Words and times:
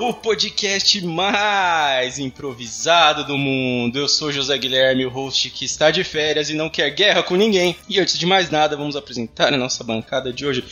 O 0.00 0.14
podcast 0.14 1.04
mais 1.04 2.18
improvisado 2.18 3.22
do 3.26 3.36
mundo. 3.36 3.98
Eu 3.98 4.08
sou 4.08 4.32
José 4.32 4.56
Guilherme, 4.56 5.04
o 5.04 5.10
host 5.10 5.50
que 5.50 5.66
está 5.66 5.90
de 5.90 6.02
férias 6.02 6.48
e 6.48 6.54
não 6.54 6.70
quer 6.70 6.88
guerra 6.88 7.22
com 7.22 7.36
ninguém. 7.36 7.76
E 7.86 8.00
antes 8.00 8.18
de 8.18 8.24
mais 8.24 8.48
nada, 8.50 8.78
vamos 8.78 8.96
apresentar 8.96 9.52
a 9.52 9.58
nossa 9.58 9.84
bancada 9.84 10.32
de 10.32 10.46
hoje. 10.46 10.64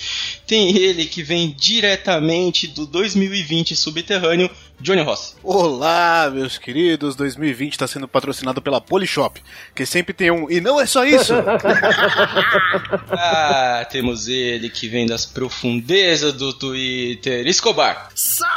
Tem 0.46 0.74
ele 0.74 1.04
que 1.04 1.22
vem 1.22 1.54
diretamente 1.54 2.66
do 2.66 2.86
2020 2.86 3.76
subterrâneo, 3.76 4.50
Johnny 4.80 5.02
Ross. 5.02 5.36
Olá, 5.42 6.30
meus 6.32 6.56
queridos. 6.56 7.16
2020 7.16 7.72
está 7.72 7.86
sendo 7.86 8.06
patrocinado 8.06 8.62
pela 8.62 8.80
Polishop, 8.80 9.42
que 9.74 9.84
sempre 9.84 10.14
tem 10.14 10.30
um. 10.30 10.48
E 10.48 10.60
não 10.60 10.80
é 10.80 10.86
só 10.86 11.04
isso! 11.04 11.34
ah, 13.10 13.84
temos 13.90 14.28
ele 14.28 14.70
que 14.70 14.88
vem 14.88 15.04
das 15.04 15.26
profundezas 15.26 16.32
do 16.32 16.52
Twitter, 16.52 17.44
Escobar. 17.46 18.08
Salve, 18.14 18.48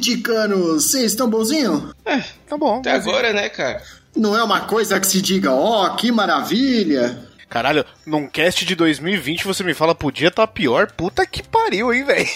ticanos! 0.00 0.84
Vocês 0.84 1.12
estão 1.12 1.28
bonzinho? 1.28 1.94
É, 2.04 2.22
tá 2.48 2.56
bom. 2.56 2.78
Até 2.78 2.94
bonzinho. 2.94 3.14
agora, 3.14 3.32
né, 3.32 3.48
cara? 3.48 3.82
Não 4.16 4.36
é 4.36 4.42
uma 4.42 4.60
coisa 4.62 5.00
que 5.00 5.06
se 5.06 5.20
diga, 5.20 5.52
ó, 5.52 5.86
oh, 5.86 5.96
que 5.96 6.12
maravilha! 6.12 7.34
Caralho, 7.54 7.84
num 8.04 8.26
cast 8.26 8.64
de 8.64 8.74
2020 8.74 9.44
você 9.44 9.62
me 9.62 9.74
fala 9.74 9.94
podia 9.94 10.26
estar 10.26 10.44
tá 10.44 10.52
pior? 10.52 10.90
Puta 10.90 11.24
que 11.24 11.40
pariu, 11.40 11.92
hein, 11.92 12.04
velho? 12.04 12.28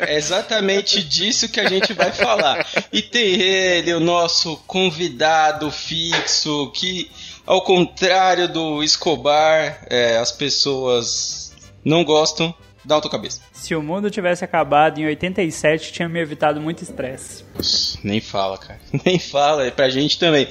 É 0.00 0.16
exatamente 0.16 1.00
disso 1.00 1.48
que 1.48 1.60
a 1.60 1.68
gente 1.68 1.92
vai 1.92 2.10
falar. 2.10 2.66
E 2.92 3.02
tem 3.02 3.40
ele, 3.40 3.94
o 3.94 4.00
nosso 4.00 4.56
convidado 4.66 5.70
fixo, 5.70 6.72
que, 6.74 7.08
ao 7.46 7.62
contrário 7.62 8.48
do 8.48 8.82
Escobar, 8.82 9.86
é, 9.88 10.18
as 10.18 10.32
pessoas 10.32 11.52
não 11.84 12.04
gostam. 12.04 12.52
Dá 12.84 12.96
a 12.96 13.00
tua 13.00 13.10
cabeça. 13.10 13.42
Se 13.52 13.74
o 13.74 13.82
mundo 13.82 14.10
tivesse 14.10 14.44
acabado 14.44 14.98
em 14.98 15.06
87, 15.06 15.92
tinha 15.92 16.08
me 16.08 16.20
evitado 16.20 16.60
muito 16.60 16.82
estresse. 16.82 17.44
Nem 18.02 18.20
fala, 18.20 18.56
cara. 18.56 18.80
Nem 19.04 19.18
fala, 19.18 19.66
é 19.66 19.70
pra 19.70 19.88
gente 19.88 20.18
também. 20.18 20.48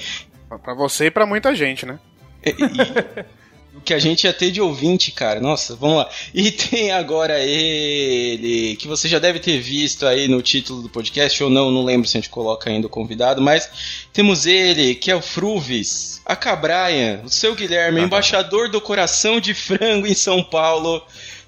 Pra 0.63 0.73
você 0.73 1.05
e 1.05 1.11
pra 1.11 1.25
muita 1.25 1.55
gente, 1.55 1.86
né? 1.86 1.99
E, 2.45 2.49
e, 2.49 3.25
o 3.80 3.81
que 3.81 3.94
a 3.94 3.99
gente 3.99 4.25
ia 4.25 4.33
ter 4.33 4.52
de 4.52 4.61
ouvinte, 4.61 5.11
cara. 5.11 5.39
Nossa, 5.39 5.75
vamos 5.75 5.97
lá. 5.97 6.09
E 6.33 6.52
tem 6.52 6.91
agora 6.91 7.39
ele, 7.39 8.75
que 8.75 8.88
você 8.88 9.08
já 9.08 9.19
deve 9.19 9.39
ter 9.39 9.59
visto 9.59 10.05
aí 10.05 10.27
no 10.27 10.41
título 10.41 10.81
do 10.81 10.89
podcast, 10.89 11.43
ou 11.43 11.49
não, 11.49 11.71
não 11.71 11.83
lembro 11.83 12.08
se 12.08 12.17
a 12.17 12.21
gente 12.21 12.30
coloca 12.30 12.69
ainda 12.69 12.88
o 12.88 12.89
convidado, 12.89 13.41
mas 13.41 14.08
temos 14.11 14.45
ele, 14.45 14.95
que 14.95 15.09
é 15.09 15.16
o 15.16 15.21
Fruvis, 15.21 16.21
a 16.25 16.36
Cabraia, 16.36 17.21
o 17.23 17.30
seu 17.30 17.55
Guilherme, 17.55 18.02
embaixador 18.02 18.69
do 18.69 18.81
coração 18.81 19.39
de 19.39 19.53
frango 19.53 20.05
em 20.05 20.14
São 20.14 20.43
Paulo. 20.43 21.02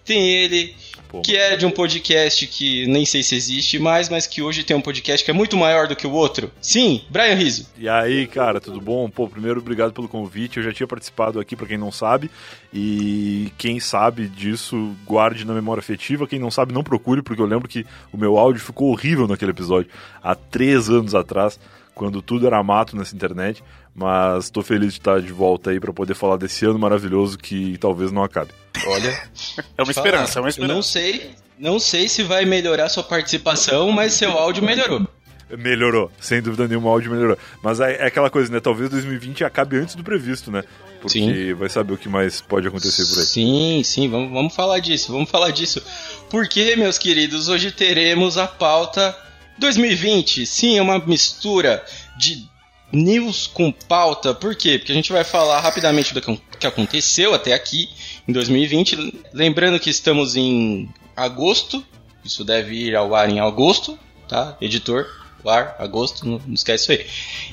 Tem 0.03 0.30
ele, 0.30 0.75
que 1.23 1.35
é 1.35 1.57
de 1.57 1.66
um 1.66 1.71
podcast 1.71 2.47
que 2.47 2.88
nem 2.88 3.05
sei 3.05 3.21
se 3.21 3.35
existe 3.35 3.77
mais, 3.77 4.07
mas 4.07 4.25
que 4.25 4.41
hoje 4.41 4.63
tem 4.63 4.75
um 4.75 4.81
podcast 4.81 5.23
que 5.23 5.30
é 5.30 5.33
muito 5.33 5.57
maior 5.57 5.88
do 5.88 5.95
que 5.95 6.07
o 6.07 6.11
outro. 6.11 6.49
Sim, 6.61 7.02
Brian 7.09 7.35
Rizzo. 7.35 7.67
E 7.77 7.89
aí, 7.89 8.27
cara, 8.27 8.61
tudo 8.61 8.79
bom? 8.79 9.09
Pô, 9.09 9.27
primeiro, 9.27 9.59
obrigado 9.59 9.91
pelo 9.91 10.07
convite. 10.07 10.57
Eu 10.57 10.63
já 10.63 10.72
tinha 10.72 10.88
participado 10.88 11.39
aqui, 11.39 11.55
para 11.55 11.67
quem 11.67 11.77
não 11.77 11.91
sabe. 11.91 12.31
E 12.73 13.52
quem 13.57 13.79
sabe 13.79 14.27
disso, 14.27 14.95
guarde 15.05 15.45
na 15.45 15.53
memória 15.53 15.81
afetiva. 15.81 16.27
Quem 16.27 16.39
não 16.39 16.49
sabe, 16.49 16.73
não 16.73 16.83
procure, 16.83 17.22
porque 17.22 17.41
eu 17.41 17.45
lembro 17.45 17.67
que 17.67 17.85
o 18.11 18.17
meu 18.17 18.38
áudio 18.38 18.61
ficou 18.61 18.91
horrível 18.91 19.27
naquele 19.27 19.52
episódio, 19.52 19.91
há 20.23 20.33
três 20.33 20.89
anos 20.89 21.13
atrás, 21.13 21.59
quando 22.01 22.19
tudo 22.19 22.47
era 22.47 22.63
mato 22.63 22.97
nessa 22.97 23.16
internet. 23.16 23.63
Mas 23.94 24.50
tô 24.50 24.63
feliz 24.63 24.94
de 24.94 25.00
estar 25.00 25.22
de 25.22 25.31
volta 25.31 25.69
aí 25.69 25.79
para 25.79 25.94
poder 25.94 26.16
falar 26.16 26.35
desse 26.35 26.66
ano 26.66 26.79
maravilhoso 26.79 27.38
que 27.38 27.78
talvez 27.78 28.12
não 28.12 28.23
acabe. 28.23 28.50
Olha, 28.88 29.09
é 29.78 29.84
uma 29.84 29.91
esperança, 29.91 30.39
é 30.39 30.41
uma 30.41 30.50
esperança. 30.50 30.72
Eu 30.72 30.75
não 30.75 30.81
sei, 30.81 31.31
não 31.59 31.79
sei 31.79 32.07
se 32.07 32.23
vai 32.23 32.44
melhorar 32.44 32.89
sua 32.89 33.03
participação, 33.03 33.91
mas 33.91 34.13
seu 34.13 34.31
áudio 34.31 34.63
melhorou. 34.63 35.07
Melhorou, 35.56 36.09
sem 36.19 36.41
dúvida 36.41 36.67
nenhuma 36.67 36.88
o 36.88 36.91
áudio 36.91 37.12
melhorou. 37.12 37.38
Mas 37.62 37.79
é, 37.79 37.97
é 37.97 38.06
aquela 38.07 38.31
coisa, 38.31 38.51
né? 38.51 38.59
Talvez 38.59 38.89
2020 38.89 39.44
acabe 39.44 39.78
antes 39.78 39.94
do 39.94 40.03
previsto, 40.03 40.50
né? 40.50 40.63
Porque 41.01 41.19
sim. 41.19 41.53
vai 41.53 41.69
saber 41.69 41.94
o 41.94 41.97
que 41.97 42.09
mais 42.09 42.41
pode 42.41 42.68
acontecer 42.68 43.06
por 43.06 43.19
aí. 43.19 43.25
Sim, 43.25 43.81
sim, 43.83 44.09
vamos, 44.09 44.31
vamos 44.31 44.56
falar 44.56 44.79
disso, 44.79 45.12
vamos 45.12 45.29
falar 45.29 45.51
disso. 45.51 45.83
Porque, 46.31 46.75
meus 46.75 46.97
queridos, 46.97 47.47
hoje 47.47 47.72
teremos 47.72 48.39
a 48.39 48.47
pauta 48.47 49.16
2020. 49.61 50.45
Sim, 50.45 50.77
é 50.77 50.81
uma 50.81 50.99
mistura 50.99 51.85
de 52.17 52.45
news 52.91 53.47
com 53.47 53.72
pauta. 53.72 54.33
Por 54.33 54.55
quê? 54.55 54.77
Porque 54.77 54.91
a 54.91 54.95
gente 54.95 55.11
vai 55.11 55.23
falar 55.23 55.61
rapidamente 55.61 56.13
do 56.13 56.22
que 56.22 56.67
aconteceu 56.67 57.33
até 57.33 57.53
aqui 57.53 57.89
em 58.27 58.33
2020. 58.33 59.23
Lembrando 59.33 59.79
que 59.79 59.89
estamos 59.89 60.35
em 60.35 60.89
agosto, 61.16 61.85
isso 62.25 62.44
deve 62.44 62.75
ir 62.75 62.95
ao 62.95 63.16
ar 63.16 63.29
em 63.29 63.39
agosto, 63.39 63.97
tá? 64.27 64.57
Editor, 64.59 65.07
ar, 65.45 65.75
agosto, 65.79 66.27
não, 66.27 66.41
esquece 66.53 66.83
isso 66.83 66.91
aí. 66.91 67.07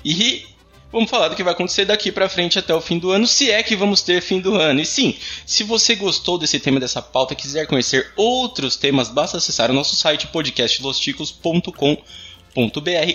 E 0.05 0.47
vamos 0.93 1.11
falar 1.11 1.29
do 1.29 1.37
que 1.37 1.43
vai 1.43 1.53
acontecer 1.53 1.85
daqui 1.85 2.11
para 2.11 2.29
frente 2.29 2.59
até 2.59 2.75
o 2.75 2.81
fim 2.81 2.99
do 2.99 3.11
ano, 3.11 3.27
se 3.27 3.51
é 3.51 3.63
que 3.63 3.77
vamos 3.77 4.03
ter 4.03 4.21
fim 4.21 4.41
do 4.41 4.55
ano. 4.55 4.81
E 4.81 4.87
sim, 4.87 5.17
se 5.47 5.65
você 5.65 5.95
gostou 5.95 6.39
desse 6.39 6.59
tema 6.59 6.81
dessa 6.81 7.03
pauta, 7.03 7.35
quiser 7.35 7.67
conhecer 7.67 8.13
outros 8.17 8.77
temas, 8.77 9.09
basta 9.09 9.37
acessar 9.37 9.71
o 9.71 9.75
nosso 9.75 9.97
site 9.97 10.27
podcastlosticos.com.br 10.29 12.03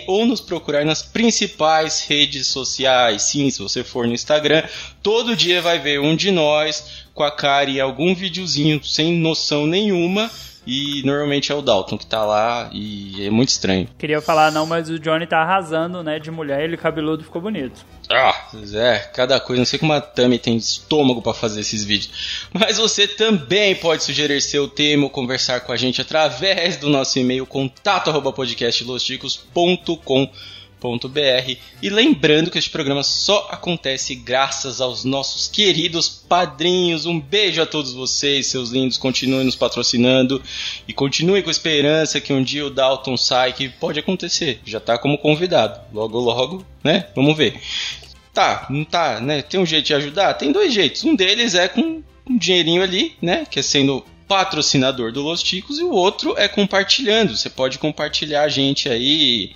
ou 0.07 0.25
nos 0.25 0.41
procurar 0.41 0.85
nas 0.85 1.01
principais 1.01 2.01
redes 2.07 2.47
sociais. 2.47 3.23
Sim, 3.23 3.49
se 3.49 3.59
você 3.59 3.83
for 3.83 4.07
no 4.07 4.13
Instagram, 4.13 4.63
todo 5.03 5.35
dia 5.35 5.61
vai 5.61 5.77
ver 5.77 5.99
um 5.99 6.15
de 6.15 6.31
nós 6.31 7.05
com 7.13 7.23
a 7.23 7.29
cara 7.29 7.69
e 7.69 7.79
algum 7.79 8.15
videozinho 8.15 8.83
sem 8.83 9.13
noção 9.13 9.67
nenhuma. 9.67 10.31
E 10.65 11.01
normalmente 11.03 11.51
é 11.51 11.55
o 11.55 11.61
Dalton 11.61 11.97
que 11.97 12.05
tá 12.05 12.23
lá 12.23 12.69
e 12.71 13.27
é 13.27 13.29
muito 13.29 13.49
estranho. 13.49 13.85
Queria 13.97 14.21
falar 14.21 14.49
não, 14.49 14.65
mas 14.65 14.89
o 14.89 14.97
Johnny 14.97 15.27
tá 15.27 15.39
arrasando, 15.39 16.01
né? 16.01 16.19
De 16.19 16.31
mulher, 16.31 16.63
ele 16.63 16.77
cabeludo 16.77 17.21
ficou 17.21 17.41
bonito. 17.41 17.85
Ah, 18.09 18.49
é, 18.73 18.99
cada 19.13 19.41
coisa. 19.41 19.59
Não 19.59 19.65
sei 19.65 19.77
como 19.77 19.91
a 19.91 19.99
Tami 19.99 20.39
tem 20.39 20.55
estômago 20.55 21.21
para 21.21 21.33
fazer 21.33 21.59
esses 21.59 21.83
vídeos. 21.83 22.47
Mas 22.53 22.77
você 22.77 23.05
também 23.07 23.75
pode 23.75 24.05
sugerir 24.05 24.41
seu 24.41 24.69
tema 24.69 25.03
ou 25.03 25.09
conversar 25.09 25.59
com 25.59 25.73
a 25.73 25.75
gente 25.75 25.99
através 25.99 26.77
do 26.77 26.89
nosso 26.89 27.19
e-mail 27.19 27.45
contato@podcastlosticos.com 30.83 31.57
e 31.81 31.89
lembrando 31.89 32.51
que 32.51 32.57
este 32.57 32.69
programa 32.69 33.03
só 33.03 33.47
acontece 33.49 34.15
graças 34.15 34.81
aos 34.81 35.03
nossos 35.03 35.47
queridos 35.47 36.09
padrinhos. 36.09 37.05
Um 37.05 37.19
beijo 37.19 37.61
a 37.61 37.65
todos 37.65 37.93
vocês, 37.93 38.47
seus 38.47 38.69
lindos. 38.69 38.97
Continuem 38.97 39.45
nos 39.45 39.55
patrocinando 39.55 40.41
e 40.87 40.93
continuem 40.93 41.41
com 41.41 41.49
a 41.49 41.51
esperança 41.51 42.19
que 42.19 42.33
um 42.33 42.43
dia 42.43 42.65
o 42.65 42.69
Dalton 42.69 43.15
sai, 43.15 43.53
que 43.53 43.69
pode 43.69 43.99
acontecer. 43.99 44.59
Já 44.65 44.79
tá 44.79 44.97
como 44.97 45.17
convidado. 45.17 45.79
Logo, 45.93 46.19
logo, 46.19 46.65
né? 46.83 47.07
Vamos 47.15 47.37
ver. 47.37 47.59
Tá, 48.33 48.65
não 48.69 48.83
tá, 48.83 49.19
né? 49.19 49.41
Tem 49.41 49.59
um 49.59 49.65
jeito 49.65 49.85
de 49.85 49.93
ajudar? 49.93 50.33
Tem 50.33 50.51
dois 50.51 50.73
jeitos. 50.73 51.03
Um 51.03 51.15
deles 51.15 51.53
é 51.53 51.67
com 51.67 52.01
um 52.29 52.37
dinheirinho 52.37 52.81
ali, 52.81 53.13
né? 53.21 53.45
Que 53.49 53.59
é 53.59 53.61
sendo 53.61 54.03
patrocinador 54.27 55.11
do 55.11 55.21
Los 55.21 55.43
Ticos 55.43 55.77
e 55.77 55.83
o 55.83 55.91
outro 55.91 56.33
é 56.37 56.47
compartilhando. 56.47 57.35
Você 57.37 57.49
pode 57.49 57.77
compartilhar 57.77 58.43
a 58.43 58.49
gente 58.49 58.89
aí 58.89 59.51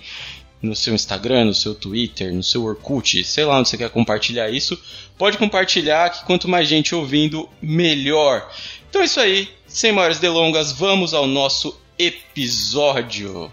no 0.60 0.74
seu 0.74 0.94
Instagram, 0.94 1.46
no 1.46 1.54
seu 1.54 1.74
Twitter, 1.74 2.32
no 2.32 2.42
seu 2.42 2.64
Orkut, 2.64 3.24
sei 3.24 3.44
lá 3.44 3.58
onde 3.58 3.68
você 3.68 3.76
quer 3.76 3.90
compartilhar 3.90 4.50
isso, 4.50 4.80
pode 5.16 5.38
compartilhar 5.38 6.10
que 6.10 6.24
quanto 6.24 6.48
mais 6.48 6.68
gente 6.68 6.94
ouvindo, 6.94 7.48
melhor. 7.62 8.50
Então 8.88 9.02
é 9.02 9.04
isso 9.04 9.20
aí, 9.20 9.48
sem 9.66 9.92
maiores 9.92 10.18
delongas, 10.18 10.72
vamos 10.72 11.14
ao 11.14 11.26
nosso 11.26 11.78
episódio. 11.98 13.52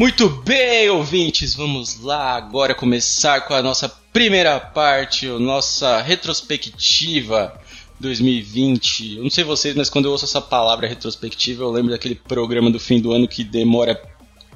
Muito 0.00 0.30
bem, 0.30 0.88
ouvintes, 0.88 1.54
vamos 1.54 2.00
lá 2.00 2.34
agora 2.34 2.74
começar 2.74 3.42
com 3.42 3.52
a 3.52 3.60
nossa 3.60 3.86
primeira 3.86 4.58
parte, 4.58 5.28
a 5.28 5.38
nossa 5.38 6.00
retrospectiva 6.00 7.60
2020. 8.00 9.18
Eu 9.18 9.24
não 9.24 9.28
sei 9.28 9.44
vocês, 9.44 9.74
mas 9.74 9.90
quando 9.90 10.06
eu 10.06 10.12
ouço 10.12 10.24
essa 10.24 10.40
palavra 10.40 10.88
retrospectiva, 10.88 11.64
eu 11.64 11.70
lembro 11.70 11.90
daquele 11.90 12.14
programa 12.14 12.70
do 12.70 12.80
fim 12.80 12.98
do 12.98 13.12
ano 13.12 13.28
que 13.28 13.44
demora 13.44 14.00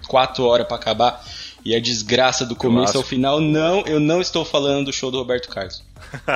quatro 0.09 0.45
horas 0.45 0.67
para 0.67 0.77
acabar 0.77 1.23
e 1.63 1.77
a 1.77 1.79
desgraça 1.79 2.47
do 2.47 2.57
começo 2.57 2.97
ao 2.97 3.03
final. 3.03 3.39
Não, 3.39 3.83
eu 3.83 4.01
não 4.01 4.23
estou 4.23 4.47
falando 4.47 4.87
do 4.87 4.95
show 4.95 5.11
do 5.11 5.19
Roberto 5.19 5.51
Carlos. 5.51 5.85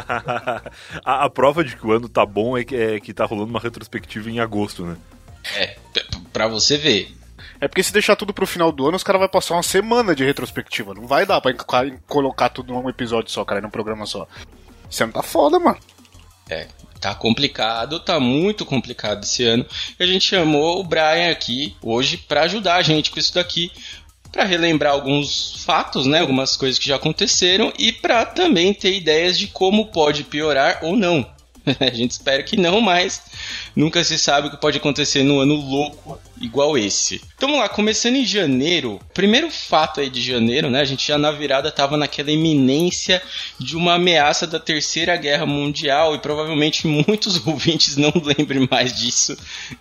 a, 1.03 1.25
a, 1.25 1.31
prova 1.31 1.65
de 1.65 1.75
que 1.77 1.87
o 1.87 1.93
ano 1.93 2.11
tá 2.11 2.27
bom 2.27 2.59
é 2.59 2.63
que, 2.63 2.77
é 2.77 3.01
que 3.01 3.15
tá 3.15 3.25
rolando 3.25 3.49
uma 3.49 3.61
retrospectiva 3.61 4.31
em 4.31 4.39
agosto, 4.39 4.85
né? 4.85 4.99
É, 5.57 5.79
pra 6.31 6.47
você 6.47 6.77
ver. 6.77 7.17
É 7.61 7.67
porque 7.67 7.83
se 7.83 7.93
deixar 7.93 8.17
tudo 8.17 8.33
pro 8.33 8.47
final 8.47 8.71
do 8.71 8.87
ano, 8.87 8.97
os 8.97 9.03
caras 9.03 9.21
vão 9.21 9.29
passar 9.29 9.55
uma 9.55 9.63
semana 9.63 10.15
de 10.15 10.25
retrospectiva. 10.25 10.95
Não 10.95 11.07
vai 11.07 11.27
dar 11.27 11.41
pra 11.41 11.53
colocar 12.07 12.49
tudo 12.49 12.73
num 12.73 12.89
episódio 12.89 13.31
só, 13.31 13.45
cara, 13.45 13.61
num 13.61 13.71
programa 13.71 14.07
só. 14.07 14.27
Esse 14.91 15.03
ano 15.03 15.13
tá 15.13 15.23
foda, 15.23 15.59
mano. 15.59 15.79
É, 16.49 16.69
tá 17.01 17.15
complicado, 17.15 18.01
tá 18.01 18.21
muito 18.21 18.65
complicado 18.65 19.25
esse 19.25 19.45
ano. 19.45 19.67
E 19.99 20.03
a 20.03 20.07
gente 20.07 20.25
chamou 20.25 20.81
o 20.81 20.85
Brian 20.85 21.31
aqui 21.31 21.77
hoje 21.83 22.17
pra 22.17 22.43
ajudar 22.43 22.77
a 22.77 22.83
gente 22.83 23.11
com 23.11 23.19
isso 23.19 23.35
daqui, 23.35 23.73
Pra 24.31 24.45
relembrar 24.45 24.93
alguns 24.93 25.65
fatos, 25.65 26.07
né, 26.07 26.21
algumas 26.21 26.57
coisas 26.57 26.79
que 26.79 26.87
já 26.87 26.97
aconteceram 26.97 27.73
e 27.79 27.93
pra 27.93 28.27
também 28.27 28.75
ter 28.75 28.95
ideias 28.95 29.39
de 29.39 29.47
como 29.47 29.87
pode 29.87 30.25
piorar 30.25 30.81
ou 30.83 30.97
não. 30.97 31.27
A 31.81 31.95
gente 31.95 32.13
espera 32.13 32.43
que 32.43 32.57
não, 32.57 32.81
mas 32.81 33.23
nunca 33.75 34.03
se 34.03 34.19
sabe 34.19 34.49
o 34.49 34.51
que 34.51 34.57
pode 34.57 34.79
acontecer 34.79 35.23
num 35.23 35.41
ano 35.41 35.55
louco 35.55 36.19
igual 36.41 36.79
esse. 36.79 37.21
Então 37.37 37.49
vamos 37.49 37.63
lá, 37.63 37.69
começando 37.69 38.17
em 38.17 38.25
janeiro. 38.25 39.01
Primeiro 39.13 39.51
fato 39.51 40.01
aí 40.01 40.09
de 40.11 40.21
janeiro, 40.21 40.71
né? 40.71 40.81
A 40.81 40.85
gente 40.85 41.07
já 41.07 41.19
na 41.19 41.31
virada 41.31 41.71
tava 41.71 41.97
naquela 41.97 42.31
iminência 42.31 43.23
de 43.59 43.77
uma 43.77 43.95
ameaça 43.95 44.47
da 44.47 44.59
Terceira 44.59 45.17
Guerra 45.17 45.47
Mundial 45.47 46.15
e 46.15 46.19
provavelmente 46.19 46.87
muitos 46.89 47.45
ouvintes 47.47 47.97
não 47.97 48.13
lembrem 48.25 48.69
mais 48.71 48.95
disso. 48.95 49.37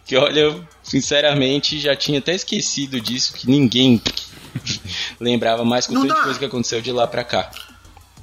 Que 0.06 0.16
olha, 0.16 0.40
eu, 0.40 0.66
sinceramente 0.84 1.80
já 1.80 1.96
tinha 1.96 2.20
até 2.20 2.34
esquecido 2.34 3.00
disso, 3.00 3.34
que 3.34 3.50
ninguém 3.50 4.02
lembrava 5.20 5.64
mais 5.64 5.88
com 5.88 5.94
tanta 5.94 6.24
coisa 6.24 6.40
que 6.40 6.46
aconteceu 6.46 6.82
de 6.82 6.92
lá 6.92 7.08
pra 7.08 7.24
cá. 7.24 7.52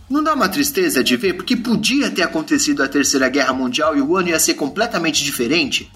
Não 0.08 0.22
dá 0.22 0.34
uma 0.34 0.48
tristeza 0.48 1.02
de 1.02 1.16
ver? 1.16 1.34
Porque 1.34 1.56
podia 1.56 2.10
ter 2.10 2.22
acontecido 2.22 2.82
a 2.82 2.88
Terceira 2.88 3.28
Guerra 3.28 3.52
Mundial 3.52 3.96
e 3.96 4.00
o 4.00 4.16
ano 4.16 4.28
ia 4.28 4.38
ser 4.38 4.54
completamente 4.54 5.24
diferente. 5.24 5.90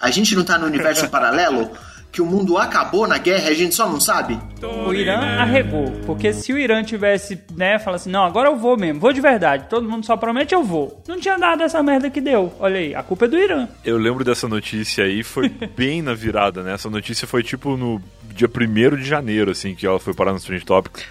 A 0.00 0.10
gente 0.10 0.36
não 0.36 0.44
tá 0.44 0.58
no 0.58 0.66
universo 0.66 1.08
paralelo 1.10 1.70
que 2.14 2.22
o 2.22 2.26
mundo 2.26 2.56
acabou 2.56 3.08
na 3.08 3.18
guerra 3.18 3.48
e 3.48 3.52
a 3.52 3.56
gente 3.56 3.74
só 3.74 3.88
não 3.88 3.98
sabe? 3.98 4.38
O 4.86 4.94
Irã 4.94 5.18
arregou, 5.40 5.90
porque 6.06 6.32
se 6.32 6.52
o 6.52 6.58
Irã 6.58 6.80
tivesse, 6.84 7.40
né, 7.56 7.76
falado 7.76 7.96
assim, 7.96 8.10
não, 8.10 8.22
agora 8.22 8.48
eu 8.48 8.56
vou 8.56 8.76
mesmo, 8.76 9.00
vou 9.00 9.12
de 9.12 9.20
verdade, 9.20 9.66
todo 9.68 9.88
mundo 9.88 10.06
só 10.06 10.16
promete, 10.16 10.54
eu 10.54 10.62
vou. 10.62 11.02
Não 11.08 11.18
tinha 11.18 11.36
dado 11.36 11.64
essa 11.64 11.82
merda 11.82 12.08
que 12.08 12.20
deu. 12.20 12.54
Olha 12.60 12.78
aí, 12.78 12.94
a 12.94 13.02
culpa 13.02 13.24
é 13.24 13.28
do 13.28 13.36
Irã. 13.36 13.66
Eu 13.84 13.98
lembro 13.98 14.24
dessa 14.24 14.46
notícia 14.46 15.04
aí, 15.04 15.24
foi 15.24 15.48
bem 15.76 16.02
na 16.02 16.14
virada, 16.14 16.62
né? 16.62 16.74
Essa 16.74 16.88
notícia 16.88 17.26
foi 17.26 17.42
tipo 17.42 17.76
no 17.76 18.00
dia 18.32 18.48
1 18.48 18.96
de 18.96 19.04
janeiro, 19.04 19.50
assim, 19.50 19.74
que 19.74 19.84
ela 19.84 19.98
foi 19.98 20.14
parar 20.14 20.32
nos 20.32 20.44
Trend 20.44 20.64
Topics. 20.64 21.04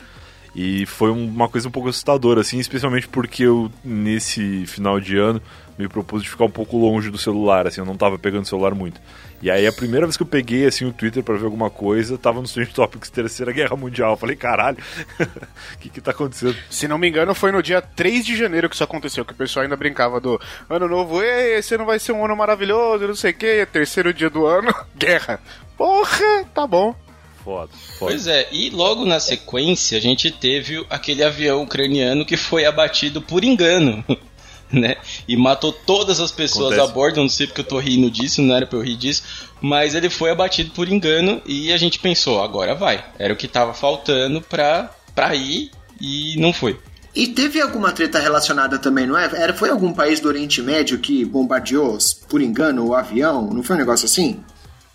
E 0.55 0.85
foi 0.85 1.09
um- 1.09 1.25
uma 1.27 1.49
coisa 1.49 1.67
um 1.67 1.71
pouco 1.71 1.89
assustadora, 1.89 2.41
assim, 2.41 2.59
especialmente 2.59 3.07
porque 3.07 3.43
eu, 3.43 3.71
nesse 3.83 4.65
final 4.67 4.99
de 4.99 5.17
ano, 5.17 5.41
me 5.79 5.87
propus 5.87 6.21
de 6.21 6.29
ficar 6.29 6.45
um 6.45 6.49
pouco 6.51 6.77
longe 6.77 7.09
do 7.09 7.17
celular, 7.17 7.65
assim, 7.65 7.81
eu 7.81 7.85
não 7.85 7.97
tava 7.97 8.19
pegando 8.19 8.43
o 8.43 8.47
celular 8.47 8.75
muito. 8.75 9.01
E 9.41 9.49
aí 9.49 9.65
a 9.65 9.73
primeira 9.73 10.05
vez 10.05 10.15
que 10.15 10.21
eu 10.21 10.27
peguei, 10.27 10.65
assim, 10.67 10.85
o 10.85 10.93
Twitter 10.93 11.23
pra 11.23 11.35
ver 11.35 11.45
alguma 11.45 11.69
coisa, 11.71 12.17
tava 12.19 12.39
nos 12.39 12.53
Trend 12.53 12.71
Topics 12.71 13.09
Terceira 13.09 13.51
Guerra 13.51 13.75
Mundial. 13.75 14.11
Eu 14.11 14.17
falei, 14.17 14.35
caralho, 14.35 14.77
o 15.19 15.77
que 15.81 15.89
que 15.89 15.99
tá 15.99 16.11
acontecendo? 16.11 16.55
Se 16.69 16.87
não 16.87 16.99
me 16.99 17.09
engano, 17.09 17.33
foi 17.33 17.51
no 17.51 17.61
dia 17.63 17.81
3 17.81 18.23
de 18.23 18.37
janeiro 18.37 18.69
que 18.69 18.75
isso 18.75 18.83
aconteceu, 18.83 19.25
que 19.25 19.33
o 19.33 19.35
pessoal 19.35 19.63
ainda 19.63 19.75
brincava 19.75 20.21
do 20.21 20.39
ano 20.69 20.87
novo, 20.87 21.21
ei, 21.21 21.55
esse 21.57 21.73
ano 21.73 21.83
vai 21.85 21.97
ser 21.97 22.11
um 22.11 22.23
ano 22.23 22.35
maravilhoso, 22.37 23.07
não 23.07 23.15
sei 23.15 23.31
o 23.31 23.35
que, 23.35 23.65
terceiro 23.65 24.13
dia 24.13 24.29
do 24.29 24.45
ano, 24.45 24.73
guerra. 24.95 25.39
Porra, 25.75 26.45
tá 26.53 26.67
bom. 26.67 26.95
Foda, 27.43 27.69
foda. 27.99 28.11
Pois 28.11 28.25
é, 28.25 28.47
e 28.51 28.69
logo 28.69 29.05
na 29.05 29.19
sequência 29.19 29.97
a 29.97 30.01
gente 30.01 30.31
teve 30.31 30.85
aquele 30.89 31.23
avião 31.23 31.63
ucraniano 31.63 32.25
que 32.25 32.37
foi 32.37 32.65
abatido 32.65 33.21
por 33.21 33.43
engano, 33.43 34.03
né? 34.71 34.95
E 35.27 35.35
matou 35.35 35.73
todas 35.73 36.21
as 36.21 36.31
pessoas 36.31 36.73
Acontece. 36.73 36.89
a 36.89 36.93
bordo, 36.93 37.19
eu 37.19 37.23
não 37.23 37.29
sei 37.29 37.47
porque 37.47 37.61
eu 37.61 37.65
tô 37.65 37.79
rindo 37.79 38.09
disso, 38.09 38.41
não 38.41 38.55
era 38.55 38.65
pra 38.65 38.77
eu 38.77 38.83
rir 38.83 38.95
disso, 38.95 39.23
mas 39.59 39.93
ele 39.93 40.09
foi 40.09 40.31
abatido 40.31 40.71
por 40.71 40.87
engano 40.87 41.41
e 41.45 41.73
a 41.73 41.77
gente 41.77 41.99
pensou, 41.99 42.41
agora 42.41 42.73
vai. 42.73 43.03
Era 43.19 43.33
o 43.33 43.37
que 43.37 43.47
tava 43.47 43.73
faltando 43.73 44.41
pra, 44.41 44.89
pra 45.13 45.35
ir 45.35 45.69
e 45.99 46.35
não 46.37 46.53
foi. 46.53 46.79
E 47.15 47.27
teve 47.27 47.61
alguma 47.61 47.91
treta 47.91 48.19
relacionada 48.19 48.79
também, 48.79 49.05
não 49.05 49.17
é? 49.17 49.29
Era, 49.35 49.53
foi 49.53 49.69
algum 49.69 49.93
país 49.93 50.19
do 50.19 50.27
Oriente 50.27 50.61
Médio 50.61 50.97
que 50.97 51.23
bombardeou, 51.23 51.97
por 52.27 52.41
engano, 52.41 52.87
o 52.87 52.95
avião? 52.95 53.53
Não 53.53 53.61
foi 53.61 53.75
um 53.75 53.79
negócio 53.79 54.05
assim? 54.05 54.43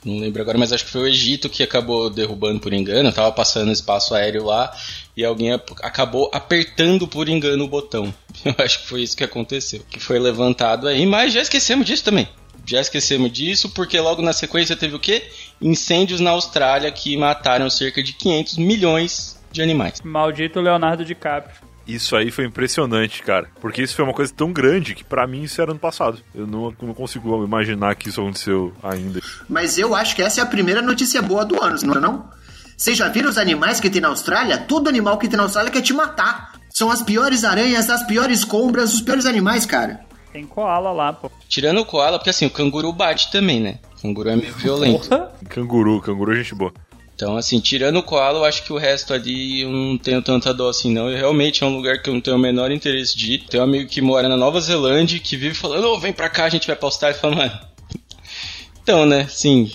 Não 0.05 0.19
lembro 0.19 0.41
agora, 0.41 0.57
mas 0.57 0.73
acho 0.73 0.85
que 0.85 0.91
foi 0.91 1.03
o 1.03 1.07
Egito 1.07 1.49
que 1.49 1.63
acabou 1.63 2.09
derrubando 2.09 2.61
por 2.61 2.73
engano. 2.73 3.13
Tava 3.13 3.33
passando 3.33 3.73
espaço 3.73 4.15
aéreo 4.15 4.45
lá 4.45 4.73
e 5.17 5.25
alguém 5.25 5.53
acabou 5.53 6.31
apertando 6.33 7.09
por 7.09 7.29
engano 7.29 7.65
o 7.65 7.69
botão. 7.69 8.15
Eu 8.45 8.55
acho 8.59 8.81
que 8.81 8.87
foi 8.87 9.03
isso 9.03 9.17
que 9.17 9.25
aconteceu. 9.25 9.83
Que 9.91 9.99
foi 9.99 10.19
levantado 10.19 10.87
aí, 10.87 11.05
mas 11.05 11.33
já 11.33 11.43
esquecemos 11.43 11.85
disso 11.85 12.05
também. 12.05 12.29
Já 12.65 12.81
esquecemos 12.81 13.33
disso 13.33 13.71
porque 13.71 13.99
logo 13.99 14.23
na 14.23 14.33
sequência 14.33 14.77
teve 14.77 14.95
o 14.95 15.01
quê? 15.01 15.25
Incêndios 15.61 16.21
na 16.21 16.31
Austrália 16.31 16.93
que 16.93 17.17
mataram 17.17 17.69
cerca 17.69 18.03
de 18.03 18.13
500 18.13 18.59
milhões 18.59 19.41
de 19.51 19.63
animais. 19.63 20.01
Maldito 20.05 20.61
Leonardo 20.61 21.05
DiCaprio. 21.05 21.68
Isso 21.89 22.15
aí 22.15 22.31
foi 22.31 22.45
impressionante, 22.45 23.23
cara. 23.23 23.49
Porque 23.61 23.83
isso 23.83 23.97
foi 23.97 24.05
uma 24.05 24.13
coisa 24.13 24.31
tão 24.33 24.53
grande 24.53 24.95
que 24.95 25.03
pra 25.03 25.27
mim 25.27 25.45
isso 25.45 25.61
era 25.63 25.71
ano 25.71 25.81
passado. 25.81 26.19
Eu 26.35 26.47
não, 26.47 26.73
não 26.83 26.93
consigo 26.93 27.43
imaginar 27.43 27.95
que 27.95 28.11
isso 28.11 28.21
aconteceu 28.21 28.75
ainda. 28.83 29.21
Mas 29.49 29.79
eu 29.79 29.95
acho 29.95 30.15
que 30.15 30.23
essa 30.23 30.41
é 30.41 30.45
a 30.45 30.47
primeira 30.47 30.83
notícia 30.83 31.23
boa 31.23 31.47
do 31.47 31.61
ano, 31.63 31.79
não 31.85 31.95
é 31.95 32.01
não? 32.01 32.31
Vocês 32.77 32.97
já 32.97 33.09
viram 33.09 33.31
os 33.31 33.39
animais 33.39 33.81
que 33.81 33.89
tem 33.89 34.03
na 34.03 34.09
Austrália? 34.09 34.59
Todo 34.59 34.89
animal 34.89 35.17
que 35.17 35.29
tem 35.29 35.39
na 35.39 35.45
Austrália 35.45 35.73
quer 35.73 35.81
te 35.81 35.95
matar. 35.95 36.53
São 36.69 36.91
as 36.91 37.03
piores 37.03 37.43
aranhas, 37.43 37.89
as 37.89 38.05
piores 38.07 38.45
cobras, 38.45 38.93
os 38.93 39.01
piores 39.01 39.25
animais, 39.25 39.65
cara. 39.65 40.01
Tem 40.31 40.47
koala 40.47 40.93
lá, 40.93 41.13
pô. 41.13 41.31
Tirando 41.49 41.81
o 41.81 41.87
koala, 41.87 42.19
porque 42.19 42.31
assim, 42.31 42.47
o 42.47 42.51
canguru 42.51 42.93
bate 42.93 43.33
também, 43.33 43.61
né? 43.61 43.79
O 43.97 44.03
canguru 44.03 44.29
é 44.29 44.37
meio 44.37 44.53
violento. 44.55 45.09
Porra. 45.09 45.33
Canguru, 45.49 46.01
canguru 46.03 46.33
é 46.33 46.37
gente 46.37 46.55
boa. 46.55 46.73
Então, 47.19 47.37
assim, 47.37 47.59
tirando 47.59 47.97
o 47.97 48.03
koala, 48.05 48.39
eu 48.39 48.45
acho 48.45 48.63
que 48.63 48.73
o 48.73 48.79
resto 48.79 49.13
ali 49.13 49.63
eu 49.63 49.73
não 49.73 49.99
tenho 49.99 50.23
tanta 50.23 50.55
dó 50.55 50.69
assim, 50.69 50.93
não. 50.93 51.11
E 51.11 51.17
realmente 51.17 51.65
é 51.65 51.67
um 51.67 51.75
lugar 51.75 52.01
que 52.01 52.09
eu 52.09 52.15
não 52.15 52.21
tenho 52.21 52.37
o 52.37 52.39
menor 52.39 52.71
interesse 52.71 53.17
de 53.17 53.33
ir. 53.33 53.39
Tem 53.41 53.59
um 53.59 53.65
amigo 53.65 53.91
que 53.91 54.01
mora 54.01 54.29
na 54.29 54.37
Nova 54.37 54.61
Zelândia 54.61 55.19
que 55.19 55.37
vive 55.37 55.57
falando, 55.57 55.89
ô, 55.89 55.99
vem 55.99 56.13
pra 56.13 56.29
cá, 56.29 56.45
a 56.45 56.49
gente 56.49 56.69
vai 56.69 56.77
pra 56.77 56.87
Austrália. 56.87 57.17
E 57.17 57.21
fala, 57.21 57.35
mano. 57.35 57.59
Então, 58.81 59.05
né, 59.05 59.27
sim. 59.29 59.69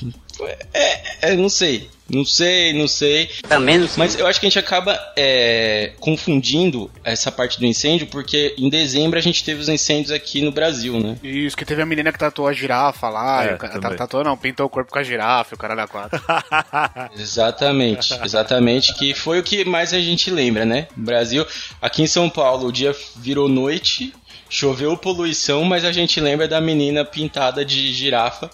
É, 0.73 1.31
é, 1.31 1.35
não 1.35 1.49
sei. 1.49 1.89
Não 2.13 2.25
sei, 2.25 2.73
não 2.73 2.87
sei. 2.87 3.29
Também 3.47 3.77
não 3.77 3.87
sei. 3.87 3.97
Mas 3.97 4.15
eu 4.17 4.27
acho 4.27 4.39
que 4.39 4.45
a 4.45 4.49
gente 4.49 4.59
acaba 4.59 4.99
é, 5.15 5.91
confundindo 5.99 6.91
essa 7.03 7.31
parte 7.31 7.59
do 7.59 7.65
incêndio, 7.65 8.07
porque 8.07 8.53
em 8.57 8.69
dezembro 8.69 9.17
a 9.17 9.21
gente 9.21 9.43
teve 9.43 9.61
os 9.61 9.69
incêndios 9.69 10.11
aqui 10.11 10.41
no 10.41 10.51
Brasil, 10.51 10.99
né? 10.99 11.17
Isso, 11.23 11.57
que 11.57 11.65
teve 11.65 11.81
a 11.81 11.85
menina 11.85 12.11
que 12.11 12.19
tatuou 12.19 12.47
a 12.47 12.53
girafa 12.53 13.09
lá, 13.09 13.45
É, 13.45 13.51
e 13.51 13.77
o 13.77 13.95
tatuou 13.95 14.23
não, 14.23 14.37
pintou 14.37 14.65
o 14.65 14.69
corpo 14.69 14.91
com 14.91 14.99
a 14.99 15.03
girafa, 15.03 15.53
e 15.53 15.55
o 15.55 15.57
cara 15.57 15.75
da 15.75 15.87
quatro. 15.87 16.21
Exatamente, 17.17 18.13
exatamente, 18.23 18.93
que 18.95 19.13
foi 19.13 19.39
o 19.39 19.43
que 19.43 19.65
mais 19.65 19.93
a 19.93 19.99
gente 19.99 20.29
lembra, 20.29 20.65
né? 20.65 20.87
Brasil, 20.95 21.45
aqui 21.81 22.03
em 22.03 22.07
São 22.07 22.29
Paulo, 22.29 22.67
o 22.67 22.71
dia 22.71 22.95
virou 23.17 23.47
noite, 23.47 24.13
choveu 24.49 24.95
poluição, 24.95 25.63
mas 25.63 25.83
a 25.83 25.91
gente 25.91 26.19
lembra 26.19 26.47
da 26.47 26.61
menina 26.61 27.03
pintada 27.03 27.65
de 27.65 27.91
girafa. 27.91 28.49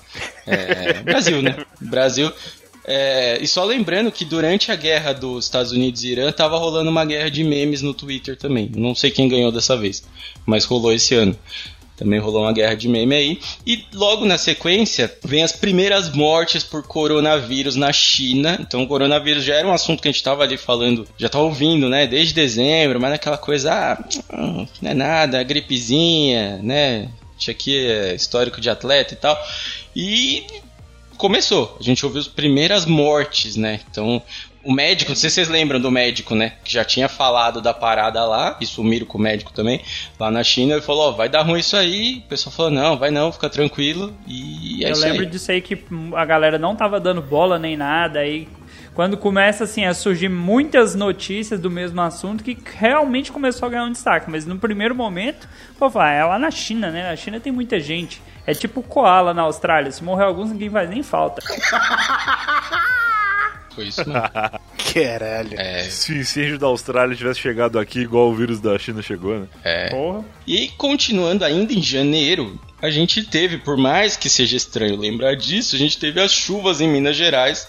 É, 0.45 0.93
Brasil, 1.03 1.41
né? 1.41 1.57
Brasil. 1.81 2.31
É, 2.91 3.38
e 3.39 3.48
só 3.48 3.63
lembrando 3.63 4.12
que 4.12 4.25
durante 4.25 4.72
a 4.72 4.75
guerra 4.75 5.13
dos 5.13 5.46
Estados 5.46 5.72
Unidos 5.72 6.03
e 6.03 6.08
Irã 6.08 6.31
tava 6.31 6.58
rolando 6.58 6.89
uma 6.89 7.05
guerra 7.05 7.29
de 7.29 7.43
memes 7.43 7.84
no 7.84 7.93
Twitter 7.93 8.36
também. 8.36 8.72
Não 8.75 8.96
sei 8.96 9.12
quem 9.12 9.29
ganhou 9.29 9.51
dessa 9.51 9.77
vez, 9.77 10.03
mas 10.43 10.65
rolou 10.65 10.91
esse 10.91 11.13
ano. 11.13 11.38
Também 11.96 12.19
rolou 12.19 12.41
uma 12.41 12.51
guerra 12.51 12.74
de 12.74 12.88
meme 12.88 13.13
aí. 13.13 13.39
E 13.63 13.86
logo 13.93 14.25
na 14.25 14.39
sequência, 14.39 15.15
vem 15.24 15.43
as 15.43 15.51
primeiras 15.51 16.12
mortes 16.12 16.63
por 16.63 16.81
coronavírus 16.81 17.75
na 17.75 17.93
China. 17.93 18.58
Então, 18.60 18.81
o 18.81 18.88
coronavírus 18.88 19.43
já 19.43 19.53
era 19.53 19.67
um 19.67 19.74
assunto 19.74 20.01
que 20.01 20.08
a 20.08 20.12
gente 20.12 20.24
tava 20.24 20.41
ali 20.41 20.58
falando, 20.58 21.08
já 21.15 21.29
tava 21.29 21.43
ouvindo, 21.43 21.89
né, 21.89 22.08
desde 22.08 22.34
dezembro, 22.34 23.00
mas 23.00 23.12
naquela 23.12 23.38
coisa, 23.38 23.72
ah, 23.72 24.03
hum, 24.34 24.65
não 24.81 24.89
é 24.89 24.93
nada, 24.96 25.43
gripezinha, 25.43 26.58
né? 26.63 27.10
Tinha 27.38 27.53
aqui 27.53 27.77
é, 27.77 28.15
histórico 28.15 28.60
de 28.60 28.69
atleta 28.69 29.13
e 29.13 29.17
tal. 29.17 29.38
E 29.96 30.43
começou. 31.19 31.75
A 31.77 31.83
gente 31.83 32.03
ouviu 32.05 32.21
as 32.21 32.27
primeiras 32.27 32.85
mortes, 32.85 33.57
né? 33.57 33.81
Então, 33.91 34.21
o 34.63 34.73
médico, 34.73 35.11
não 35.11 35.15
sei 35.17 35.29
se 35.29 35.35
vocês 35.35 35.49
lembram 35.49 35.79
do 35.79 35.91
médico, 35.91 36.33
né? 36.33 36.53
Que 36.63 36.71
já 36.71 36.83
tinha 36.83 37.09
falado 37.09 37.61
da 37.61 37.73
parada 37.73 38.25
lá, 38.25 38.57
e 38.59 38.65
sumiram 38.65 39.05
com 39.05 39.17
o 39.17 39.21
médico 39.21 39.51
também, 39.51 39.81
lá 40.17 40.31
na 40.31 40.43
China. 40.43 40.73
Ele 40.73 40.81
falou: 40.81 41.09
Ó, 41.09 41.11
vai 41.11 41.27
dar 41.29 41.43
ruim 41.43 41.59
isso 41.59 41.75
aí. 41.75 42.23
O 42.25 42.29
pessoal 42.29 42.55
falou: 42.55 42.71
Não, 42.71 42.97
vai 42.97 43.11
não, 43.11 43.31
fica 43.31 43.49
tranquilo. 43.49 44.13
E 44.25 44.83
é 44.83 44.88
eu 44.88 44.93
isso 44.93 45.01
lembro 45.01 45.21
aí. 45.21 45.27
disso 45.27 45.51
aí 45.51 45.61
que 45.61 45.77
a 46.15 46.25
galera 46.25 46.57
não 46.57 46.75
tava 46.75 46.99
dando 46.99 47.21
bola 47.21 47.59
nem 47.59 47.75
nada. 47.75 48.19
Aí 48.19 48.47
quando 48.93 49.17
começa 49.17 49.63
assim 49.63 49.86
a 49.86 49.93
surgir 49.93 50.29
muitas 50.29 50.96
notícias 50.96 51.60
do 51.60 51.69
mesmo 51.69 52.01
assunto 52.01 52.43
que 52.43 52.58
realmente 52.77 53.31
começou 53.31 53.67
a 53.67 53.69
ganhar 53.69 53.86
um 53.86 53.91
destaque. 53.91 54.29
Mas 54.29 54.46
no 54.46 54.58
primeiro 54.58 54.93
momento, 54.93 55.48
pô, 55.77 55.89
falar, 55.89 56.12
é 56.12 56.24
lá 56.24 56.39
na 56.39 56.51
China, 56.51 56.91
né? 56.91 57.03
Na 57.10 57.15
China 57.15 57.39
tem 57.39 57.51
muita 57.51 57.79
gente. 57.79 58.22
É 58.46 58.53
tipo 58.53 58.81
koala 58.81 59.34
na 59.34 59.43
Austrália. 59.43 59.91
Se 59.91 60.03
morrer 60.03 60.25
alguns, 60.25 60.51
ninguém 60.51 60.69
faz 60.69 60.89
nem 60.89 61.03
falta. 61.03 61.41
Foi 63.75 63.88
isso 63.88 64.03
mesmo. 64.08 64.22
Caralho. 64.93 65.60
É, 65.60 65.84
Se 65.84 66.12
o 66.12 66.17
incêndio 66.17 66.58
da 66.58 66.67
Austrália 66.67 67.15
tivesse 67.15 67.39
chegado 67.39 67.77
aqui 67.77 68.00
igual 68.00 68.29
o 68.29 68.36
vírus 68.36 68.60
da 68.60 68.77
China 68.77 69.01
chegou, 69.01 69.39
né? 69.39 69.48
é. 69.63 69.89
Porra. 69.89 70.25
E 70.48 70.69
continuando 70.69 71.46
ainda 71.46 71.72
em 71.72 71.81
janeiro, 71.81 72.60
a 72.81 72.89
gente 72.89 73.24
teve, 73.24 73.60
por 73.60 73.77
mais 73.77 74.17
que 74.17 74.29
seja 74.29 74.58
estranho 74.58 74.98
lembrar 74.98 75.36
disso, 75.36 75.75
a 75.75 75.79
gente 75.79 75.98
teve 76.00 76.19
as 76.19 76.31
chuvas 76.31 76.81
em 76.81 76.88
Minas 76.89 77.15
Gerais 77.15 77.67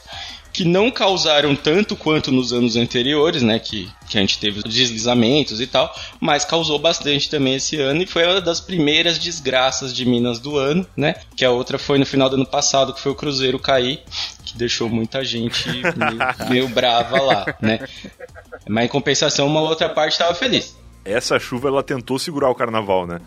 que 0.53 0.65
não 0.65 0.91
causaram 0.91 1.55
tanto 1.55 1.97
quanto 1.97 2.33
nos 2.33 2.53
anos 2.53 2.77
anteriores, 2.77 3.43
né? 3.43 3.59
Que, 3.59 3.89
que 4.09 4.19
a 4.19 4.21
gente 4.21 4.39
teve 4.39 4.59
os 4.59 4.65
deslizamentos 4.65 5.61
e 5.61 5.67
tal, 5.67 5.95
mas 6.21 6.45
causou 6.45 6.79
bastante 6.79 7.31
também 7.31 7.55
esse 7.55 7.77
ano 7.77 8.03
e 8.03 8.07
foi 8.07 8.25
uma 8.25 8.41
das 8.41 8.61
primeiras 8.61 9.19
desgraças 9.19 9.95
de 9.95 10.05
Minas 10.05 10.39
do 10.39 10.57
ano, 10.57 10.87
né? 10.97 11.15
Que 11.37 11.45
a 11.45 11.51
outra 11.51 11.79
foi 11.79 11.99
no 11.99 12.07
final 12.07 12.29
do 12.29 12.37
ano 12.37 12.47
passado, 12.47 12.93
que 12.93 13.01
foi 13.01 13.13
o 13.13 13.15
Cruzeiro 13.15 13.59
cair, 13.59 14.03
que 14.45 14.57
deixou 14.57 14.89
muita 14.89 15.25
gente 15.25 15.69
meio, 15.69 16.19
meio 16.51 16.69
brava 16.69 17.21
lá, 17.21 17.55
né? 17.61 17.81
Mas 18.69 18.85
em 18.85 18.89
compensação, 18.89 19.47
uma 19.47 19.61
outra 19.61 19.89
parte 19.89 20.13
estava 20.13 20.35
feliz. 20.35 20.77
Essa 21.05 21.39
chuva 21.39 21.69
ela 21.69 21.83
tentou 21.83 22.19
segurar 22.19 22.51
o 22.51 22.55
carnaval, 22.55 23.07
né? 23.07 23.21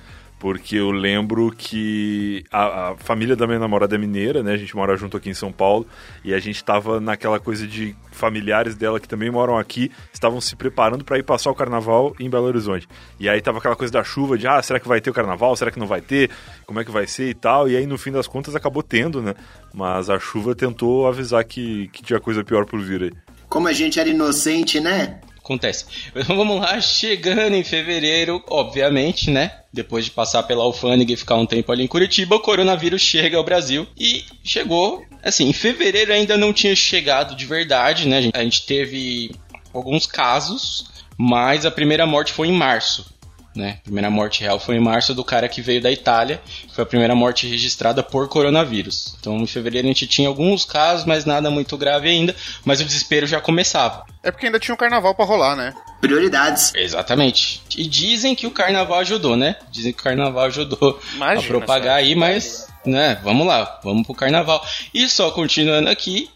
Porque 0.44 0.76
eu 0.76 0.92
lembro 0.92 1.56
que 1.58 2.44
a, 2.52 2.90
a, 2.90 2.98
família 2.98 3.34
da 3.34 3.48
minha 3.48 3.60
namorada 3.60 3.96
é 3.96 3.98
mineira, 3.98 4.44
né? 4.44 4.52
A 4.52 4.58
gente 4.58 4.76
mora 4.76 4.98
junto 4.98 5.16
aqui 5.16 5.30
em 5.30 5.34
São 5.34 5.54
Paulo 5.54 5.88
e 6.22 6.34
a 6.34 6.40
gente 6.40 6.62
tava 6.62 7.00
naquela 7.00 7.40
coisa 7.40 7.66
de 7.66 7.96
familiares 8.12 8.76
dela 8.76 9.00
que 9.00 9.08
também 9.08 9.32
moram 9.32 9.58
aqui, 9.58 9.90
estavam 10.12 10.42
se 10.42 10.54
preparando 10.58 11.06
para 11.06 11.18
ir 11.18 11.24
passar 11.24 11.50
o 11.50 11.56
carnaval 11.56 12.14
em 12.20 12.30
Belo 12.30 12.44
Horizonte. 12.48 12.90
E 13.18 13.30
aí 13.30 13.40
tava 13.40 13.60
aquela 13.60 13.78
coisa 13.78 13.94
da 13.94 14.04
chuva, 14.04 14.38
de 14.38 14.46
ah, 14.46 14.62
será 14.62 14.82
que 14.82 14.88
vai 14.88 15.00
ter 15.00 15.10
o 15.10 15.14
carnaval? 15.14 15.56
Será 15.56 15.72
que 15.72 15.80
não 15.80 15.88
vai 15.88 16.02
ter? 16.02 16.30
Como 16.66 16.78
é 16.78 16.84
que 16.84 16.92
vai 16.92 17.08
ser 17.08 17.30
e 17.30 17.34
tal? 17.34 17.70
E 17.70 17.78
aí 17.78 17.88
no 17.88 17.98
fim 17.98 18.12
das 18.12 18.28
contas 18.28 18.54
acabou 18.54 18.84
tendo, 18.84 19.22
né? 19.22 19.36
Mas 19.74 20.10
a 20.10 20.20
chuva 20.20 20.54
tentou 20.54 21.08
avisar 21.08 21.46
que, 21.46 21.88
que 21.94 22.04
tinha 22.04 22.20
coisa 22.20 22.44
pior 22.44 22.66
por 22.66 22.82
vir 22.82 23.04
aí. 23.04 23.12
Como 23.48 23.70
a 23.70 23.72
gente 23.72 23.98
era 23.98 24.10
inocente, 24.10 24.82
né? 24.82 25.22
Acontece. 25.44 25.86
Então, 26.16 26.36
vamos 26.38 26.60
lá, 26.60 26.80
chegando 26.80 27.56
em 27.56 27.64
fevereiro, 27.64 28.42
obviamente, 28.48 29.30
né? 29.30 29.52
Depois 29.72 30.06
de 30.06 30.12
passar 30.12 30.44
pela 30.44 30.64
alfândega 30.64 31.12
e 31.12 31.18
ficar 31.18 31.36
um 31.36 31.46
tempo 31.46 31.72
ali 31.72 31.84
em 31.84 31.88
Curitiba, 31.88 32.36
o 32.36 32.40
coronavírus 32.40 33.02
chega 33.02 33.38
ao 33.38 33.44
Brasil 33.44 33.86
e 33.98 34.24
chegou, 34.44 35.04
assim, 35.22 35.50
em 35.50 35.54
fevereiro 35.54 36.14
ainda 36.14 36.38
não 36.38 36.54
tinha 36.54 36.76
chegado 36.76 37.36
de 37.36 37.46
verdade, 37.46 38.08
né? 38.08 38.32
A 38.34 38.44
gente 38.44 38.66
teve 38.66 39.32
alguns 39.74 40.06
casos, 40.06 40.86
mas 41.18 41.66
a 41.66 41.72
primeira 41.72 42.06
morte 42.06 42.32
foi 42.32 42.48
em 42.48 42.54
março. 42.54 43.13
Né? 43.56 43.78
A 43.82 43.84
primeira 43.84 44.10
morte 44.10 44.42
real 44.42 44.60
foi 44.60 44.76
em 44.76 44.80
março 44.80 45.14
do 45.14 45.24
cara 45.24 45.48
que 45.48 45.62
veio 45.62 45.82
da 45.82 45.92
Itália. 45.92 46.42
Foi 46.74 46.84
a 46.84 46.88
primeira 46.88 47.14
morte 47.14 47.48
registrada 47.48 48.02
por 48.02 48.28
coronavírus. 48.28 49.16
Então, 49.20 49.38
em 49.38 49.48
fevereiro 49.48 49.88
a 49.88 49.92
gente 49.92 50.08
tinha 50.08 50.28
alguns 50.28 50.66
casos, 50.66 51.06
mas 51.06 51.26
nada 51.26 51.52
muito 51.52 51.78
grave 51.78 52.10
ainda. 52.10 52.36
Mas 52.66 52.82
o 52.82 52.86
desespero 52.86 53.28
já 53.28 53.40
começava. 53.40 54.06
É 54.24 54.32
porque 54.32 54.48
ainda 54.48 54.60
tinha 54.60 54.74
um 54.74 54.78
carnaval 54.78 55.14
para 55.14 55.26
rolar, 55.26 55.56
né? 55.56 55.74
Prioridades. 56.02 56.74
Exatamente. 56.76 57.62
E 57.78 57.86
dizem 57.88 58.36
que 58.36 58.48
o 58.48 58.52
carnaval 58.52 59.00
ajudou, 59.00 59.38
né? 59.38 59.56
Dizem 59.72 59.94
que 59.94 60.00
o 60.00 60.04
carnaval 60.04 60.46
ajudou 60.46 61.00
Imagina, 61.14 61.42
a 61.42 61.48
propagar 61.48 61.98
aí, 61.98 62.16
mas 62.16 62.68
né? 62.86 63.20
Vamos 63.24 63.46
lá, 63.48 63.80
vamos 63.84 64.06
pro 64.06 64.16
carnaval. 64.16 64.66
E 64.94 65.08
só 65.08 65.32
continuando 65.32 65.90
aqui, 65.90 66.30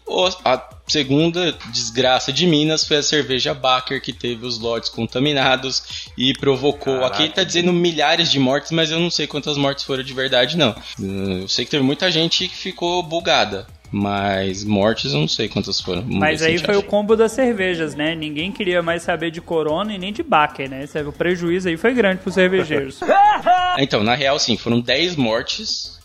a 0.44 0.62
segunda 0.86 1.52
desgraça 1.70 2.32
de 2.32 2.46
Minas 2.46 2.86
foi 2.86 2.98
a 2.98 3.02
cerveja 3.02 3.54
Baker 3.54 4.00
que 4.00 4.12
teve 4.12 4.46
os 4.46 4.58
lotes 4.58 4.88
contaminados 4.88 6.08
e 6.16 6.32
provocou. 6.34 7.00
Caraca. 7.00 7.14
Aqui 7.14 7.28
tá 7.28 7.44
dizendo 7.44 7.72
milhares 7.72 8.30
de 8.30 8.38
mortes, 8.38 8.70
mas 8.72 8.90
eu 8.90 8.98
não 8.98 9.10
sei 9.10 9.26
quantas 9.26 9.56
mortes 9.56 9.84
foram 9.84 10.02
de 10.02 10.12
verdade, 10.12 10.56
não. 10.56 10.74
Eu 10.98 11.48
sei 11.48 11.64
que 11.64 11.70
teve 11.70 11.82
muita 11.82 12.10
gente 12.10 12.48
que 12.48 12.56
ficou 12.56 13.02
bugada. 13.02 13.66
Mas 13.90 14.64
mortes 14.64 15.12
eu 15.12 15.20
não 15.20 15.28
sei 15.28 15.48
quantas 15.48 15.80
foram. 15.80 16.04
Mas 16.06 16.42
aí 16.42 16.58
foi 16.58 16.70
acha. 16.70 16.78
o 16.78 16.82
combo 16.82 17.16
das 17.16 17.32
cervejas, 17.32 17.94
né? 17.94 18.14
Ninguém 18.14 18.52
queria 18.52 18.82
mais 18.82 19.02
saber 19.02 19.30
de 19.30 19.40
Corona 19.40 19.94
e 19.94 19.98
nem 19.98 20.12
de 20.12 20.22
Baker, 20.22 20.68
né? 20.68 20.84
O 21.06 21.12
prejuízo 21.12 21.68
aí 21.68 21.76
foi 21.76 21.94
grande 21.94 22.20
pros 22.20 22.34
cervejeiros. 22.34 23.00
então, 23.78 24.02
na 24.02 24.14
real, 24.14 24.38
sim, 24.38 24.56
foram 24.56 24.80
10 24.80 25.16
mortes 25.16 25.98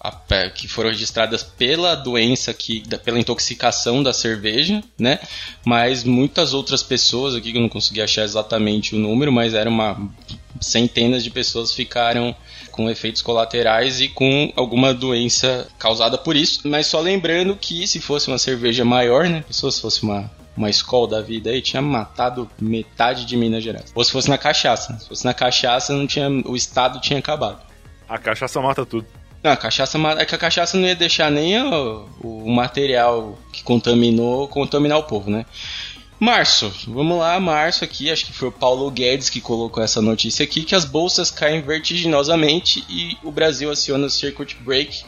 que 0.56 0.68
foram 0.68 0.90
registradas 0.90 1.44
pela 1.44 1.96
doença, 1.96 2.54
que, 2.54 2.84
pela 3.04 3.20
intoxicação 3.20 4.04
da 4.04 4.12
cerveja, 4.12 4.84
né? 5.00 5.20
Mas 5.66 6.04
muitas 6.04 6.54
outras 6.54 6.84
pessoas 6.84 7.36
aqui, 7.36 7.52
que 7.52 7.58
eu 7.58 7.62
não 7.62 7.70
consegui 7.70 8.02
achar 8.02 8.24
exatamente 8.24 8.96
o 8.96 9.00
número, 9.00 9.32
mas 9.32 9.54
era 9.54 9.70
uma 9.70 9.98
centenas 10.60 11.24
de 11.24 11.30
pessoas 11.30 11.74
ficaram 11.74 12.36
com 12.74 12.90
efeitos 12.90 13.22
colaterais 13.22 14.02
e 14.02 14.10
com 14.10 14.52
alguma 14.56 14.94
doença 14.94 15.68
causada 15.78 16.18
por 16.18 16.36
isso. 16.36 16.68
Mas 16.68 16.88
só 16.88 17.00
lembrando 17.00 17.56
que 17.56 17.88
se 17.88 18.02
fosse 18.02 18.28
uma 18.28 18.40
cerveja 18.40 18.84
maior, 18.84 19.30
né? 19.30 19.46
Se 19.50 19.62
fosse 19.62 20.04
uma 20.04 20.30
uma 20.56 20.70
escola 20.70 21.08
da 21.08 21.22
vida 21.22 21.50
aí, 21.50 21.62
tinha 21.62 21.82
matado 21.82 22.50
metade 22.62 23.26
de 23.26 23.36
Minas 23.36 23.64
Gerais. 23.64 23.92
Ou 23.96 24.04
se 24.04 24.12
fosse 24.12 24.30
na 24.30 24.38
cachaça. 24.38 24.98
Se 25.00 25.08
fosse 25.08 25.26
na 25.26 25.34
cachaça, 25.34 25.94
não 25.94 26.06
tinha, 26.06 26.30
o 26.30 26.56
estado 26.56 27.02
tinha 27.02 27.20
acabado. 27.20 27.60
A 28.08 28.18
cachaça 28.18 28.62
mata 28.62 28.86
tudo. 28.86 29.08
Não, 29.44 29.52
a 29.52 29.58
cachaça 29.58 29.98
é 30.18 30.26
que 30.26 30.36
a 30.36 30.38
cachaça 30.38 30.78
não 30.78 30.88
ia 30.88 30.96
deixar 30.96 31.30
nem 31.30 31.62
o, 31.62 32.08
o 32.22 32.50
material 32.50 33.38
que 33.52 33.62
contaminou 33.62 34.48
contaminar 34.48 34.98
o 34.98 35.04
povo, 35.04 35.30
né? 35.30 35.46
Março, 36.24 36.74
vamos 36.88 37.20
lá, 37.20 37.38
março 37.38 37.84
aqui, 37.84 38.10
acho 38.10 38.28
que 38.28 38.32
foi 38.32 38.48
o 38.48 38.52
Paulo 38.52 38.90
Guedes 38.90 39.30
que 39.30 39.42
colocou 39.42 39.84
essa 39.84 40.02
notícia 40.02 40.42
aqui, 40.42 40.64
que 40.64 40.74
as 40.74 40.86
bolsas 40.86 41.30
caem 41.30 41.62
vertiginosamente 41.62 42.82
e 42.88 43.18
o 43.22 43.30
Brasil 43.30 43.70
aciona 43.70 44.06
o 44.06 44.10
circuit 44.10 44.56
break, 44.62 45.04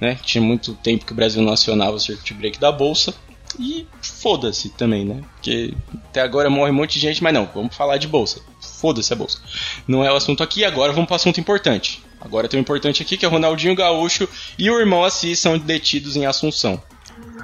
né? 0.00 0.18
Tinha 0.20 0.42
muito 0.42 0.74
tempo 0.74 1.06
que 1.06 1.12
o 1.12 1.14
Brasil 1.14 1.40
não 1.42 1.52
acionava 1.52 1.92
o 1.92 2.00
circuit 2.00 2.34
break 2.34 2.58
da 2.58 2.72
bolsa. 2.72 3.14
E 3.56 3.86
foda-se 4.02 4.70
também, 4.70 5.04
né? 5.04 5.22
Porque 5.34 5.74
até 6.08 6.22
agora 6.22 6.50
morre 6.50 6.72
um 6.72 6.74
monte 6.74 6.94
de 6.94 7.00
gente, 7.00 7.22
mas 7.22 7.32
não, 7.32 7.48
vamos 7.54 7.76
falar 7.76 7.96
de 7.96 8.08
bolsa. 8.08 8.40
Foda-se 8.60 9.12
a 9.12 9.16
bolsa. 9.16 9.38
Não 9.86 10.04
é 10.04 10.12
o 10.12 10.16
assunto 10.16 10.42
aqui, 10.42 10.64
agora 10.64 10.92
vamos 10.92 11.06
para 11.06 11.14
o 11.14 11.16
assunto 11.16 11.38
importante. 11.38 12.02
Agora 12.20 12.48
tem 12.48 12.58
um 12.58 12.62
importante 12.62 13.00
aqui 13.00 13.16
que 13.16 13.24
é 13.24 13.28
Ronaldinho 13.28 13.76
Gaúcho 13.76 14.28
e 14.58 14.68
o 14.68 14.80
irmão 14.80 15.04
Assis 15.04 15.38
são 15.38 15.56
detidos 15.56 16.16
em 16.16 16.26
Assunção. 16.26 16.82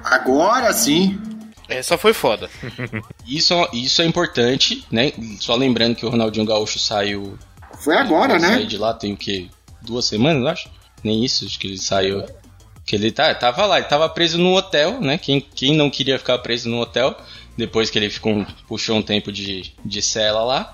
Agora 0.03 0.73
sim. 0.73 1.17
Essa 1.69 1.97
foi 1.97 2.13
foda. 2.13 2.49
isso, 3.27 3.55
isso 3.73 4.03
é 4.03 4.05
importante, 4.05 4.85
né? 4.91 5.13
Só 5.41 5.55
lembrando 5.55 5.97
que 5.97 6.07
o 6.07 6.11
Ronaldinho 6.11 6.47
Gaúcho 6.47 6.79
saiu. 6.79 7.39
Foi 7.79 7.97
agora, 7.97 8.39
né? 8.39 8.49
Saiu 8.49 8.67
de 8.67 8.79
lá 8.79 8.93
tem 8.95 9.13
o 9.13 9.17
quê? 9.17 9.49
Duas 9.83 10.05
semanas, 10.05 10.43
eu 10.43 10.49
acho? 10.49 10.71
Nem 11.03 11.25
isso, 11.25 11.45
acho 11.45 11.59
que 11.59 11.67
ele 11.67 11.79
saiu. 11.79 12.25
Que 12.85 12.97
ele 12.97 13.11
tá, 13.11 13.35
tava 13.35 13.65
lá, 13.67 13.79
ele 13.79 13.89
tava 13.89 14.09
preso 14.09 14.39
no 14.39 14.55
hotel, 14.55 15.01
né? 15.01 15.19
Quem, 15.19 15.41
quem 15.41 15.75
não 15.75 15.91
queria 15.91 16.19
ficar 16.19 16.39
preso 16.39 16.69
no 16.69 16.81
hotel, 16.81 17.17
depois 17.57 17.91
que 17.91 17.99
ele 17.99 18.11
ficou, 18.11 18.47
puxou 18.69 18.97
um 18.97 19.03
tempo 19.03 19.33
de, 19.33 19.73
de 19.85 20.03
cela 20.03 20.43
lá. 20.45 20.73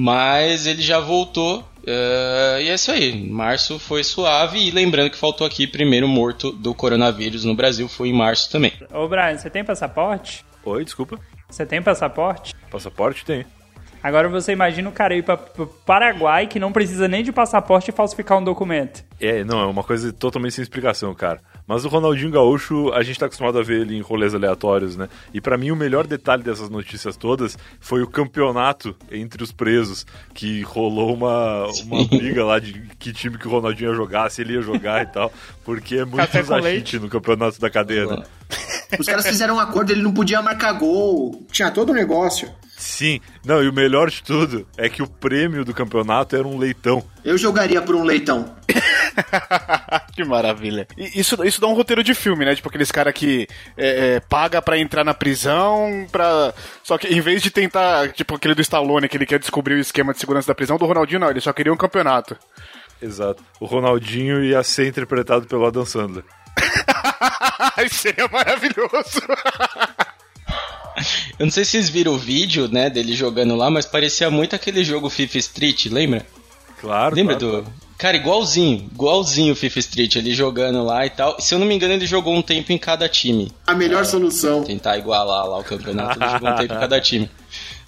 Mas 0.00 0.64
ele 0.64 0.80
já 0.80 1.00
voltou. 1.00 1.58
Uh, 1.58 2.60
e 2.60 2.68
é 2.68 2.74
isso 2.74 2.92
aí. 2.92 3.28
Março 3.28 3.80
foi 3.80 4.04
suave. 4.04 4.56
E 4.60 4.70
lembrando 4.70 5.10
que 5.10 5.16
faltou 5.16 5.44
aqui, 5.44 5.66
primeiro 5.66 6.06
morto 6.06 6.52
do 6.52 6.72
coronavírus 6.72 7.44
no 7.44 7.52
Brasil 7.52 7.88
foi 7.88 8.10
em 8.10 8.12
março 8.12 8.48
também. 8.48 8.72
Ô, 8.94 9.08
Brian, 9.08 9.36
você 9.36 9.50
tem 9.50 9.64
passaporte? 9.64 10.44
Oi, 10.64 10.84
desculpa. 10.84 11.18
Você 11.50 11.66
tem 11.66 11.82
passaporte? 11.82 12.54
Passaporte 12.70 13.24
tem. 13.24 13.44
Agora 14.02 14.28
você 14.28 14.52
imagina 14.52 14.88
o 14.88 14.92
cara 14.92 15.14
ir 15.14 15.22
para 15.22 15.40
o 15.58 15.66
Paraguai 15.66 16.46
que 16.46 16.60
não 16.60 16.72
precisa 16.72 17.08
nem 17.08 17.22
de 17.22 17.32
passaporte 17.32 17.90
e 17.90 17.92
falsificar 17.92 18.38
um 18.38 18.44
documento. 18.44 19.04
É, 19.20 19.42
não, 19.42 19.60
é 19.60 19.66
uma 19.66 19.82
coisa 19.82 20.12
totalmente 20.12 20.54
sem 20.54 20.62
explicação, 20.62 21.12
cara. 21.14 21.40
Mas 21.66 21.84
o 21.84 21.88
Ronaldinho 21.88 22.30
Gaúcho, 22.30 22.92
a 22.92 23.02
gente 23.02 23.18
tá 23.18 23.26
acostumado 23.26 23.58
a 23.58 23.62
ver 23.62 23.82
ele 23.82 23.96
em 23.96 24.00
rolês 24.00 24.34
aleatórios, 24.34 24.96
né? 24.96 25.08
E 25.34 25.40
para 25.40 25.58
mim 25.58 25.70
o 25.70 25.76
melhor 25.76 26.06
detalhe 26.06 26.42
dessas 26.42 26.70
notícias 26.70 27.16
todas 27.16 27.58
foi 27.80 28.02
o 28.02 28.06
campeonato 28.06 28.96
entre 29.10 29.42
os 29.42 29.52
presos, 29.52 30.06
que 30.32 30.62
rolou 30.62 31.12
uma, 31.12 31.66
uma 31.84 32.04
briga 32.06 32.44
lá 32.44 32.58
de 32.58 32.72
que 32.98 33.12
time 33.12 33.36
que 33.36 33.48
o 33.48 33.50
Ronaldinho 33.50 33.90
ia 33.90 33.96
jogar, 33.96 34.30
se 34.30 34.40
ele 34.40 34.54
ia 34.54 34.62
jogar 34.62 35.02
e 35.02 35.06
tal, 35.06 35.32
porque 35.64 35.96
é 35.96 36.04
muito 36.04 36.34
exagite 36.36 36.98
no 36.98 37.08
campeonato 37.08 37.60
da 37.60 37.68
cadeia, 37.68 38.06
né? 38.06 38.22
Os 38.98 39.06
caras 39.06 39.26
fizeram 39.26 39.56
um 39.56 39.60
acordo, 39.60 39.90
ele 39.90 40.02
não 40.02 40.12
podia 40.12 40.40
marcar 40.40 40.72
gol, 40.72 41.44
tinha 41.52 41.70
todo 41.70 41.90
o 41.90 41.94
negócio. 41.94 42.50
Sim, 42.78 43.20
não, 43.44 43.60
e 43.60 43.68
o 43.68 43.72
melhor 43.72 44.08
de 44.08 44.22
tudo 44.22 44.64
é 44.76 44.88
que 44.88 45.02
o 45.02 45.06
prêmio 45.06 45.64
do 45.64 45.74
campeonato 45.74 46.36
era 46.36 46.46
um 46.46 46.56
leitão. 46.56 47.02
Eu 47.24 47.36
jogaria 47.36 47.82
por 47.82 47.96
um 47.96 48.04
leitão. 48.04 48.54
que 50.14 50.22
maravilha. 50.24 50.86
E 50.96 51.18
isso, 51.18 51.44
isso 51.44 51.60
dá 51.60 51.66
um 51.66 51.74
roteiro 51.74 52.04
de 52.04 52.14
filme, 52.14 52.44
né? 52.44 52.54
Tipo 52.54 52.68
aqueles 52.68 52.92
caras 52.92 53.12
que 53.12 53.48
é, 53.76 54.14
é, 54.14 54.20
paga 54.20 54.62
para 54.62 54.78
entrar 54.78 55.02
na 55.02 55.12
prisão, 55.12 56.06
pra... 56.12 56.54
Só 56.84 56.96
que 56.96 57.08
em 57.08 57.20
vez 57.20 57.42
de 57.42 57.50
tentar, 57.50 58.12
tipo 58.12 58.36
aquele 58.36 58.54
do 58.54 58.62
Stallone, 58.62 59.08
que 59.08 59.16
ele 59.16 59.26
quer 59.26 59.40
descobrir 59.40 59.74
o 59.74 59.80
esquema 59.80 60.12
de 60.12 60.20
segurança 60.20 60.46
da 60.46 60.54
prisão, 60.54 60.78
do 60.78 60.86
Ronaldinho 60.86 61.20
não, 61.20 61.30
ele 61.30 61.40
só 61.40 61.52
queria 61.52 61.72
um 61.72 61.76
campeonato. 61.76 62.36
Exato. 63.02 63.42
O 63.58 63.66
Ronaldinho 63.66 64.44
ia 64.44 64.62
ser 64.62 64.86
interpretado 64.86 65.46
pelo 65.46 65.66
Adam 65.66 65.84
Sandler. 65.84 66.24
Isso 67.84 67.96
seria 67.96 68.28
maravilhoso. 68.28 69.20
Eu 71.38 71.46
não 71.46 71.52
sei 71.52 71.64
se 71.64 71.72
vocês 71.72 71.88
viram 71.88 72.14
o 72.14 72.18
vídeo, 72.18 72.68
né, 72.68 72.90
dele 72.90 73.14
jogando 73.14 73.54
lá, 73.54 73.70
mas 73.70 73.86
parecia 73.86 74.30
muito 74.30 74.56
aquele 74.56 74.82
jogo 74.82 75.08
FIFA 75.08 75.38
Street, 75.38 75.86
lembra? 75.86 76.26
Claro. 76.80 77.14
Lembra 77.14 77.36
claro, 77.36 77.56
do. 77.56 77.62
Claro. 77.62 77.74
Cara, 77.98 78.16
igualzinho, 78.16 78.88
igualzinho 78.92 79.52
o 79.52 79.56
FIFA 79.56 79.78
Street, 79.80 80.16
ele 80.16 80.32
jogando 80.32 80.84
lá 80.84 81.04
e 81.04 81.10
tal. 81.10 81.40
Se 81.40 81.52
eu 81.52 81.58
não 81.58 81.66
me 81.66 81.74
engano, 81.74 81.94
ele 81.94 82.06
jogou 82.06 82.32
um 82.32 82.42
tempo 82.42 82.72
em 82.72 82.78
cada 82.78 83.08
time. 83.08 83.52
A 83.66 83.74
melhor 83.74 84.02
é, 84.02 84.04
solução. 84.04 84.62
Tentar 84.62 84.98
igualar 84.98 85.46
lá 85.46 85.58
o 85.58 85.64
campeonato, 85.64 86.16
ele 86.18 86.30
jogou 86.30 86.48
um 86.48 86.56
tempo 86.56 86.74
em 86.74 86.78
cada 86.78 87.00
time. 87.00 87.30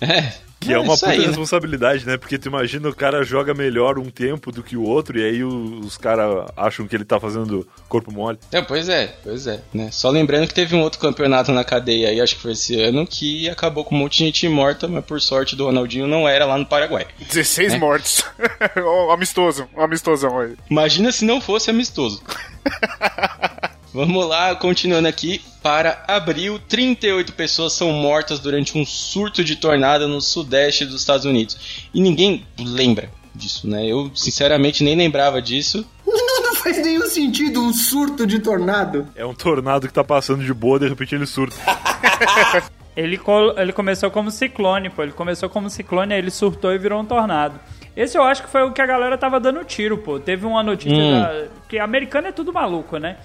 É, 0.01 0.33
Que 0.61 0.73
é, 0.73 0.75
É 0.75 0.79
uma 0.79 0.95
puta 0.95 1.09
aí, 1.09 1.19
né? 1.19 1.27
responsabilidade, 1.27 2.07
né? 2.07 2.19
Porque 2.19 2.39
tu 2.39 2.49
imagina 2.49 2.89
o 2.89 2.95
cara 2.95 3.25
joga 3.25 3.55
melhor 3.55 3.99
um 3.99 4.11
tempo 4.11 4.53
do 4.53 4.63
que 4.63 4.77
o 4.77 4.83
outro 4.83 5.19
e 5.19 5.25
aí 5.25 5.43
os 5.43 5.97
caras 5.97 6.47
acham 6.55 6.87
que 6.87 6.95
ele 6.95 7.05
tá 7.05 7.19
fazendo 7.19 7.67
corpo 7.89 8.13
mole. 8.13 8.39
É, 8.53 8.61
pois 8.61 8.89
é, 8.89 9.15
pois 9.23 9.47
é, 9.47 9.63
né? 9.73 9.91
Só 9.91 10.11
lembrando 10.11 10.47
que 10.47 10.55
teve 10.55 10.77
um 10.77 10.83
outro 10.83 11.01
campeonato 11.01 11.51
na 11.51 11.65
cadeia 11.65 12.11
aí, 12.11 12.21
acho 12.21 12.37
que 12.37 12.43
foi 12.43 12.53
esse 12.53 12.79
ano, 12.79 13.07
que 13.07 13.49
acabou 13.49 13.85
com 13.85 13.95
um 13.95 13.99
monte 13.99 14.19
de 14.19 14.25
gente 14.27 14.49
morta, 14.49 14.87
mas 14.87 15.05
por 15.05 15.21
sorte 15.21 15.57
do 15.57 15.65
Ronaldinho 15.65 16.07
não 16.07 16.29
era 16.29 16.45
lá 16.45 16.59
no 16.59 16.67
Paraguai. 16.67 17.07
16 17.19 17.79
mortes. 17.79 18.23
um 18.77 19.11
amistoso, 19.11 19.67
um 19.75 19.81
amistosão 19.81 20.39
aí. 20.39 20.55
Imagina 20.71 21.11
se 21.11 21.25
não 21.25 21.41
fosse 21.41 21.71
amistoso. 21.71 22.23
Vamos 23.93 24.27
lá, 24.27 24.55
continuando 24.55 25.09
aqui. 25.09 25.41
Para 25.63 26.03
abril, 26.09 26.59
38 26.69 27.33
pessoas 27.35 27.73
são 27.75 27.93
mortas 27.93 28.39
durante 28.39 28.79
um 28.79 28.87
surto 28.87 29.43
de 29.45 29.57
tornado 29.57 30.09
no 30.09 30.21
sudeste 30.21 30.87
dos 30.87 31.01
Estados 31.01 31.27
Unidos. 31.27 31.89
E 31.93 32.01
ninguém 32.01 32.47
lembra 32.59 33.11
disso, 33.35 33.69
né? 33.69 33.85
Eu, 33.87 34.11
sinceramente, 34.15 34.83
nem 34.85 34.97
lembrava 34.97 35.43
disso. 35.43 35.85
Não, 36.07 36.55
faz 36.57 36.79
nenhum 36.83 37.07
sentido 37.09 37.61
um 37.63 37.73
surto 37.73 38.27
de 38.27 38.39
tornado. 38.39 39.07
É 39.15 39.25
um 39.27 39.35
tornado 39.35 39.87
que 39.87 39.93
tá 39.95 40.03
passando 40.05 40.45
de 40.45 40.53
boa, 40.55 40.79
de 40.79 40.89
repente 40.89 41.15
ele 41.15 41.27
surta. 41.27 41.57
Ele, 42.97 43.17
col- 43.17 43.57
ele 43.57 43.73
começou 43.73 44.11
como 44.11 44.31
ciclone, 44.33 44.91
pô. 44.91 45.03
Ele 45.05 45.13
começou 45.13 45.49
como 45.49 45.71
ciclone, 45.71 46.13
aí 46.13 46.19
ele 46.19 46.31
surtou 46.31 46.73
e 46.75 46.79
virou 46.79 47.01
um 47.01 47.05
tornado. 47.05 47.59
Esse 47.97 48.19
eu 48.19 48.23
acho 48.23 48.43
que 48.43 48.49
foi 48.51 48.63
o 48.63 48.73
que 48.73 48.83
a 48.83 48.87
galera 48.87 49.17
tava 49.17 49.39
dando 49.39 49.65
tiro, 49.65 49.97
pô. 49.99 50.19
Teve 50.19 50.45
uma 50.45 50.63
notícia 50.63 50.97
Hum. 50.99 51.21
da... 51.21 51.45
que 51.69 51.79
americano 51.79 52.27
é 52.27 52.33
tudo 52.33 52.53
maluco, 52.53 52.99
né? 52.99 53.17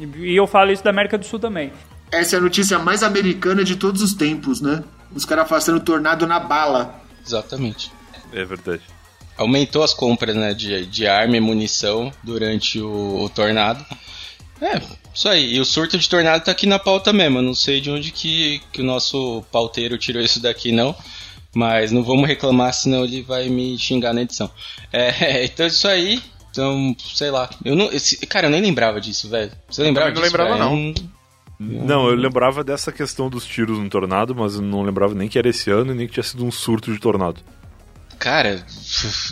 E, 0.00 0.34
eu 0.34 0.46
falo 0.46 0.70
isso 0.72 0.82
da 0.84 0.90
América 0.90 1.18
do 1.18 1.24
Sul 1.24 1.38
também. 1.38 1.72
Essa 2.10 2.36
é 2.36 2.38
a 2.38 2.42
notícia 2.42 2.78
mais 2.78 3.02
americana 3.02 3.62
de 3.62 3.76
todos 3.76 4.02
os 4.02 4.14
tempos, 4.14 4.60
né? 4.60 4.82
Os 5.14 5.24
caras 5.24 5.44
afastando 5.44 5.80
tornado 5.80 6.26
na 6.26 6.40
bala. 6.40 7.00
Exatamente. 7.24 7.92
É 8.32 8.44
verdade. 8.44 8.82
Aumentou 9.36 9.82
as 9.82 9.94
compras 9.94 10.34
né, 10.36 10.52
de, 10.52 10.86
de 10.86 11.06
arma 11.06 11.36
e 11.36 11.40
munição 11.40 12.12
durante 12.22 12.80
o, 12.80 13.24
o 13.24 13.28
tornado. 13.28 13.84
É, 14.60 14.80
isso 15.14 15.28
aí. 15.28 15.54
E 15.54 15.60
o 15.60 15.64
surto 15.64 15.98
de 15.98 16.08
tornado 16.08 16.44
tá 16.44 16.52
aqui 16.52 16.66
na 16.66 16.78
pauta 16.78 17.12
mesmo. 17.12 17.38
Eu 17.38 17.42
não 17.42 17.54
sei 17.54 17.80
de 17.80 17.90
onde 17.90 18.10
que, 18.10 18.60
que 18.72 18.82
o 18.82 18.84
nosso 18.84 19.42
pauteiro 19.50 19.96
tirou 19.96 20.22
isso 20.22 20.40
daqui, 20.40 20.70
não. 20.72 20.94
Mas 21.54 21.90
não 21.90 22.04
vamos 22.04 22.28
reclamar, 22.28 22.72
senão 22.72 23.04
ele 23.04 23.22
vai 23.22 23.48
me 23.48 23.76
xingar 23.78 24.12
na 24.12 24.22
edição. 24.22 24.50
É, 24.92 25.44
então 25.46 25.66
isso 25.66 25.88
aí. 25.88 26.22
Então, 26.50 26.94
sei 26.98 27.30
lá. 27.30 27.48
Eu 27.64 27.76
não, 27.76 27.92
esse, 27.92 28.16
cara, 28.26 28.46
eu 28.46 28.50
nem 28.50 28.60
lembrava 28.60 29.00
disso, 29.00 29.28
velho. 29.28 29.52
Você 29.68 29.82
lembrava 29.82 30.12
também 30.12 30.22
não 30.22 30.28
disso? 30.28 30.36
lembrava, 30.36 30.58
não. 30.58 30.94
Eu 31.60 31.84
Não, 31.84 32.08
eu 32.08 32.14
lembrava 32.14 32.64
dessa 32.64 32.90
questão 32.90 33.28
dos 33.28 33.44
tiros 33.44 33.78
no 33.78 33.88
tornado, 33.88 34.34
mas 34.34 34.54
eu 34.54 34.62
não 34.62 34.82
lembrava 34.82 35.14
nem 35.14 35.28
que 35.28 35.38
era 35.38 35.48
esse 35.48 35.70
ano 35.70 35.92
e 35.92 35.94
nem 35.94 36.06
que 36.06 36.14
tinha 36.14 36.24
sido 36.24 36.44
um 36.44 36.50
surto 36.50 36.92
de 36.92 36.98
tornado. 36.98 37.40
Cara, 38.20 38.62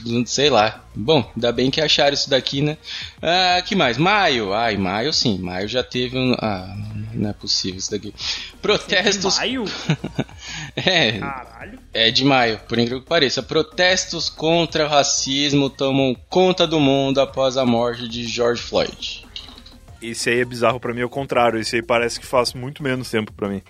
não 0.06 0.24
sei 0.24 0.48
lá. 0.48 0.82
Bom, 0.96 1.30
ainda 1.36 1.52
bem 1.52 1.70
que 1.70 1.78
acharam 1.78 2.14
isso 2.14 2.30
daqui, 2.30 2.62
né? 2.62 2.78
Ah, 3.20 3.60
que 3.60 3.76
mais? 3.76 3.98
Maio. 3.98 4.54
Ai, 4.54 4.78
maio 4.78 5.12
sim. 5.12 5.36
Maio 5.38 5.68
já 5.68 5.82
teve 5.82 6.16
um. 6.16 6.32
Ah, 6.38 6.74
não 7.12 7.28
é 7.28 7.32
possível 7.34 7.76
isso 7.78 7.90
daqui. 7.90 8.14
Protestos. 8.62 9.36
Maio? 9.36 9.64
É, 10.74 11.18
Caralho. 11.18 11.78
é 11.92 12.10
de 12.10 12.24
maio, 12.24 12.58
por 12.68 12.78
incrível 12.78 13.02
que 13.02 13.08
pareça. 13.08 13.42
Protestos 13.42 14.30
contra 14.30 14.86
o 14.86 14.88
racismo 14.88 15.68
tomam 15.68 16.16
conta 16.30 16.66
do 16.66 16.78
mundo 16.80 17.20
após 17.20 17.56
a 17.56 17.66
morte 17.66 18.08
de 18.08 18.26
George 18.26 18.62
Floyd. 18.62 19.26
Esse 20.00 20.30
aí 20.30 20.40
é 20.40 20.44
bizarro 20.44 20.78
pra 20.80 20.94
mim, 20.94 21.02
ao 21.02 21.10
contrário. 21.10 21.58
Esse 21.58 21.76
aí 21.76 21.82
parece 21.82 22.18
que 22.20 22.24
faz 22.26 22.54
muito 22.54 22.82
menos 22.82 23.10
tempo 23.10 23.32
pra 23.32 23.48
mim. 23.48 23.60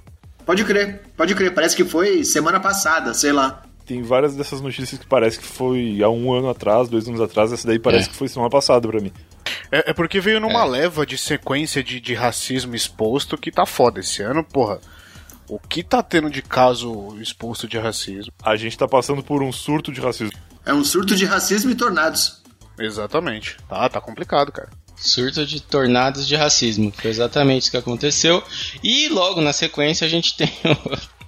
Pode 0.46 0.64
crer, 0.64 1.02
pode 1.16 1.34
crer. 1.34 1.52
Parece 1.52 1.74
que 1.74 1.84
foi 1.84 2.22
semana 2.24 2.60
passada, 2.60 3.12
sei 3.14 3.32
lá. 3.32 3.62
Tem 3.88 4.02
várias 4.02 4.36
dessas 4.36 4.60
notícias 4.60 5.00
que 5.00 5.06
parece 5.06 5.38
que 5.38 5.46
foi 5.46 6.02
há 6.02 6.08
um 6.10 6.30
ano 6.32 6.50
atrás, 6.50 6.88
dois 6.90 7.08
anos 7.08 7.20
atrás. 7.22 7.50
Essa 7.52 7.66
daí 7.66 7.78
parece 7.78 8.06
É. 8.08 8.10
que 8.10 8.16
foi 8.16 8.28
semana 8.28 8.50
passada 8.50 8.86
pra 8.86 9.00
mim. 9.00 9.10
É, 9.72 9.90
é 9.90 9.94
porque 9.94 10.20
veio 10.20 10.38
numa 10.40 10.60
É. 10.62 10.68
leva 10.68 11.06
de 11.06 11.16
sequência 11.16 11.82
de, 11.82 11.98
de 11.98 12.12
racismo 12.14 12.74
exposto 12.76 13.38
que 13.38 13.50
tá 13.50 13.64
foda 13.64 14.00
esse 14.00 14.22
ano, 14.22 14.44
porra. 14.44 14.78
O 15.48 15.58
que 15.58 15.82
tá 15.82 16.02
tendo 16.02 16.28
de 16.28 16.42
caso 16.42 17.16
exposto 17.18 17.66
de 17.66 17.78
racismo? 17.78 18.30
A 18.42 18.54
gente 18.56 18.76
tá 18.76 18.86
passando 18.86 19.22
por 19.22 19.42
um 19.42 19.50
surto 19.50 19.90
de 19.90 20.00
racismo. 20.02 20.36
É 20.66 20.74
um 20.74 20.84
surto 20.84 21.16
de 21.16 21.24
racismo 21.24 21.70
e 21.70 21.74
tornados. 21.74 22.42
Exatamente. 22.78 23.56
Tá, 23.66 23.88
tá 23.88 24.00
complicado, 24.02 24.52
cara. 24.52 24.68
Surto 24.96 25.46
de 25.46 25.62
tornados 25.62 26.28
de 26.28 26.36
racismo. 26.36 26.92
Foi 26.94 27.10
exatamente 27.10 27.62
isso 27.62 27.70
que 27.70 27.76
aconteceu. 27.78 28.42
E 28.82 29.08
logo 29.08 29.40
na 29.40 29.54
sequência 29.54 30.06
a 30.06 30.10
gente 30.10 30.36
tem 30.36 30.48
o. 30.66 31.18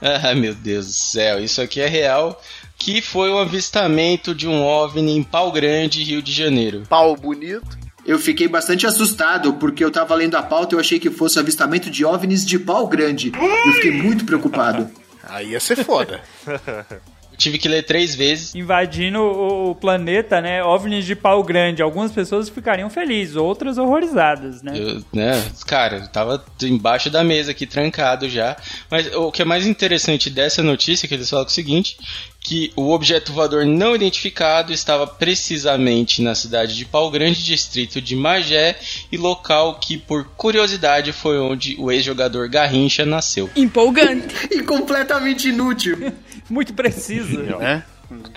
ah, 0.22 0.34
meu 0.34 0.54
Deus 0.54 0.86
do 0.86 0.92
céu, 0.92 1.42
isso 1.42 1.60
aqui 1.60 1.80
é 1.80 1.86
real. 1.86 2.40
Que 2.78 3.02
foi 3.02 3.30
o 3.30 3.38
avistamento 3.38 4.34
de 4.34 4.48
um 4.48 4.62
OVNI 4.62 5.16
em 5.16 5.22
Pau 5.22 5.52
Grande, 5.52 6.02
Rio 6.02 6.22
de 6.22 6.32
Janeiro. 6.32 6.84
Pau 6.88 7.14
bonito. 7.14 7.78
Eu 8.06 8.18
fiquei 8.18 8.48
bastante 8.48 8.86
assustado 8.86 9.54
porque 9.54 9.84
eu 9.84 9.90
tava 9.90 10.14
lendo 10.14 10.34
a 10.36 10.42
pauta 10.42 10.74
e 10.74 10.76
eu 10.76 10.80
achei 10.80 10.98
que 10.98 11.10
fosse 11.10 11.38
avistamento 11.38 11.90
de 11.90 12.04
OVNIs 12.04 12.46
de 12.46 12.58
pau 12.58 12.86
grande. 12.86 13.30
Eu 13.38 13.72
fiquei 13.74 13.90
muito 13.90 14.24
preocupado. 14.24 14.90
Aí 15.22 15.50
ia 15.50 15.60
ser 15.60 15.84
foda. 15.84 16.20
Tive 17.40 17.56
que 17.56 17.68
ler 17.68 17.82
três 17.84 18.14
vezes. 18.14 18.54
Invadindo 18.54 19.18
o, 19.18 19.70
o 19.70 19.74
planeta, 19.74 20.42
né? 20.42 20.62
OVNIs 20.62 21.06
de 21.06 21.16
pau 21.16 21.42
grande. 21.42 21.80
Algumas 21.80 22.12
pessoas 22.12 22.50
ficariam 22.50 22.90
felizes, 22.90 23.34
outras 23.34 23.78
horrorizadas, 23.78 24.62
né? 24.62 24.74
Eu, 24.76 25.02
né, 25.10 25.42
cara, 25.66 25.96
eu 25.96 26.08
tava 26.08 26.44
embaixo 26.62 27.08
da 27.08 27.24
mesa 27.24 27.52
aqui, 27.52 27.66
trancado 27.66 28.28
já. 28.28 28.58
Mas 28.90 29.10
o 29.14 29.32
que 29.32 29.40
é 29.40 29.44
mais 29.46 29.66
interessante 29.66 30.28
dessa 30.28 30.62
notícia 30.62 31.06
é 31.06 31.08
que 31.08 31.14
eles 31.14 31.30
falam 31.30 31.46
o 31.46 31.48
seguinte: 31.48 31.96
que 32.40 32.72
o 32.74 32.90
objeto 32.90 33.32
voador 33.32 33.64
não 33.64 33.94
identificado 33.94 34.72
estava 34.72 35.06
precisamente 35.06 36.22
na 36.22 36.34
cidade 36.34 36.76
de 36.76 36.84
Pau 36.84 37.10
Grande, 37.10 37.44
distrito 37.44 38.00
de 38.00 38.16
Magé, 38.16 38.78
e 39.10 39.16
local 39.16 39.78
que, 39.78 39.96
por 39.96 40.24
curiosidade, 40.36 41.12
foi 41.12 41.38
onde 41.38 41.76
o 41.78 41.90
ex-jogador 41.90 42.48
Garrincha 42.48 43.06
nasceu. 43.06 43.48
Empolgante. 43.56 44.34
E 44.50 44.62
completamente 44.62 45.48
inútil. 45.48 46.12
Muito 46.50 46.74
preciso. 46.74 47.40
né? 47.58 47.84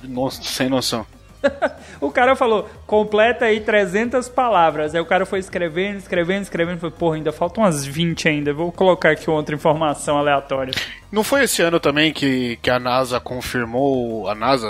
Nossa, 0.03 0.41
sem 0.43 0.69
noção. 0.69 1.05
O 1.99 2.11
cara 2.11 2.35
falou, 2.35 2.69
completa 2.87 3.45
aí 3.45 3.59
300 3.61 4.29
palavras. 4.29 4.93
Aí 4.95 5.01
o 5.01 5.05
cara 5.05 5.25
foi 5.25 5.39
escrevendo, 5.39 5.97
escrevendo, 5.97 6.43
escrevendo. 6.43 6.79
Falei, 6.79 6.95
porra, 6.97 7.15
ainda 7.15 7.31
faltam 7.31 7.63
umas 7.63 7.85
20 7.85 8.27
ainda. 8.27 8.53
Vou 8.53 8.71
colocar 8.71 9.11
aqui 9.11 9.29
outra 9.29 9.55
informação 9.55 10.17
aleatória. 10.17 10.73
Não 11.11 11.23
foi 11.23 11.43
esse 11.43 11.61
ano 11.61 11.79
também 11.79 12.11
que, 12.11 12.57
que 12.61 12.69
a 12.69 12.79
NASA 12.79 13.19
confirmou. 13.19 14.27
A 14.29 14.35
NASA, 14.35 14.69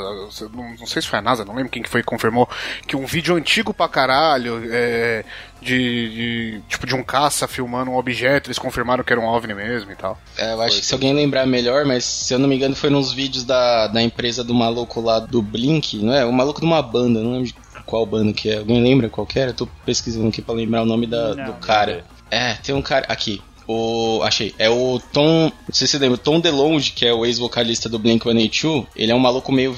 não, 0.52 0.76
não 0.80 0.86
sei 0.86 1.02
se 1.02 1.08
foi 1.08 1.20
a 1.20 1.22
NASA, 1.22 1.46
não 1.46 1.56
lembro 1.56 1.72
quem 1.72 1.82
que 1.82 1.90
foi 1.90 2.02
que 2.02 2.08
confirmou, 2.08 2.50
que 2.88 2.96
um 2.96 3.06
vídeo 3.06 3.36
antigo 3.36 3.74
pra 3.74 3.88
caralho, 3.88 4.62
é, 4.72 5.24
de, 5.64 6.10
de- 6.58 6.62
tipo 6.70 6.86
de 6.86 6.94
um 6.94 7.04
caça 7.04 7.48
filmando 7.48 7.90
um 7.92 7.98
objeto, 7.98 8.48
eles 8.48 8.60
confirmaram 8.60 9.04
que 9.04 9.12
era 9.12 9.20
um 9.22 9.26
OVNI 9.26 9.54
mesmo 9.54 9.92
e 9.92 9.96
tal. 9.96 10.18
É, 10.38 10.54
eu 10.54 10.62
acho 10.62 10.80
que 10.80 10.86
se 10.86 10.94
alguém 10.94 11.14
lembrar 11.14 11.46
melhor, 11.46 11.86
mas 11.86 12.04
se 12.06 12.34
eu 12.34 12.40
não 12.40 12.48
me 12.48 12.56
engano, 12.56 12.76
foi 12.76 12.90
nos 12.90 13.12
vídeos 13.14 13.44
da, 13.44 13.88
da 13.88 14.02
empresa 14.02 14.44
do 14.44 14.54
maluco 14.54 15.02
lá 15.02 15.20
do 15.20 15.42
Blink, 15.42 15.98
não 16.04 16.14
é? 16.14 16.26
O 16.26 16.32
maluco 16.34 16.60
de 16.60 16.66
uma 16.66 16.82
banda, 16.82 17.22
não 17.22 17.34
lembro 17.34 17.52
qual 17.86 18.06
banda 18.06 18.32
que 18.34 18.50
é. 18.50 18.58
Alguém 18.60 18.82
lembra 18.82 19.10
qual 19.10 19.26
que 19.28 19.40
era? 19.40 19.52
Eu 19.52 19.56
tô 19.56 19.68
pesquisando 19.86 20.28
aqui 20.28 20.42
pra 20.42 20.54
lembrar 20.54 20.84
o 20.84 20.86
nome 20.86 21.06
da, 21.08 21.36
Não, 21.36 21.46
do 21.46 21.54
cara. 21.54 22.06
É, 22.32 22.54
tem 22.56 22.74
um 22.74 22.82
cara. 22.82 23.06
Aqui. 23.10 23.42
O. 23.68 24.22
Achei. 24.24 24.54
É 24.60 24.70
o 24.70 25.00
Tom. 25.12 25.52
Não 25.68 25.74
sei 25.74 25.88
se 25.88 25.92
você 25.92 25.98
lembra. 26.00 26.18
Tom 26.18 26.40
DeLonge, 26.40 26.92
que 26.92 27.06
é 27.06 27.14
o 27.14 27.26
ex-vocalista 27.26 27.88
do 27.90 28.00
Blink 28.00 28.24
182. 28.24 28.88
Ele 28.96 29.12
é 29.12 29.16
um 29.16 29.20
maluco 29.20 29.52
meio 29.52 29.76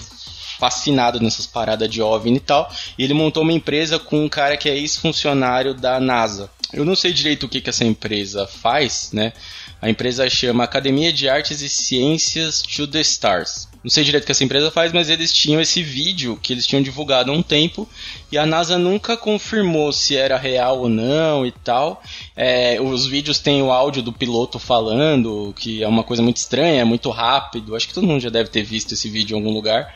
fascinado 0.60 1.20
nessas 1.20 1.46
paradas 1.48 1.89
de 1.89 2.02
OVNI 2.02 2.38
e 2.38 2.39
tal. 2.39 2.72
E 2.98 3.04
ele 3.04 3.13
montou 3.13 3.44
uma 3.44 3.54
empresa 3.54 4.00
com 4.00 4.24
um 4.24 4.30
cara 4.30 4.58
que 4.58 4.70
é 4.70 4.76
ex-funcionário 4.76 5.74
da 5.74 6.00
NASA. 6.00 6.50
Eu 6.74 6.84
não 6.84 6.96
sei 6.96 7.13
direito 7.13 7.46
o 7.46 7.50
que, 7.50 7.62
que 7.62 7.70
essa 7.70 7.86
empresa 7.86 8.48
faz, 8.48 9.10
né? 9.13 9.34
A 9.82 9.89
empresa 9.89 10.28
chama 10.30 10.63
Academia 10.63 11.13
de 11.13 11.30
Artes 11.30 11.62
e 11.62 11.70
Ciências 11.70 12.62
to 12.62 12.88
the 12.88 13.02
Stars. 13.02 13.68
Não 13.84 13.89
sei 13.91 14.04
direito 14.04 14.24
o 14.24 14.26
que 14.26 14.32
essa 14.32 14.44
empresa 14.44 14.72
faz, 14.72 14.91
mas 14.91 15.12
eles 15.12 15.32
tinham 15.32 15.62
esse 15.62 15.84
vídeo 15.84 16.39
que 16.41 16.52
eles 16.52 16.65
tinham 16.65 16.82
divulgado 16.82 17.32
há 17.32 17.36
um 17.36 17.44
tempo 17.44 17.88
e 18.32 18.38
a 18.38 18.44
NASA 18.44 18.80
nunca 18.80 19.15
confirmou 19.15 19.94
se 19.94 20.18
era 20.18 20.38
real 20.38 20.80
ou 20.80 20.89
não 20.89 21.46
e 21.46 21.52
tal. 21.52 22.02
É, 22.36 22.82
os 22.82 23.06
vídeos 23.06 23.38
têm 23.38 23.62
o 23.62 23.72
áudio 23.72 24.02
do 24.02 24.12
piloto 24.12 24.58
falando, 24.58 25.54
que 25.56 25.84
é 25.84 25.88
uma 25.88 26.04
coisa 26.04 26.24
muito 26.24 26.38
estranha, 26.38 26.82
é 26.82 26.84
muito 26.84 27.12
rápido. 27.12 27.76
Acho 27.76 27.88
que 27.88 27.94
todo 27.94 28.08
mundo 28.08 28.22
já 28.22 28.32
deve 28.32 28.50
ter 28.50 28.63
visto 28.63 28.94
esse 28.94 29.08
vídeo 29.08 29.36
em 29.36 29.39
algum 29.39 29.54
lugar. 29.54 29.94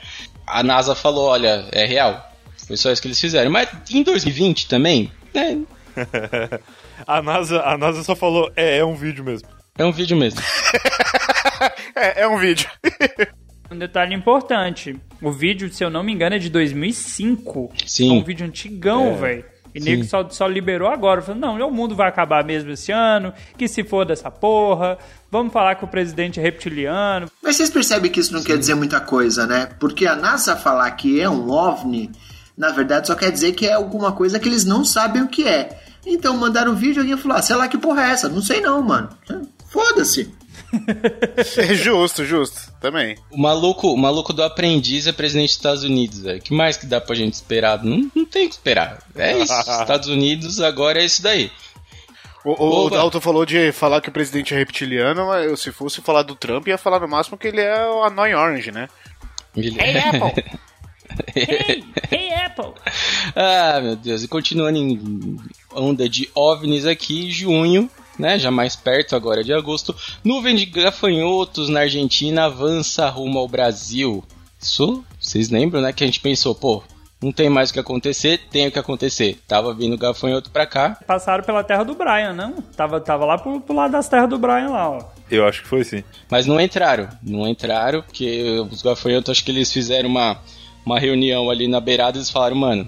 A 0.49 0.63
NASA 0.63 0.95
falou: 0.95 1.27
olha, 1.27 1.65
é 1.71 1.85
real. 1.85 2.25
Foi 2.67 2.75
só 2.77 2.91
isso 2.91 3.01
que 3.01 3.07
eles 3.07 3.19
fizeram. 3.19 3.49
Mas 3.51 3.69
em 3.89 4.03
2020 4.03 4.67
também, 4.67 5.11
né, 5.33 5.57
A 7.07 7.21
NASA, 7.21 7.61
a 7.61 7.77
NASA 7.77 8.03
só 8.03 8.15
falou, 8.15 8.51
é, 8.55 8.77
é 8.77 8.85
um 8.85 8.95
vídeo 8.95 9.23
mesmo. 9.23 9.47
é 9.77 9.85
um 9.85 9.91
vídeo 9.91 10.15
mesmo. 10.17 10.39
É, 11.95 12.21
é 12.21 12.27
um 12.27 12.37
vídeo. 12.37 12.69
Um 13.71 13.77
detalhe 13.77 14.15
importante. 14.15 14.95
O 15.21 15.31
vídeo, 15.31 15.71
se 15.71 15.83
eu 15.83 15.91
não 15.91 16.01
me 16.01 16.11
engano, 16.11 16.35
é 16.35 16.39
de 16.39 16.49
2005. 16.49 17.71
Sim. 17.85 18.09
É 18.09 18.13
um 18.13 18.23
vídeo 18.23 18.43
antigão, 18.47 19.09
É. 19.09 19.15
velho. 19.15 19.45
E 19.79 19.83
nego 19.83 20.03
só, 20.03 20.27
só 20.29 20.47
liberou 20.47 20.87
agora. 20.87 21.21
Falando, 21.21 21.41
não, 21.41 21.67
o 21.67 21.71
mundo 21.71 21.95
vai 21.95 22.07
acabar 22.07 22.43
mesmo 22.43 22.71
esse 22.71 22.91
ano, 22.91 23.33
que 23.57 23.67
se 23.67 23.83
for 23.83 24.05
dessa 24.05 24.29
porra. 24.29 24.97
Vamos 25.31 25.53
falar 25.53 25.75
que 25.75 25.85
o 25.85 25.87
presidente 25.87 26.39
é 26.39 26.43
reptiliano. 26.43 27.29
Mas 27.41 27.55
vocês 27.55 27.69
percebem 27.69 28.11
que 28.11 28.19
isso 28.19 28.33
não 28.33 28.43
quer 28.43 28.57
dizer 28.57 28.75
muita 28.75 28.99
coisa, 28.99 29.45
né? 29.45 29.69
Porque 29.79 30.05
a 30.05 30.15
NASA 30.15 30.55
falar 30.55 30.89
que 30.91 31.19
é 31.21 31.29
um 31.29 31.49
OVNI, 31.49 32.11
na 32.57 32.71
verdade 32.71 33.07
só 33.07 33.15
quer 33.15 33.31
dizer 33.31 33.53
que 33.53 33.67
é 33.67 33.73
alguma 33.73 34.11
coisa 34.11 34.39
que 34.39 34.49
eles 34.49 34.65
não 34.65 34.83
sabem 34.83 35.21
o 35.21 35.27
que 35.27 35.47
é. 35.47 35.79
Então 36.05 36.35
mandaram 36.35 36.71
um 36.71 36.75
vídeo 36.75 36.99
e 36.99 37.01
alguém 37.01 37.17
falou, 37.17 37.37
ah, 37.37 37.41
sei 37.41 37.55
lá 37.55 37.67
que 37.67 37.77
porra 37.77 38.03
é 38.03 38.11
essa? 38.11 38.27
Não 38.29 38.41
sei 38.41 38.61
não, 38.61 38.81
mano. 38.81 39.09
Foda-se. 39.69 40.33
É 41.57 41.73
justo, 41.73 42.25
justo. 42.25 42.71
Também. 42.79 43.17
O 43.31 43.37
maluco, 43.37 43.91
o 43.93 43.97
maluco 43.97 44.31
do 44.33 44.43
aprendiz 44.43 45.07
é 45.07 45.11
presidente 45.11 45.49
dos 45.49 45.57
Estados 45.57 45.83
Unidos, 45.83 46.19
velho. 46.21 46.39
O 46.39 46.41
que 46.41 46.53
mais 46.53 46.77
que 46.77 46.85
dá 46.85 47.01
pra 47.01 47.15
gente 47.15 47.33
esperar? 47.33 47.83
Não, 47.83 48.09
não 48.15 48.25
tem 48.25 48.47
que 48.47 48.53
esperar. 48.55 48.99
É 49.15 49.37
isso. 49.37 49.51
Estados 49.59 50.07
Unidos 50.07 50.61
agora 50.61 51.01
é 51.01 51.05
isso 51.05 51.21
daí. 51.21 51.51
O, 52.45 52.51
o, 52.51 52.85
o. 52.85 52.89
Dalton 52.89 53.19
falou 53.19 53.45
de 53.45 53.71
falar 53.73 53.99
que 54.01 54.09
o 54.09 54.13
presidente 54.13 54.53
é 54.53 54.57
reptiliano, 54.57 55.25
mas 55.27 55.45
eu, 55.45 55.57
se 55.57 55.71
fosse 55.71 56.01
falar 56.01 56.23
do 56.23 56.35
Trump, 56.35 56.67
ia 56.67 56.77
falar 56.77 56.99
no 56.99 57.07
máximo 57.07 57.37
que 57.37 57.47
ele 57.47 57.59
é 57.61 57.85
o 57.85 58.03
Annoy 58.03 58.33
Orange, 58.33 58.71
né? 58.71 58.87
Ele- 59.55 59.75
Hey, 59.77 59.97
Apple! 59.97 60.43
hey, 61.35 61.83
hey, 62.11 62.33
Apple! 62.45 62.71
ah, 63.35 63.81
meu 63.81 63.95
Deus. 63.97 64.23
E 64.23 64.27
continuando 64.27 64.77
em 64.77 65.37
onda 65.73 66.07
de 66.07 66.29
OVNIs 66.33 66.85
aqui, 66.85 67.29
junho, 67.29 67.89
né? 68.19 68.37
Já 68.37 68.51
mais 68.51 68.75
perto 68.75 69.15
agora 69.15 69.43
de 69.43 69.53
agosto. 69.53 69.95
Nuvem 70.23 70.55
de 70.55 70.65
gafanhotos 70.65 71.69
na 71.69 71.81
Argentina 71.81 72.45
avança 72.45 73.09
rumo 73.09 73.39
ao 73.39 73.47
Brasil. 73.47 74.23
Isso, 74.61 75.03
vocês 75.19 75.49
lembram, 75.49 75.81
né? 75.81 75.93
Que 75.93 76.03
a 76.03 76.07
gente 76.07 76.19
pensou, 76.19 76.53
pô, 76.53 76.83
não 77.21 77.31
tem 77.31 77.49
mais 77.49 77.69
o 77.69 77.73
que 77.73 77.79
acontecer, 77.79 78.39
tem 78.49 78.67
o 78.67 78.71
que 78.71 78.79
acontecer. 78.79 79.39
Tava 79.47 79.73
vindo 79.73 79.97
gafanhoto 79.97 80.49
pra 80.49 80.65
cá. 80.65 80.97
Passaram 81.05 81.43
pela 81.43 81.63
terra 81.63 81.83
do 81.83 81.95
Brian, 81.95 82.33
não? 82.33 82.61
Tava, 82.75 82.99
tava 82.99 83.25
lá 83.25 83.37
pro, 83.37 83.59
pro 83.59 83.75
lado 83.75 83.91
das 83.91 84.07
terras 84.07 84.29
do 84.29 84.37
Brian 84.37 84.69
lá, 84.69 84.89
ó. 84.89 85.03
Eu 85.29 85.45
acho 85.47 85.61
que 85.61 85.67
foi 85.67 85.83
sim. 85.83 86.03
Mas 86.29 86.45
não 86.45 86.59
entraram. 86.59 87.09
Não 87.21 87.47
entraram, 87.47 88.01
porque 88.01 88.65
os 88.71 88.81
gafanhotos, 88.81 89.31
acho 89.31 89.43
que 89.43 89.51
eles 89.51 89.71
fizeram 89.71 90.09
uma, 90.09 90.39
uma 90.85 90.99
reunião 90.99 91.49
ali 91.49 91.67
na 91.67 91.79
beirada 91.79 92.17
e 92.17 92.19
eles 92.19 92.29
falaram, 92.29 92.55
mano, 92.55 92.87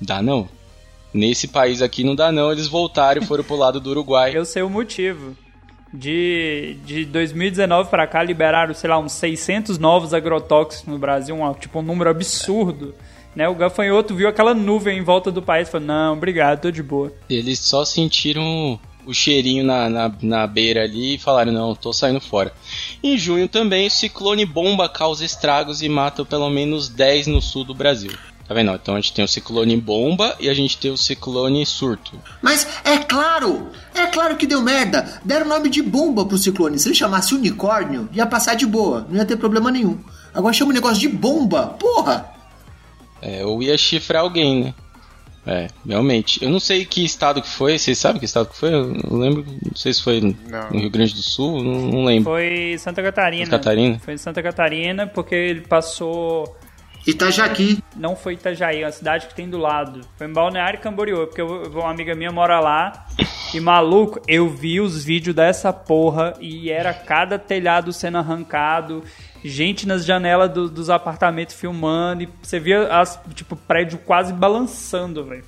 dá 0.00 0.20
não. 0.20 0.48
Nesse 1.12 1.48
país 1.48 1.80
aqui 1.80 2.04
não 2.04 2.14
dá 2.14 2.30
não. 2.30 2.52
Eles 2.52 2.66
voltaram 2.66 3.22
e 3.22 3.26
foram 3.26 3.44
pro 3.44 3.56
lado 3.56 3.80
do 3.80 3.90
Uruguai. 3.90 4.32
Eu 4.34 4.44
sei 4.44 4.62
o 4.62 4.70
motivo. 4.70 5.36
De, 5.92 6.76
de 6.84 7.06
2019 7.06 7.88
pra 7.88 8.06
cá 8.06 8.22
liberaram, 8.22 8.74
sei 8.74 8.90
lá, 8.90 8.98
uns 8.98 9.12
600 9.12 9.78
novos 9.78 10.12
agrotóxicos 10.12 10.86
no 10.86 10.98
Brasil, 10.98 11.34
um, 11.34 11.54
tipo 11.54 11.78
um 11.78 11.82
número 11.82 12.10
absurdo. 12.10 12.94
Né? 13.34 13.48
O 13.48 13.54
gafanhoto 13.54 14.14
viu 14.14 14.28
aquela 14.28 14.52
nuvem 14.52 14.98
em 14.98 15.02
volta 15.02 15.30
do 15.30 15.40
país 15.40 15.66
e 15.66 15.70
falou: 15.70 15.86
Não, 15.86 16.12
obrigado, 16.14 16.60
tô 16.60 16.70
de 16.70 16.82
boa. 16.82 17.12
Eles 17.30 17.58
só 17.60 17.84
sentiram 17.84 18.78
o 19.08 19.14
cheirinho 19.14 19.64
na, 19.64 19.88
na, 19.88 20.12
na 20.20 20.46
beira 20.46 20.82
ali 20.82 21.14
e 21.14 21.18
falaram, 21.18 21.50
não, 21.50 21.74
tô 21.74 21.94
saindo 21.94 22.20
fora. 22.20 22.52
Em 23.02 23.16
junho 23.16 23.48
também, 23.48 23.86
o 23.86 23.90
ciclone 23.90 24.44
bomba 24.44 24.86
causa 24.86 25.24
estragos 25.24 25.80
e 25.80 25.88
mata 25.88 26.26
pelo 26.26 26.50
menos 26.50 26.90
10 26.90 27.28
no 27.28 27.40
sul 27.40 27.64
do 27.64 27.74
Brasil. 27.74 28.12
Tá 28.48 28.54
vendo? 28.54 28.72
Então 28.72 28.94
a 28.94 29.00
gente 29.00 29.12
tem 29.12 29.22
o 29.22 29.28
ciclone 29.28 29.76
bomba 29.76 30.34
e 30.40 30.48
a 30.48 30.54
gente 30.54 30.78
tem 30.78 30.90
o 30.90 30.96
ciclone 30.96 31.66
surto. 31.66 32.18
Mas 32.40 32.66
é 32.82 32.96
claro, 32.96 33.68
é 33.94 34.06
claro 34.06 34.36
que 34.36 34.46
deu 34.46 34.62
merda. 34.62 35.20
Deram 35.22 35.44
o 35.44 35.48
nome 35.50 35.68
de 35.68 35.82
bomba 35.82 36.24
pro 36.24 36.38
ciclone. 36.38 36.78
Se 36.78 36.88
ele 36.88 36.94
chamasse 36.94 37.34
unicórnio, 37.34 38.08
ia 38.10 38.24
passar 38.24 38.54
de 38.54 38.64
boa, 38.66 39.06
não 39.10 39.18
ia 39.18 39.26
ter 39.26 39.36
problema 39.36 39.70
nenhum. 39.70 39.98
Agora 40.32 40.54
chama 40.54 40.70
o 40.70 40.74
negócio 40.74 40.98
de 40.98 41.08
bomba, 41.08 41.66
porra! 41.78 42.32
É, 43.20 43.44
ou 43.44 43.62
ia 43.62 43.76
chifrar 43.76 44.22
alguém, 44.22 44.64
né? 44.64 44.74
É, 45.46 45.68
realmente. 45.86 46.42
Eu 46.42 46.50
não 46.50 46.60
sei 46.60 46.84
que 46.84 47.04
estado 47.04 47.40
que 47.42 47.48
foi, 47.48 47.78
vocês 47.78 47.98
sabem 47.98 48.18
que 48.18 48.24
estado 48.24 48.48
que 48.48 48.56
foi? 48.56 48.72
Eu 48.72 48.92
não 49.10 49.18
lembro, 49.18 49.44
não 49.46 49.74
sei 49.74 49.92
se 49.92 50.02
foi 50.02 50.20
no, 50.20 50.36
Não. 50.46 50.70
no 50.70 50.78
Rio 50.78 50.90
Grande 50.90 51.14
do 51.14 51.22
Sul, 51.22 51.62
não, 51.62 51.80
não 51.80 52.04
lembro. 52.04 52.30
Foi 52.30 52.76
Santa 52.78 53.02
Catarina. 53.02 53.44
Santa 53.46 53.58
Catarina? 53.58 53.98
Foi 53.98 54.14
em 54.14 54.18
Santa 54.18 54.42
Catarina 54.42 55.06
porque 55.06 55.34
ele 55.34 55.60
passou. 55.62 56.56
Itajaqui. 57.06 57.78
Não 57.96 58.14
foi 58.14 58.34
Itajaí, 58.34 58.82
é 58.82 58.86
uma 58.86 58.92
cidade 58.92 59.26
que 59.26 59.34
tem 59.34 59.48
do 59.48 59.58
lado. 59.58 60.00
Foi 60.16 60.26
em 60.26 60.32
Balneário 60.32 60.78
Camboriú, 60.80 61.26
porque 61.26 61.40
eu- 61.40 61.64
eu- 61.64 61.70
uma 61.80 61.90
amiga 61.90 62.14
minha 62.14 62.30
mora 62.30 62.60
lá. 62.60 63.06
E 63.54 63.60
maluco, 63.60 64.20
eu 64.28 64.48
vi 64.48 64.78
os 64.80 65.02
vídeos 65.04 65.34
dessa 65.34 65.72
porra 65.72 66.34
e 66.38 66.70
era 66.70 66.92
cada 66.92 67.38
telhado 67.38 67.92
sendo 67.94 68.18
arrancado, 68.18 69.02
gente 69.42 69.86
nas 69.86 70.04
janelas 70.04 70.50
do- 70.50 70.68
dos 70.68 70.90
apartamentos 70.90 71.54
filmando, 71.54 72.24
e 72.24 72.28
você 72.42 72.60
via 72.60 72.88
as, 72.88 73.18
tipo, 73.34 73.56
prédio 73.56 73.98
quase 73.98 74.32
balançando, 74.34 75.24
velho. 75.24 75.44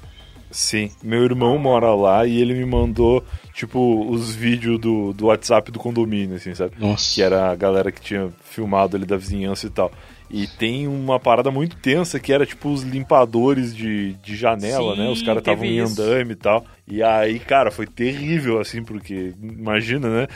Sim, 0.50 0.90
meu 1.02 1.22
irmão 1.22 1.56
mora 1.58 1.94
lá 1.94 2.26
e 2.26 2.40
ele 2.40 2.54
me 2.54 2.64
mandou, 2.64 3.22
tipo, 3.52 4.04
os 4.10 4.34
vídeos 4.34 4.80
do, 4.80 5.12
do 5.12 5.26
WhatsApp 5.26 5.70
do 5.70 5.78
condomínio, 5.78 6.36
assim, 6.36 6.54
sabe? 6.54 6.72
Nossa. 6.78 7.14
Que 7.14 7.22
era 7.22 7.52
a 7.52 7.54
galera 7.54 7.92
que 7.92 8.00
tinha 8.00 8.30
filmado 8.42 8.96
ali 8.96 9.06
da 9.06 9.16
vizinhança 9.16 9.66
e 9.66 9.70
tal. 9.70 9.92
E 10.30 10.46
tem 10.46 10.86
uma 10.86 11.18
parada 11.18 11.50
muito 11.50 11.74
tensa 11.76 12.20
que 12.20 12.32
era, 12.32 12.46
tipo, 12.46 12.68
os 12.70 12.82
limpadores 12.84 13.74
de, 13.74 14.12
de 14.22 14.36
janela, 14.36 14.94
Sim, 14.94 15.00
né? 15.00 15.08
Os 15.10 15.22
caras 15.22 15.40
estavam 15.40 15.64
em 15.64 15.80
andame 15.80 16.32
e 16.32 16.36
tal. 16.36 16.64
E 16.86 17.02
aí, 17.02 17.38
cara, 17.40 17.70
foi 17.72 17.84
terrível, 17.86 18.60
assim, 18.60 18.82
porque, 18.84 19.34
imagina, 19.42 20.08
né? 20.08 20.28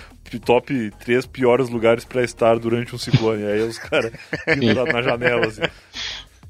Top 0.44 0.90
três 0.98 1.26
piores 1.26 1.68
lugares 1.68 2.04
pra 2.04 2.24
estar 2.24 2.58
durante 2.58 2.92
um 2.92 2.98
ciclone. 2.98 3.44
aí 3.44 3.60
os 3.60 3.78
caras 3.78 4.10
pendurados 4.44 4.92
na 4.92 5.00
janela, 5.02 5.46
assim. 5.46 5.62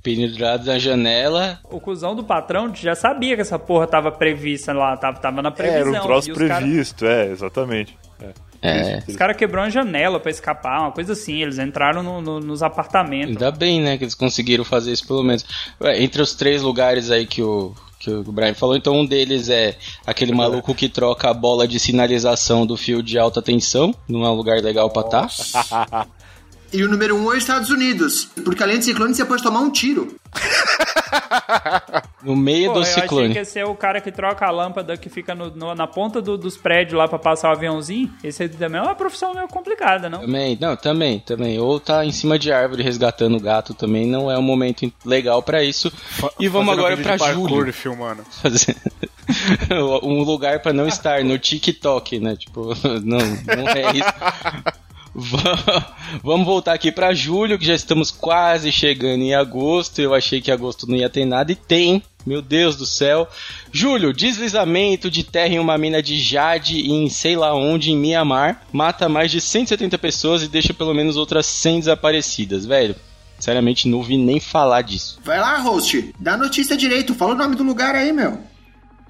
Pendurado 0.02 0.66
na 0.66 0.78
janela. 0.78 1.58
O 1.64 1.80
cuzão 1.80 2.14
do 2.14 2.24
patrão 2.24 2.74
já 2.74 2.94
sabia 2.94 3.34
que 3.34 3.42
essa 3.42 3.58
porra 3.58 3.86
tava 3.86 4.12
prevista 4.12 4.72
lá, 4.72 4.96
tava, 4.96 5.18
tava 5.18 5.40
na 5.42 5.48
É, 5.48 5.52
previsão. 5.52 5.94
era 5.94 6.02
um 6.02 6.06
troço 6.06 6.32
os 6.32 6.38
cara- 6.38 6.56
previsto, 6.60 7.06
é, 7.06 7.30
exatamente. 7.30 7.96
É. 8.20 8.30
É. 8.66 9.02
Os 9.06 9.14
caras 9.16 9.36
quebrou 9.36 9.62
uma 9.62 9.70
janela 9.70 10.18
pra 10.18 10.30
escapar, 10.30 10.80
uma 10.80 10.92
coisa 10.92 11.12
assim. 11.12 11.42
Eles 11.42 11.58
entraram 11.58 12.02
no- 12.02 12.20
no- 12.22 12.40
nos 12.40 12.62
apartamentos. 12.62 13.30
Ainda 13.36 13.50
bem, 13.50 13.80
né, 13.80 13.98
que 13.98 14.04
eles 14.04 14.14
conseguiram 14.14 14.64
fazer 14.64 14.92
isso 14.92 15.06
pelo 15.06 15.22
menos. 15.22 15.44
Ué, 15.80 16.02
entre 16.02 16.22
os 16.22 16.34
três 16.34 16.62
lugares 16.62 17.10
aí 17.10 17.26
que 17.26 17.42
o, 17.42 17.74
que 18.00 18.10
o 18.10 18.22
Brian 18.22 18.54
falou, 18.54 18.74
então 18.76 18.94
um 19.00 19.04
deles 19.06 19.48
é 19.50 19.76
aquele 20.06 20.32
maluco 20.32 20.74
que 20.74 20.88
troca 20.88 21.28
a 21.28 21.34
bola 21.34 21.68
de 21.68 21.78
sinalização 21.78 22.64
do 22.66 22.76
fio 22.76 23.02
de 23.02 23.18
alta 23.18 23.42
tensão, 23.42 23.94
não 24.08 24.24
é 24.24 24.30
um 24.30 24.34
lugar 24.34 24.60
legal 24.62 24.88
pra 24.90 25.02
tá. 25.02 25.28
E 26.72 26.82
o 26.82 26.88
número 26.88 27.14
um 27.16 27.30
é 27.32 27.36
os 27.36 27.42
Estados 27.44 27.70
Unidos. 27.70 28.24
Porque 28.44 28.60
além 28.60 28.80
de 28.80 28.86
ciclone, 28.86 29.14
você 29.14 29.24
pode 29.24 29.44
tomar 29.44 29.60
um 29.60 29.70
tiro. 29.70 30.16
No 32.22 32.34
meio 32.34 32.68
Pô, 32.68 32.74
do 32.74 32.78
eu 32.80 32.82
achei 32.84 33.02
ciclone. 33.02 33.32
que 33.34 33.38
esse 33.40 33.58
é 33.58 33.66
o 33.66 33.74
cara 33.74 34.00
que 34.00 34.10
troca 34.10 34.46
a 34.46 34.50
lâmpada 34.50 34.96
que 34.96 35.10
fica 35.10 35.34
no- 35.34 35.50
no- 35.50 35.74
na 35.74 35.86
ponta 35.86 36.22
do- 36.22 36.38
dos 36.38 36.56
prédios 36.56 36.96
lá 36.98 37.06
pra 37.06 37.18
passar 37.18 37.50
o 37.50 37.52
aviãozinho. 37.52 38.10
Esse 38.24 38.44
aí 38.44 38.48
também 38.48 38.80
é 38.80 38.82
uma 38.82 38.94
profissão 38.94 39.34
meio 39.34 39.46
complicada, 39.46 40.08
não? 40.08 40.20
Também, 40.20 40.56
não, 40.58 40.74
também, 40.74 41.18
também. 41.20 41.58
Ou 41.60 41.78
tá 41.78 42.02
em 42.04 42.12
cima 42.12 42.38
de 42.38 42.50
árvore 42.50 42.82
resgatando 42.82 43.36
o 43.36 43.40
gato 43.40 43.74
também, 43.74 44.06
não 44.06 44.30
é 44.30 44.38
um 44.38 44.42
momento 44.42 44.90
legal 45.04 45.42
pra 45.42 45.62
isso. 45.62 45.92
e 46.40 46.48
vamos 46.48 46.72
agora 46.72 46.96
pra 46.96 47.16
julho. 47.18 47.72
filmando. 47.74 48.24
fazer 48.42 48.74
um 50.02 50.22
lugar 50.22 50.60
pra 50.60 50.72
não 50.72 50.88
estar 50.88 51.22
no 51.24 51.38
TikTok, 51.38 52.18
né? 52.20 52.36
Tipo, 52.36 52.72
não, 53.04 53.18
não 53.18 53.68
é 53.68 53.96
isso. 53.96 54.74
Va- 55.14 55.94
Vamos 56.22 56.46
voltar 56.46 56.72
aqui 56.74 56.90
pra 56.90 57.14
julho, 57.14 57.58
que 57.58 57.64
já 57.66 57.74
estamos 57.74 58.10
quase 58.10 58.72
chegando 58.72 59.22
em 59.22 59.34
agosto. 59.34 60.00
Eu 60.00 60.14
achei 60.14 60.40
que 60.40 60.50
agosto 60.50 60.86
não 60.88 60.96
ia 60.96 61.08
ter 61.08 61.24
nada 61.24 61.52
e 61.52 61.54
tem. 61.54 62.02
Meu 62.26 62.40
Deus 62.40 62.76
do 62.76 62.86
céu. 62.86 63.28
Julho, 63.70 64.12
deslizamento 64.12 65.10
de 65.10 65.22
terra 65.22 65.54
em 65.54 65.58
uma 65.58 65.76
mina 65.76 66.02
de 66.02 66.18
Jade 66.18 66.80
em 66.90 67.08
sei 67.08 67.36
lá 67.36 67.54
onde, 67.54 67.92
em 67.92 67.96
Mianmar. 67.96 68.62
Mata 68.72 69.08
mais 69.08 69.30
de 69.30 69.40
170 69.40 69.98
pessoas 69.98 70.42
e 70.42 70.48
deixa 70.48 70.72
pelo 70.72 70.94
menos 70.94 71.16
outras 71.16 71.46
100 71.46 71.80
desaparecidas, 71.80 72.64
velho. 72.64 72.96
Sinceramente, 73.38 73.88
não 73.88 73.98
ouvi 73.98 74.16
nem 74.16 74.40
falar 74.40 74.82
disso. 74.82 75.18
Vai 75.22 75.38
lá, 75.38 75.58
host. 75.58 76.14
Dá 76.18 76.36
notícia 76.36 76.76
direito. 76.76 77.14
Fala 77.14 77.34
o 77.34 77.38
nome 77.38 77.56
do 77.56 77.62
lugar 77.62 77.94
aí, 77.94 78.12
meu. 78.12 78.38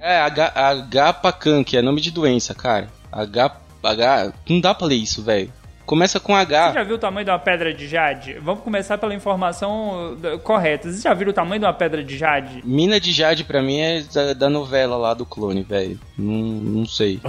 É, 0.00 0.20
H 0.20 1.22
que 1.64 1.76
é 1.76 1.82
nome 1.82 2.00
de 2.00 2.10
doença, 2.10 2.52
cara. 2.54 2.90
H, 3.12 3.56
H, 3.82 4.32
não 4.48 4.60
dá 4.60 4.74
pra 4.74 4.86
ler 4.88 4.96
isso, 4.96 5.22
velho. 5.22 5.52
Começa 5.86 6.18
com 6.18 6.32
Você 6.34 6.40
H. 6.54 6.72
já 6.72 6.82
viu 6.82 6.96
o 6.96 6.98
tamanho 6.98 7.24
de 7.24 7.30
uma 7.30 7.38
pedra 7.38 7.72
de 7.72 7.86
jade? 7.86 8.38
Vamos 8.40 8.62
começar 8.62 8.96
pela 8.96 9.14
informação 9.14 10.16
correta. 10.42 10.88
Vocês 10.88 11.02
já 11.02 11.12
viram 11.12 11.30
o 11.30 11.34
tamanho 11.34 11.60
de 11.60 11.66
uma 11.66 11.74
pedra 11.74 12.02
de 12.02 12.16
jade? 12.16 12.62
Mina 12.64 12.98
de 12.98 13.12
Jade 13.12 13.44
pra 13.44 13.60
mim 13.62 13.78
é 13.78 14.02
da, 14.02 14.32
da 14.32 14.50
novela 14.50 14.96
lá 14.96 15.12
do 15.12 15.26
clone, 15.26 15.62
velho. 15.62 16.00
Não, 16.16 16.34
não 16.34 16.86
sei. 16.86 17.20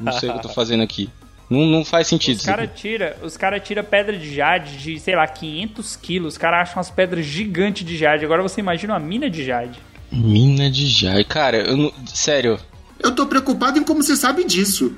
Não 0.00 0.12
sei 0.12 0.28
o 0.28 0.32
que 0.32 0.38
eu 0.38 0.42
tô 0.42 0.48
fazendo 0.50 0.82
aqui. 0.82 1.08
Não, 1.48 1.66
não 1.66 1.84
faz 1.84 2.06
sentido 2.06 2.38
Os 2.38 2.46
caras 2.46 2.70
tira, 2.74 3.16
os 3.22 3.36
cara 3.36 3.60
tira 3.60 3.82
pedra 3.82 4.16
de 4.16 4.34
jade 4.34 4.78
de, 4.78 4.98
sei 4.98 5.14
lá, 5.14 5.26
500 5.26 5.96
quilos. 5.96 6.34
Os 6.34 6.38
caras 6.38 6.60
acham 6.68 6.76
umas 6.78 6.90
pedras 6.90 7.24
gigantes 7.26 7.84
de 7.84 7.96
jade. 7.96 8.24
Agora 8.24 8.42
você 8.42 8.60
imagina 8.60 8.94
uma 8.94 9.00
mina 9.00 9.28
de 9.28 9.44
jade. 9.44 9.78
Mina 10.12 10.70
de 10.70 10.86
Jade. 10.86 11.24
Cara, 11.24 11.56
eu 11.56 11.76
não, 11.76 11.92
sério. 12.06 12.58
Eu 12.98 13.14
tô 13.14 13.26
preocupado 13.26 13.78
em 13.78 13.82
como 13.82 14.02
você 14.02 14.14
sabe 14.14 14.44
disso. 14.44 14.94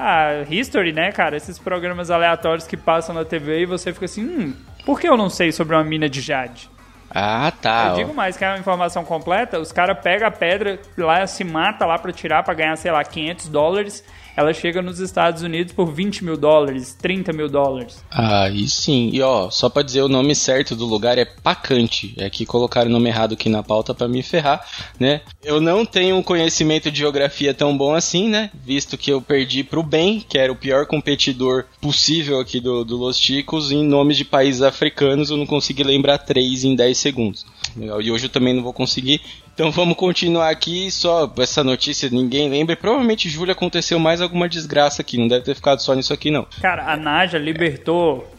Ah, 0.00 0.44
History, 0.48 0.92
né, 0.92 1.10
cara? 1.10 1.36
Esses 1.36 1.58
programas 1.58 2.08
aleatórios 2.08 2.68
que 2.68 2.76
passam 2.76 3.12
na 3.12 3.24
TV 3.24 3.62
e 3.62 3.66
você 3.66 3.92
fica 3.92 4.04
assim, 4.04 4.24
hum, 4.24 4.54
por 4.86 5.00
que 5.00 5.08
eu 5.08 5.16
não 5.16 5.28
sei 5.28 5.50
sobre 5.50 5.74
uma 5.74 5.82
mina 5.82 6.08
de 6.08 6.20
jade? 6.20 6.70
Ah, 7.10 7.52
tá. 7.60 7.88
Eu 7.88 7.94
digo 7.96 8.14
mais 8.14 8.36
que 8.36 8.44
é 8.44 8.48
uma 8.48 8.58
informação 8.58 9.04
completa, 9.04 9.58
os 9.58 9.72
caras 9.72 9.98
pegam 9.98 10.28
a 10.28 10.30
pedra 10.30 10.78
lá, 10.96 11.26
se 11.26 11.42
mata 11.42 11.84
lá 11.84 11.98
pra 11.98 12.12
tirar, 12.12 12.44
pra 12.44 12.54
ganhar, 12.54 12.76
sei 12.76 12.92
lá, 12.92 13.02
500 13.02 13.48
dólares. 13.48 14.04
Ela 14.38 14.54
chega 14.54 14.80
nos 14.80 15.00
Estados 15.00 15.42
Unidos 15.42 15.72
por 15.72 15.92
20 15.92 16.24
mil 16.24 16.36
dólares, 16.36 16.96
30 17.02 17.32
mil 17.32 17.48
dólares. 17.48 18.04
Aí 18.08 18.68
sim. 18.68 19.10
E 19.12 19.20
ó, 19.20 19.50
só 19.50 19.68
pra 19.68 19.82
dizer 19.82 20.02
o 20.02 20.08
nome 20.08 20.32
certo 20.32 20.76
do 20.76 20.86
lugar 20.86 21.18
é 21.18 21.24
Pacante. 21.24 22.14
É 22.16 22.30
que 22.30 22.46
colocaram 22.46 22.88
o 22.88 22.92
nome 22.92 23.08
errado 23.08 23.32
aqui 23.32 23.48
na 23.48 23.64
pauta 23.64 23.92
pra 23.92 24.06
me 24.06 24.22
ferrar, 24.22 24.64
né? 24.96 25.22
Eu 25.42 25.60
não 25.60 25.84
tenho 25.84 26.14
um 26.14 26.22
conhecimento 26.22 26.88
de 26.88 27.00
geografia 27.00 27.52
tão 27.52 27.76
bom 27.76 27.96
assim, 27.96 28.28
né? 28.28 28.52
Visto 28.64 28.96
que 28.96 29.10
eu 29.10 29.20
perdi 29.20 29.64
pro 29.64 29.82
bem, 29.82 30.20
que 30.20 30.38
era 30.38 30.52
o 30.52 30.56
pior 30.56 30.86
competidor 30.86 31.64
possível 31.80 32.38
aqui 32.38 32.60
do, 32.60 32.84
do 32.84 32.96
Los 32.96 33.18
Chicos, 33.18 33.72
em 33.72 33.84
nomes 33.84 34.16
de 34.16 34.24
países 34.24 34.62
africanos, 34.62 35.30
eu 35.30 35.36
não 35.36 35.46
consegui 35.46 35.82
lembrar 35.82 36.16
três 36.18 36.62
em 36.62 36.76
10 36.76 36.96
segundos. 36.96 37.44
Legal, 37.78 38.02
E 38.02 38.10
hoje 38.10 38.26
eu 38.26 38.30
também 38.30 38.54
não 38.54 38.62
vou 38.62 38.72
conseguir. 38.72 39.20
Então 39.54 39.70
vamos 39.72 39.96
continuar 39.96 40.50
aqui, 40.50 40.90
só 40.90 41.32
essa 41.38 41.62
notícia 41.62 42.08
ninguém 42.10 42.48
lembra. 42.50 42.76
Provavelmente, 42.76 43.28
Júlia, 43.28 43.52
aconteceu 43.52 43.98
mais 43.98 44.20
alguma 44.20 44.48
desgraça 44.48 45.02
aqui, 45.02 45.16
não 45.18 45.28
deve 45.28 45.44
ter 45.44 45.54
ficado 45.54 45.80
só 45.80 45.94
nisso 45.94 46.12
aqui 46.12 46.30
não. 46.30 46.46
Cara, 46.60 46.92
a 46.92 46.96
Naja 46.96 47.38
libertou. 47.38 48.30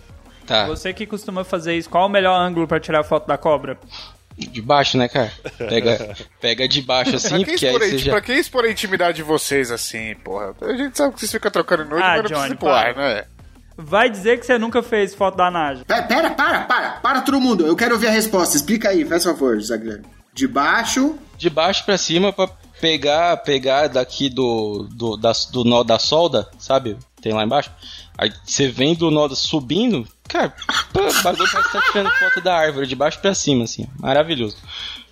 Tá, 0.46 0.66
Você 0.66 0.92
que 0.94 1.06
costuma 1.06 1.44
fazer 1.44 1.78
isso, 1.78 1.90
qual 1.90 2.08
o 2.08 2.10
melhor 2.10 2.36
ângulo 2.40 2.68
pra 2.68 2.80
tirar 2.80 3.04
foto 3.04 3.28
da 3.28 3.38
cobra? 3.38 3.78
de 4.48 4.62
baixo, 4.62 4.98
né, 4.98 5.08
cara? 5.10 5.32
Pega, 5.58 6.16
pega 6.40 6.68
de 6.68 6.82
baixo 6.82 7.16
assim, 7.18 7.30
pra, 7.30 7.40
que 7.40 7.52
porque 7.52 7.66
aí 7.68 7.74
você 7.74 7.98
já... 7.98 8.12
pra 8.12 8.22
que 8.22 8.32
expor 8.34 8.64
a 8.64 8.72
intimidade 8.72 9.18
de 9.18 9.24
vocês 9.24 9.70
assim, 9.70 10.16
porra? 10.24 10.56
A 10.62 10.78
gente 10.78 10.98
sabe 10.98 11.14
que 11.14 11.20
vocês 11.20 11.32
ficam 11.32 11.52
trocando 11.52 11.84
noite, 11.86 12.04
Ah, 12.04 12.08
mas 12.08 12.18
não 12.18 12.24
precisa 12.24 12.48
Johnny, 12.48 12.58
para. 12.58 12.94
né? 13.16 13.26
Vai 13.82 14.10
dizer 14.10 14.40
que 14.40 14.46
você 14.46 14.58
nunca 14.58 14.84
fez 14.84 15.16
foto 15.16 15.36
da 15.38 15.50
Naja. 15.50 15.86
Pera, 15.86 16.04
pera, 16.04 16.30
para, 16.32 16.62
para, 16.62 16.90
para 17.00 17.22
todo 17.22 17.40
mundo. 17.40 17.66
Eu 17.66 17.76
quero 17.76 17.94
ouvir 17.96 18.08
a 18.08 18.12
resposta. 18.12 18.58
Explica 18.58 18.90
aí, 18.90 19.06
faz 19.06 19.24
favor, 19.24 19.60
Zagrano. 19.62 20.04
De 20.34 20.48
baixo. 20.48 21.16
de 21.38 21.50
baixo 21.50 21.86
pra 21.86 21.98
cima 21.98 22.32
pra 22.34 22.48
pegar 22.82 23.38
pegar 23.38 23.88
daqui 23.88 24.30
do 24.30 24.88
do, 24.92 25.18
da- 25.18 25.32
do 25.52 25.64
nó 25.64 25.84
da 25.84 25.98
solda, 26.00 26.50
sabe? 26.58 26.98
Tem 27.22 27.34
lá 27.34 27.44
embaixo. 27.44 27.72
Aí 28.18 28.32
você 28.46 28.68
vem 28.68 28.96
do 28.96 29.10
nó 29.12 29.28
subindo, 29.30 30.06
cara, 30.28 30.54
pô, 30.94 31.02
o 31.02 31.24
bagulho 31.24 31.50
parece 31.52 31.68
que 31.68 31.74
tá 31.78 31.82
tirando 31.92 32.12
foto 32.12 32.42
da 32.42 32.56
árvore 32.56 32.86
de 32.88 32.96
baixo 32.96 33.20
pra 33.20 33.34
cima, 33.34 33.64
assim, 33.64 33.86
ó. 33.86 34.02
maravilhoso. 34.08 34.58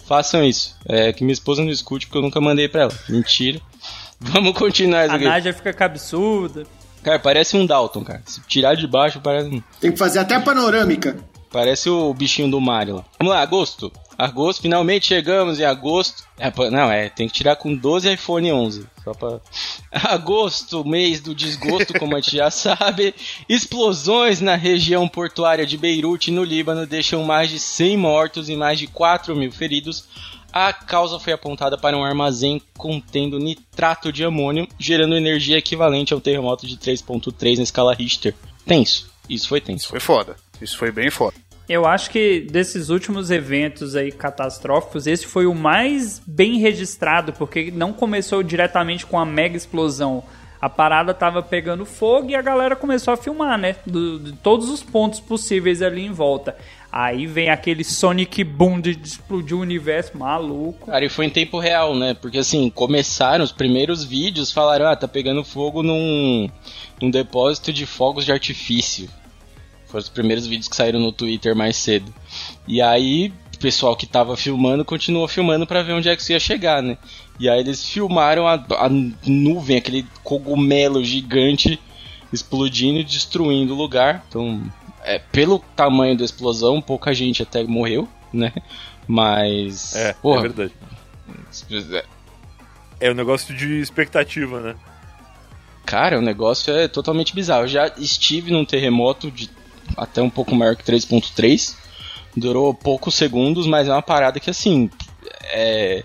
Façam 0.05 0.43
isso. 0.43 0.75
É 0.85 1.11
que 1.11 1.23
minha 1.23 1.33
esposa 1.33 1.61
não 1.61 1.69
escute 1.71 2.05
porque 2.07 2.17
eu 2.17 2.21
nunca 2.21 2.39
mandei 2.39 2.67
pra 2.69 2.83
ela. 2.83 2.93
Mentira. 3.09 3.59
Vamos 4.19 4.57
continuar 4.57 5.05
isso 5.05 5.15
A. 5.15 5.19
Naja 5.19 5.53
fica 5.53 5.71
cabeçuda. 5.73 6.65
Cara, 7.07 7.19
parece 7.19 7.55
um 7.55 7.65
Dalton, 7.65 8.03
cara. 8.03 8.21
Se 8.25 8.41
tirar 8.41 8.75
de 8.75 8.85
baixo, 8.85 9.21
parece 9.21 9.47
um. 9.47 9.63
Tem 9.79 9.93
que 9.93 9.97
fazer 9.97 10.19
até 10.19 10.37
panorâmica. 10.41 11.15
Parece 11.49 11.89
o 11.89 12.13
bichinho 12.13 12.51
do 12.51 12.59
Mario 12.59 12.97
lá. 12.97 13.05
Vamos 13.17 13.33
lá, 13.33 13.41
agosto. 13.41 13.89
Agosto, 14.17 14.63
finalmente 14.63 15.07
chegamos 15.07 15.57
em 15.57 15.63
agosto. 15.63 16.23
É, 16.37 16.51
não, 16.69 16.91
é, 16.91 17.07
tem 17.07 17.29
que 17.29 17.33
tirar 17.33 17.55
com 17.55 17.73
12 17.73 18.11
iPhone 18.11 18.51
11. 18.51 18.87
Só 19.05 19.13
pra... 19.13 19.39
Agosto, 20.11 20.83
mês 20.83 21.21
do 21.21 21.33
desgosto, 21.33 21.97
como 21.97 22.13
a 22.13 22.19
gente 22.19 22.35
já 22.35 22.51
sabe. 22.51 23.15
Explosões 23.47 24.41
na 24.41 24.55
região 24.55 25.07
portuária 25.07 25.65
de 25.65 25.77
Beirute, 25.77 26.29
no 26.29 26.43
Líbano, 26.43 26.85
deixam 26.85 27.23
mais 27.23 27.49
de 27.49 27.57
100 27.57 27.95
mortos 27.95 28.49
e 28.49 28.57
mais 28.57 28.77
de 28.77 28.85
4 28.85 29.33
mil 29.33 29.51
feridos. 29.53 30.03
A 30.51 30.71
causa 30.73 31.19
foi 31.19 31.33
apontada 31.33 31.77
para 31.77 31.95
um 31.97 32.03
armazém 32.03 32.61
contendo 32.77 33.37
nitrato 33.37 34.11
de 34.11 34.23
amônio, 34.23 34.67
gerando 34.79 35.15
energia 35.15 35.57
equivalente 35.57 36.13
a 36.13 36.17
um 36.17 36.19
terremoto 36.19 36.65
de 36.65 36.77
3.3 36.77 37.57
na 37.57 37.63
escala 37.63 37.93
Richter. 37.93 38.33
Tenso. 38.65 39.09
Isso 39.29 39.47
foi 39.49 39.61
tenso. 39.61 39.89
Foi 39.89 39.99
foda. 39.99 40.35
Isso 40.61 40.77
foi 40.77 40.91
bem 40.91 41.09
foda. 41.11 41.35
Eu 41.69 41.85
acho 41.85 42.09
que 42.09 42.39
desses 42.49 42.87
últimos 42.89 43.29
eventos 43.29 43.93
aí 43.95 44.09
catastróficos, 44.11 45.05
esse 45.05 45.27
foi 45.27 45.45
o 45.45 45.53
mais 45.53 46.21
bem 46.25 46.57
registrado, 46.59 47.33
porque 47.33 47.69
não 47.71 47.91
começou 47.91 48.41
diretamente 48.41 49.05
com 49.05 49.19
a 49.19 49.25
mega 49.25 49.57
explosão. 49.57 50.23
A 50.61 50.69
parada 50.69 51.13
tava 51.13 51.43
pegando 51.43 51.85
fogo 51.85 52.29
e 52.31 52.35
a 52.35 52.41
galera 52.41 52.75
começou 52.75 53.13
a 53.13 53.17
filmar, 53.17 53.57
né? 53.59 53.75
Do- 53.85 54.17
de 54.17 54.31
todos 54.31 54.69
os 54.69 54.81
pontos 54.81 55.19
possíveis 55.19 55.81
ali 55.83 56.03
em 56.05 56.11
volta. 56.11 56.55
Aí 56.91 57.27
vem 57.27 57.49
aquele 57.49 57.83
Sonic 57.83 58.43
Boom 58.43 58.79
de 58.79 58.91
explodir 58.91 59.55
o 59.55 59.61
universo 59.61 60.17
maluco. 60.17 60.87
Cara, 60.87 61.05
e 61.05 61.09
foi 61.09 61.25
em 61.25 61.29
tempo 61.29 61.59
real, 61.59 61.93
né? 61.95 62.13
Porque 62.13 62.37
assim, 62.37 62.69
começaram 62.69 63.43
os 63.43 63.51
primeiros 63.51 64.03
vídeos, 64.03 64.51
falaram, 64.51 64.87
ah, 64.87 64.95
tá 64.95 65.07
pegando 65.07 65.43
fogo 65.43 65.83
num, 65.83 66.49
num 67.01 67.11
depósito 67.11 67.73
de 67.73 67.85
fogos 67.85 68.25
de 68.25 68.31
artifício. 68.31 69.09
Foram 69.85 70.03
os 70.03 70.09
primeiros 70.09 70.47
vídeos 70.47 70.67
que 70.67 70.75
saíram 70.75 70.99
no 70.99 71.11
Twitter 71.11 71.55
mais 71.55 71.77
cedo. 71.77 72.13
E 72.67 72.81
aí, 72.81 73.33
o 73.53 73.59
pessoal 73.59 73.95
que 73.95 74.05
tava 74.05 74.37
filmando 74.37 74.85
continuou 74.85 75.27
filmando 75.27 75.65
pra 75.67 75.81
ver 75.81 75.93
onde 75.93 76.09
é 76.09 76.15
que 76.15 76.21
isso 76.21 76.31
ia 76.31 76.39
chegar, 76.39 76.81
né? 76.81 76.97
E 77.39 77.49
aí 77.49 77.59
eles 77.59 77.85
filmaram 77.85 78.47
a, 78.47 78.53
a 78.53 78.89
nuvem, 79.25 79.77
aquele 79.77 80.05
cogumelo 80.23 81.03
gigante 81.03 81.79
explodindo 82.31 82.99
e 82.99 83.03
destruindo 83.03 83.73
o 83.73 83.77
lugar. 83.77 84.25
Então, 84.27 84.61
é, 85.07 85.19
pelo 85.31 85.59
tamanho 85.73 86.17
da 86.17 86.25
explosão, 86.25 86.81
pouca 86.81 87.13
gente 87.13 87.41
até 87.41 87.63
morreu, 87.63 88.07
né? 88.31 88.51
Mas. 89.07 89.95
É, 89.95 90.13
porra, 90.13 90.39
é 90.39 90.49
verdade. 90.49 90.73
É 92.99 93.09
um 93.09 93.13
negócio 93.13 93.55
de 93.55 93.79
expectativa, 93.79 94.59
né? 94.59 94.75
Cara, 95.85 96.19
o 96.19 96.21
negócio 96.21 96.73
é 96.73 96.89
totalmente 96.89 97.33
bizarro. 97.33 97.63
Eu 97.63 97.67
já 97.69 97.87
estive 97.97 98.51
num 98.51 98.65
terremoto 98.65 99.31
de 99.31 99.49
até 99.95 100.21
um 100.21 100.29
pouco 100.29 100.53
maior 100.53 100.75
que 100.75 100.83
3.3. 100.83 101.75
Durou 102.35 102.73
poucos 102.73 103.15
segundos, 103.15 103.65
mas 103.65 103.87
é 103.87 103.91
uma 103.93 104.01
parada 104.01 104.41
que 104.41 104.49
assim. 104.49 104.89
É... 105.53 106.03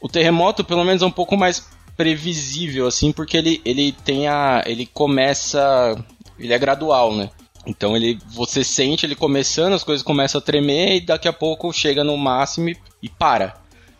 O 0.00 0.08
terremoto, 0.08 0.62
pelo 0.62 0.84
menos, 0.84 1.02
é 1.02 1.06
um 1.06 1.10
pouco 1.10 1.36
mais 1.36 1.68
previsível, 1.96 2.86
assim, 2.86 3.10
porque 3.10 3.36
ele, 3.36 3.60
ele 3.64 3.90
tem 3.90 4.28
a. 4.28 4.62
ele 4.64 4.86
começa. 4.86 5.96
Ele 6.38 6.52
é 6.52 6.58
gradual, 6.58 7.12
né? 7.12 7.30
Então 7.66 7.96
ele. 7.96 8.18
Você 8.28 8.62
sente 8.62 9.04
ele 9.04 9.14
começando, 9.16 9.72
as 9.72 9.82
coisas 9.84 10.02
começam 10.04 10.38
a 10.38 10.42
tremer 10.42 10.96
e 10.96 11.00
daqui 11.00 11.26
a 11.28 11.32
pouco 11.32 11.72
chega 11.72 12.04
no 12.04 12.16
máximo 12.16 12.68
e, 12.68 12.76
e 13.02 13.08
para. 13.08 13.56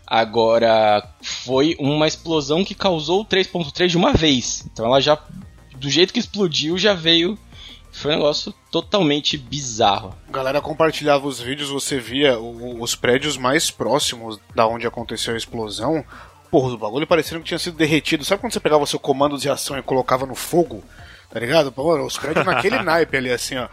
Agora, 0.07 1.02
foi 1.20 1.76
uma 1.81 2.07
explosão 2.07 2.64
que 2.64 2.74
causou 2.74 3.22
o 3.22 3.24
3.3 3.24 3.88
de 3.88 3.96
uma 3.96 4.12
vez. 4.12 4.64
Então 4.72 4.87
ela 4.87 5.00
já, 5.00 5.18
do 5.76 5.90
jeito 5.90 6.12
que 6.12 6.20
explodiu, 6.20 6.79
já 6.79 6.94
veio. 6.94 7.37
Foi 7.90 8.12
um 8.12 8.16
negócio 8.16 8.55
totalmente 8.70 9.38
bizarro. 9.38 10.14
A 10.29 10.33
galera 10.33 10.61
compartilhava 10.61 11.26
os 11.26 11.40
vídeos, 11.40 11.70
você 11.70 11.98
via 11.98 12.38
o- 12.38 12.81
os 12.83 12.94
prédios 12.94 13.38
mais 13.38 13.70
próximos 13.70 14.38
da 14.55 14.66
onde 14.68 14.87
aconteceu 14.87 15.33
a 15.35 15.37
explosão. 15.37 16.05
Porra, 16.50 16.74
o 16.74 16.79
bagulho 16.79 17.07
parecendo 17.07 17.40
que 17.40 17.46
tinha 17.48 17.59
sido 17.59 17.76
derretido. 17.76 18.22
Sabe 18.24 18.42
quando 18.42 18.52
você 18.52 18.61
pegava 18.61 18.85
o 18.85 18.87
seu 18.87 18.98
comando 19.00 19.38
de 19.38 19.48
ação 19.48 19.79
e 19.79 19.83
colocava 19.83 20.26
no 20.26 20.35
fogo? 20.35 20.85
Tá 21.31 21.41
ligado? 21.41 21.71
Pô, 21.73 21.99
os 22.05 22.17
prédios 22.19 22.45
naquele 22.47 22.81
naipe 22.83 23.17
ali, 23.17 23.31
assim, 23.31 23.57
ó. 23.57 23.69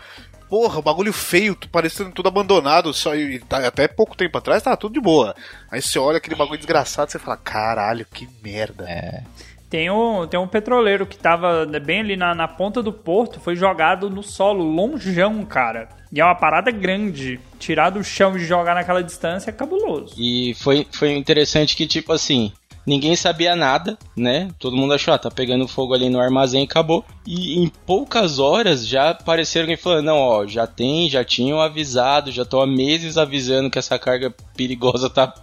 Porra, 0.50 0.80
o 0.80 0.84
bagulho 0.84 1.12
feio, 1.12 1.56
tu- 1.56 1.68
parecendo 1.70 2.12
tudo 2.12 2.28
abandonado, 2.28 2.94
só 2.94 3.16
e 3.16 3.40
tá- 3.40 3.66
até 3.68 3.88
pouco 3.88 4.16
tempo 4.16 4.38
atrás 4.38 4.62
tava 4.62 4.78
tudo 4.78 4.94
de 4.94 5.00
boa. 5.02 5.36
Aí 5.72 5.82
você 5.82 5.98
olha 5.98 6.18
aquele 6.18 6.36
bagulho 6.36 6.58
desgraçado, 6.58 7.12
você 7.12 7.18
fala, 7.18 7.38
caralho, 7.38 8.06
que 8.14 8.28
merda. 8.44 9.24
Tem 9.70 9.90
um, 9.90 10.28
tem 10.28 10.40
um 10.40 10.48
petroleiro 10.48 11.08
que 11.08 11.18
tava 11.18 11.66
bem 11.84 12.02
ali 12.02 12.16
na, 12.16 12.36
na 12.36 12.48
ponta 12.48 12.84
do 12.84 12.94
porto, 12.94 13.40
foi 13.40 13.56
jogado 13.56 14.08
no 14.08 14.22
solo, 14.22 14.64
longeão, 14.64 15.44
cara. 15.44 15.90
E 16.12 16.22
é 16.22 16.24
uma 16.24 16.36
parada 16.36 16.70
grande. 16.70 17.40
Tirar 17.58 17.90
do 17.90 18.04
chão 18.04 18.38
e 18.38 18.46
jogar 18.46 18.76
naquela 18.76 19.02
distância 19.02 19.50
é 19.50 19.54
cabuloso. 19.54 20.14
E 20.16 20.54
foi, 20.60 20.86
foi 20.92 21.14
interessante 21.14 21.76
que, 21.76 21.88
tipo 21.88 22.14
assim, 22.14 22.54
ninguém 22.86 23.16
sabia 23.16 23.56
nada, 23.56 23.98
né? 24.16 24.50
Todo 24.60 24.76
mundo 24.76 24.94
achou, 24.94 25.14
ah, 25.14 25.18
tá 25.18 25.32
pegando 25.32 25.68
fogo 25.68 25.94
ali 25.94 26.10
no 26.10 26.20
armazém 26.20 26.62
e 26.62 26.66
acabou. 26.66 27.06
E 27.26 27.60
em 27.60 27.68
poucas 27.68 28.40
horas 28.40 28.88
já 28.88 29.12
apareceram 29.12 29.66
alguém 29.66 29.78
falando, 29.78 30.06
não, 30.06 30.18
ó, 30.18 30.48
já 30.48 30.68
tem, 30.68 31.10
já 31.10 31.24
tinham 31.24 31.62
avisado, 31.62 32.32
já 32.32 32.44
estão 32.44 32.62
há 32.62 32.68
meses 32.68 33.18
avisando 33.18 33.70
que 33.70 33.80
essa 33.80 33.98
carga 33.98 34.34
perigosa 34.56 35.10
tá, 35.10 35.34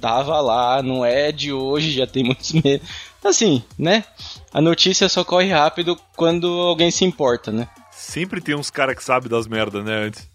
tava 0.00 0.40
lá, 0.40 0.82
não 0.82 1.04
é 1.04 1.30
de 1.32 1.52
hoje, 1.52 1.92
já 1.92 2.06
tem 2.06 2.24
muitos 2.24 2.52
meses. 2.52 2.82
Assim, 3.24 3.62
né? 3.78 4.04
A 4.52 4.60
notícia 4.60 5.08
só 5.08 5.24
corre 5.24 5.50
rápido 5.50 5.98
quando 6.14 6.46
alguém 6.46 6.90
se 6.90 7.04
importa, 7.04 7.50
né? 7.50 7.68
Sempre 7.90 8.40
tem 8.40 8.54
uns 8.54 8.70
caras 8.70 8.94
que 8.94 9.02
sabem 9.02 9.28
das 9.28 9.46
merdas, 9.46 9.84
né, 9.84 10.04
antes. 10.04 10.28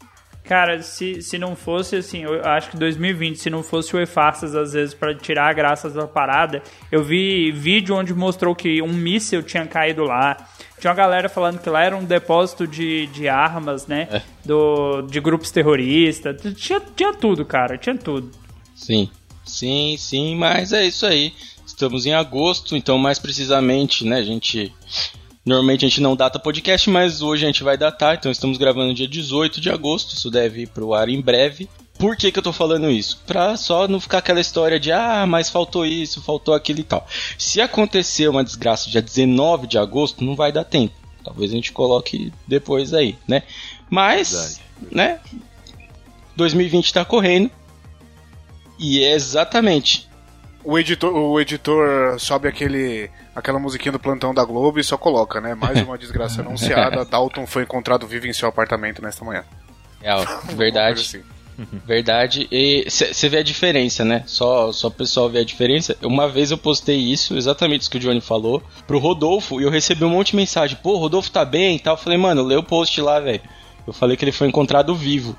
Cara, 0.51 0.81
se, 0.81 1.21
se 1.21 1.37
não 1.37 1.55
fosse 1.55 1.95
assim, 1.95 2.23
eu 2.23 2.43
acho 2.43 2.71
que 2.71 2.75
2020, 2.75 3.37
se 3.37 3.49
não 3.49 3.63
fosse 3.63 3.95
o 3.95 4.01
E-Farsas, 4.01 4.53
às 4.53 4.73
vezes, 4.73 4.93
pra 4.93 5.15
tirar 5.15 5.49
a 5.49 5.53
graça 5.53 5.89
da 5.89 6.05
parada, 6.05 6.61
eu 6.91 7.01
vi 7.01 7.53
vídeo 7.53 7.95
onde 7.95 8.13
mostrou 8.13 8.53
que 8.53 8.81
um 8.81 8.91
míssil 8.91 9.41
tinha 9.43 9.65
caído 9.65 10.03
lá. 10.03 10.35
Tinha 10.77 10.91
uma 10.91 10.97
galera 10.97 11.29
falando 11.29 11.57
que 11.57 11.69
lá 11.69 11.81
era 11.81 11.95
um 11.95 12.03
depósito 12.03 12.67
de, 12.67 13.07
de 13.13 13.29
armas, 13.29 13.87
né? 13.87 14.09
É. 14.11 14.21
Do, 14.43 15.03
de 15.03 15.21
grupos 15.21 15.51
terroristas. 15.51 16.35
Tinha, 16.57 16.81
tinha 16.81 17.13
tudo, 17.13 17.45
cara, 17.45 17.77
tinha 17.77 17.95
tudo. 17.95 18.29
Sim, 18.75 19.09
sim, 19.45 19.95
sim, 19.97 20.35
mas 20.35 20.73
é 20.73 20.83
isso 20.83 21.05
aí. 21.05 21.33
Estamos 21.65 22.05
em 22.05 22.13
agosto, 22.13 22.75
então 22.75 22.97
mais 22.97 23.17
precisamente, 23.17 24.03
né, 24.03 24.17
a 24.17 24.23
gente... 24.23 24.75
Normalmente 25.45 25.85
a 25.85 25.87
gente 25.87 26.01
não 26.01 26.15
data 26.15 26.37
podcast, 26.37 26.89
mas 26.89 27.21
hoje 27.21 27.43
a 27.43 27.47
gente 27.47 27.63
vai 27.63 27.75
datar, 27.75 28.15
então 28.15 28.31
estamos 28.31 28.57
gravando 28.57 28.93
dia 28.93 29.07
18 29.07 29.59
de 29.59 29.71
agosto, 29.71 30.15
isso 30.15 30.29
deve 30.29 30.61
ir 30.61 30.67
pro 30.67 30.93
ar 30.93 31.09
em 31.09 31.19
breve. 31.19 31.67
Por 31.97 32.15
que, 32.15 32.31
que 32.31 32.39
eu 32.39 32.43
tô 32.43 32.53
falando 32.53 32.89
isso? 32.89 33.21
Pra 33.25 33.57
só 33.57 33.87
não 33.87 33.99
ficar 33.99 34.19
aquela 34.19 34.39
história 34.39 34.79
de 34.79 34.91
ah, 34.91 35.25
mas 35.27 35.49
faltou 35.49 35.85
isso, 35.85 36.21
faltou 36.21 36.53
aquilo 36.53 36.79
e 36.79 36.83
tal. 36.83 37.07
Se 37.37 37.59
acontecer 37.59 38.27
uma 38.27 38.43
desgraça 38.43 38.89
dia 38.89 39.01
19 39.01 39.67
de 39.67 39.77
agosto, 39.77 40.23
não 40.23 40.35
vai 40.35 40.51
dar 40.51 40.63
tempo. 40.63 40.93
Talvez 41.23 41.51
a 41.51 41.55
gente 41.55 41.71
coloque 41.71 42.31
depois 42.47 42.93
aí, 42.93 43.15
né? 43.27 43.43
Mas, 43.89 44.59
né? 44.91 45.19
2020 46.35 46.93
tá 46.93 47.05
correndo. 47.05 47.51
E 48.79 49.03
é 49.03 49.13
exatamente. 49.13 50.09
O 50.63 50.77
editor, 50.77 51.13
o 51.13 51.39
editor 51.39 52.19
sobe 52.19 52.47
aquele, 52.47 53.09
aquela 53.35 53.59
musiquinha 53.59 53.91
do 53.91 53.99
plantão 53.99 54.33
da 54.33 54.43
Globo 54.43 54.79
e 54.79 54.83
só 54.83 54.97
coloca, 54.97 55.41
né? 55.41 55.55
Mais 55.55 55.81
uma 55.81 55.97
desgraça 55.99 56.41
anunciada. 56.41 57.03
Dalton 57.03 57.47
foi 57.47 57.63
encontrado 57.63 58.05
vivo 58.07 58.27
em 58.27 58.33
seu 58.33 58.47
apartamento 58.47 59.01
nesta 59.01 59.25
manhã. 59.25 59.43
É, 60.01 60.13
verdade. 60.55 61.01
Assim. 61.01 61.23
Verdade. 61.85 62.47
E 62.51 62.85
você 62.89 63.29
vê 63.29 63.37
a 63.37 63.43
diferença, 63.43 64.03
né? 64.03 64.23
Só, 64.25 64.71
só 64.71 64.87
o 64.87 64.91
pessoal 64.91 65.29
vê 65.29 65.39
a 65.39 65.43
diferença. 65.43 65.95
Uma 66.01 66.27
vez 66.27 66.49
eu 66.49 66.57
postei 66.57 66.97
isso, 66.97 67.37
exatamente 67.37 67.81
isso 67.81 67.91
que 67.91 67.97
o 67.97 67.99
Johnny 67.99 68.21
falou, 68.21 68.63
pro 68.87 68.99
Rodolfo, 68.99 69.59
e 69.59 69.63
eu 69.63 69.69
recebi 69.69 70.03
um 70.03 70.09
monte 70.09 70.31
de 70.31 70.37
mensagem. 70.37 70.77
Pô, 70.81 70.93
o 70.93 70.97
Rodolfo 70.97 71.29
tá 71.31 71.45
bem 71.45 71.75
e 71.75 71.79
tal. 71.79 71.93
Eu 71.95 71.99
falei, 72.01 72.17
mano, 72.17 72.43
lê 72.43 72.55
o 72.55 72.63
post 72.63 72.99
lá, 73.01 73.19
velho. 73.19 73.41
Eu 73.85 73.93
falei 73.93 74.15
que 74.15 74.23
ele 74.23 74.31
foi 74.31 74.47
encontrado 74.47 74.95
vivo. 74.95 75.35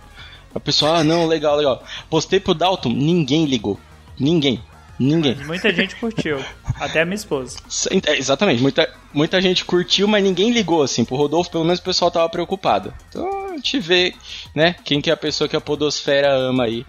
A 0.54 0.61
pessoa, 0.61 0.98
ah, 0.98 1.04
não, 1.04 1.26
legal, 1.26 1.56
legal. 1.56 1.82
Postei 2.11 2.38
pro 2.38 2.54
Dalton, 2.54 2.90
ninguém 2.90 3.46
ligou. 3.46 3.78
Ninguém. 4.18 4.61
Ninguém. 5.02 5.34
Mas 5.36 5.46
muita 5.46 5.72
gente 5.72 5.96
curtiu. 5.96 6.38
Até 6.78 7.00
a 7.00 7.04
minha 7.04 7.16
esposa. 7.16 7.58
É, 8.06 8.16
exatamente, 8.16 8.62
muita, 8.62 8.88
muita 9.12 9.40
gente 9.42 9.64
curtiu, 9.64 10.06
mas 10.06 10.22
ninguém 10.22 10.52
ligou, 10.52 10.80
assim. 10.80 11.04
Pro 11.04 11.16
Rodolfo, 11.16 11.50
pelo 11.50 11.64
menos 11.64 11.80
o 11.80 11.82
pessoal 11.82 12.10
tava 12.10 12.28
preocupado. 12.28 12.94
Então 13.08 13.46
a 13.50 13.56
gente 13.56 13.80
vê, 13.80 14.14
né, 14.54 14.76
quem 14.84 15.00
que 15.00 15.10
é 15.10 15.12
a 15.12 15.16
pessoa 15.16 15.48
que 15.48 15.56
a 15.56 15.60
Podosfera 15.60 16.32
ama 16.32 16.64
aí. 16.64 16.86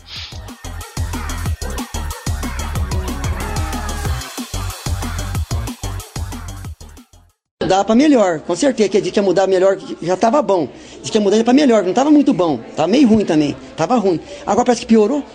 Dá 7.66 7.84
pra 7.84 7.96
melhor, 7.96 8.42
com 8.42 8.56
certeza. 8.56 8.90
Que 8.90 8.98
a 8.98 9.04
gente 9.04 9.16
ia 9.16 9.24
mudar 9.24 9.48
melhor, 9.48 9.78
já 10.02 10.16
tava 10.16 10.40
bom. 10.44 10.70
Diz 11.02 11.10
que 11.10 11.18
ia 11.18 11.22
mudar 11.22 11.44
pra 11.44 11.54
melhor, 11.54 11.84
não 11.84 11.94
tava 11.94 12.12
muito 12.12 12.32
bom. 12.32 12.58
Tava 12.76 12.88
meio 12.88 13.08
ruim 13.08 13.26
também. 13.26 13.56
Tava 13.76 13.96
ruim. 13.96 14.20
Agora 14.46 14.66
parece 14.66 14.82
que 14.82 14.88
piorou. 14.88 15.26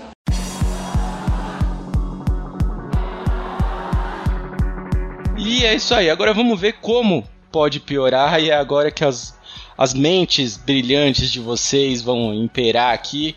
E 5.59 5.67
é 5.67 5.75
isso 5.75 5.93
aí. 5.93 6.09
Agora 6.09 6.33
vamos 6.33 6.59
ver 6.61 6.75
como 6.75 7.27
pode 7.51 7.81
piorar. 7.81 8.41
E 8.41 8.49
é 8.49 8.55
agora 8.55 8.93
que 8.93 9.05
as, 9.05 9.37
as 9.77 9.93
mentes 9.93 10.57
brilhantes 10.57 11.33
de 11.33 11.41
vocês 11.41 12.01
vão 12.01 12.33
imperar 12.33 12.95
aqui. 12.95 13.35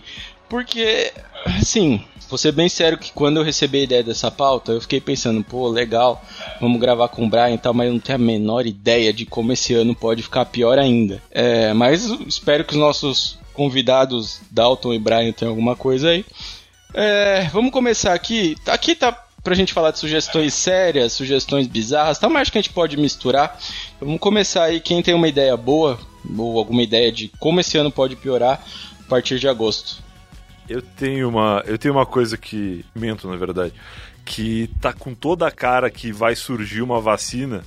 Porque, 0.48 1.12
assim, 1.46 2.04
vou 2.30 2.38
ser 2.38 2.52
bem 2.52 2.70
sério 2.70 3.00
que 3.00 3.12
quando 3.12 3.38
eu 3.38 3.44
recebi 3.44 3.80
a 3.80 3.84
ideia 3.84 4.04
dessa 4.04 4.30
pauta, 4.30 4.72
eu 4.72 4.82
fiquei 4.82 5.02
pensando, 5.02 5.44
pô, 5.44 5.68
legal, 5.68 6.24
vamos 6.60 6.80
gravar 6.80 7.08
com 7.08 7.26
o 7.26 7.30
Brian 7.30 7.56
e 7.56 7.58
tal, 7.58 7.74
mas 7.74 7.88
eu 7.88 7.94
não 7.94 8.00
tenho 8.00 8.18
a 8.18 8.22
menor 8.22 8.68
ideia 8.68 9.12
de 9.12 9.26
como 9.26 9.52
esse 9.52 9.74
ano 9.74 9.96
pode 9.96 10.22
ficar 10.22 10.46
pior 10.46 10.78
ainda. 10.78 11.24
É, 11.32 11.74
mas 11.74 12.04
espero 12.28 12.64
que 12.64 12.74
os 12.74 12.80
nossos 12.80 13.40
convidados, 13.52 14.42
Dalton 14.52 14.94
e 14.94 15.00
Brian, 15.00 15.32
tenham 15.32 15.54
alguma 15.54 15.76
coisa 15.76 16.10
aí. 16.10 16.24
É, 16.94 17.50
vamos 17.52 17.72
começar 17.72 18.14
aqui. 18.14 18.56
Aqui 18.68 18.94
tá 18.94 19.12
pra 19.44 19.56
gente 19.56 19.74
falar 19.74 19.92
de 19.92 20.00
sugestões 20.00 20.54
sérias, 20.54 21.14
sugestões 21.14 21.68
bizarras, 21.68 22.20
tal, 22.20 22.30
mas 22.30 22.44
acho 22.44 22.52
que 22.52 22.58
a 22.58 22.62
gente 22.62 22.74
pode 22.74 22.98
misturar. 22.98 23.58
Vamos 24.00 24.20
começar 24.20 24.66
aí, 24.66 24.80
quem 24.80 25.02
tem 25.02 25.14
uma 25.14 25.28
ideia 25.28 25.56
boa, 25.58 26.00
ou 26.38 26.58
alguma 26.58 26.84
ideia 26.84 27.12
de 27.12 27.30
como 27.40 27.60
esse 27.60 27.78
ano 27.78 27.92
pode 27.92 28.16
piorar 28.16 28.64
a 29.00 29.10
partir 29.10 29.40
de 29.40 29.48
agosto. 29.48 30.04
Eu 30.70 30.82
tenho 30.82 31.28
uma, 31.28 31.64
eu 31.66 31.78
tenho 31.78 31.94
uma 31.94 32.06
coisa 32.06 32.38
que 32.38 32.86
mento, 32.96 33.28
na 33.28 33.36
verdade, 33.36 33.74
que 34.24 34.70
tá 34.80 34.94
com 34.94 35.14
toda 35.14 35.48
a 35.48 35.52
cara 35.52 35.90
que 35.90 36.12
vai 36.12 36.36
surgir 36.36 36.82
uma 36.82 37.02
vacina 37.02 37.64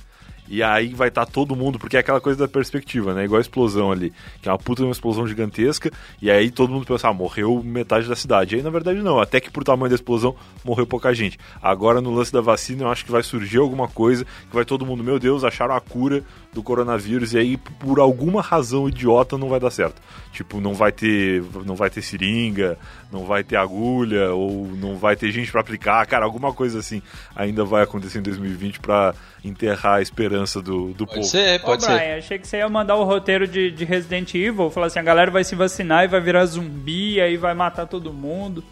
e 0.47 0.61
aí 0.61 0.93
vai 0.93 1.07
estar 1.07 1.25
tá 1.25 1.31
todo 1.31 1.55
mundo, 1.55 1.79
porque 1.79 1.97
é 1.97 1.99
aquela 1.99 2.21
coisa 2.21 2.39
da 2.39 2.47
perspectiva, 2.47 3.13
né? 3.13 3.25
Igual 3.25 3.39
a 3.39 3.41
explosão 3.41 3.91
ali, 3.91 4.13
que 4.41 4.49
é 4.49 4.51
uma 4.51 4.57
puta 4.57 4.83
uma 4.83 4.91
explosão 4.91 5.27
gigantesca, 5.27 5.91
e 6.21 6.29
aí 6.29 6.51
todo 6.51 6.71
mundo 6.71 6.85
pensa, 6.85 7.07
ah, 7.07 7.13
morreu 7.13 7.61
metade 7.63 8.07
da 8.07 8.15
cidade. 8.15 8.55
E 8.55 8.57
aí, 8.57 8.63
na 8.63 8.69
verdade, 8.69 9.01
não, 9.01 9.19
até 9.19 9.39
que 9.39 9.49
por 9.49 9.63
tamanho 9.63 9.89
da 9.89 9.95
explosão 9.95 10.35
morreu 10.63 10.85
pouca 10.85 11.13
gente. 11.13 11.37
Agora, 11.61 12.01
no 12.01 12.13
lance 12.13 12.31
da 12.31 12.41
vacina, 12.41 12.83
eu 12.83 12.89
acho 12.89 13.05
que 13.05 13.11
vai 13.11 13.23
surgir 13.23 13.57
alguma 13.57 13.87
coisa 13.87 14.25
que 14.25 14.55
vai 14.55 14.65
todo 14.65 14.85
mundo, 14.85 15.03
meu 15.03 15.19
Deus, 15.19 15.43
acharam 15.43 15.75
a 15.75 15.81
cura 15.81 16.23
do 16.55 16.63
coronavírus, 16.63 17.33
e 17.33 17.37
aí, 17.37 17.57
por 17.57 17.99
alguma 17.99 18.41
razão 18.41 18.87
idiota, 18.87 19.37
não 19.37 19.49
vai 19.49 19.59
dar 19.59 19.69
certo. 19.69 20.01
Tipo, 20.31 20.61
não 20.61 20.73
vai 20.73 20.91
ter, 20.91 21.43
não 21.65 21.75
vai 21.75 21.89
ter 21.89 22.01
seringa, 22.01 22.77
não 23.11 23.25
vai 23.25 23.43
ter 23.43 23.57
agulha, 23.57 24.33
ou 24.33 24.65
não 24.65 24.95
vai 24.95 25.15
ter 25.15 25.31
gente 25.31 25.51
para 25.51 25.61
aplicar, 25.61 26.05
cara, 26.07 26.25
alguma 26.25 26.53
coisa 26.53 26.79
assim 26.79 27.01
ainda 27.35 27.65
vai 27.65 27.83
acontecer 27.83 28.19
em 28.19 28.23
2020 28.23 28.79
para 28.79 29.13
enterrar 29.43 29.95
a 29.95 30.01
esperança 30.01 30.61
do, 30.61 30.93
do 30.93 31.05
pode 31.05 31.19
povo. 31.19 31.27
Ser, 31.27 31.61
pode 31.61 31.83
Ô, 31.83 31.87
ser, 31.87 31.97
Brian, 31.97 32.17
achei 32.17 32.39
que 32.39 32.47
você 32.47 32.57
ia 32.57 32.69
mandar 32.69 32.95
o 32.95 33.03
roteiro 33.03 33.47
de, 33.47 33.69
de 33.69 33.85
Resident 33.85 34.33
Evil, 34.33 34.71
falar 34.71 34.87
assim, 34.87 34.99
a 34.99 35.03
galera 35.03 35.29
vai 35.29 35.43
se 35.43 35.55
vacinar 35.55 36.05
e 36.05 36.07
vai 36.07 36.21
virar 36.21 36.45
zumbi, 36.45 37.19
aí 37.19 37.35
vai 37.35 37.53
matar 37.53 37.85
todo 37.85 38.13
mundo. 38.13 38.63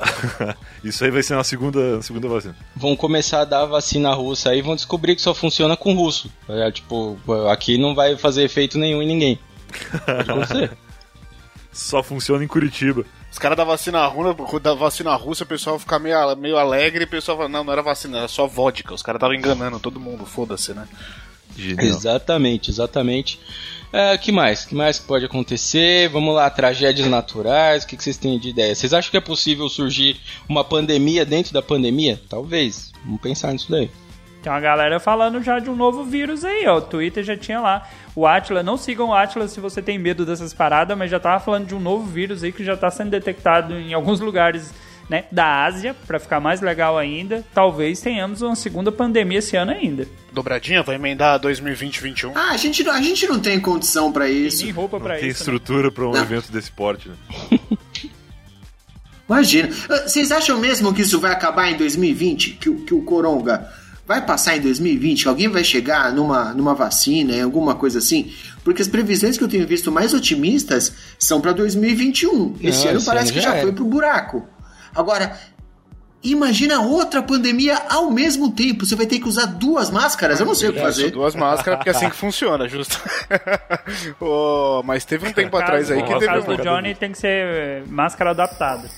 Isso 0.82 1.04
aí 1.04 1.10
vai 1.10 1.22
ser 1.22 1.34
na 1.34 1.44
segunda, 1.44 1.96
na 1.96 2.02
segunda 2.02 2.28
vacina. 2.28 2.56
Vão 2.74 2.96
começar 2.96 3.42
a 3.42 3.44
dar 3.44 3.62
a 3.62 3.66
vacina 3.66 4.12
russa 4.14 4.50
aí 4.50 4.62
vão 4.62 4.74
descobrir 4.74 5.14
que 5.14 5.22
só 5.22 5.34
funciona 5.34 5.76
com 5.76 5.94
russo. 5.94 6.30
É, 6.48 6.70
tipo, 6.70 7.18
aqui 7.50 7.78
não 7.78 7.94
vai 7.94 8.16
fazer 8.16 8.42
efeito 8.42 8.78
nenhum 8.78 9.02
em 9.02 9.06
ninguém. 9.06 9.38
Só 11.72 12.02
funciona 12.02 12.42
em 12.42 12.48
Curitiba. 12.48 13.04
Os 13.30 13.38
caras 13.38 13.56
da 13.56 13.62
vacina 13.62 14.04
russa, 14.06 14.60
da 14.60 14.74
vacina 14.74 15.14
russa, 15.14 15.44
o 15.44 15.46
pessoal 15.46 15.78
fica 15.78 16.00
meio, 16.00 16.36
meio 16.36 16.56
alegre 16.56 17.04
e 17.04 17.06
o 17.06 17.08
pessoal 17.08 17.38
fala, 17.38 17.48
não, 17.48 17.62
não 17.62 17.72
era 17.72 17.80
vacina, 17.80 18.18
era 18.18 18.28
só 18.28 18.46
vodka. 18.46 18.92
Os 18.92 19.02
caras 19.02 19.18
estavam 19.18 19.36
enganando 19.36 19.78
todo 19.78 20.00
mundo, 20.00 20.26
foda-se, 20.26 20.74
né? 20.74 20.88
Genial. 21.56 21.86
Exatamente, 21.86 22.70
exatamente. 22.70 23.40
É, 23.92 24.16
que 24.16 24.30
mais? 24.30 24.64
que 24.64 24.74
mais 24.74 24.98
pode 24.98 25.24
acontecer? 25.24 26.08
Vamos 26.08 26.34
lá, 26.34 26.48
tragédias 26.48 27.08
naturais, 27.08 27.82
o 27.82 27.86
que, 27.86 27.96
que 27.96 28.04
vocês 28.04 28.16
têm 28.16 28.38
de 28.38 28.50
ideia? 28.50 28.74
Vocês 28.74 28.94
acham 28.94 29.10
que 29.10 29.16
é 29.16 29.20
possível 29.20 29.68
surgir 29.68 30.16
uma 30.48 30.62
pandemia 30.62 31.24
dentro 31.24 31.52
da 31.52 31.60
pandemia? 31.60 32.20
Talvez. 32.28 32.92
Vamos 33.04 33.20
pensar 33.20 33.52
nisso 33.52 33.70
daí. 33.70 33.90
Tem 34.42 34.50
uma 34.50 34.60
galera 34.60 34.98
falando 34.98 35.42
já 35.42 35.58
de 35.58 35.68
um 35.68 35.76
novo 35.76 36.04
vírus 36.04 36.44
aí, 36.44 36.66
ó. 36.66 36.78
O 36.78 36.80
Twitter 36.80 37.22
já 37.22 37.36
tinha 37.36 37.60
lá. 37.60 37.86
O 38.14 38.26
Atlas, 38.26 38.64
não 38.64 38.76
sigam 38.76 39.08
o 39.08 39.14
Atlas 39.14 39.50
se 39.50 39.60
você 39.60 39.82
tem 39.82 39.98
medo 39.98 40.24
dessas 40.24 40.54
paradas, 40.54 40.96
mas 40.96 41.10
já 41.10 41.20
tava 41.20 41.40
falando 41.40 41.66
de 41.66 41.74
um 41.74 41.80
novo 41.80 42.06
vírus 42.06 42.42
aí 42.42 42.52
que 42.52 42.64
já 42.64 42.76
tá 42.76 42.90
sendo 42.90 43.10
detectado 43.10 43.74
em 43.74 43.92
alguns 43.92 44.20
lugares 44.20 44.72
né, 45.10 45.24
da 45.30 45.64
Ásia, 45.64 45.94
para 46.06 46.18
ficar 46.20 46.38
mais 46.40 46.60
legal 46.62 46.96
ainda. 46.96 47.44
Talvez 47.52 48.00
tenhamos 48.00 48.40
uma 48.40 48.54
segunda 48.54 48.90
pandemia 48.92 49.40
esse 49.40 49.56
ano 49.56 49.72
ainda. 49.72 50.06
Dobradinha, 50.32 50.82
vai 50.84 50.94
emendar 50.94 51.38
2020-21. 51.40 52.30
Ah, 52.34 52.52
a 52.52 52.56
gente, 52.56 52.84
não, 52.84 52.92
a 52.92 53.02
gente 53.02 53.26
não 53.26 53.40
tem 53.40 53.58
condição 53.60 54.12
para 54.12 54.30
isso. 54.30 54.62
Tem 54.62 54.70
roupa 54.70 54.98
Não 54.98 55.04
para 55.04 55.16
tem 55.18 55.28
isso. 55.28 55.40
né? 55.40 55.54
estrutura 55.56 55.90
pra 55.90 56.06
um 56.08 56.12
Não. 56.12 56.22
evento 56.22 56.52
desse 56.52 56.70
porte, 56.70 57.08
né? 57.10 57.14
Imagina. 59.28 59.68
Ah, 59.88 60.08
Vocês 60.08 60.32
acham 60.32 60.58
mesmo 60.58 60.92
que 60.94 61.02
isso 61.02 61.20
vai 61.20 61.32
acabar 61.32 61.70
em 61.70 61.76
2020? 61.76 62.52
Que, 62.52 62.68
o- 62.70 62.80
que 62.84 62.94
o 62.94 63.02
Coronga 63.02 63.68
vai 64.06 64.24
passar 64.24 64.56
em 64.56 64.60
2020? 64.60 65.22
Que 65.22 65.28
alguém 65.28 65.48
vai 65.48 65.62
chegar 65.62 66.12
numa, 66.12 66.52
numa 66.54 66.74
vacina, 66.74 67.34
em 67.34 67.42
alguma 67.42 67.74
coisa 67.74 67.98
assim? 67.98 68.32
Porque 68.64 68.82
as 68.82 68.88
previsões 68.88 69.38
que 69.38 69.44
eu 69.44 69.48
tenho 69.48 69.66
visto 69.66 69.90
mais 69.92 70.12
otimistas 70.14 70.92
são 71.18 71.40
para 71.40 71.52
2021. 71.52 72.56
Esse 72.60 72.82
Não, 72.84 72.88
ano 72.90 72.98
esse 72.98 73.06
parece 73.06 73.26
ano 73.30 73.32
que 73.34 73.40
já 73.40 73.50
já 73.50 73.54
era. 73.56 73.62
foi 73.62 73.72
pro 73.72 73.84
buraco. 73.84 74.48
Agora, 74.94 75.38
imagina 76.22 76.80
outra 76.82 77.22
pandemia 77.22 77.76
ao 77.88 78.10
mesmo 78.10 78.50
tempo. 78.52 78.84
Você 78.84 78.94
vai 78.96 79.06
ter 79.06 79.18
que 79.20 79.28
usar 79.28 79.46
duas 79.46 79.90
máscaras. 79.90 80.40
Eu 80.40 80.46
não 80.46 80.54
sei 80.54 80.68
o 80.68 80.72
que 80.72 80.78
Isso, 80.78 80.86
fazer. 80.86 81.10
duas 81.10 81.34
máscaras, 81.34 81.78
porque 81.78 81.90
é 81.90 81.92
assim 81.92 82.10
que 82.10 82.16
funciona, 82.16 82.68
justo. 82.68 83.00
Ô, 84.20 84.82
mas 84.84 85.04
teve 85.04 85.26
um 85.28 85.32
tempo 85.32 85.56
No 85.56 85.62
atrás 85.62 85.88
caso- 85.88 85.92
aí 85.98 86.02
que 86.06 86.12
no 86.12 86.18
teve 86.18 86.32
caso 86.32 86.50
um... 86.50 86.56
do 86.56 86.62
Johnny 86.62 86.94
tem 86.94 87.12
que 87.12 87.18
ser 87.18 87.28
eh, 87.46 87.82
máscara 87.88 88.30
adaptada. 88.30 88.88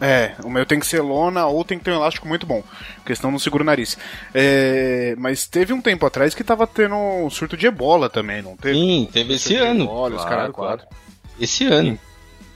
É, 0.00 0.34
o 0.44 0.48
meu 0.48 0.64
tem 0.64 0.78
que 0.78 0.86
ser 0.86 1.00
lona 1.00 1.46
ou 1.46 1.64
tem 1.64 1.76
que 1.76 1.84
ter 1.84 1.90
um 1.90 1.94
elástico 1.96 2.28
muito 2.28 2.46
bom. 2.46 2.62
Questão 3.04 3.32
não 3.32 3.38
segura 3.38 3.64
o 3.64 3.66
nariz. 3.66 3.98
É, 4.32 5.16
mas 5.18 5.44
teve 5.48 5.72
um 5.72 5.80
tempo 5.82 6.06
atrás 6.06 6.36
que 6.36 6.44
tava 6.44 6.68
tendo 6.68 6.94
um 6.94 7.28
surto 7.28 7.56
de 7.56 7.66
ebola 7.66 8.08
também, 8.08 8.40
não 8.40 8.56
teve? 8.56 8.78
Sim, 8.78 9.08
teve 9.12 9.34
esse 9.34 9.56
ano. 9.56 9.84
Ebola, 9.84 10.14
os 10.16 10.24
Claro, 10.24 10.52
claro. 10.52 10.82
Esse 11.40 11.66
ano. 11.66 11.98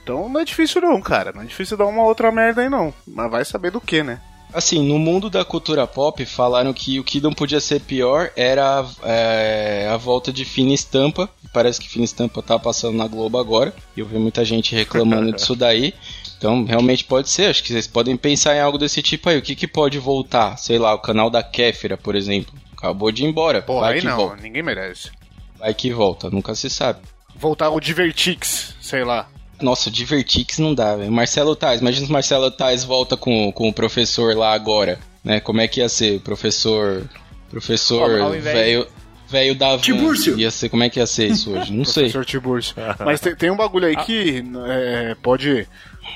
Então 0.03 0.27
não 0.29 0.41
é 0.41 0.45
difícil 0.45 0.81
não, 0.81 1.01
cara. 1.01 1.31
Não 1.33 1.41
é 1.41 1.45
difícil 1.45 1.77
dar 1.77 1.85
uma 1.85 2.03
outra 2.03 2.31
merda 2.31 2.61
aí 2.61 2.69
não. 2.69 2.93
Mas 3.07 3.31
vai 3.31 3.45
saber 3.45 3.71
do 3.71 3.81
que, 3.81 4.03
né? 4.03 4.19
Assim, 4.53 4.87
no 4.87 4.99
mundo 4.99 5.31
da 5.31 5.43
cultura 5.43 5.87
pop, 5.87 6.23
falaram 6.27 6.71
que 6.73 6.99
o 6.99 7.03
que 7.03 7.19
não 7.19 7.33
podia 7.33 7.59
ser 7.59 7.79
pior 7.81 8.29
era 8.35 8.85
é, 9.01 9.89
a 9.91 9.97
volta 9.97 10.31
de 10.31 10.45
Fina 10.45 10.73
Estampa. 10.73 11.27
Parece 11.51 11.79
que 11.79 11.89
Fina 11.89 12.05
Estampa 12.05 12.43
tá 12.43 12.59
passando 12.59 12.95
na 12.95 13.07
Globo 13.07 13.39
agora. 13.39 13.73
E 13.97 13.99
eu 13.99 14.05
vi 14.05 14.19
muita 14.19 14.45
gente 14.45 14.75
reclamando 14.75 15.31
disso 15.33 15.55
daí. 15.55 15.93
Então, 16.37 16.65
realmente 16.65 17.03
pode 17.03 17.29
ser. 17.29 17.47
Acho 17.47 17.63
que 17.63 17.69
vocês 17.69 17.87
podem 17.87 18.15
pensar 18.15 18.55
em 18.55 18.59
algo 18.59 18.77
desse 18.77 19.01
tipo 19.01 19.27
aí. 19.27 19.37
O 19.39 19.41
que, 19.41 19.55
que 19.55 19.67
pode 19.67 19.97
voltar? 19.97 20.55
Sei 20.57 20.77
lá, 20.77 20.93
o 20.93 20.99
canal 20.99 21.31
da 21.31 21.41
Kéfera, 21.41 21.97
por 21.97 22.15
exemplo. 22.15 22.53
Acabou 22.77 23.11
de 23.11 23.23
ir 23.23 23.27
embora. 23.27 23.61
Porra, 23.61 23.87
Vai 23.87 23.93
aí 23.93 24.01
que 24.01 24.07
não, 24.07 24.17
volta. 24.17 24.41
ninguém 24.41 24.61
merece. 24.61 25.09
Vai 25.57 25.73
que 25.73 25.91
volta. 25.91 26.29
Nunca 26.29 26.53
se 26.53 26.69
sabe. 26.69 26.99
Voltar 27.35 27.69
o 27.71 27.79
Divertix, 27.79 28.75
sei 28.79 29.03
lá. 29.03 29.27
Nossa, 29.61 29.89
Divertix 29.89 30.59
não 30.59 30.73
dá, 30.73 30.95
velho. 30.95 31.11
Marcelo 31.11 31.55
Tais, 31.55 31.81
imagina 31.81 32.05
se 32.05 32.11
Marcelo 32.11 32.51
Tais 32.51 32.83
volta 32.83 33.15
com, 33.15 33.51
com 33.51 33.69
o 33.69 33.73
professor 33.73 34.35
lá 34.35 34.53
agora, 34.53 34.99
né? 35.23 35.39
Como 35.39 35.61
é 35.61 35.67
que 35.67 35.79
ia 35.79 35.89
ser? 35.89 36.19
Professor. 36.21 37.03
Professor 37.49 38.31
velho. 38.41 38.87
Velho 39.27 39.55
da. 39.55 39.77
Tibúrcio. 39.77 40.37
Ia 40.37 40.51
ser, 40.51 40.69
como 40.69 40.83
é 40.83 40.89
que 40.89 40.99
ia 40.99 41.07
ser 41.07 41.27
isso 41.27 41.51
hoje? 41.51 41.71
Não 41.73 41.85
sei. 41.85 42.03
Professor 42.03 42.25
Tiburcio. 42.25 42.75
Mas 43.03 43.19
tem, 43.19 43.35
tem 43.35 43.49
um 43.49 43.55
bagulho 43.55 43.87
aí 43.87 43.95
que 43.95 44.43
é, 44.67 45.15
pode, 45.23 45.67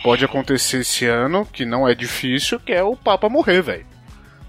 pode 0.04 0.24
acontecer 0.26 0.82
esse 0.82 1.06
ano, 1.06 1.48
que 1.52 1.66
não 1.66 1.88
é 1.88 1.96
difícil, 1.96 2.60
que 2.60 2.72
é 2.72 2.84
o 2.84 2.96
Papa 2.96 3.30
morrer, 3.30 3.62
velho. 3.62 3.86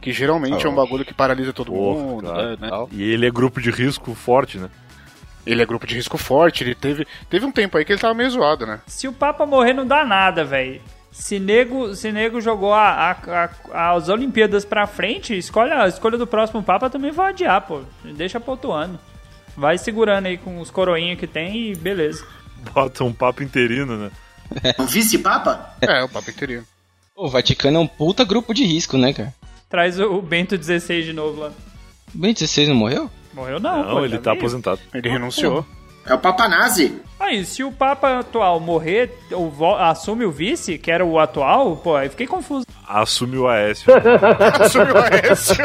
Que 0.01 0.13
geralmente 0.13 0.65
é 0.65 0.69
um 0.69 0.75
bagulho 0.75 1.05
que 1.05 1.15
paralisa 1.15 1.53
todo 1.53 1.73
Porra, 1.73 2.01
mundo, 2.03 2.27
cara. 2.29 2.51
né, 2.51 2.57
né. 2.61 2.71
E 2.93 3.03
ele 3.03 3.27
é 3.27 3.31
grupo 3.31 3.61
de 3.61 3.71
risco 3.71 4.15
forte, 4.15 4.59
né? 4.59 4.69
Ele 5.51 5.63
é 5.63 5.67
grupo 5.67 5.87
de 5.87 5.95
risco 5.95 6.19
forte, 6.19 6.63
ele 6.63 6.75
teve, 6.75 7.07
teve 7.31 7.47
um 7.47 7.51
tempo 7.53 7.79
aí 7.79 7.85
que 7.85 7.93
ele 7.93 8.01
tava 8.01 8.13
meio 8.15 8.31
zoado, 8.31 8.67
né? 8.67 8.81
Se 8.87 9.09
o 9.09 9.13
Papa 9.13 9.47
morrer, 9.47 9.73
não 9.73 9.87
dá 9.87 10.05
nada, 10.05 10.45
velho. 10.45 10.81
Se 11.11 11.39
nego, 11.39 11.95
se 11.95 12.13
nego 12.13 12.41
jogou 12.41 12.73
a, 12.75 13.13
a- 13.13 13.51
a- 13.73 13.93
as 13.95 14.09
Olimpíadas 14.09 14.65
pra 14.65 14.87
frente, 14.87 15.37
escolha, 15.37 15.83
a 15.83 15.89
escolha 15.89 16.19
do 16.19 16.27
próximo 16.27 16.63
Papa 16.63 16.91
também 16.91 17.11
vai 17.11 17.31
adiar, 17.31 17.63
pô. 17.63 17.81
Deixa 18.05 18.39
pro 18.39 18.53
outro 18.53 18.73
ano. 18.73 18.99
Vai 19.57 19.79
segurando 19.79 20.27
aí 20.27 20.37
com 20.37 20.61
os 20.61 20.71
coroinhos 20.71 21.19
que 21.19 21.27
tem 21.27 21.71
e 21.71 21.75
beleza. 21.75 22.25
Bota 22.75 23.03
um 23.05 23.13
papo 23.13 23.43
interino, 23.43 23.97
né? 23.97 24.11
O 24.79 24.85
vice-papa? 24.85 25.75
É, 25.81 26.03
o 26.05 26.09
Papa 26.09 26.31
interino. 26.31 26.65
Pô, 27.15 27.25
o 27.27 27.29
Vaticano 27.31 27.79
é 27.79 27.81
um 27.81 27.87
puta 27.87 28.25
grupo 28.25 28.53
de 28.55 28.65
risco, 28.65 28.97
né, 28.99 29.13
cara? 29.13 29.35
Traz 29.69 29.99
o, 29.99 30.21
Bento 30.23 30.57
16 30.57 31.05
de 31.07 31.13
novo 31.13 31.41
lá. 31.41 31.49
O 32.15 32.19
Ben 32.19 32.33
16 32.33 32.69
não 32.69 32.77
morreu? 32.77 33.11
Morreu 33.35 33.61
não, 33.61 33.83
Não, 33.85 33.91
pô, 33.97 34.05
ele 34.05 34.19
tá 34.19 34.31
veio. 34.33 34.41
aposentado. 34.43 34.81
Ele 34.93 35.09
renunciou. 35.09 35.65
É 36.07 36.15
o 36.15 36.19
Papa 36.19 36.49
Nazi. 36.49 37.01
Aí, 37.21 37.45
se 37.45 37.63
o 37.63 37.71
Papa 37.71 38.21
atual 38.21 38.59
morrer, 38.59 39.13
o 39.31 39.51
vo- 39.51 39.77
assume 39.77 40.25
o 40.25 40.31
vice, 40.31 40.79
que 40.79 40.91
era 40.91 41.05
o 41.05 41.19
atual, 41.19 41.77
pô, 41.77 41.95
aí 41.97 42.09
fiquei 42.09 42.27
confuso. 42.27 42.65
Assume 42.87 43.37
o 43.37 43.47
Aécio. 43.47 43.93
Assumiu 44.63 44.95
o 44.95 44.99
Aécio. 45.05 45.57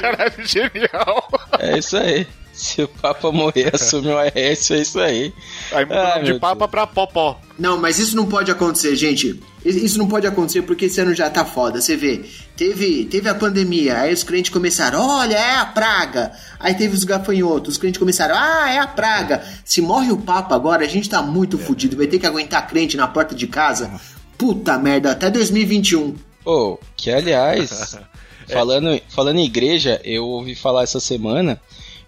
Caralho, 0.00 0.32
genial. 0.46 1.28
É 1.58 1.78
isso 1.78 1.96
aí. 1.96 2.26
Se 2.52 2.82
o 2.82 2.88
Papa 2.88 3.30
morrer, 3.30 3.70
assume 3.74 4.08
o 4.08 4.18
Aécio, 4.18 4.76
é 4.76 4.80
isso 4.80 5.00
aí. 5.00 5.32
Aí 5.72 5.84
mudou 5.84 6.02
Ah, 6.02 6.18
de 6.18 6.34
Papa 6.34 6.66
pra 6.68 6.86
Popó. 6.86 7.38
Não, 7.58 7.78
mas 7.78 7.98
isso 7.98 8.16
não 8.16 8.26
pode 8.26 8.50
acontecer, 8.50 8.94
gente. 8.96 9.40
Isso 9.64 9.98
não 9.98 10.08
pode 10.08 10.26
acontecer 10.26 10.62
porque 10.62 10.86
esse 10.86 11.00
ano 11.00 11.14
já 11.14 11.28
tá 11.28 11.44
foda. 11.44 11.80
Você 11.80 11.96
vê, 11.96 12.24
teve, 12.56 13.04
teve 13.04 13.28
a 13.28 13.34
pandemia, 13.34 13.98
aí 13.98 14.12
os 14.12 14.22
crentes 14.22 14.50
começaram, 14.50 15.06
olha, 15.06 15.36
é 15.36 15.56
a 15.56 15.66
praga. 15.66 16.32
Aí 16.58 16.74
teve 16.74 16.94
os 16.94 17.04
gafanhotos, 17.04 17.72
os 17.74 17.78
crentes 17.78 17.98
começaram, 17.98 18.34
ah, 18.36 18.70
é 18.70 18.78
a 18.78 18.86
praga. 18.86 19.44
Se 19.64 19.82
morre 19.82 20.10
o 20.10 20.16
Papa 20.16 20.54
agora, 20.54 20.84
a 20.84 20.88
gente 20.88 21.10
tá 21.10 21.20
muito 21.20 21.58
fudido. 21.58 21.96
Vai 21.96 22.06
ter 22.06 22.18
que 22.18 22.26
aguentar 22.26 22.66
crente 22.66 22.96
na 22.96 23.06
porta 23.06 23.34
de 23.34 23.46
casa. 23.46 23.90
Puta 24.38 24.78
merda, 24.78 25.12
até 25.12 25.30
2021. 25.30 26.14
Pô, 26.42 26.80
que 26.96 27.10
aliás, 27.10 27.98
falando, 28.48 28.98
falando 29.08 29.38
em 29.38 29.44
igreja, 29.44 30.00
eu 30.02 30.26
ouvi 30.26 30.54
falar 30.54 30.84
essa 30.84 31.00
semana 31.00 31.60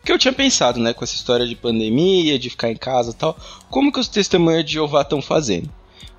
que 0.02 0.10
eu 0.10 0.18
tinha 0.18 0.32
pensado, 0.32 0.80
né, 0.80 0.92
com 0.92 1.04
essa 1.04 1.14
história 1.14 1.46
de 1.46 1.54
pandemia, 1.54 2.38
de 2.38 2.50
ficar 2.50 2.70
em 2.70 2.76
casa 2.76 3.10
e 3.10 3.14
tal, 3.14 3.36
como 3.70 3.92
que 3.92 4.00
os 4.00 4.08
testemunhos 4.08 4.64
de 4.64 4.72
Jeová 4.72 5.02
estão 5.02 5.22
fazendo? 5.22 5.70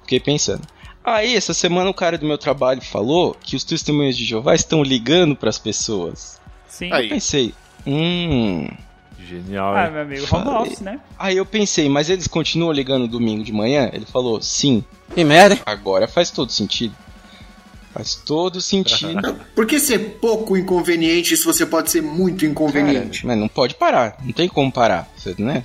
Fiquei 0.03 0.19
pensando. 0.19 0.61
Aí, 1.03 1.35
essa 1.35 1.53
semana 1.53 1.89
o 1.89 1.93
cara 1.93 2.17
do 2.17 2.25
meu 2.25 2.37
trabalho 2.37 2.81
falou 2.81 3.35
que 3.41 3.55
os 3.55 3.63
testemunhos 3.63 4.15
de 4.17 4.23
Jeová 4.23 4.55
estão 4.55 4.81
ligando 4.81 5.35
pras 5.35 5.59
pessoas. 5.59 6.39
Sim. 6.67 6.91
Aí. 6.91 7.05
Eu 7.05 7.09
pensei, 7.09 7.53
hum. 7.85 8.69
Genial, 9.27 9.75
Ah, 9.75 9.89
meu 9.89 10.01
amigo, 10.01 10.27
home 10.31 10.47
office, 10.49 10.79
né? 10.81 10.99
Aí 11.17 11.37
eu 11.37 11.45
pensei, 11.45 11.87
mas 11.89 12.09
eles 12.09 12.27
continuam 12.27 12.71
ligando 12.71 13.07
domingo 13.07 13.43
de 13.43 13.51
manhã? 13.51 13.89
Ele 13.93 14.05
falou, 14.05 14.41
sim. 14.41 14.83
Que 15.13 15.23
merda? 15.23 15.59
Agora 15.65 16.07
faz 16.07 16.29
todo 16.29 16.51
sentido. 16.51 16.95
Faz 17.93 18.15
todo 18.15 18.59
sentido. 18.61 19.35
Por 19.55 19.65
que 19.67 19.79
ser 19.79 20.17
pouco 20.19 20.57
inconveniente 20.57 21.37
se 21.37 21.45
você 21.45 21.65
pode 21.65 21.91
ser 21.91 22.01
muito 22.01 22.45
inconveniente? 22.45 23.21
Cara, 23.21 23.33
mas 23.33 23.37
não 23.37 23.47
pode 23.47 23.75
parar, 23.75 24.17
não 24.23 24.33
tem 24.33 24.47
como 24.47 24.71
parar, 24.71 25.09
você, 25.15 25.35
né? 25.37 25.63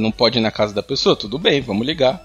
Não 0.00 0.10
pode 0.10 0.38
ir 0.38 0.40
na 0.40 0.50
casa 0.50 0.72
da 0.72 0.82
pessoa, 0.82 1.14
tudo 1.16 1.38
bem, 1.38 1.60
vamos 1.60 1.86
ligar. 1.86 2.22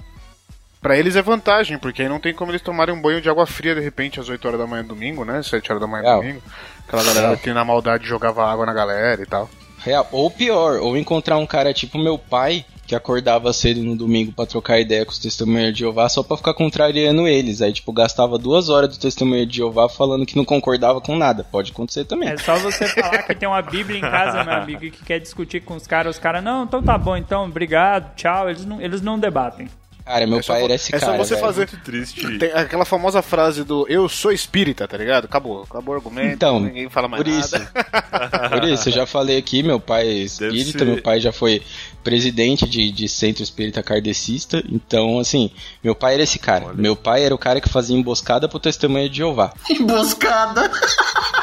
Pra 0.83 0.97
eles 0.97 1.15
é 1.15 1.21
vantagem, 1.21 1.77
porque 1.77 2.01
aí 2.01 2.09
não 2.09 2.19
tem 2.19 2.33
como 2.33 2.51
eles 2.51 2.61
tomarem 2.61 2.93
um 2.93 3.01
banho 3.01 3.21
de 3.21 3.29
água 3.29 3.47
fria 3.47 3.73
de 3.73 3.79
repente 3.79 4.19
às 4.19 4.27
8 4.27 4.45
horas 4.45 4.59
da 4.59 4.67
manhã 4.67 4.83
domingo, 4.83 5.23
né? 5.23 5.41
7 5.41 5.71
horas 5.71 5.79
da 5.79 5.87
manhã 5.87 6.03
Real. 6.03 6.21
domingo. 6.21 6.43
Aquela 6.85 7.03
galera 7.05 7.37
que 7.37 7.53
na 7.53 7.63
maldade 7.63 8.05
jogava 8.05 8.45
água 8.45 8.65
na 8.65 8.73
galera 8.73 9.21
e 9.21 9.25
tal. 9.25 9.49
Real. 9.79 10.05
Ou 10.11 10.29
pior, 10.29 10.81
ou 10.81 10.97
encontrar 10.97 11.37
um 11.37 11.45
cara 11.45 11.73
tipo 11.73 11.97
meu 11.97 12.17
pai, 12.17 12.65
que 12.85 12.93
acordava 12.93 13.53
cedo 13.53 13.81
no 13.81 13.95
domingo 13.95 14.33
pra 14.33 14.45
trocar 14.45 14.77
ideia 14.77 15.05
com 15.05 15.11
os 15.11 15.19
testemunhas 15.19 15.71
de 15.71 15.79
Jeová 15.79 16.09
só 16.09 16.21
pra 16.21 16.35
ficar 16.35 16.53
contrariando 16.53 17.29
eles. 17.29 17.61
Aí, 17.61 17.71
tipo, 17.71 17.93
gastava 17.93 18.37
duas 18.37 18.67
horas 18.67 18.89
do 18.89 18.99
testemunho 18.99 19.45
de 19.45 19.55
Jeová 19.55 19.87
falando 19.87 20.25
que 20.25 20.35
não 20.35 20.43
concordava 20.43 20.99
com 20.99 21.15
nada. 21.15 21.45
Pode 21.45 21.71
acontecer 21.71 22.03
também. 22.03 22.27
É 22.27 22.37
só 22.37 22.55
você 22.57 22.89
falar 22.89 23.23
que 23.23 23.33
tem 23.33 23.47
uma 23.47 23.61
Bíblia 23.61 23.99
em 23.99 24.01
casa, 24.01 24.43
meu 24.43 24.53
amigo, 24.53 24.83
e 24.83 24.91
que 24.91 25.05
quer 25.05 25.19
discutir 25.19 25.61
com 25.61 25.75
os 25.75 25.87
caras. 25.87 26.17
Os 26.17 26.21
caras, 26.21 26.43
não, 26.43 26.65
então 26.65 26.83
tá 26.83 26.97
bom, 26.97 27.15
então, 27.15 27.45
obrigado, 27.45 28.13
tchau. 28.15 28.49
Eles 28.49 28.65
não, 28.65 28.81
eles 28.81 29.01
não 29.01 29.17
debatem. 29.17 29.69
Cara, 30.05 30.27
meu 30.27 30.39
É 30.39 30.41
só 30.41 30.53
pai 30.53 30.63
era 30.65 30.73
esse 30.75 30.93
é 30.93 30.99
só 30.99 31.05
cara. 31.05 31.17
você 31.17 31.35
velho. 31.35 31.45
fazer- 31.45 31.59
Muito 31.71 31.77
triste. 31.83 32.37
Tem 32.37 32.51
aquela 32.51 32.83
famosa 32.83 33.21
frase 33.21 33.63
do 33.63 33.85
eu 33.87 34.09
sou 34.09 34.31
espírita, 34.31 34.87
tá 34.87 34.97
ligado? 34.97 35.25
Acabou. 35.25 35.63
Acabou 35.63 35.93
o 35.95 35.97
argumento, 35.97 36.33
Então, 36.33 36.59
ninguém 36.59 36.89
fala 36.89 37.07
mais 37.07 37.23
por 37.23 37.29
nada. 37.31 37.45
isso. 37.45 37.53
Por 38.51 38.63
isso, 38.69 38.89
eu 38.89 38.93
já 38.93 39.05
falei 39.05 39.37
aqui, 39.37 39.63
meu 39.63 39.79
pai 39.79 40.07
é 40.07 40.11
espírita, 40.13 40.79
ser- 40.79 40.85
meu 40.85 41.01
pai 41.01 41.19
já 41.19 41.31
foi 41.31 41.61
presidente 42.03 42.67
de, 42.67 42.91
de 42.91 43.07
centro 43.07 43.41
espírita 43.43 43.81
kardecista, 43.81 44.61
então, 44.69 45.19
assim, 45.19 45.49
meu 45.83 45.95
pai 45.95 46.15
era 46.15 46.23
esse 46.23 46.37
cara. 46.37 46.73
Meu 46.73 46.95
pai 46.95 47.23
era 47.23 47.33
o 47.33 47.37
cara 47.37 47.61
que 47.61 47.69
fazia 47.69 47.95
emboscada 47.97 48.47
pro 48.49 48.59
testemunho 48.59 49.09
de 49.09 49.17
Jeová. 49.17 49.53
Emboscada. 49.69 50.69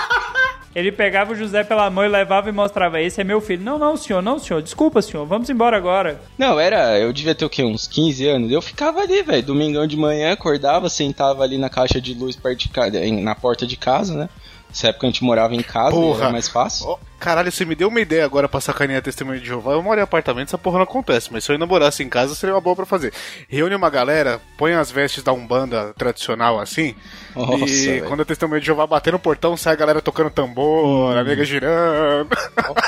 Ele 0.74 0.92
pegava 0.92 1.32
o 1.32 1.36
José 1.36 1.64
pela 1.64 1.90
mão 1.90 2.04
e 2.04 2.08
levava 2.08 2.48
e 2.48 2.52
mostrava: 2.52 3.00
Esse 3.00 3.20
é 3.20 3.24
meu 3.24 3.40
filho. 3.40 3.62
Não, 3.62 3.78
não, 3.78 3.96
senhor, 3.96 4.22
não, 4.22 4.38
senhor. 4.38 4.62
Desculpa, 4.62 5.02
senhor. 5.02 5.26
Vamos 5.26 5.50
embora 5.50 5.76
agora. 5.76 6.20
Não, 6.38 6.60
era, 6.60 6.98
eu 6.98 7.12
devia 7.12 7.34
ter 7.34 7.44
o 7.44 7.50
quê, 7.50 7.64
uns 7.64 7.88
15 7.88 8.28
anos. 8.28 8.52
Eu 8.52 8.62
ficava 8.62 9.00
ali, 9.00 9.22
velho, 9.22 9.42
domingão 9.42 9.86
de 9.86 9.96
manhã, 9.96 10.32
acordava, 10.32 10.88
sentava 10.88 11.42
ali 11.42 11.58
na 11.58 11.68
caixa 11.68 12.00
de 12.00 12.14
luz 12.14 12.36
perto 12.36 12.68
de 12.68 13.10
na 13.20 13.34
porta 13.34 13.66
de 13.66 13.76
casa, 13.76 14.14
né? 14.14 14.28
Nessa 14.70 14.88
época 14.88 15.06
a 15.06 15.10
gente 15.10 15.24
morava 15.24 15.54
em 15.54 15.62
casa, 15.62 15.90
Porra. 15.90 16.22
era 16.22 16.32
mais 16.32 16.48
fácil. 16.48 16.86
Ó, 16.86 16.98
caralho, 17.18 17.50
você 17.50 17.64
me 17.64 17.74
deu 17.74 17.88
uma 17.88 18.00
ideia 18.00 18.24
agora 18.24 18.48
pra 18.48 18.60
sacanear 18.60 19.02
testemunho 19.02 19.40
de 19.40 19.46
Jeová. 19.46 19.72
Eu 19.72 19.82
moro 19.82 19.98
em 19.98 20.02
apartamento, 20.02 20.48
essa 20.48 20.58
porra 20.58 20.76
não 20.76 20.84
acontece. 20.84 21.28
Mas 21.32 21.42
se 21.44 21.50
eu 21.50 21.54
ainda 21.54 21.66
morasse 21.66 22.04
em 22.04 22.08
casa, 22.08 22.36
seria 22.36 22.54
uma 22.54 22.60
boa 22.60 22.76
pra 22.76 22.86
fazer. 22.86 23.12
Reúne 23.48 23.74
uma 23.74 23.90
galera, 23.90 24.40
põe 24.56 24.72
as 24.74 24.90
vestes 24.90 25.24
da 25.24 25.32
Umbanda 25.32 25.92
tradicional 25.98 26.60
assim. 26.60 26.94
Nossa, 27.34 27.64
e 27.64 27.86
velho. 27.86 28.04
quando 28.06 28.20
a 28.20 28.24
testemunha 28.24 28.60
de 28.60 28.66
Jeová 28.66 28.86
bater 28.86 29.12
no 29.12 29.18
portão, 29.18 29.56
sai 29.56 29.72
a 29.72 29.76
galera 29.76 30.00
tocando 30.00 30.30
tambor, 30.30 31.16
a 31.16 31.24
nega 31.24 31.44
girando. 31.44 32.28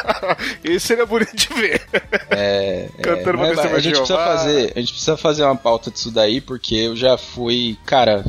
Isso 0.62 0.87
seria 0.87 1.05
bonito 1.05 1.35
de 1.35 1.49
ver. 1.53 1.83
É, 2.30 2.89
Cantando 3.03 3.39
uma 3.39 3.49
mas 3.49 3.59
a 3.59 3.78
gente 3.80 3.97
precisa 3.99 4.18
fazer, 4.18 4.72
a 4.76 4.80
gente 4.80 4.93
precisa 4.93 5.16
fazer 5.16 5.43
uma 5.43 5.57
pauta 5.57 5.91
disso 5.91 6.11
daí, 6.12 6.41
porque 6.41 6.76
eu 6.76 6.95
já 6.97 7.18
fui, 7.18 7.76
cara, 7.85 8.24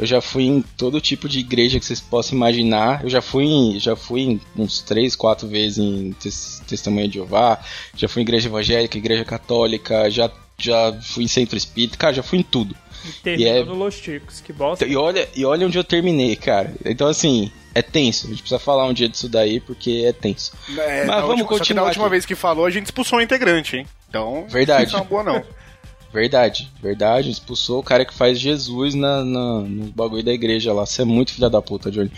eu 0.00 0.06
já 0.06 0.20
fui 0.20 0.44
em 0.44 0.62
todo 0.76 1.00
tipo 1.00 1.28
de 1.28 1.40
igreja 1.40 1.78
que 1.78 1.84
vocês 1.84 2.00
possam 2.00 2.34
imaginar. 2.36 3.04
Eu 3.04 3.10
já 3.10 3.20
fui 3.20 3.44
em, 3.44 3.78
já 3.78 3.94
fui 3.94 4.22
em 4.22 4.40
uns 4.56 4.80
três, 4.80 5.14
quatro 5.14 5.46
vezes 5.46 5.76
em 5.78 6.12
tes, 6.12 6.62
Testemunha 6.66 7.06
de 7.06 7.14
Jeová, 7.14 7.58
já 7.94 8.08
fui 8.08 8.22
em 8.22 8.24
igreja 8.24 8.48
evangélica, 8.48 8.96
igreja 8.96 9.24
católica, 9.24 10.10
já 10.10 10.30
já 10.58 10.92
fui 11.02 11.24
em 11.24 11.28
centro 11.28 11.56
espírita, 11.56 11.96
cara, 11.96 12.12
já 12.12 12.22
fui 12.22 12.38
em 12.38 12.42
tudo. 12.42 12.76
E 13.02 13.12
terminou 13.22 13.54
E 13.54 13.58
é- 13.58 13.64
no 13.64 13.74
Los 13.74 13.94
Chicos. 13.94 14.40
Que 14.40 14.52
bosta. 14.52 14.84
E 14.86 14.94
olha, 14.94 15.26
e 15.34 15.42
olha 15.44 15.66
onde 15.66 15.78
eu 15.78 15.84
terminei, 15.84 16.36
cara. 16.36 16.74
Então 16.84 17.06
assim, 17.08 17.50
é 17.74 17.80
tenso. 17.80 18.26
A 18.26 18.30
gente 18.30 18.40
precisa 18.42 18.58
falar 18.58 18.86
um 18.86 18.92
dia 18.92 19.08
disso 19.08 19.26
daí 19.28 19.58
porque 19.60 20.04
é 20.06 20.12
tenso. 20.12 20.52
É, 20.78 21.04
Mas 21.06 21.20
vamos 21.22 21.30
última, 21.30 21.36
Só 21.36 21.36
que 21.36 21.42
na 21.42 21.58
continuar 21.58 21.84
última 21.86 22.04
aqui. 22.06 22.10
vez 22.10 22.26
que 22.26 22.34
falou, 22.34 22.66
a 22.66 22.70
gente 22.70 22.84
expulsou 22.86 23.18
um 23.18 23.22
integrante, 23.22 23.76
hein? 23.76 23.86
Então, 24.08 24.46
Verdade. 24.48 24.92
Não 24.92 24.98
é 24.98 25.02
uma 25.02 25.08
boa, 25.08 25.22
não. 25.24 25.42
Verdade, 26.12 26.68
verdade. 26.82 27.30
Expulsou 27.30 27.80
o 27.80 27.84
cara 27.84 28.04
que 28.04 28.12
faz 28.12 28.38
Jesus 28.38 28.94
na, 28.94 29.24
na, 29.24 29.60
no 29.60 29.84
bagulho 29.92 30.24
da 30.24 30.32
igreja 30.32 30.72
lá. 30.72 30.84
Você 30.84 31.02
é 31.02 31.04
muito 31.04 31.32
filha 31.32 31.48
da 31.48 31.62
puta, 31.62 31.90
Johnny. 31.90 32.10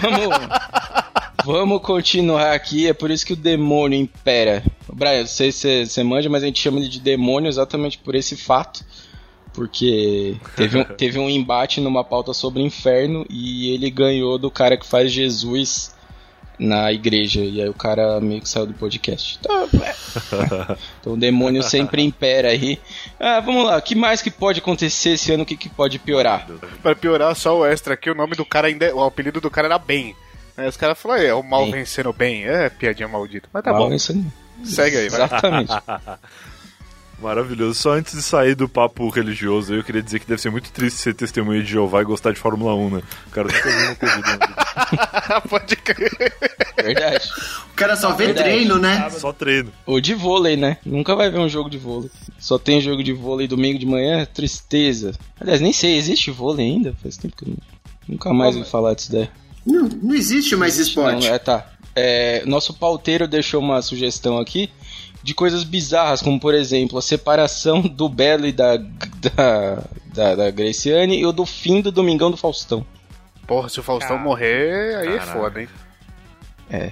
Vamos, 0.00 0.36
vamos 1.44 1.82
continuar 1.82 2.52
aqui. 2.52 2.88
É 2.88 2.92
por 2.92 3.10
isso 3.10 3.24
que 3.24 3.32
o 3.32 3.36
demônio 3.36 3.98
impera. 3.98 4.64
Brian, 4.92 5.20
não 5.20 5.26
sei 5.26 5.52
se 5.52 5.86
você 5.86 6.02
manja, 6.02 6.28
mas 6.28 6.42
a 6.42 6.46
gente 6.46 6.60
chama 6.60 6.78
ele 6.78 6.88
de 6.88 7.00
demônio 7.00 7.48
exatamente 7.48 7.98
por 7.98 8.16
esse 8.16 8.36
fato. 8.36 8.84
Porque 9.52 10.36
teve 10.56 10.78
um, 10.78 10.84
teve 10.98 11.18
um 11.18 11.30
embate 11.30 11.80
numa 11.80 12.02
pauta 12.02 12.34
sobre 12.34 12.62
inferno 12.62 13.24
e 13.30 13.70
ele 13.70 13.90
ganhou 13.90 14.38
do 14.38 14.50
cara 14.50 14.76
que 14.76 14.84
faz 14.84 15.12
Jesus 15.12 15.93
na 16.58 16.92
igreja. 16.92 17.40
E 17.40 17.60
aí 17.60 17.68
o 17.68 17.74
cara 17.74 18.20
meio 18.20 18.40
que 18.40 18.48
saiu 18.48 18.66
do 18.66 18.74
podcast. 18.74 19.38
Então, 19.40 19.68
é. 19.82 19.94
Então 21.00 21.12
o 21.14 21.16
demônio 21.16 21.62
sempre 21.62 22.02
impera 22.02 22.48
aí. 22.48 22.78
Ah, 23.18 23.40
vamos 23.40 23.64
lá, 23.66 23.76
o 23.78 23.82
que 23.82 23.94
mais 23.94 24.22
que 24.22 24.30
pode 24.30 24.60
acontecer 24.60 25.10
esse 25.10 25.32
ano? 25.32 25.42
O 25.42 25.46
que, 25.46 25.56
que 25.56 25.68
pode 25.68 25.98
piorar? 25.98 26.46
Pra 26.82 26.94
piorar 26.94 27.34
só 27.34 27.58
o 27.58 27.66
extra 27.66 27.94
aqui, 27.94 28.08
o 28.10 28.14
nome 28.14 28.34
do 28.36 28.44
cara 28.44 28.68
ainda. 28.68 28.94
O 28.94 29.02
apelido 29.02 29.40
do 29.40 29.50
cara 29.50 29.66
era 29.68 29.78
Ben. 29.78 30.14
Aí 30.56 30.68
os 30.68 30.76
caras 30.76 30.96
falaram, 30.98 31.22
é, 31.24 31.34
o 31.34 31.42
mal 31.42 31.64
Ben. 31.64 31.72
vencendo 31.72 32.10
o 32.10 32.12
bem. 32.12 32.44
É, 32.46 32.70
piadinha 32.70 33.08
maldita. 33.08 33.48
Mas 33.52 33.64
tá 33.64 33.72
Mal 33.72 33.82
bom. 33.82 33.88
vencendo. 33.90 34.24
Segue 34.62 34.96
aí, 34.96 35.08
vai. 35.08 35.22
Exatamente. 35.24 35.72
Maravilhoso. 37.20 37.74
Só 37.80 37.92
antes 37.92 38.14
de 38.14 38.22
sair 38.22 38.54
do 38.54 38.68
papo 38.68 39.08
religioso, 39.08 39.74
eu 39.74 39.82
queria 39.84 40.02
dizer 40.02 40.20
que 40.20 40.26
deve 40.26 40.40
ser 40.42 40.50
muito 40.50 40.70
triste 40.70 40.98
ser 41.00 41.14
testemunha 41.14 41.62
de 41.62 41.70
Jeová 41.70 42.02
e 42.02 42.04
gostar 42.04 42.32
de 42.32 42.38
Fórmula 42.38 42.74
1, 42.74 42.90
né? 42.90 43.02
O 43.26 43.30
cara 43.30 43.48
nunca 43.48 43.70
viu 43.70 43.86
uma 43.86 43.94
corrida. 43.94 44.32
vida. 44.32 45.40
Pode 45.48 45.76
crer. 45.76 46.34
Verdade. 46.76 47.30
O 47.72 47.74
cara 47.74 47.96
só 47.96 48.12
vê 48.12 48.26
Verdade. 48.26 48.48
treino, 48.48 48.78
né? 48.78 49.08
Só 49.10 49.32
treino. 49.32 49.72
Ou 49.86 50.00
de 50.00 50.14
vôlei, 50.14 50.56
né? 50.56 50.76
Nunca 50.84 51.14
vai 51.16 51.30
ver 51.30 51.38
um 51.38 51.48
jogo 51.48 51.70
de 51.70 51.78
vôlei. 51.78 52.10
Só 52.38 52.58
tem 52.58 52.80
jogo 52.80 53.02
de 53.02 53.12
vôlei 53.12 53.46
domingo 53.48 53.78
de 53.78 53.86
manhã, 53.86 54.26
tristeza. 54.26 55.12
Aliás, 55.40 55.60
nem 55.60 55.72
sei, 55.72 55.96
existe 55.96 56.30
vôlei 56.30 56.66
ainda? 56.66 56.94
Faz 57.02 57.16
tempo 57.16 57.36
que 57.36 57.44
eu 57.44 57.48
nu- 57.50 57.58
nunca 58.08 58.32
mais 58.34 58.54
ouvi 58.56 58.68
falar 58.68 58.94
disso 58.94 59.12
daí. 59.12 59.28
Não, 59.64 59.88
não 60.02 60.14
existe 60.14 60.54
mais 60.56 60.76
esporte. 60.78 61.26
Não, 61.26 61.34
é, 61.34 61.38
tá. 61.38 61.66
É, 61.96 62.42
nosso 62.44 62.74
pauteiro 62.74 63.26
deixou 63.28 63.60
uma 63.60 63.80
sugestão 63.80 64.36
aqui 64.38 64.68
de 65.24 65.34
coisas 65.34 65.64
bizarras, 65.64 66.20
como 66.22 66.38
por 66.38 66.54
exemplo 66.54 66.98
a 66.98 67.02
separação 67.02 67.80
do 67.80 68.08
Belo 68.08 68.46
e 68.46 68.52
da, 68.52 68.76
da, 68.76 69.82
da, 70.14 70.34
da 70.36 70.50
Graciane 70.50 71.18
e 71.18 71.24
o 71.26 71.32
do 71.32 71.46
fim 71.46 71.80
do 71.80 71.90
Domingão 71.90 72.30
do 72.30 72.36
Faustão. 72.36 72.84
Porra, 73.46 73.68
se 73.70 73.80
o 73.80 73.82
Faustão 73.82 74.18
morrer, 74.18 74.96
aí 74.96 75.16
é 75.16 75.20
foda, 75.20 75.60
hein? 75.62 75.68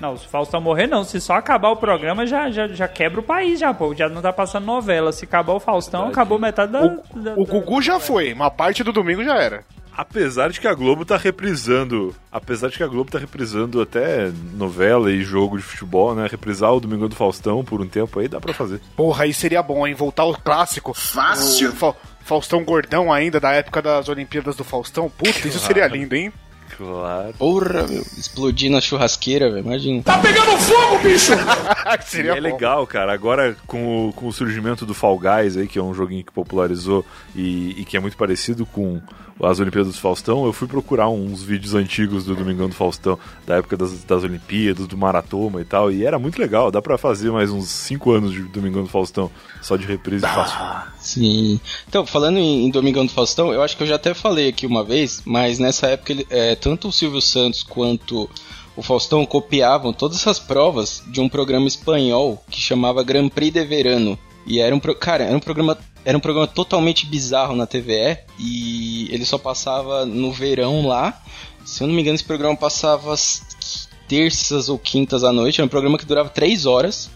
Não, 0.00 0.16
se 0.16 0.26
o 0.26 0.28
Faustão 0.28 0.60
morrer, 0.60 0.86
não. 0.86 1.02
Se 1.02 1.20
só 1.20 1.34
acabar 1.34 1.70
o 1.70 1.76
programa, 1.76 2.26
já, 2.26 2.50
já, 2.50 2.68
já 2.68 2.86
quebra 2.86 3.20
o 3.20 3.22
país, 3.22 3.58
já, 3.58 3.72
pô. 3.74 3.94
Já 3.94 4.08
não 4.08 4.20
tá 4.22 4.32
passando 4.32 4.64
novela. 4.64 5.10
Se 5.12 5.24
acabar 5.24 5.54
o 5.54 5.60
Faustão, 5.60 6.02
Verdade. 6.02 6.20
acabou 6.20 6.38
metade 6.38 6.72
da. 6.72 6.80
da- 6.86 6.98
O 7.14 7.20
da- 7.20 7.34
Gugu 7.52 7.80
já 7.82 7.98
foi, 7.98 8.32
uma 8.32 8.50
parte 8.50 8.84
do 8.84 8.92
domingo 8.92 9.24
já 9.24 9.34
era. 9.42 9.64
Apesar 9.96 10.50
de 10.50 10.60
que 10.60 10.66
a 10.66 10.74
Globo 10.74 11.04
tá 11.04 11.16
reprisando. 11.16 12.14
Apesar 12.30 12.68
de 12.68 12.76
que 12.76 12.82
a 12.82 12.86
Globo 12.86 13.10
tá 13.10 13.18
reprisando 13.18 13.80
até 13.80 14.30
novela 14.54 15.10
e 15.10 15.22
jogo 15.22 15.56
de 15.58 15.62
futebol, 15.62 16.14
né? 16.14 16.26
Reprisar 16.30 16.72
o 16.72 16.80
Domingão 16.80 17.08
do 17.08 17.14
Faustão 17.16 17.62
por 17.64 17.80
um 17.80 17.86
tempo 17.88 18.18
aí 18.18 18.26
dá 18.28 18.40
pra 18.40 18.54
fazer. 18.54 18.80
Porra, 18.96 19.24
aí 19.24 19.34
seria 19.34 19.62
bom, 19.62 19.86
hein? 19.86 19.94
Voltar 19.94 20.22
ao 20.22 20.34
clássico. 20.34 20.94
Fácil. 20.94 21.70
O 21.70 21.72
Fa- 21.72 21.94
Faustão 22.24 22.64
Gordão 22.64 23.12
ainda, 23.12 23.38
da 23.40 23.50
época 23.52 23.82
das 23.82 24.08
Olimpíadas 24.08 24.56
do 24.56 24.64
Faustão. 24.64 25.10
Puta, 25.10 25.46
isso 25.46 25.58
seria 25.58 25.86
lindo, 25.88 26.14
hein? 26.14 26.32
Claro. 26.76 27.34
Porra, 27.38 27.86
meu. 27.86 28.02
Explodir 28.16 28.70
na 28.70 28.80
churrasqueira, 28.80 29.50
velho. 29.50 29.64
Imagina. 29.66 30.02
seria 32.04 32.32
E 32.34 32.38
é 32.38 32.40
bom. 32.40 32.40
legal, 32.40 32.86
cara. 32.86 33.12
Agora, 33.12 33.56
com 33.66 34.08
o, 34.08 34.12
com 34.12 34.26
o 34.28 34.32
surgimento 34.32 34.84
do 34.86 34.94
Fall 34.94 35.18
Guys 35.18 35.56
aí, 35.56 35.66
que 35.68 35.78
é 35.78 35.82
um 35.82 35.94
joguinho 35.94 36.24
que 36.24 36.32
popularizou 36.32 37.04
e, 37.34 37.80
e 37.80 37.84
que 37.84 37.96
é 37.96 38.00
muito 38.00 38.16
parecido 38.16 38.64
com 38.66 39.00
as 39.42 39.58
Olimpíadas 39.58 39.94
do 39.94 39.98
Faustão, 40.00 40.44
eu 40.44 40.52
fui 40.52 40.68
procurar 40.68 41.08
uns 41.08 41.42
vídeos 41.42 41.74
antigos 41.74 42.24
do 42.24 42.36
Domingão 42.36 42.68
do 42.68 42.74
Faustão, 42.76 43.18
da 43.44 43.56
época 43.56 43.76
das, 43.76 44.04
das 44.04 44.22
Olimpíadas, 44.22 44.86
do 44.86 44.96
Maratoma 44.96 45.60
e 45.60 45.64
tal, 45.64 45.90
e 45.90 46.04
era 46.04 46.16
muito 46.16 46.38
legal. 46.40 46.70
Dá 46.70 46.80
pra 46.80 46.96
fazer 46.96 47.32
mais 47.32 47.50
uns 47.50 47.66
5 47.68 48.12
anos 48.12 48.32
de 48.32 48.42
Domingão 48.42 48.82
do 48.84 48.88
Faustão, 48.88 49.30
só 49.60 49.76
de 49.76 49.84
reprise 49.84 50.24
fácil. 50.24 50.58
Sim. 51.00 51.60
Então, 51.88 52.06
falando 52.06 52.38
em, 52.38 52.66
em 52.66 52.70
Domingão 52.70 53.04
do 53.04 53.10
Faustão, 53.10 53.52
eu 53.52 53.62
acho 53.62 53.76
que 53.76 53.82
eu 53.82 53.86
já 53.86 53.96
até 53.96 54.14
falei 54.14 54.48
aqui 54.48 54.64
uma 54.64 54.84
vez, 54.84 55.22
mas 55.24 55.58
nessa 55.58 55.88
época 55.88 56.12
ele- 56.12 56.26
é, 56.30 56.54
tanto 56.62 56.88
o 56.88 56.92
Silvio 56.92 57.20
Santos 57.20 57.62
quanto 57.62 58.30
o 58.76 58.82
Faustão 58.82 59.26
copiavam 59.26 59.92
todas 59.92 60.16
essas 60.18 60.38
provas 60.38 61.02
de 61.08 61.20
um 61.20 61.28
programa 61.28 61.66
espanhol 61.68 62.42
que 62.48 62.60
chamava 62.60 63.02
Grand 63.02 63.28
Prix 63.28 63.52
de 63.52 63.64
Verano. 63.64 64.18
E 64.46 64.60
era 64.60 64.74
um 64.74 64.78
pro- 64.80 64.94
cara, 64.94 65.24
era 65.24 65.36
um 65.36 65.40
programa 65.40 65.76
era 66.04 66.16
um 66.18 66.20
programa 66.20 66.48
totalmente 66.48 67.06
bizarro 67.06 67.54
na 67.54 67.64
TVE 67.66 68.18
e 68.38 69.08
ele 69.12 69.24
só 69.24 69.38
passava 69.38 70.04
no 70.06 70.32
verão 70.32 70.86
lá. 70.86 71.20
Se 71.64 71.82
eu 71.82 71.86
não 71.86 71.94
me 71.94 72.00
engano, 72.00 72.16
esse 72.16 72.24
programa 72.24 72.56
passava 72.56 73.12
as 73.12 73.88
terças 74.08 74.68
ou 74.68 74.78
quintas 74.78 75.22
à 75.22 75.32
noite. 75.32 75.60
Era 75.60 75.66
um 75.66 75.68
programa 75.68 75.96
que 75.96 76.04
durava 76.04 76.28
três 76.28 76.66
horas. 76.66 77.08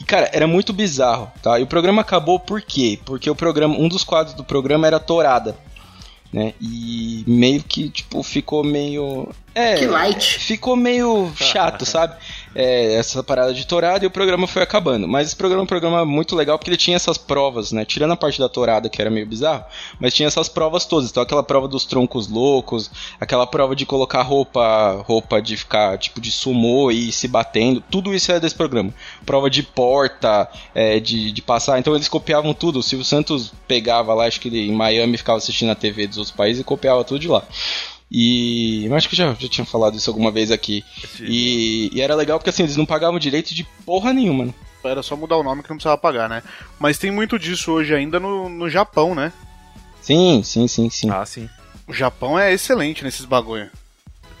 E, 0.00 0.04
cara, 0.04 0.30
era 0.32 0.46
muito 0.46 0.72
bizarro, 0.72 1.30
tá? 1.42 1.60
E 1.60 1.62
o 1.62 1.66
programa 1.66 2.00
acabou 2.00 2.40
por 2.40 2.62
quê? 2.62 2.98
Porque 3.04 3.28
o 3.28 3.34
programa, 3.34 3.76
um 3.78 3.86
dos 3.86 4.02
quadros 4.02 4.34
do 4.34 4.42
programa 4.42 4.86
era 4.86 4.98
tourada, 4.98 5.54
né? 6.32 6.54
E 6.60 7.24
meio 7.26 7.62
que, 7.62 7.88
tipo, 7.90 8.22
ficou 8.22 8.64
meio... 8.64 9.28
É, 9.54 9.76
Que 9.76 9.86
light. 9.86 10.38
ficou 10.38 10.74
meio 10.76 11.32
chato, 11.36 11.84
sabe? 11.84 12.16
É, 12.54 12.94
essa 12.94 13.22
parada 13.22 13.52
de 13.54 13.66
tourada 13.66 14.04
e 14.04 14.06
o 14.06 14.10
programa 14.10 14.46
foi 14.46 14.62
acabando. 14.62 15.08
Mas 15.08 15.28
esse 15.28 15.36
programa 15.36 15.62
é 15.62 15.64
um 15.64 15.66
programa 15.66 16.04
muito 16.04 16.36
legal 16.36 16.58
porque 16.58 16.70
ele 16.70 16.76
tinha 16.76 16.96
essas 16.96 17.16
provas, 17.16 17.72
né? 17.72 17.84
Tirando 17.84 18.12
a 18.12 18.16
parte 18.16 18.38
da 18.38 18.48
tourada, 18.48 18.88
que 18.88 19.00
era 19.00 19.10
meio 19.10 19.26
bizarro, 19.26 19.64
mas 19.98 20.12
tinha 20.14 20.26
essas 20.26 20.48
provas 20.48 20.84
todas. 20.84 21.10
Então, 21.10 21.22
aquela 21.22 21.42
prova 21.42 21.66
dos 21.68 21.84
troncos 21.84 22.28
loucos, 22.28 22.90
aquela 23.20 23.46
prova 23.46 23.74
de 23.74 23.86
colocar 23.86 24.22
roupa, 24.22 25.02
roupa 25.06 25.40
de 25.40 25.56
ficar 25.56 25.96
tipo 25.98 26.20
de 26.20 26.30
sumô 26.30 26.90
e 26.90 27.08
ir 27.08 27.12
se 27.12 27.26
batendo, 27.28 27.82
tudo 27.90 28.14
isso 28.14 28.30
é 28.32 28.38
desse 28.40 28.54
programa. 28.54 28.92
Prova 29.24 29.48
de 29.48 29.62
porta, 29.62 30.48
é, 30.74 31.00
de, 31.00 31.32
de 31.32 31.42
passar. 31.42 31.78
Então, 31.78 31.94
eles 31.94 32.08
copiavam 32.08 32.52
tudo. 32.52 32.78
O 32.78 32.82
Silvio 32.82 33.04
Santos 33.04 33.52
pegava 33.66 34.12
lá, 34.14 34.26
acho 34.26 34.40
que 34.40 34.48
ele 34.48 34.68
em 34.68 34.72
Miami 34.72 35.16
ficava 35.16 35.38
assistindo 35.38 35.70
a 35.72 35.74
TV 35.74 36.06
dos 36.06 36.18
outros 36.18 36.36
países 36.36 36.60
e 36.60 36.64
copiava 36.64 37.02
tudo 37.04 37.18
de 37.18 37.28
lá. 37.28 37.42
E 38.14 38.84
eu 38.84 38.94
acho 38.94 39.08
que 39.08 39.14
eu 39.14 39.16
já, 39.16 39.32
já 39.32 39.48
tinha 39.48 39.64
falado 39.64 39.96
isso 39.96 40.10
alguma 40.10 40.30
vez 40.30 40.50
aqui. 40.50 40.84
E, 41.18 41.90
e 41.94 42.00
era 42.02 42.14
legal 42.14 42.38
porque 42.38 42.50
assim, 42.50 42.62
eles 42.62 42.76
não 42.76 42.84
pagavam 42.84 43.18
direito 43.18 43.54
de 43.54 43.64
porra 43.86 44.12
nenhuma, 44.12 44.44
né? 44.44 44.54
Era 44.84 45.02
só 45.02 45.16
mudar 45.16 45.36
o 45.36 45.42
nome 45.42 45.62
que 45.62 45.70
não 45.70 45.76
precisava 45.76 45.96
pagar, 45.96 46.28
né? 46.28 46.42
Mas 46.78 46.98
tem 46.98 47.10
muito 47.10 47.38
disso 47.38 47.72
hoje 47.72 47.94
ainda 47.94 48.20
no, 48.20 48.50
no 48.50 48.68
Japão, 48.68 49.14
né? 49.14 49.32
Sim, 50.02 50.42
sim, 50.44 50.68
sim, 50.68 50.90
sim. 50.90 51.08
Ah, 51.10 51.24
sim. 51.24 51.48
O 51.86 51.94
Japão 51.94 52.38
é 52.38 52.52
excelente 52.52 53.02
nesses 53.02 53.24
bagulho. 53.24 53.70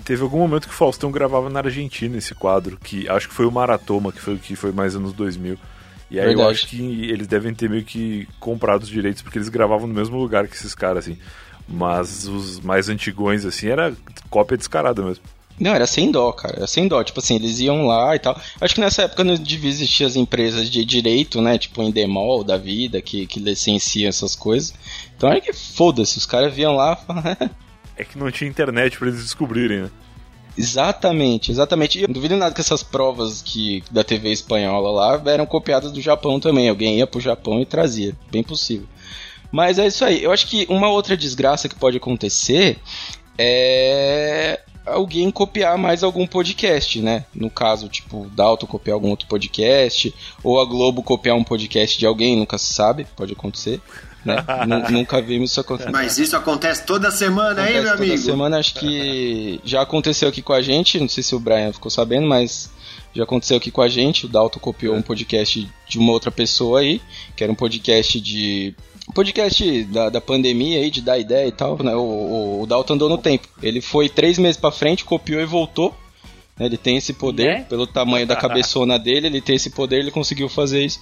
Teve 0.04 0.22
algum 0.22 0.38
momento 0.38 0.66
que 0.66 0.74
o 0.74 0.76
Faustão 0.76 1.10
gravava 1.10 1.48
na 1.48 1.60
Argentina 1.60 2.18
esse 2.18 2.34
quadro, 2.34 2.76
que 2.76 3.08
acho 3.08 3.28
que 3.28 3.34
foi 3.34 3.46
o 3.46 3.52
Maratoma, 3.52 4.12
que 4.12 4.20
foi, 4.20 4.36
que 4.36 4.56
foi 4.56 4.72
mais 4.72 4.94
anos 4.96 5.12
2000. 5.12 5.56
E 6.10 6.18
aí 6.20 6.26
eu 6.26 6.36
Verdade. 6.36 6.50
acho 6.50 6.66
que 6.66 7.08
eles 7.08 7.26
devem 7.26 7.54
ter 7.54 7.70
meio 7.70 7.84
que 7.84 8.28
comprado 8.38 8.82
os 8.82 8.88
direitos, 8.88 9.22
porque 9.22 9.38
eles 9.38 9.48
gravavam 9.48 9.86
no 9.86 9.94
mesmo 9.94 10.18
lugar 10.18 10.46
que 10.46 10.54
esses 10.54 10.74
caras, 10.74 11.04
assim. 11.04 11.16
Mas 11.72 12.28
os 12.28 12.60
mais 12.60 12.88
antigões, 12.88 13.44
assim, 13.44 13.68
era 13.68 13.94
cópia 14.28 14.58
descarada 14.58 15.02
mesmo. 15.02 15.24
Não, 15.58 15.74
era 15.74 15.86
sem 15.86 16.10
dó, 16.10 16.32
cara. 16.32 16.56
Era 16.56 16.66
sem 16.66 16.88
dó. 16.88 17.02
Tipo 17.02 17.20
assim, 17.20 17.36
eles 17.36 17.60
iam 17.60 17.86
lá 17.86 18.14
e 18.14 18.18
tal. 18.18 18.38
Acho 18.60 18.74
que 18.74 18.80
nessa 18.80 19.02
época 19.02 19.24
não 19.24 19.34
devia 19.34 19.70
existir 19.70 20.04
as 20.04 20.16
empresas 20.16 20.68
de 20.68 20.84
direito, 20.84 21.40
né? 21.40 21.56
Tipo 21.56 21.82
Endemol 21.82 22.42
da 22.42 22.56
vida, 22.56 23.00
que, 23.00 23.26
que 23.26 23.38
licenciam 23.40 24.08
essas 24.08 24.34
coisas. 24.34 24.74
Então 25.16 25.30
é 25.30 25.40
que 25.40 25.52
foda-se, 25.52 26.18
os 26.18 26.26
caras 26.26 26.52
viam 26.52 26.74
lá 26.74 26.98
e 27.40 27.62
É 28.02 28.04
que 28.04 28.18
não 28.18 28.30
tinha 28.30 28.48
internet 28.48 28.98
pra 28.98 29.08
eles 29.08 29.22
descobrirem, 29.22 29.82
né? 29.82 29.90
Exatamente, 30.56 31.50
exatamente. 31.50 31.98
E 31.98 32.02
eu 32.02 32.08
não 32.08 32.14
duvido 32.14 32.36
nada 32.36 32.54
que 32.54 32.60
essas 32.60 32.82
provas 32.82 33.40
que 33.40 33.82
da 33.90 34.04
TV 34.04 34.30
espanhola 34.30 34.90
lá 34.90 35.22
eram 35.30 35.46
copiadas 35.46 35.92
do 35.92 36.00
Japão 36.00 36.40
também. 36.40 36.68
Alguém 36.68 36.98
ia 36.98 37.06
pro 37.06 37.20
Japão 37.20 37.60
e 37.60 37.66
trazia. 37.66 38.16
Bem 38.30 38.42
possível. 38.42 38.86
Mas 39.52 39.78
é 39.78 39.86
isso 39.86 40.04
aí. 40.04 40.22
Eu 40.24 40.32
acho 40.32 40.46
que 40.48 40.66
uma 40.68 40.88
outra 40.88 41.16
desgraça 41.16 41.68
que 41.68 41.74
pode 41.76 41.96
acontecer 41.98 42.78
é 43.38 44.60
alguém 44.84 45.30
copiar 45.30 45.78
mais 45.78 46.02
algum 46.02 46.26
podcast, 46.26 47.00
né? 47.00 47.24
No 47.34 47.48
caso, 47.50 47.88
tipo, 47.88 48.28
Dalton 48.34 48.66
copiar 48.66 48.94
algum 48.94 49.10
outro 49.10 49.28
podcast, 49.28 50.12
ou 50.42 50.60
a 50.60 50.64
Globo 50.64 51.02
copiar 51.02 51.36
um 51.36 51.44
podcast 51.44 51.98
de 51.98 52.06
alguém, 52.06 52.36
nunca 52.36 52.58
se 52.58 52.72
sabe, 52.74 53.06
pode 53.16 53.32
acontecer. 53.32 53.80
Né? 54.24 54.36
Nu- 54.66 54.90
nunca 54.90 55.20
vimos 55.20 55.50
isso 55.50 55.60
acontecer. 55.60 55.90
Mas 55.90 56.16
isso 56.18 56.36
acontece 56.36 56.84
toda 56.84 57.10
semana, 57.10 57.68
hein, 57.68 57.78
Acontece 57.78 57.82
meu 57.82 57.92
toda 57.92 58.04
amigo? 58.04 58.22
semana, 58.22 58.58
acho 58.58 58.74
que 58.74 59.60
já 59.64 59.82
aconteceu 59.82 60.28
aqui 60.28 60.40
com 60.42 60.52
a 60.52 60.62
gente, 60.62 60.98
não 60.98 61.08
sei 61.08 61.22
se 61.22 61.34
o 61.34 61.40
Brian 61.40 61.72
ficou 61.72 61.90
sabendo, 61.90 62.26
mas 62.26 62.70
já 63.14 63.24
aconteceu 63.24 63.56
aqui 63.56 63.70
com 63.70 63.82
a 63.82 63.88
gente. 63.88 64.26
O 64.26 64.28
Dalton 64.28 64.58
copiou 64.60 64.94
um 64.96 65.02
podcast 65.02 65.68
de 65.88 65.98
uma 65.98 66.12
outra 66.12 66.30
pessoa 66.30 66.80
aí, 66.80 67.00
que 67.36 67.42
era 67.44 67.52
um 67.52 67.56
podcast 67.56 68.20
de. 68.20 68.74
Podcast 69.14 69.84
da, 69.84 70.08
da 70.08 70.20
pandemia 70.20 70.80
aí, 70.80 70.90
de 70.90 71.00
dar 71.02 71.18
ideia 71.18 71.46
e 71.46 71.52
tal, 71.52 71.82
né? 71.82 71.94
O, 71.94 72.00
o, 72.00 72.62
o 72.62 72.66
Dalton 72.66 72.94
andou 72.94 73.08
no 73.08 73.18
tempo. 73.18 73.48
Ele 73.62 73.80
foi 73.80 74.08
três 74.08 74.38
meses 74.38 74.56
pra 74.56 74.70
frente, 74.70 75.04
copiou 75.04 75.40
e 75.40 75.44
voltou. 75.46 75.94
né? 76.58 76.66
Ele 76.66 76.76
tem 76.76 76.96
esse 76.96 77.12
poder, 77.12 77.58
Né? 77.58 77.66
pelo 77.68 77.86
tamanho 77.86 78.26
da 78.26 78.36
cabeçona 78.36 78.98
dele, 78.98 79.26
ele 79.26 79.40
tem 79.40 79.56
esse 79.56 79.70
poder, 79.70 79.98
ele 79.98 80.10
conseguiu 80.10 80.48
fazer 80.48 80.84
isso. 80.84 81.00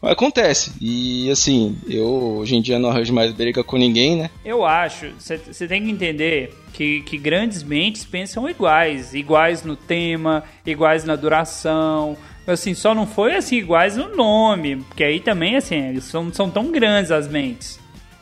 Mas 0.00 0.12
acontece. 0.12 0.72
E 0.80 1.30
assim, 1.30 1.76
eu 1.88 2.06
hoje 2.38 2.56
em 2.56 2.62
dia 2.62 2.78
não 2.78 2.88
arranjo 2.88 3.12
mais 3.12 3.32
briga 3.32 3.62
com 3.62 3.76
ninguém, 3.76 4.16
né? 4.16 4.30
Eu 4.44 4.64
acho, 4.64 5.10
você 5.18 5.68
tem 5.68 5.84
que 5.84 5.90
entender 5.90 6.54
que, 6.72 7.02
que 7.02 7.18
grandes 7.18 7.62
mentes 7.62 8.04
pensam 8.04 8.48
iguais, 8.48 9.12
iguais 9.14 9.62
no 9.62 9.76
tema, 9.76 10.42
iguais 10.64 11.04
na 11.04 11.14
duração. 11.16 12.16
Assim, 12.46 12.74
só 12.74 12.94
não 12.94 13.06
foi 13.06 13.36
assim 13.36 13.56
iguais 13.56 13.96
no 13.96 14.14
nome, 14.16 14.76
porque 14.76 15.04
aí 15.04 15.20
também 15.20 15.56
assim, 15.56 16.00
são, 16.00 16.32
são 16.32 16.50
tão 16.50 16.70
grandes 16.72 17.10
as 17.10 17.28
mentes. 17.28 17.78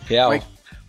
Real. 0.07 0.31
Mas, 0.31 0.43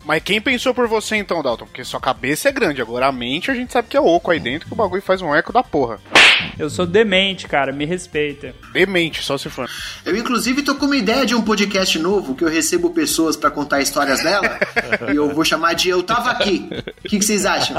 mas 0.04 0.22
quem 0.22 0.40
pensou 0.40 0.74
por 0.74 0.86
você 0.86 1.16
então, 1.16 1.42
Dalton? 1.42 1.66
Porque 1.66 1.84
sua 1.84 2.00
cabeça 2.00 2.48
é 2.48 2.52
grande, 2.52 2.82
agora 2.82 3.06
a 3.06 3.12
mente 3.12 3.50
a 3.50 3.54
gente 3.54 3.72
sabe 3.72 3.88
que 3.88 3.96
é 3.96 4.00
oco 4.00 4.30
aí 4.30 4.40
dentro, 4.40 4.66
que 4.66 4.74
o 4.74 4.76
bagulho 4.76 5.00
faz 5.00 5.22
um 5.22 5.34
eco 5.34 5.52
da 5.52 5.62
porra. 5.62 5.98
Eu 6.58 6.68
sou 6.68 6.86
demente, 6.86 7.46
cara, 7.46 7.72
me 7.72 7.84
respeita. 7.84 8.54
Demente, 8.72 9.22
só 9.22 9.38
se 9.38 9.48
for. 9.48 9.70
Eu, 10.04 10.16
inclusive, 10.16 10.62
tô 10.62 10.74
com 10.74 10.86
uma 10.86 10.96
ideia 10.96 11.24
de 11.24 11.34
um 11.34 11.42
podcast 11.42 11.98
novo 11.98 12.34
que 12.34 12.44
eu 12.44 12.48
recebo 12.48 12.90
pessoas 12.90 13.36
pra 13.36 13.50
contar 13.50 13.80
histórias 13.80 14.22
dela. 14.22 14.58
e 15.12 15.16
eu 15.16 15.32
vou 15.32 15.44
chamar 15.44 15.74
de 15.74 15.88
Eu 15.88 16.02
Tava 16.02 16.30
Aqui. 16.30 16.68
O 17.04 17.08
que, 17.08 17.18
que 17.18 17.24
vocês 17.24 17.46
acham? 17.46 17.76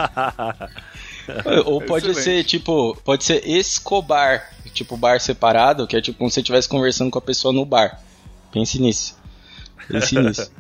Ou 1.65 1.81
pode 1.81 2.09
Excelente. 2.09 2.23
ser, 2.23 2.43
tipo, 2.43 2.97
pode 3.03 3.23
ser 3.23 3.45
Escobar. 3.47 4.52
Tipo 4.73 4.97
bar 4.97 5.19
separado, 5.19 5.87
que 5.87 5.95
é 5.95 6.01
tipo 6.01 6.17
como 6.17 6.29
se 6.29 6.35
você 6.35 6.41
estivesse 6.41 6.67
conversando 6.67 7.11
com 7.11 7.19
a 7.19 7.21
pessoa 7.21 7.53
no 7.53 7.65
bar. 7.65 8.01
Pense 8.51 8.79
nisso. 8.79 9.17
Pense 9.87 10.15
nisso. 10.19 10.51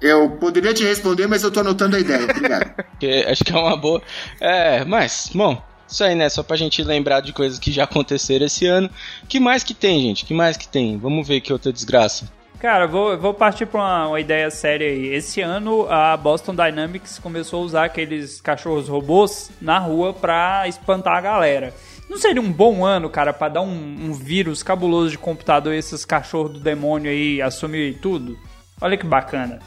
Eu 0.00 0.30
poderia 0.32 0.74
te 0.74 0.84
responder, 0.84 1.26
mas 1.26 1.42
eu 1.42 1.50
tô 1.50 1.60
anotando 1.60 1.96
a 1.96 2.00
ideia. 2.00 2.24
Obrigado. 2.24 2.74
Que 2.98 3.24
acho 3.24 3.44
que 3.44 3.52
é 3.52 3.56
uma 3.56 3.76
boa. 3.76 4.00
É, 4.40 4.84
mas, 4.84 5.28
bom, 5.34 5.60
isso 5.86 6.04
aí, 6.04 6.14
né? 6.14 6.28
Só 6.28 6.42
pra 6.42 6.56
gente 6.56 6.82
lembrar 6.82 7.20
de 7.20 7.32
coisas 7.32 7.58
que 7.58 7.72
já 7.72 7.84
aconteceram 7.84 8.46
esse 8.46 8.66
ano. 8.66 8.88
que 9.28 9.40
mais 9.40 9.64
que 9.64 9.74
tem, 9.74 10.00
gente? 10.00 10.24
que 10.24 10.32
mais 10.32 10.56
que 10.56 10.68
tem? 10.68 10.96
Vamos 10.96 11.26
ver 11.26 11.40
que 11.40 11.52
outra 11.52 11.72
desgraça. 11.72 12.30
Cara, 12.60 12.86
vou, 12.86 13.18
vou 13.18 13.34
partir 13.34 13.66
pra 13.66 13.80
uma, 13.80 14.08
uma 14.08 14.20
ideia 14.20 14.50
séria 14.50 14.88
aí. 14.88 15.08
Esse 15.08 15.40
ano 15.42 15.86
a 15.90 16.16
Boston 16.16 16.54
Dynamics 16.54 17.18
começou 17.18 17.62
a 17.62 17.64
usar 17.66 17.84
aqueles 17.84 18.40
cachorros 18.40 18.88
robôs 18.88 19.50
na 19.60 19.78
rua 19.78 20.14
pra 20.14 20.66
espantar 20.66 21.16
a 21.16 21.20
galera. 21.20 21.74
Não 22.14 22.20
seria 22.20 22.40
um 22.40 22.52
bom 22.52 22.84
ano, 22.86 23.10
cara, 23.10 23.32
pra 23.32 23.48
dar 23.48 23.60
um, 23.62 23.66
um 23.68 24.12
vírus 24.14 24.62
cabuloso 24.62 25.10
de 25.10 25.18
computador 25.18 25.74
e 25.74 25.78
esses 25.78 26.04
cachorros 26.04 26.52
do 26.52 26.60
demônio 26.60 27.10
aí 27.10 27.42
assumir 27.42 27.98
tudo? 28.00 28.38
Olha 28.80 28.96
que 28.96 29.04
bacana. 29.04 29.58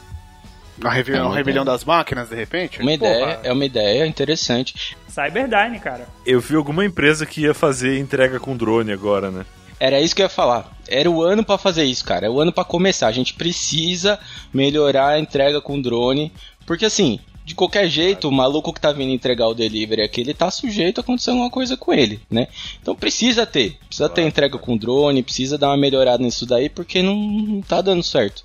A 0.82 0.88
revi- 0.88 1.12
É, 1.12 1.16
uma 1.20 1.26
uma 1.26 1.36
rebelião 1.36 1.62
das 1.62 1.84
máquinas, 1.84 2.30
de 2.30 2.34
repente? 2.36 2.80
Uma 2.80 2.90
ideia, 2.92 3.38
é 3.44 3.52
uma 3.52 3.66
ideia 3.66 4.06
interessante. 4.06 4.96
Cyberdyne, 5.08 5.78
cara. 5.78 6.08
Eu 6.24 6.40
vi 6.40 6.56
alguma 6.56 6.86
empresa 6.86 7.26
que 7.26 7.42
ia 7.42 7.52
fazer 7.52 7.98
entrega 7.98 8.40
com 8.40 8.56
drone 8.56 8.92
agora, 8.92 9.30
né? 9.30 9.44
Era 9.78 10.00
isso 10.00 10.16
que 10.16 10.22
eu 10.22 10.24
ia 10.26 10.30
falar. 10.30 10.72
Era 10.88 11.10
o 11.10 11.22
ano 11.22 11.44
pra 11.44 11.58
fazer 11.58 11.84
isso, 11.84 12.02
cara. 12.02 12.26
É 12.26 12.30
o 12.30 12.40
ano 12.40 12.50
pra 12.50 12.64
começar. 12.64 13.08
A 13.08 13.12
gente 13.12 13.34
precisa 13.34 14.18
melhorar 14.54 15.08
a 15.08 15.20
entrega 15.20 15.60
com 15.60 15.78
drone, 15.78 16.32
porque 16.64 16.86
assim, 16.86 17.20
de 17.48 17.54
qualquer 17.54 17.88
jeito, 17.88 18.28
o 18.28 18.32
maluco 18.32 18.72
que 18.74 18.80
tá 18.80 18.92
vindo 18.92 19.10
entregar 19.10 19.48
o 19.48 19.54
delivery 19.54 20.02
aqui, 20.02 20.20
ele 20.20 20.34
tá 20.34 20.50
sujeito 20.50 20.98
a 20.98 21.00
acontecer 21.00 21.30
alguma 21.30 21.48
coisa 21.50 21.78
com 21.78 21.94
ele, 21.94 22.20
né? 22.30 22.46
Então 22.82 22.94
precisa 22.94 23.46
ter, 23.46 23.78
precisa 23.86 24.06
ter 24.08 24.20
entrega 24.22 24.58
com 24.58 24.76
drone, 24.76 25.22
precisa 25.22 25.56
dar 25.56 25.68
uma 25.68 25.76
melhorada 25.78 26.22
nisso 26.22 26.44
daí, 26.44 26.68
porque 26.68 27.02
não, 27.02 27.16
não 27.16 27.60
tá 27.62 27.80
dando 27.80 28.02
certo. 28.02 28.44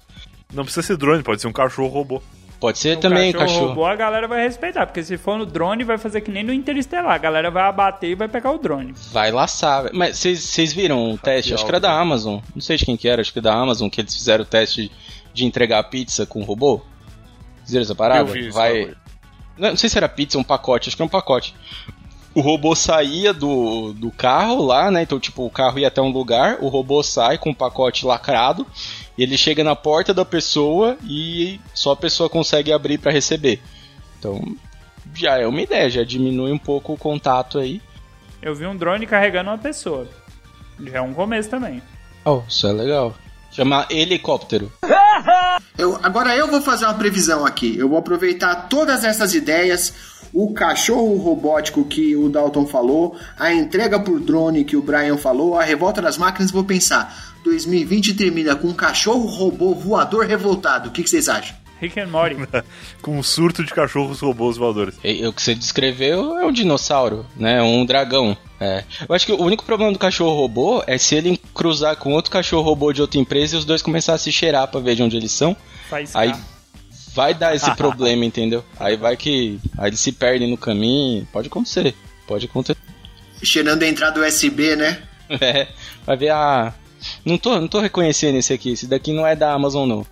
Não 0.53 0.63
precisa 0.63 0.87
ser 0.87 0.95
drone, 0.95 1.21
pode 1.21 1.41
ser 1.41 1.47
um 1.49 1.51
cachorro 1.53 1.89
robô. 1.89 2.21
Pode 2.61 2.79
ser 2.79 2.95
O 2.97 2.99
também 3.01 3.33
cachorro, 3.33 3.47
cachorro. 3.49 3.67
robô 3.71 3.85
a 3.85 3.95
galera 3.97 4.25
vai 4.25 4.41
respeitar, 4.43 4.85
porque 4.85 5.03
se 5.03 5.17
for 5.17 5.37
no 5.37 5.45
drone 5.45 5.83
vai 5.83 5.97
fazer 5.97 6.21
que 6.21 6.31
nem 6.31 6.45
no 6.45 6.53
Interestelar. 6.53 7.11
A 7.11 7.17
galera 7.17 7.51
vai 7.51 7.63
abater 7.63 8.11
e 8.11 8.15
vai 8.15 8.29
pegar 8.29 8.51
o 8.53 8.57
drone. 8.57 8.93
Vai 9.11 9.33
laçar. 9.33 9.83
velho. 9.83 9.95
Mas 9.97 10.17
vocês- 10.17 10.71
viram 10.71 11.11
o 11.11 11.17
teste? 11.17 11.53
Acho 11.53 11.65
que 11.65 11.71
era 11.71 11.79
da 11.81 11.91
Amazon. 11.91 12.39
Não 12.55 12.61
sei 12.61 12.77
de 12.77 12.85
quem 12.85 12.95
que 12.95 13.09
era, 13.09 13.19
acho 13.21 13.33
que 13.33 13.41
da 13.41 13.53
Amazon, 13.53 13.89
que 13.89 13.99
eles 13.99 14.15
fizeram 14.15 14.43
o 14.43 14.47
teste 14.47 14.89
de 15.33 15.45
entregar 15.45 15.83
pizza 15.89 16.25
com 16.25 16.41
robô. 16.43 16.79
Vocês 17.63 17.71
viram 17.71 17.81
essa 17.83 17.95
parada? 17.95 18.21
Eu 18.21 18.27
vi 18.27 18.47
isso, 18.47 18.57
Vai. 18.57 18.93
Não, 19.57 19.69
não 19.69 19.77
sei 19.77 19.89
se 19.89 19.97
era 19.97 20.09
pizza 20.09 20.37
ou 20.37 20.41
um 20.41 20.45
pacote, 20.45 20.89
acho 20.89 20.95
que 20.95 21.01
é 21.01 21.05
um 21.05 21.09
pacote. 21.09 21.55
O 22.35 22.41
robô 22.41 22.75
saía 22.75 23.31
do, 23.31 23.93
do 23.93 24.09
carro 24.09 24.65
lá, 24.65 24.89
né? 24.89 25.03
Então, 25.03 25.19
tipo, 25.19 25.45
o 25.45 25.51
carro 25.51 25.77
ia 25.77 25.87
até 25.87 26.01
um 26.01 26.09
lugar, 26.09 26.57
o 26.61 26.67
robô 26.67 27.03
sai 27.03 27.37
com 27.37 27.51
o 27.51 27.55
pacote 27.55 28.05
lacrado, 28.05 28.65
e 29.15 29.21
ele 29.21 29.37
chega 29.37 29.63
na 29.63 29.75
porta 29.75 30.13
da 30.13 30.25
pessoa 30.25 30.97
e 31.03 31.59
só 31.73 31.91
a 31.91 31.95
pessoa 31.95 32.29
consegue 32.29 32.73
abrir 32.73 32.97
pra 32.97 33.11
receber. 33.11 33.61
Então, 34.17 34.41
já 35.13 35.37
é 35.37 35.45
uma 35.45 35.61
ideia, 35.61 35.89
já 35.89 36.03
diminui 36.03 36.51
um 36.51 36.57
pouco 36.57 36.93
o 36.93 36.97
contato 36.97 37.59
aí. 37.59 37.79
Eu 38.41 38.55
vi 38.55 38.65
um 38.65 38.75
drone 38.75 39.05
carregando 39.05 39.51
uma 39.51 39.57
pessoa. 39.57 40.07
Já 40.79 40.97
é 40.97 41.01
um 41.01 41.13
começo 41.13 41.49
também. 41.49 41.83
Oh, 42.25 42.41
isso 42.47 42.65
é 42.67 42.71
legal. 42.71 43.13
Chama 43.51 43.85
helicóptero. 43.91 44.71
Eu- 45.77 45.99
agora 46.03 46.35
eu 46.35 46.47
vou 46.47 46.61
fazer 46.61 46.85
uma 46.85 46.93
previsão 46.93 47.45
aqui. 47.45 47.75
Eu 47.77 47.89
vou 47.89 47.97
aproveitar 47.97 48.67
todas 48.67 49.03
essas 49.03 49.33
ideias, 49.33 49.93
o 50.33 50.53
cachorro 50.53 51.15
robótico 51.17 51.83
que 51.85 52.15
o 52.15 52.29
Dalton 52.29 52.65
falou, 52.65 53.15
a 53.37 53.53
entrega 53.53 53.99
por 53.99 54.19
drone 54.19 54.63
que 54.63 54.75
o 54.77 54.81
Brian 54.81 55.17
falou, 55.17 55.57
a 55.59 55.63
revolta 55.63 56.01
das 56.01 56.17
máquinas. 56.17 56.51
Vou 56.51 56.63
pensar. 56.63 57.33
2020 57.43 58.13
termina 58.13 58.55
com 58.55 58.67
um 58.69 58.73
cachorro 58.73 59.25
robô 59.27 59.73
voador 59.75 60.25
revoltado. 60.25 60.89
O 60.89 60.91
que, 60.91 61.03
que 61.03 61.09
vocês 61.09 61.27
acham? 61.27 61.55
Rick 61.81 61.99
and 61.99 62.07
Morty. 62.07 62.37
Com 63.01 63.17
um 63.19 63.23
surto 63.23 63.61
de 63.61 63.73
cachorros 63.73 64.21
robôs 64.21 64.55
voadores. 64.55 64.95
E- 65.03 65.27
O 65.27 65.33
que 65.33 65.41
você 65.41 65.53
descreveu 65.53 66.37
é 66.39 66.45
um 66.45 66.51
dinossauro, 66.53 67.25
né? 67.35 67.61
Um 67.61 67.85
dragão. 67.85 68.37
É. 68.63 68.85
Eu 69.09 69.13
acho 69.13 69.25
que 69.25 69.33
o 69.33 69.41
único 69.41 69.65
problema 69.65 69.91
do 69.91 69.99
cachorro 69.99 70.33
robô 70.33 70.81
é 70.87 70.97
se 70.97 71.15
ele 71.15 71.37
cruzar 71.53 71.97
com 71.97 72.13
outro 72.13 72.31
cachorro 72.31 72.63
robô 72.63 72.93
de 72.93 73.01
outra 73.01 73.19
empresa 73.19 73.55
e 73.55 73.59
os 73.59 73.65
dois 73.65 73.81
começar 73.81 74.13
a 74.13 74.17
se 74.17 74.31
cheirar 74.31 74.69
pra 74.69 74.79
ver 74.79 74.95
de 74.95 75.03
onde 75.03 75.17
eles 75.17 75.33
são. 75.33 75.53
Faz 75.89 76.15
Aí 76.15 76.31
cá. 76.31 76.39
vai 77.13 77.33
dar 77.33 77.53
esse 77.53 77.69
problema, 77.75 78.23
entendeu? 78.23 78.63
Aí 78.79 78.95
vai 78.95 79.17
que. 79.17 79.59
Aí 79.77 79.89
eles 79.89 79.99
se 79.99 80.13
perdem 80.13 80.49
no 80.49 80.55
caminho. 80.57 81.27
Pode 81.33 81.47
acontecer. 81.47 81.93
Pode 82.25 82.45
acontecer. 82.45 82.79
Cheirando 83.43 83.83
a 83.83 83.87
entrada 83.87 84.25
USB, 84.25 84.75
né? 84.77 85.03
É, 85.41 85.67
vai 86.05 86.15
ver 86.15 86.29
a. 86.29 86.73
Não 87.25 87.37
tô, 87.37 87.59
não 87.59 87.67
tô 87.67 87.79
reconhecendo 87.79 88.35
esse 88.37 88.53
aqui. 88.53 88.73
Esse 88.73 88.85
daqui 88.87 89.11
não 89.11 89.25
é 89.25 89.35
da 89.35 89.51
Amazon, 89.51 89.87
não. 89.89 90.05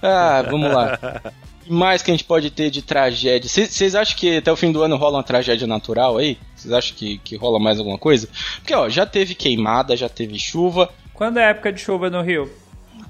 Ah, 0.00 0.42
vamos 0.48 0.72
lá. 0.72 0.98
O 1.68 1.70
que 1.70 1.74
mais 1.74 2.00
que 2.00 2.10
a 2.10 2.14
gente 2.14 2.24
pode 2.24 2.50
ter 2.50 2.70
de 2.70 2.80
tragédia? 2.80 3.46
Vocês 3.46 3.94
acham 3.94 4.16
que 4.16 4.38
até 4.38 4.50
o 4.50 4.56
fim 4.56 4.72
do 4.72 4.82
ano 4.82 4.96
rola 4.96 5.18
uma 5.18 5.22
tragédia 5.22 5.66
natural 5.66 6.16
aí? 6.16 6.38
Vocês 6.56 6.72
acham 6.72 6.96
que, 6.96 7.18
que 7.18 7.36
rola 7.36 7.60
mais 7.60 7.78
alguma 7.78 7.98
coisa? 7.98 8.26
Porque, 8.56 8.74
ó, 8.74 8.88
já 8.88 9.04
teve 9.04 9.34
queimada, 9.34 9.94
já 9.94 10.08
teve 10.08 10.38
chuva. 10.38 10.88
Quando 11.12 11.38
é 11.38 11.50
época 11.50 11.70
de 11.70 11.78
chuva 11.78 12.08
no 12.08 12.22
Rio? 12.22 12.50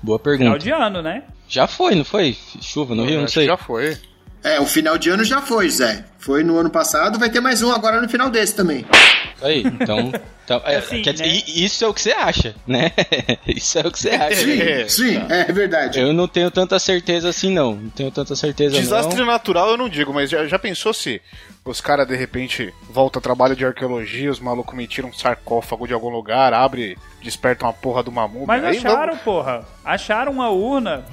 Boa 0.02 0.18
Final 0.18 0.38
pergunta. 0.38 0.58
de 0.58 0.70
ano, 0.72 1.00
né? 1.00 1.22
Já 1.48 1.68
foi, 1.68 1.94
não 1.94 2.04
foi? 2.04 2.36
Chuva 2.60 2.96
no 2.96 3.04
Rio? 3.04 3.20
Não 3.20 3.28
sei. 3.28 3.44
que 3.44 3.52
Já 3.52 3.56
foi. 3.56 3.96
É, 4.42 4.60
o 4.60 4.66
final 4.66 4.96
de 4.96 5.10
ano 5.10 5.24
já 5.24 5.42
foi, 5.42 5.68
Zé. 5.68 6.04
Foi 6.18 6.42
no 6.44 6.58
ano 6.58 6.70
passado, 6.70 7.18
vai 7.18 7.28
ter 7.30 7.40
mais 7.40 7.62
um 7.62 7.72
agora 7.72 8.00
no 8.00 8.08
final 8.08 8.30
desse 8.30 8.54
também. 8.54 8.84
Aí, 9.40 9.62
então. 9.64 10.12
então 10.44 10.60
é, 10.64 10.76
Assim, 10.76 11.00
dizer, 11.02 11.18
né? 11.26 11.42
Isso 11.46 11.84
é 11.84 11.88
o 11.88 11.94
que 11.94 12.00
você 12.00 12.10
acha, 12.12 12.54
né? 12.66 12.90
isso 13.46 13.78
é 13.78 13.82
o 13.82 13.90
que 13.90 13.98
você 13.98 14.10
acha. 14.10 14.34
Sim, 14.36 14.60
É, 14.60 14.88
sim, 14.88 15.16
é 15.28 15.44
verdade. 15.52 15.98
Eu 16.00 16.12
não 16.12 16.26
tenho 16.28 16.50
tanta 16.50 16.78
certeza 16.78 17.28
assim, 17.28 17.52
não. 17.52 17.74
Não 17.74 17.90
tenho 17.90 18.10
tanta 18.10 18.34
certeza, 18.36 18.76
Desastre 18.78 19.18
não. 19.20 19.26
natural 19.26 19.70
eu 19.70 19.76
não 19.76 19.88
digo, 19.88 20.12
mas 20.12 20.28
já, 20.30 20.44
já 20.46 20.58
pensou 20.58 20.92
se 20.92 21.20
os 21.64 21.80
caras 21.80 22.06
de 22.06 22.16
repente 22.16 22.72
voltam 22.90 23.18
ao 23.18 23.22
trabalho 23.22 23.54
de 23.54 23.64
arqueologia, 23.64 24.30
os 24.30 24.40
malucos 24.40 24.74
me 24.76 24.86
tiram 24.86 25.08
um 25.10 25.12
sarcófago 25.12 25.86
de 25.86 25.92
algum 25.94 26.08
lugar, 26.08 26.52
abre, 26.52 26.96
despertam 27.22 27.68
uma 27.68 27.74
porra 27.74 28.02
de 28.02 28.08
uma 28.10 28.26
múmia. 28.26 28.46
Mas 28.46 28.64
acharam, 28.64 29.06
vamos- 29.12 29.22
porra. 29.22 29.64
Acharam 29.84 30.32
uma 30.32 30.48
urna. 30.50 31.04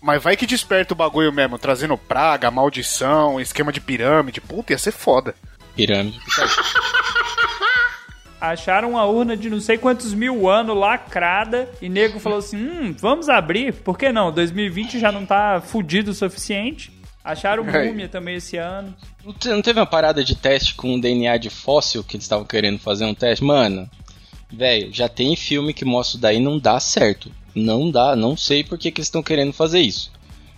Mas 0.00 0.22
vai 0.22 0.36
que 0.36 0.46
desperta 0.46 0.94
o 0.94 0.96
bagulho 0.96 1.32
mesmo, 1.32 1.58
trazendo 1.58 1.96
praga, 1.98 2.50
maldição, 2.50 3.40
esquema 3.40 3.72
de 3.72 3.80
pirâmide. 3.80 4.40
Puta, 4.40 4.72
ia 4.72 4.78
ser 4.78 4.92
foda. 4.92 5.34
Pirâmide. 5.76 6.18
Acharam 8.40 8.90
uma 8.90 9.04
urna 9.06 9.36
de 9.36 9.48
não 9.48 9.58
sei 9.60 9.78
quantos 9.78 10.12
mil 10.12 10.48
anos 10.50 10.76
lacrada. 10.76 11.68
E 11.80 11.88
nego 11.88 12.18
falou 12.20 12.38
assim: 12.38 12.56
hum, 12.58 12.94
vamos 12.98 13.28
abrir. 13.28 13.72
Por 13.72 13.96
que 13.96 14.12
não? 14.12 14.30
2020 14.30 14.98
já 14.98 15.10
não 15.10 15.24
tá 15.24 15.62
fudido 15.64 16.10
o 16.10 16.14
suficiente. 16.14 16.92
Acharam 17.24 17.64
múmia 17.64 18.06
também 18.06 18.36
esse 18.36 18.58
ano. 18.58 18.94
Não 19.24 19.32
te- 19.32 19.48
não 19.48 19.62
teve 19.62 19.80
uma 19.80 19.86
parada 19.86 20.22
de 20.22 20.34
teste 20.36 20.74
com 20.74 21.00
DNA 21.00 21.38
de 21.38 21.48
fóssil 21.48 22.04
que 22.04 22.16
eles 22.16 22.24
estavam 22.24 22.44
querendo 22.44 22.78
fazer 22.78 23.06
um 23.06 23.14
teste? 23.14 23.42
Mano, 23.42 23.88
velho, 24.52 24.92
já 24.92 25.08
tem 25.08 25.34
filme 25.34 25.72
que 25.72 25.86
mostra 25.86 26.10
isso 26.16 26.20
daí 26.20 26.38
não 26.38 26.58
dá 26.58 26.78
certo. 26.78 27.30
Não 27.54 27.90
dá, 27.90 28.16
não 28.16 28.36
sei 28.36 28.64
por 28.64 28.76
que, 28.78 28.90
que 28.90 29.00
eles 29.00 29.06
estão 29.06 29.22
querendo 29.22 29.52
fazer 29.52 29.80
isso. 29.80 30.10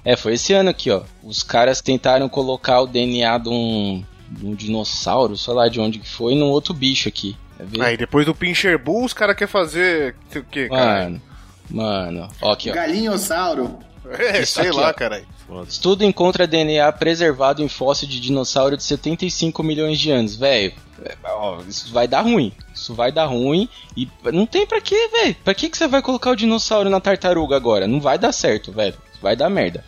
É, 0.05 0.16
foi 0.16 0.34
esse 0.34 0.53
ano 0.53 0.70
aqui, 0.70 0.90
ó. 0.90 1.03
Os 1.22 1.42
caras 1.42 1.80
tentaram 1.80 2.28
colocar 2.28 2.80
o 2.80 2.86
DNA 2.86 3.38
de 3.38 3.49
um, 3.49 4.05
de 4.30 4.47
um 4.47 4.55
dinossauro, 4.55 5.36
sei 5.36 5.53
lá 5.53 5.68
de 5.68 5.80
onde 5.80 5.99
que 5.99 6.09
foi, 6.09 6.34
num 6.34 6.47
outro 6.47 6.72
bicho 6.72 7.09
aqui. 7.09 7.36
Aí 7.80 7.97
depois 7.97 8.24
do 8.24 8.34
Pincher 8.34 8.78
Bull, 8.78 9.05
os 9.05 9.12
caras 9.12 9.34
querem 9.34 9.51
fazer. 9.51 10.14
O 10.34 10.42
que, 10.44 10.68
cara? 10.68 11.05
Mano, 11.05 11.22
mano, 11.70 12.28
ó 12.40 12.53
aqui, 12.53 12.70
ó. 12.70 12.74
Galinhossauro. 12.74 13.78
É, 14.09 14.42
Isso 14.42 14.55
sei 14.55 14.68
aqui, 14.68 14.76
lá, 14.76 14.90
ó. 14.90 14.92
cara. 14.92 15.24
Estudo 15.68 16.05
encontra 16.05 16.47
DNA 16.47 16.90
preservado 16.92 17.62
em 17.62 17.68
fóssil 17.68 18.07
de 18.07 18.20
dinossauro 18.20 18.76
de 18.76 18.84
75 18.84 19.62
milhões 19.62 19.99
de 19.99 20.11
anos. 20.12 20.36
Velho, 20.36 20.72
isso 21.68 21.92
vai 21.92 22.07
dar 22.07 22.20
ruim. 22.22 22.53
Isso 22.87 22.95
vai 22.95 23.11
dar 23.11 23.26
ruim. 23.26 23.68
E 23.97 24.09
não 24.32 24.47
tem 24.47 24.64
pra 24.64 24.80
quê, 24.80 25.09
velho. 25.12 25.37
Pra 25.43 25.53
que, 25.53 25.68
que 25.68 25.76
você 25.76 25.89
vai 25.89 26.01
colocar 26.01 26.30
o 26.30 26.37
dinossauro 26.37 26.89
na 26.89 27.01
tartaruga 27.01 27.57
agora? 27.57 27.89
Não 27.89 28.01
vai 28.01 28.16
dar 28.16 28.30
certo, 28.30 28.70
velho. 28.70 28.95
Vai 29.20 29.34
dar 29.34 29.51
merda. 29.51 29.84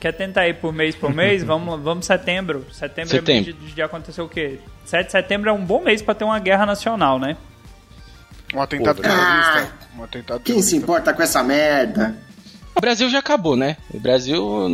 Quer 0.00 0.12
tentar 0.12 0.48
ir 0.48 0.54
por 0.54 0.72
mês 0.72 0.96
por 0.96 1.14
mês? 1.14 1.44
vamos, 1.46 1.80
vamos 1.80 2.06
setembro. 2.06 2.66
Setembro, 2.72 3.10
Setembro. 3.10 3.30
é 3.30 3.52
mês 3.52 3.68
de, 3.68 3.74
de 3.74 3.82
acontecer 3.82 4.20
o 4.20 4.28
quê? 4.28 4.58
7 4.84 5.06
de 5.06 5.12
setembro 5.12 5.48
é 5.48 5.52
um 5.52 5.64
bom 5.64 5.80
mês 5.80 6.02
pra 6.02 6.12
ter 6.12 6.24
uma 6.24 6.38
guerra 6.40 6.66
nacional, 6.66 7.20
né? 7.20 7.36
Um 8.52 8.60
atentado 8.60 8.96
Pô, 8.96 9.02
terrorista. 9.02 9.72
Um 9.96 10.02
atentado 10.02 10.40
Quem 10.40 10.56
se 10.60 10.70
terrorista. 10.70 10.76
importa 10.76 11.14
com 11.14 11.22
essa 11.22 11.42
merda? 11.42 12.16
O 12.74 12.80
Brasil 12.80 13.08
já 13.08 13.20
acabou, 13.20 13.54
né? 13.56 13.76
O 13.92 14.00
Brasil. 14.00 14.68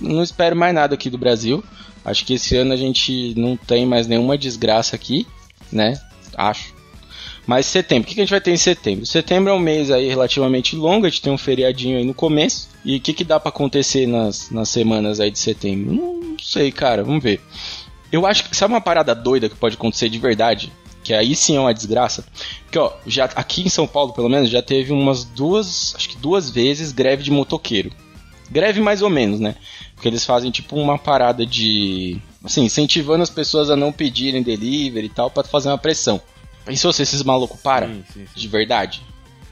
Não 0.00 0.22
espero 0.22 0.56
mais 0.56 0.74
nada 0.74 0.94
aqui 0.94 1.10
do 1.10 1.18
Brasil. 1.18 1.62
Acho 2.02 2.24
que 2.24 2.34
esse 2.34 2.56
ano 2.56 2.72
a 2.72 2.76
gente 2.76 3.34
não 3.38 3.56
tem 3.58 3.84
mais 3.86 4.06
nenhuma 4.06 4.36
desgraça 4.38 4.96
aqui, 4.96 5.26
né? 5.70 6.00
Acho. 6.36 6.73
Mas 7.46 7.66
setembro, 7.66 8.04
o 8.04 8.08
que 8.08 8.14
que 8.14 8.20
a 8.20 8.24
gente 8.24 8.30
vai 8.30 8.40
ter 8.40 8.52
em 8.52 8.56
setembro? 8.56 9.04
Setembro 9.04 9.52
é 9.52 9.54
um 9.54 9.58
mês 9.58 9.90
aí 9.90 10.08
relativamente 10.08 10.74
longo, 10.74 11.06
a 11.06 11.08
gente 11.08 11.20
tem 11.20 11.32
um 11.32 11.38
feriadinho 11.38 11.98
aí 11.98 12.04
no 12.04 12.14
começo. 12.14 12.68
E 12.84 12.96
o 12.96 13.00
que, 13.00 13.12
que 13.12 13.24
dá 13.24 13.38
pra 13.38 13.50
acontecer 13.50 14.06
nas, 14.06 14.50
nas 14.50 14.68
semanas 14.68 15.20
aí 15.20 15.30
de 15.30 15.38
setembro? 15.38 15.92
Não 15.92 16.36
sei, 16.42 16.72
cara, 16.72 17.04
vamos 17.04 17.22
ver. 17.22 17.40
Eu 18.10 18.26
acho 18.26 18.48
que, 18.48 18.56
sabe 18.56 18.72
uma 18.72 18.80
parada 18.80 19.14
doida 19.14 19.48
que 19.48 19.56
pode 19.56 19.76
acontecer 19.76 20.08
de 20.08 20.18
verdade? 20.18 20.72
que 21.04 21.12
aí 21.12 21.36
sim 21.36 21.54
é 21.54 21.60
uma 21.60 21.74
desgraça. 21.74 22.24
Porque, 22.64 22.78
ó, 22.78 22.90
já, 23.06 23.26
aqui 23.26 23.60
em 23.60 23.68
São 23.68 23.86
Paulo, 23.86 24.14
pelo 24.14 24.30
menos, 24.30 24.48
já 24.48 24.62
teve 24.62 24.90
umas 24.90 25.22
duas, 25.22 25.94
acho 25.94 26.08
que 26.08 26.16
duas 26.16 26.48
vezes 26.48 26.90
greve 26.90 27.22
de 27.22 27.30
motoqueiro. 27.30 27.92
Greve 28.50 28.80
mais 28.80 29.02
ou 29.02 29.10
menos, 29.10 29.38
né? 29.38 29.54
Porque 29.94 30.08
eles 30.08 30.24
fazem 30.24 30.50
tipo 30.50 30.76
uma 30.76 30.98
parada 30.98 31.44
de. 31.46 32.20
Assim, 32.42 32.64
incentivando 32.64 33.22
as 33.22 33.30
pessoas 33.30 33.70
a 33.70 33.76
não 33.76 33.92
pedirem 33.92 34.42
delivery 34.42 35.06
e 35.06 35.10
tal, 35.10 35.30
para 35.30 35.44
fazer 35.44 35.68
uma 35.68 35.78
pressão. 35.78 36.20
E 36.68 36.76
se 36.76 36.86
esses 36.88 37.22
malucos 37.22 37.60
param, 37.60 37.88
Sim, 37.88 38.04
sim, 38.12 38.26
sim. 38.26 38.40
de 38.40 38.48
verdade? 38.48 39.02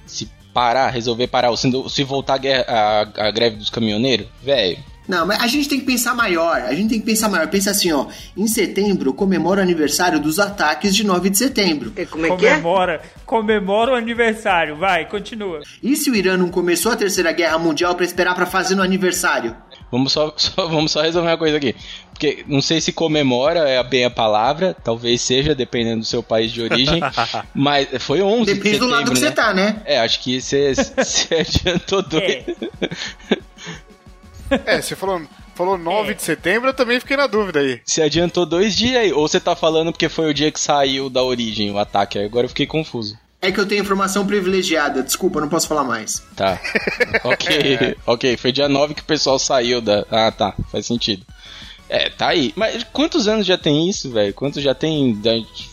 Se 0.07 0.29
parar, 0.53 0.89
resolver 0.91 1.27
parar, 1.29 1.51
ou 1.51 1.57
se, 1.57 1.71
se 1.91 2.05
voltar 2.05 2.35
a, 2.35 2.39
guerra- 2.39 2.65
a- 2.69 3.27
a 3.29 3.31
greve 3.31 3.57
dos 3.57 3.71
caminhoneiros, 3.71 4.27
velho. 4.43 4.79
Não, 5.09 5.27
mas 5.27 5.43
a 5.43 5.47
gente 5.49 5.69
tem 5.69 5.81
que 5.81 5.85
pensar 5.87 6.15
maior. 6.15 6.61
A 6.61 6.73
gente 6.75 6.91
tem 6.91 7.01
que 7.01 7.05
pensar 7.05 7.29
maior. 7.29 7.49
Pensa 7.49 7.73
assim, 7.73 7.91
ó. 7.91 8.07
Em 8.37 8.47
setembro, 8.47 9.13
comemora 9.13 9.59
o 9.61 9.63
aniversário 9.63 10.21
dos 10.21 10.39
ataques 10.39 10.95
de 10.95 11.05
9 11.05 11.29
de 11.29 11.37
setembro. 11.39 11.93
Como 12.09 12.25
é 12.25 12.37
que 12.37 12.47
é? 12.47 12.51
Comemora, 12.51 13.03
comemora 13.27 13.93
o 13.93 13.95
aniversário. 13.97 14.77
Vai, 14.77 15.09
continua. 15.09 15.61
E 15.83 15.97
se 15.97 16.09
o 16.09 16.15
Irã 16.15 16.37
não 16.37 16.49
começou 16.49 16.93
a 16.93 16.97
Terceira 16.97 17.33
Guerra 17.33 17.59
Mundial 17.59 17.97
pra 17.97 18.05
esperar 18.05 18.35
pra 18.37 18.47
fazer 18.47 18.77
no 18.77 18.83
aniversário? 18.83 19.57
Vamos 19.93 20.11
só, 20.13 20.33
só- 20.39 20.67
vamos 20.67 20.91
só 20.91 21.03
resolver 21.03 21.29
uma 21.29 21.37
coisa 21.39 21.59
aqui. 21.59 21.77
Porque 22.11 22.45
não 22.49 22.61
sei 22.63 22.81
se 22.81 22.93
comemora 22.93 23.69
é 23.69 23.83
bem 23.85 24.05
a 24.07 24.11
palavra, 24.11 24.75
talvez 24.83 25.21
seja, 25.21 25.55
dependendo 25.55 26.01
do 26.01 26.07
seu 26.07 26.23
país 26.23 26.51
de 26.51 26.63
origem. 26.63 27.01
mas 27.55 27.89
foi 28.03 28.23
11 28.23 28.47
de 28.47 28.55
Depende 28.55 28.79
do 28.79 28.87
lado 28.87 28.99
setembro, 29.09 29.13
que 29.13 29.19
você 29.21 29.25
né? 29.27 29.31
tá, 29.31 29.53
né? 29.55 29.83
É, 29.85 29.99
acho 30.01 30.19
que 30.21 30.41
você, 30.41 30.73
você 30.75 31.35
adiantou 31.35 32.03
dois. 32.03 32.25
É. 32.25 32.45
É, 34.67 34.83
você 34.83 34.95
falou, 34.95 35.23
falou 35.55 35.79
9 35.79 36.11
É. 36.11 36.15
de 36.15 36.23
setembro, 36.23 36.69
eu 36.69 36.75
também 36.75 37.01
fiquei 37.01 37.17
na 37.17 37.27
dúvida 37.27 37.61
aí. 37.61 37.81
Você 37.85 38.03
adiantou 38.03 38.45
dois 38.45 38.77
dias 38.77 38.97
aí. 38.97 39.13
Ou 39.13 39.27
você 39.27 39.41
tá 39.41 39.57
falando 39.57 39.93
porque 39.93 40.09
foi 40.09 40.29
o 40.31 40.35
dia 40.35 40.51
que 40.53 40.61
saiu 40.61 41.09
da 41.09 41.23
origem 41.23 41.71
o 41.71 41.79
ataque. 41.79 42.19
Agora 42.19 42.45
eu 42.45 42.49
fiquei 42.51 42.67
confuso. 42.67 43.19
É 43.45 43.51
que 43.51 43.59
eu 43.59 43.67
tenho 43.67 43.83
informação 43.83 44.25
privilegiada. 44.25 45.03
Desculpa, 45.03 45.41
não 45.41 45.49
posso 45.49 45.67
falar 45.67 45.83
mais. 45.83 46.23
Tá. 46.37 46.61
ok, 47.25 47.97
ok. 48.07 48.37
Foi 48.37 48.53
dia 48.53 48.69
9 48.69 48.95
que 48.95 49.03
o 49.03 49.05
pessoal 49.05 49.37
saiu 49.37 49.81
da. 49.81 50.07
Ah, 50.11 50.31
tá. 50.31 50.55
Faz 50.71 50.87
sentido. 50.87 51.27
É, 51.89 52.09
tá 52.09 52.29
aí. 52.29 52.53
Mas 52.55 52.85
quantos 52.93 53.27
anos 53.27 53.45
já 53.45 53.59
tem 53.59 53.89
isso, 53.91 54.11
velho? 54.13 54.33
Quantos 54.33 54.63
já 54.63 54.75
tem. 54.75 55.21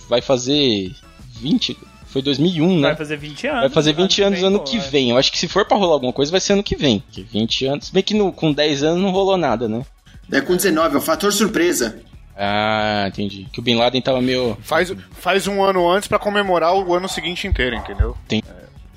Vai 0.09 0.19
fazer 0.19 0.91
20? 1.39 1.77
Foi 2.07 2.23
2001, 2.23 2.79
né? 2.79 2.87
Vai 2.87 2.95
fazer 2.95 3.17
20 3.17 3.47
anos. 3.47 3.59
Vai 3.61 3.69
fazer 3.69 3.93
20 3.93 4.21
anos 4.23 4.43
ano 4.43 4.59
que 4.61 4.77
pô, 4.79 4.83
é. 4.83 4.89
vem. 4.89 5.09
Eu 5.11 5.17
acho 5.17 5.31
que 5.31 5.37
se 5.37 5.47
for 5.47 5.63
pra 5.63 5.77
rolar 5.77 5.93
alguma 5.93 6.11
coisa, 6.11 6.31
vai 6.31 6.41
ser 6.41 6.53
ano 6.53 6.63
que 6.63 6.75
vem. 6.75 7.01
Porque 7.01 7.21
20 7.21 7.65
anos. 7.67 7.85
Se 7.85 7.93
bem 7.93 8.01
que 8.01 8.15
no- 8.15 8.33
com 8.33 8.51
10 8.51 8.81
anos 8.81 8.99
não 9.01 9.11
rolou 9.11 9.37
nada, 9.37 9.69
né? 9.69 9.85
É 10.31 10.41
com 10.41 10.55
19, 10.55 10.95
é 10.95 10.97
o 10.97 11.01
fator 11.01 11.31
surpresa. 11.31 11.99
Ah, 12.41 13.05
entendi. 13.09 13.47
Que 13.51 13.59
o 13.59 13.61
Bin 13.61 13.75
Laden 13.75 14.01
tava 14.01 14.21
meio. 14.21 14.57
Faz, 14.61 14.93
faz 15.11 15.45
um 15.45 15.61
ano 15.61 15.89
antes 15.89 16.07
pra 16.07 16.17
comemorar 16.17 16.73
o 16.73 16.93
ano 16.93 17.09
seguinte 17.09 17.45
inteiro, 17.45 17.75
entendeu? 17.75 18.15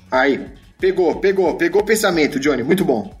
Aí, 0.09 0.45
pegou, 0.79 1.15
pegou, 1.17 1.53
pegou 1.55 1.81
o 1.81 1.85
pensamento, 1.85 2.39
Johnny. 2.39 2.63
Muito 2.63 2.85
bom. 2.85 3.13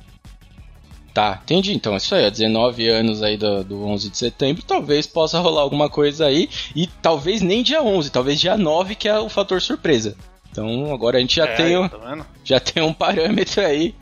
Tá, 1.13 1.41
entendi. 1.43 1.73
Então, 1.73 1.93
é 1.93 1.97
isso 1.97 2.15
aí, 2.15 2.25
ó, 2.25 2.29
19 2.29 2.87
anos 2.87 3.21
aí 3.21 3.37
do, 3.37 3.63
do 3.63 3.85
11 3.85 4.09
de 4.09 4.17
setembro, 4.17 4.63
talvez 4.63 5.05
possa 5.05 5.39
rolar 5.39 5.61
alguma 5.61 5.87
coisa 5.89 6.25
aí, 6.25 6.49
e 6.75 6.87
talvez 6.87 7.41
nem 7.41 7.61
dia 7.61 7.83
11, 7.83 8.09
talvez 8.11 8.39
dia 8.39 8.57
9, 8.57 8.95
que 8.95 9.07
é 9.07 9.19
o 9.19 9.29
fator 9.29 9.61
surpresa. 9.61 10.15
Então, 10.51 10.91
agora 10.93 11.17
a 11.17 11.21
gente 11.21 11.35
já, 11.35 11.45
É, 11.45 11.55
tem, 11.55 11.77
o- 11.77 11.89
tá 11.89 12.25
já 12.43 12.59
tem 12.59 12.81
um 12.81 12.93
parâmetro 12.93 13.63
aí. 13.63 13.93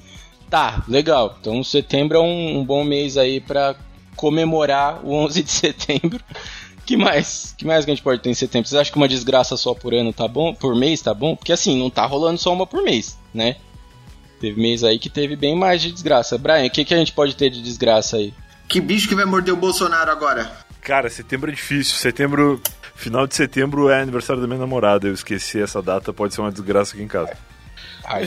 Tá, 0.49 0.83
legal. 0.87 1.35
Então, 1.41 1.63
setembro 1.63 2.17
é 2.17 2.21
um, 2.21 2.59
um 2.59 2.63
bom 2.65 2.83
mês 2.83 3.17
aí 3.17 3.39
pra 3.41 3.75
comemorar 4.21 5.03
o 5.03 5.13
11 5.13 5.41
de 5.41 5.49
setembro. 5.51 6.19
Que 6.85 6.95
mais? 6.95 7.55
Que 7.57 7.65
mais 7.65 7.83
que 7.83 7.91
a 7.91 7.95
gente 7.95 8.03
pode 8.03 8.21
ter 8.21 8.29
em 8.29 8.33
setembro? 8.35 8.67
Vocês 8.69 8.79
acham 8.79 8.93
que 8.93 8.97
uma 8.99 9.07
desgraça 9.07 9.57
só 9.57 9.73
por 9.73 9.93
ano 9.95 10.13
tá 10.13 10.27
bom? 10.27 10.53
Por 10.53 10.75
mês 10.75 11.01
tá 11.01 11.13
bom? 11.13 11.35
Porque 11.35 11.51
assim, 11.51 11.77
não 11.77 11.89
tá 11.89 12.05
rolando 12.05 12.37
só 12.39 12.53
uma 12.53 12.67
por 12.67 12.83
mês, 12.83 13.17
né? 13.33 13.55
Teve 14.39 14.59
mês 14.61 14.83
aí 14.83 14.99
que 14.99 15.09
teve 15.09 15.35
bem 15.35 15.55
mais 15.55 15.81
de 15.81 15.91
desgraça. 15.91 16.37
Brian, 16.37 16.65
o 16.65 16.69
que, 16.69 16.85
que 16.85 16.93
a 16.93 16.97
gente 16.97 17.11
pode 17.13 17.35
ter 17.35 17.49
de 17.49 17.61
desgraça 17.61 18.17
aí? 18.17 18.33
Que 18.67 18.79
bicho 18.79 19.07
que 19.07 19.15
vai 19.15 19.25
morder 19.25 19.53
o 19.53 19.57
Bolsonaro 19.57 20.11
agora? 20.11 20.51
Cara, 20.81 21.09
setembro 21.09 21.51
é 21.51 21.53
difícil. 21.55 21.95
Setembro. 21.95 22.61
Final 22.95 23.25
de 23.25 23.35
setembro 23.35 23.89
é 23.89 24.01
aniversário 24.01 24.41
da 24.41 24.47
minha 24.47 24.59
namorada. 24.59 25.07
Eu 25.07 25.13
esqueci 25.13 25.59
essa 25.61 25.81
data, 25.81 26.13
pode 26.13 26.33
ser 26.35 26.41
uma 26.41 26.51
desgraça 26.51 26.93
aqui 26.93 27.03
em 27.03 27.07
casa. 27.07 27.35
Aí, 28.03 28.25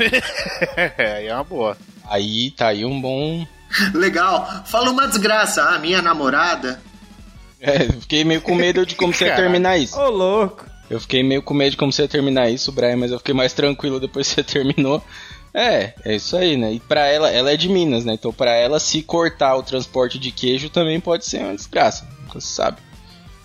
É, 0.76 1.12
aí 1.18 1.26
é 1.26 1.34
uma 1.34 1.44
boa. 1.44 1.76
aí 2.08 2.50
tá 2.52 2.68
aí 2.68 2.84
um 2.84 3.00
bom. 3.00 3.46
Legal. 3.92 4.64
Fala 4.66 4.90
uma 4.90 5.06
desgraça. 5.08 5.62
Ah, 5.62 5.78
minha 5.78 6.00
namorada. 6.00 6.80
É, 7.60 7.84
eu 7.84 8.00
fiquei 8.00 8.24
meio 8.24 8.42
com 8.42 8.54
medo 8.54 8.84
de 8.84 8.94
como 8.94 9.12
você 9.12 9.24
ia 9.26 9.36
terminar 9.36 9.78
isso. 9.78 9.98
Ô, 9.98 10.10
louco. 10.10 10.66
Eu 10.90 11.00
fiquei 11.00 11.22
meio 11.22 11.42
com 11.42 11.54
medo 11.54 11.70
de 11.70 11.76
como 11.76 11.92
você 11.92 12.02
ia 12.02 12.08
terminar 12.08 12.50
isso, 12.50 12.70
Brian, 12.70 12.96
mas 12.96 13.10
eu 13.10 13.18
fiquei 13.18 13.34
mais 13.34 13.52
tranquilo 13.52 13.98
depois 13.98 14.28
que 14.28 14.34
você 14.34 14.42
terminou. 14.44 15.02
É, 15.52 15.94
é 16.04 16.16
isso 16.16 16.36
aí, 16.36 16.56
né? 16.56 16.72
E 16.72 16.80
pra 16.80 17.06
ela, 17.06 17.30
ela 17.30 17.50
é 17.52 17.56
de 17.56 17.68
Minas, 17.68 18.04
né? 18.04 18.14
Então 18.14 18.32
pra 18.32 18.50
ela, 18.50 18.80
se 18.80 19.02
cortar 19.02 19.56
o 19.56 19.62
transporte 19.62 20.18
de 20.18 20.30
queijo 20.30 20.68
também 20.68 21.00
pode 21.00 21.24
ser 21.24 21.42
uma 21.42 21.54
desgraça. 21.54 22.06
Nunca 22.22 22.40
se 22.40 22.48
sabe. 22.48 22.78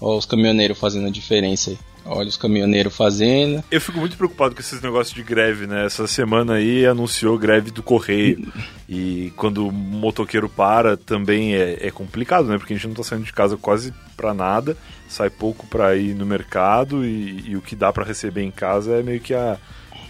Olha 0.01 0.17
os 0.17 0.25
caminhoneiros 0.25 0.77
fazendo 0.77 1.07
a 1.07 1.11
diferença 1.11 1.69
aí. 1.69 1.79
Olha 2.09 2.27
os 2.27 2.37
caminhoneiros 2.37 2.95
fazendo. 2.95 3.63
Eu 3.69 3.79
fico 3.79 3.99
muito 3.99 4.17
preocupado 4.17 4.55
com 4.55 4.61
esses 4.61 4.81
negócios 4.81 5.13
de 5.13 5.21
greve, 5.21 5.67
né? 5.67 5.85
Essa 5.85 6.07
semana 6.07 6.53
aí 6.53 6.85
anunciou 6.85 7.37
greve 7.37 7.69
do 7.69 7.83
correio. 7.83 8.51
E 8.87 9.31
quando 9.35 9.67
o 9.67 9.71
motoqueiro 9.71 10.49
para, 10.49 10.97
também 10.97 11.53
é, 11.53 11.87
é 11.87 11.91
complicado, 11.91 12.47
né? 12.47 12.57
Porque 12.57 12.73
a 12.73 12.75
gente 12.75 12.87
não 12.87 12.95
tá 12.95 13.03
saindo 13.03 13.25
de 13.25 13.33
casa 13.33 13.55
quase 13.57 13.93
pra 14.17 14.33
nada, 14.33 14.75
sai 15.07 15.29
pouco 15.29 15.67
pra 15.67 15.95
ir 15.95 16.15
no 16.15 16.25
mercado 16.25 17.05
e, 17.05 17.51
e 17.51 17.55
o 17.55 17.61
que 17.61 17.75
dá 17.75 17.93
pra 17.93 18.03
receber 18.03 18.41
em 18.41 18.51
casa 18.51 18.95
é 18.95 19.03
meio 19.03 19.21
que 19.21 19.33
a, 19.33 19.57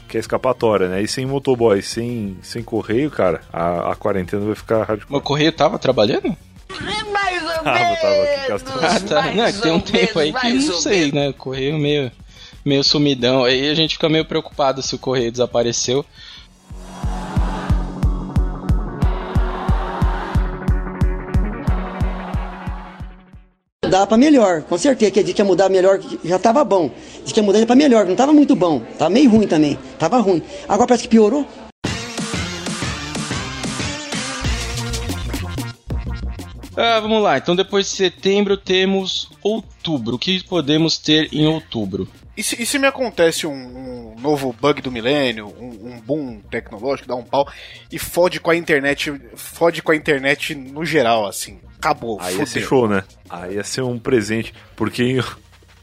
que 0.07 0.17
a 0.17 0.19
escapatória, 0.19 0.87
né? 0.87 1.01
E 1.01 1.07
sem 1.07 1.25
motoboy, 1.25 1.81
sem, 1.81 2.37
sem 2.41 2.63
correio, 2.63 3.11
cara, 3.11 3.41
a, 3.51 3.91
a 3.91 3.95
quarentena 3.95 4.45
vai 4.45 4.55
ficar 4.55 4.87
Mas 4.87 5.19
o 5.19 5.21
correio 5.21 5.51
tava 5.51 5.77
trabalhando? 5.77 6.35
Mais 7.11 7.43
ou 7.43 7.49
aqui, 7.49 8.47
Castro. 8.47 8.73
Ah, 8.81 8.99
tá. 8.99 9.21
mais 9.33 9.55
Não, 9.55 9.61
tem 9.61 9.71
um 9.71 9.79
tempo 9.79 10.19
aí 10.19 10.31
menos, 10.31 10.65
que 10.65 10.71
não 10.71 10.79
sei, 10.79 11.11
né? 11.11 11.29
O 11.29 11.33
correio 11.33 11.77
meio, 11.77 12.11
meio 12.63 12.83
sumidão. 12.83 13.43
Aí 13.43 13.69
a 13.69 13.73
gente 13.73 13.95
fica 13.95 14.07
meio 14.07 14.25
preocupado 14.25 14.81
se 14.81 14.95
o 14.95 14.99
correio 14.99 15.31
desapareceu. 15.31 16.05
Dá 23.89 24.05
pra 24.05 24.17
melhor, 24.17 24.61
com 24.61 24.77
certeza. 24.77 25.11
Que 25.11 25.19
a 25.19 25.23
gente 25.23 25.39
ia 25.39 25.45
mudar 25.45 25.67
melhor, 25.67 25.97
que 25.97 26.19
já 26.23 26.37
tava 26.37 26.63
bom. 26.63 26.91
Diz 27.23 27.33
que 27.33 27.39
ia 27.39 27.43
mudar 27.43 27.65
pra 27.65 27.75
melhor, 27.75 28.05
não 28.05 28.15
tava 28.15 28.31
muito 28.31 28.55
bom. 28.55 28.81
Tava 28.97 29.09
meio 29.09 29.29
ruim 29.29 29.47
também. 29.47 29.79
Tava 29.97 30.19
ruim. 30.19 30.43
Agora 30.67 30.87
parece 30.87 31.03
que 31.03 31.09
piorou. 31.09 31.47
Ah, 36.81 36.99
vamos 36.99 37.21
lá. 37.21 37.37
Então 37.37 37.55
depois 37.55 37.89
de 37.89 37.91
setembro 37.97 38.55
temos 38.55 39.29
outubro. 39.43 40.15
O 40.15 40.19
que 40.19 40.41
podemos 40.43 40.97
ter 40.97 41.27
em 41.33 41.45
outubro? 41.45 42.07
E 42.37 42.41
se, 42.43 42.61
e 42.61 42.65
se 42.65 42.79
me 42.79 42.87
acontece 42.87 43.45
um, 43.45 43.51
um 43.51 44.15
novo 44.19 44.55
bug 44.61 44.81
do 44.81 44.89
milênio, 44.89 45.53
um, 45.59 45.89
um 45.95 45.99
boom 45.99 46.39
tecnológico, 46.49 47.07
dá 47.09 47.15
um 47.15 47.23
pau, 47.23 47.45
e 47.91 47.99
fode 47.99 48.39
com 48.39 48.49
a 48.49 48.55
internet, 48.55 49.11
fode 49.35 49.81
com 49.81 49.91
a 49.91 49.95
internet 49.95 50.55
no 50.55 50.85
geral, 50.85 51.27
assim. 51.27 51.59
Acabou, 51.77 52.17
Aí 52.21 52.37
ia 52.37 52.45
ser 52.45 52.61
show, 52.61 52.87
né? 52.87 53.03
Aí 53.29 53.55
ia 53.55 53.63
ser 53.63 53.81
um 53.81 53.99
presente, 53.99 54.53
porque 54.75 55.19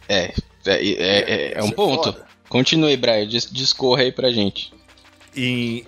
É, 0.09 0.25
é, 0.25 0.33
é, 0.67 1.53
é, 1.53 1.59
é 1.59 1.63
um 1.63 1.71
ponto. 1.71 2.05
foda. 2.13 2.25
Continue, 2.49 2.97
Brian. 2.97 3.27
Dis- 3.27 3.51
discorra 3.53 4.03
aí 4.03 4.13
pra 4.13 4.31
gente. 4.33 4.73
em, 5.37 5.85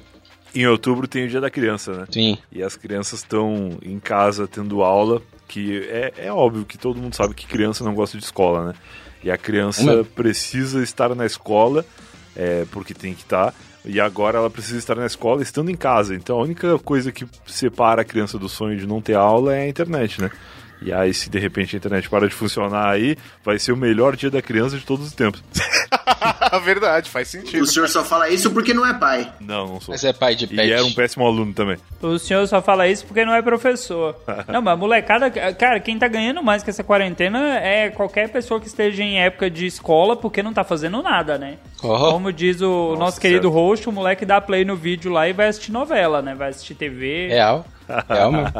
em 0.54 0.66
outubro 0.66 1.06
tem 1.06 1.24
o 1.24 1.28
Dia 1.28 1.40
da 1.40 1.50
Criança, 1.50 1.92
né? 1.92 2.06
Sim. 2.10 2.38
E 2.50 2.62
as 2.62 2.76
crianças 2.76 3.20
estão 3.20 3.78
em 3.82 3.98
casa 3.98 4.48
tendo 4.48 4.82
aula, 4.82 5.22
que 5.46 5.86
é, 5.88 6.12
é 6.16 6.32
óbvio 6.32 6.64
que 6.64 6.78
todo 6.78 7.00
mundo 7.00 7.14
sabe 7.14 7.34
que 7.34 7.46
criança 7.46 7.84
não 7.84 7.94
gosta 7.94 8.18
de 8.18 8.24
escola, 8.24 8.68
né? 8.68 8.74
E 9.22 9.30
a 9.30 9.36
criança 9.36 9.82
Não. 9.82 10.04
precisa 10.04 10.82
estar 10.82 11.14
na 11.14 11.26
escola, 11.26 11.84
é, 12.36 12.64
porque 12.70 12.94
tem 12.94 13.14
que 13.14 13.22
estar, 13.22 13.52
e 13.84 14.00
agora 14.00 14.38
ela 14.38 14.50
precisa 14.50 14.78
estar 14.78 14.94
na 14.94 15.06
escola 15.06 15.42
estando 15.42 15.70
em 15.70 15.76
casa. 15.76 16.14
Então 16.14 16.38
a 16.38 16.42
única 16.42 16.78
coisa 16.78 17.10
que 17.10 17.26
separa 17.46 18.02
a 18.02 18.04
criança 18.04 18.38
do 18.38 18.48
sonho 18.48 18.78
de 18.78 18.86
não 18.86 19.00
ter 19.00 19.14
aula 19.14 19.54
é 19.54 19.62
a 19.62 19.68
internet, 19.68 20.20
né? 20.20 20.30
E 20.80 20.92
aí, 20.92 21.12
se 21.12 21.28
de 21.28 21.38
repente 21.38 21.74
a 21.74 21.78
internet 21.78 22.08
para 22.08 22.28
de 22.28 22.34
funcionar 22.34 22.88
aí, 22.88 23.16
vai 23.44 23.58
ser 23.58 23.72
o 23.72 23.76
melhor 23.76 24.14
dia 24.16 24.30
da 24.30 24.40
criança 24.40 24.78
de 24.78 24.84
todos 24.84 25.06
os 25.06 25.12
tempos. 25.12 25.42
Verdade, 26.64 27.10
faz 27.10 27.28
sentido. 27.28 27.62
O 27.62 27.66
senhor 27.66 27.88
só 27.88 28.04
fala 28.04 28.28
isso 28.28 28.50
porque 28.50 28.72
não 28.74 28.86
é 28.86 28.94
pai. 28.94 29.30
Não, 29.40 29.66
não 29.66 29.80
sou. 29.80 29.92
Mas 29.92 30.04
é 30.04 30.12
pai 30.12 30.34
de 30.34 30.44
E 30.44 30.48
pet. 30.48 30.70
era 30.72 30.84
um 30.84 30.92
péssimo 30.92 31.26
aluno 31.26 31.52
também. 31.52 31.76
O 32.00 32.18
senhor 32.18 32.46
só 32.46 32.60
fala 32.62 32.86
isso 32.88 33.04
porque 33.06 33.24
não 33.24 33.34
é 33.34 33.42
professor. 33.42 34.16
Não, 34.48 34.62
mas 34.62 34.78
molecada, 34.78 35.30
cara, 35.30 35.78
quem 35.80 35.98
tá 35.98 36.08
ganhando 36.08 36.42
mais 36.42 36.62
que 36.62 36.70
essa 36.70 36.82
quarentena 36.84 37.58
é 37.58 37.90
qualquer 37.90 38.28
pessoa 38.30 38.60
que 38.60 38.66
esteja 38.66 39.02
em 39.02 39.20
época 39.20 39.50
de 39.50 39.66
escola 39.66 40.16
porque 40.16 40.42
não 40.42 40.52
tá 40.52 40.64
fazendo 40.64 41.02
nada, 41.02 41.36
né? 41.38 41.56
Oh. 41.82 42.12
Como 42.12 42.32
diz 42.32 42.60
o 42.60 42.96
nosso 42.96 43.20
querido 43.20 43.50
host, 43.50 43.88
o 43.88 43.92
moleque 43.92 44.24
dá 44.24 44.40
play 44.40 44.64
no 44.64 44.76
vídeo 44.76 45.12
lá 45.12 45.28
e 45.28 45.32
vai 45.32 45.48
assistir 45.48 45.70
novela, 45.72 46.22
né? 46.22 46.34
Vai 46.34 46.50
assistir 46.50 46.74
TV. 46.74 47.28
Real. 47.28 47.66
Real, 48.08 48.32
mano. 48.32 48.52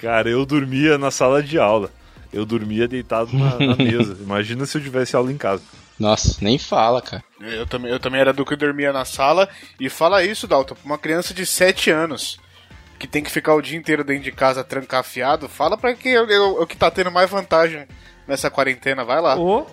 Cara, 0.00 0.28
eu 0.28 0.44
dormia 0.46 0.96
na 0.98 1.10
sala 1.10 1.42
de 1.42 1.58
aula. 1.58 1.90
Eu 2.32 2.46
dormia 2.46 2.86
deitado 2.86 3.36
na, 3.36 3.58
na 3.58 3.76
mesa. 3.82 4.16
Imagina 4.20 4.64
se 4.66 4.78
eu 4.78 4.82
tivesse 4.82 5.16
aula 5.16 5.32
em 5.32 5.36
casa. 5.36 5.62
Nossa, 5.98 6.38
nem 6.40 6.58
fala, 6.58 7.02
cara. 7.02 7.22
Eu 7.40 7.66
também, 7.66 7.90
eu 7.90 8.00
também 8.00 8.20
era 8.20 8.32
do 8.32 8.44
que 8.44 8.56
dormia 8.56 8.92
na 8.92 9.04
sala. 9.04 9.48
E 9.78 9.90
fala 9.90 10.24
isso, 10.24 10.46
Dalton, 10.46 10.74
pra 10.74 10.84
uma 10.86 10.98
criança 10.98 11.34
de 11.34 11.44
7 11.44 11.90
anos 11.90 12.38
que 12.98 13.06
tem 13.06 13.22
que 13.22 13.30
ficar 13.30 13.54
o 13.54 13.62
dia 13.62 13.78
inteiro 13.78 14.04
dentro 14.04 14.24
de 14.24 14.32
casa 14.32 14.62
trancafiado, 14.62 15.48
fala 15.48 15.76
pra 15.76 15.94
que 15.94 16.18
o 16.18 16.66
que 16.66 16.76
tá 16.76 16.90
tendo 16.90 17.10
mais 17.10 17.30
vantagem 17.30 17.86
nessa 18.28 18.50
quarentena, 18.50 19.06
vai 19.06 19.22
lá. 19.22 19.36
Ou 19.36 19.66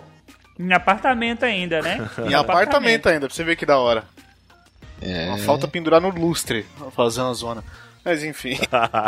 em 0.58 0.72
apartamento 0.72 1.44
ainda, 1.44 1.80
né? 1.82 2.08
em 2.26 2.34
apartamento 2.34 3.06
ainda, 3.06 3.26
pra 3.26 3.34
você 3.34 3.44
ver 3.44 3.56
que 3.56 3.66
da 3.66 3.78
hora. 3.78 4.04
É. 5.00 5.28
Uma 5.28 5.38
falta 5.38 5.68
pendurar 5.68 6.00
no 6.00 6.08
lustre, 6.08 6.66
pra 6.76 6.90
fazer 6.90 7.20
uma 7.20 7.34
zona. 7.34 7.62
Mas 8.04 8.22
enfim. 8.24 8.58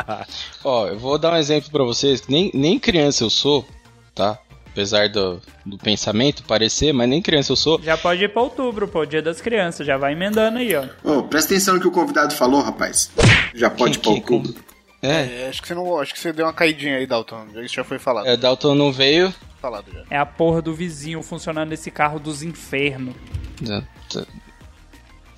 Ó, 0.65 0.87
eu 0.89 0.99
vou 0.99 1.19
dar 1.19 1.33
um 1.33 1.37
exemplo 1.37 1.71
pra 1.71 1.85
vocês. 1.85 2.27
Nem, 2.29 2.51
nem 2.55 2.79
criança 2.79 3.25
eu 3.25 3.31
sou, 3.31 3.67
tá? 4.15 4.39
Apesar 4.73 5.09
do, 5.09 5.41
do 5.67 5.77
pensamento 5.79 6.45
parecer, 6.45 6.93
mas 6.93 7.09
nem 7.09 7.21
criança 7.21 7.51
eu 7.53 7.57
sou. 7.57 7.81
Já 7.83 7.97
pode 7.97 8.23
ir 8.23 8.29
pra 8.33 8.43
outubro, 8.43 8.87
pô, 8.87 9.05
dia 9.05 9.21
das 9.21 9.41
crianças. 9.41 9.85
Já 9.87 9.97
vai 9.97 10.13
emendando 10.13 10.59
aí, 10.59 10.73
ó. 10.77 10.85
Ô, 11.03 11.23
presta 11.25 11.53
atenção 11.55 11.75
no 11.75 11.81
que 11.81 11.89
o 11.89 11.91
convidado 11.91 12.35
falou, 12.35 12.61
rapaz. 12.63 13.11
Já 13.55 13.69
pode 13.69 13.97
ir 13.97 14.01
pra 14.01 14.13
Que- 14.13 14.21
que- 14.21 14.33
outubro. 14.33 14.55
É, 15.03 15.45
É, 15.45 15.49
acho 15.49 15.63
que 15.63 15.69
você 15.69 15.75
não. 15.75 15.99
Acho 15.99 16.13
que 16.13 16.21
você 16.21 16.33
deu 16.33 16.45
uma 16.47 16.53
caidinha 16.53 16.99
aí, 16.99 17.07
Dalton. 17.07 17.47
Isso 17.65 17.75
já 17.75 17.83
foi 17.85 17.99
falado. 17.99 18.27
é, 18.29 18.37
Dalton 18.37 18.75
não 18.75 18.93
veio. 18.93 19.35
Falado 19.61 19.87
já. 19.93 20.05
É 20.11 20.17
a 20.19 20.25
porra 20.27 20.63
do 20.63 20.75
vizinho 20.75 21.23
funcionando 21.23 21.73
esse 21.73 21.91
carro 21.91 22.19
dos 22.21 22.43
infernos. 22.43 23.15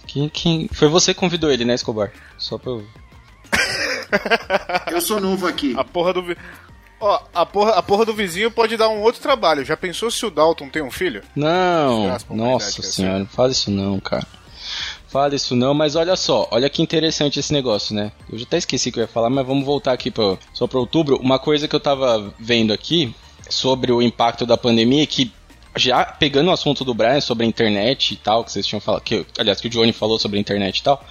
Quem, 0.06 0.28
quem... 0.28 0.68
Foi 0.72 0.88
você 0.88 1.14
que 1.14 1.20
convidou 1.20 1.50
ele, 1.50 1.64
né, 1.64 1.74
Escobar? 1.74 2.12
Só 2.36 2.58
pra 2.58 2.70
eu... 2.72 2.86
Eu 4.90 5.00
sou 5.00 5.20
novo 5.20 5.46
aqui. 5.46 5.74
A 5.76 5.84
porra 5.84 6.12
do. 6.12 6.36
Ó, 7.00 7.20
a 7.34 7.44
porra, 7.44 7.72
a 7.72 7.82
porra 7.82 8.04
do 8.04 8.14
vizinho 8.14 8.50
pode 8.50 8.76
dar 8.76 8.88
um 8.88 9.00
outro 9.00 9.20
trabalho. 9.20 9.64
Já 9.64 9.76
pensou 9.76 10.10
se 10.10 10.24
o 10.24 10.30
Dalton 10.30 10.68
tem 10.68 10.82
um 10.82 10.90
filho? 10.90 11.22
Não, 11.34 12.16
nossa 12.30 12.80
quer 12.80 12.88
senhora, 12.88 13.18
não 13.20 13.26
fala 13.26 13.50
isso 13.50 13.70
não, 13.70 13.98
cara. 13.98 14.26
Fala 15.08 15.34
isso 15.34 15.54
não, 15.56 15.74
mas 15.74 15.96
olha 15.96 16.16
só, 16.16 16.48
olha 16.50 16.70
que 16.70 16.80
interessante 16.80 17.38
esse 17.38 17.52
negócio, 17.52 17.94
né? 17.94 18.12
Eu 18.30 18.38
já 18.38 18.44
até 18.44 18.56
esqueci 18.56 18.88
o 18.88 18.92
que 18.92 18.98
eu 18.98 19.02
ia 19.02 19.08
falar, 19.08 19.28
mas 19.28 19.46
vamos 19.46 19.64
voltar 19.64 19.92
aqui 19.92 20.10
pra, 20.10 20.38
só 20.54 20.66
para 20.66 20.78
outubro. 20.78 21.16
Uma 21.16 21.38
coisa 21.38 21.66
que 21.68 21.74
eu 21.76 21.80
tava 21.80 22.32
vendo 22.38 22.72
aqui 22.72 23.14
sobre 23.50 23.92
o 23.92 24.00
impacto 24.00 24.46
da 24.46 24.56
pandemia, 24.56 25.06
que 25.06 25.30
já 25.76 26.04
pegando 26.04 26.48
o 26.48 26.52
assunto 26.52 26.84
do 26.84 26.94
Brian 26.94 27.20
sobre 27.20 27.44
a 27.44 27.48
internet 27.48 28.14
e 28.14 28.16
tal, 28.16 28.44
que 28.44 28.52
vocês 28.52 28.66
tinham 28.66 28.80
falado, 28.80 29.02
que, 29.02 29.26
aliás, 29.38 29.60
que 29.60 29.66
o 29.66 29.70
Johnny 29.70 29.92
falou 29.92 30.18
sobre 30.18 30.38
a 30.38 30.40
internet 30.40 30.78
e 30.78 30.82
tal, 30.82 31.04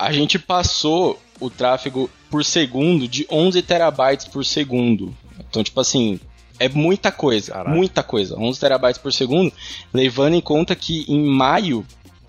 a 0.00 0.12
gente 0.12 0.38
passou 0.38 1.20
o 1.38 1.50
tráfego 1.50 2.08
por 2.30 2.42
segundo 2.42 3.06
de 3.06 3.26
11 3.30 3.60
terabytes 3.60 4.26
por 4.26 4.44
segundo. 4.46 5.14
Então, 5.38 5.62
tipo 5.62 5.78
assim, 5.78 6.18
é 6.58 6.70
muita 6.70 7.12
coisa, 7.12 7.52
Caralho. 7.52 7.76
muita 7.76 8.02
coisa. 8.02 8.34
11 8.38 8.58
terabytes 8.58 8.98
por 8.98 9.12
segundo, 9.12 9.52
levando 9.92 10.34
em 10.34 10.40
conta 10.40 10.74
que 10.74 11.04
em 11.06 11.22
maio 11.22 11.84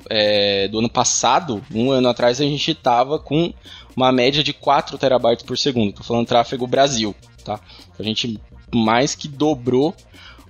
é, 0.09 0.67
do 0.67 0.79
ano 0.79 0.89
passado, 0.89 1.63
um 1.73 1.91
ano 1.91 2.09
atrás, 2.09 2.41
a 2.41 2.43
gente 2.43 2.75
tava 2.75 3.17
com 3.17 3.53
uma 3.95 4.11
média 4.11 4.43
de 4.43 4.51
4 4.51 4.97
terabytes 4.97 5.45
por 5.45 5.57
segundo. 5.57 5.93
Tô 5.93 6.03
falando 6.03 6.27
tráfego 6.27 6.67
Brasil, 6.67 7.15
tá? 7.45 7.57
A 7.97 8.03
gente 8.03 8.37
mais 8.73 9.15
que 9.15 9.29
dobrou 9.29 9.95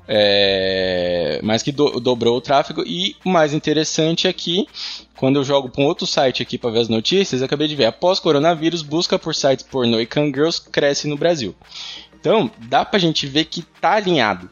é, 0.08 1.39
mais 1.43 1.62
que 1.64 1.72
do- 1.72 1.99
dobrou 1.99 2.38
o 2.38 2.41
tráfego 2.41 2.84
e 2.86 3.16
o 3.26 3.30
mais 3.30 3.54
interessante 3.54 4.28
é 4.28 4.34
que 4.34 4.66
quando 5.16 5.38
eu 5.38 5.43
jogo 5.43 5.70
para 5.70 5.84
um 5.84 5.88
outro 5.88 6.06
site 6.08 6.41
aqui 6.41 6.58
para 6.58 6.72
ver 6.72 6.80
as 6.80 6.89
notícias, 6.89 7.41
eu 7.41 7.45
acabei 7.45 7.68
de 7.68 7.76
ver 7.76 7.86
após 7.86 8.20
coronavírus, 8.20 8.82
busca 8.82 9.18
por 9.20 9.36
sites 9.36 9.66
pornô 9.66 9.99
e 9.99 10.06
cangirls 10.06 10.60
cresce 10.60 11.08
no 11.08 11.18
Brasil. 11.18 11.56
Então, 12.20 12.49
dá 12.68 12.84
pra 12.86 12.99
gente 12.99 13.26
ver 13.26 13.45
que 13.45 13.62
tá 13.80 13.93
alinhado. 13.93 14.49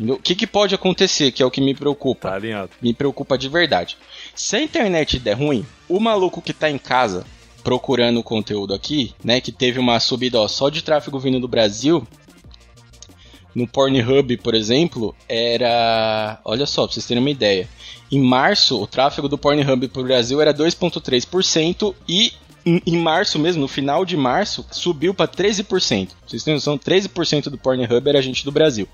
O 0.00 0.16
que, 0.16 0.34
que 0.34 0.46
pode 0.46 0.74
acontecer, 0.74 1.30
que 1.30 1.42
é 1.42 1.46
o 1.46 1.50
que 1.50 1.60
me 1.60 1.74
preocupa? 1.74 2.30
Tá 2.30 2.34
alinhado. 2.36 2.70
me 2.80 2.92
preocupa 2.94 3.36
de 3.36 3.48
verdade. 3.48 3.96
Se 4.34 4.56
a 4.56 4.62
internet 4.62 5.18
der 5.18 5.34
ruim, 5.34 5.64
o 5.88 6.00
maluco 6.00 6.40
que 6.40 6.52
tá 6.54 6.70
em 6.70 6.78
casa 6.78 7.24
procurando 7.62 8.18
o 8.18 8.22
conteúdo 8.24 8.74
aqui, 8.74 9.14
né, 9.22 9.40
que 9.40 9.52
teve 9.52 9.78
uma 9.78 10.00
subida 10.00 10.40
ó, 10.40 10.48
só 10.48 10.68
de 10.68 10.82
tráfego 10.82 11.20
vindo 11.20 11.38
do 11.38 11.46
Brasil, 11.46 12.04
no 13.54 13.66
Pornhub, 13.66 14.36
por 14.38 14.54
exemplo, 14.54 15.14
era, 15.28 16.40
olha 16.44 16.66
só, 16.66 16.84
pra 16.84 16.92
vocês 16.92 17.06
terem 17.06 17.22
uma 17.22 17.30
ideia. 17.30 17.68
Em 18.10 18.20
março, 18.20 18.80
o 18.80 18.86
tráfego 18.86 19.28
do 19.28 19.38
Pornhub 19.38 19.88
pro 19.88 20.04
Brasil 20.04 20.40
era 20.40 20.52
2.3% 20.52 21.94
e 22.08 22.32
em, 22.64 22.96
março 22.98 23.38
mesmo, 23.38 23.62
no 23.62 23.68
final 23.68 24.04
de 24.04 24.16
março, 24.16 24.64
subiu 24.70 25.12
para 25.12 25.26
13%. 25.26 26.10
Vocês 26.26 26.44
têm 26.44 26.54
noção? 26.54 26.78
13% 26.78 27.44
do 27.44 27.58
Pornhub 27.58 28.08
era 28.08 28.22
gente 28.22 28.44
do 28.44 28.52
Brasil. 28.52 28.88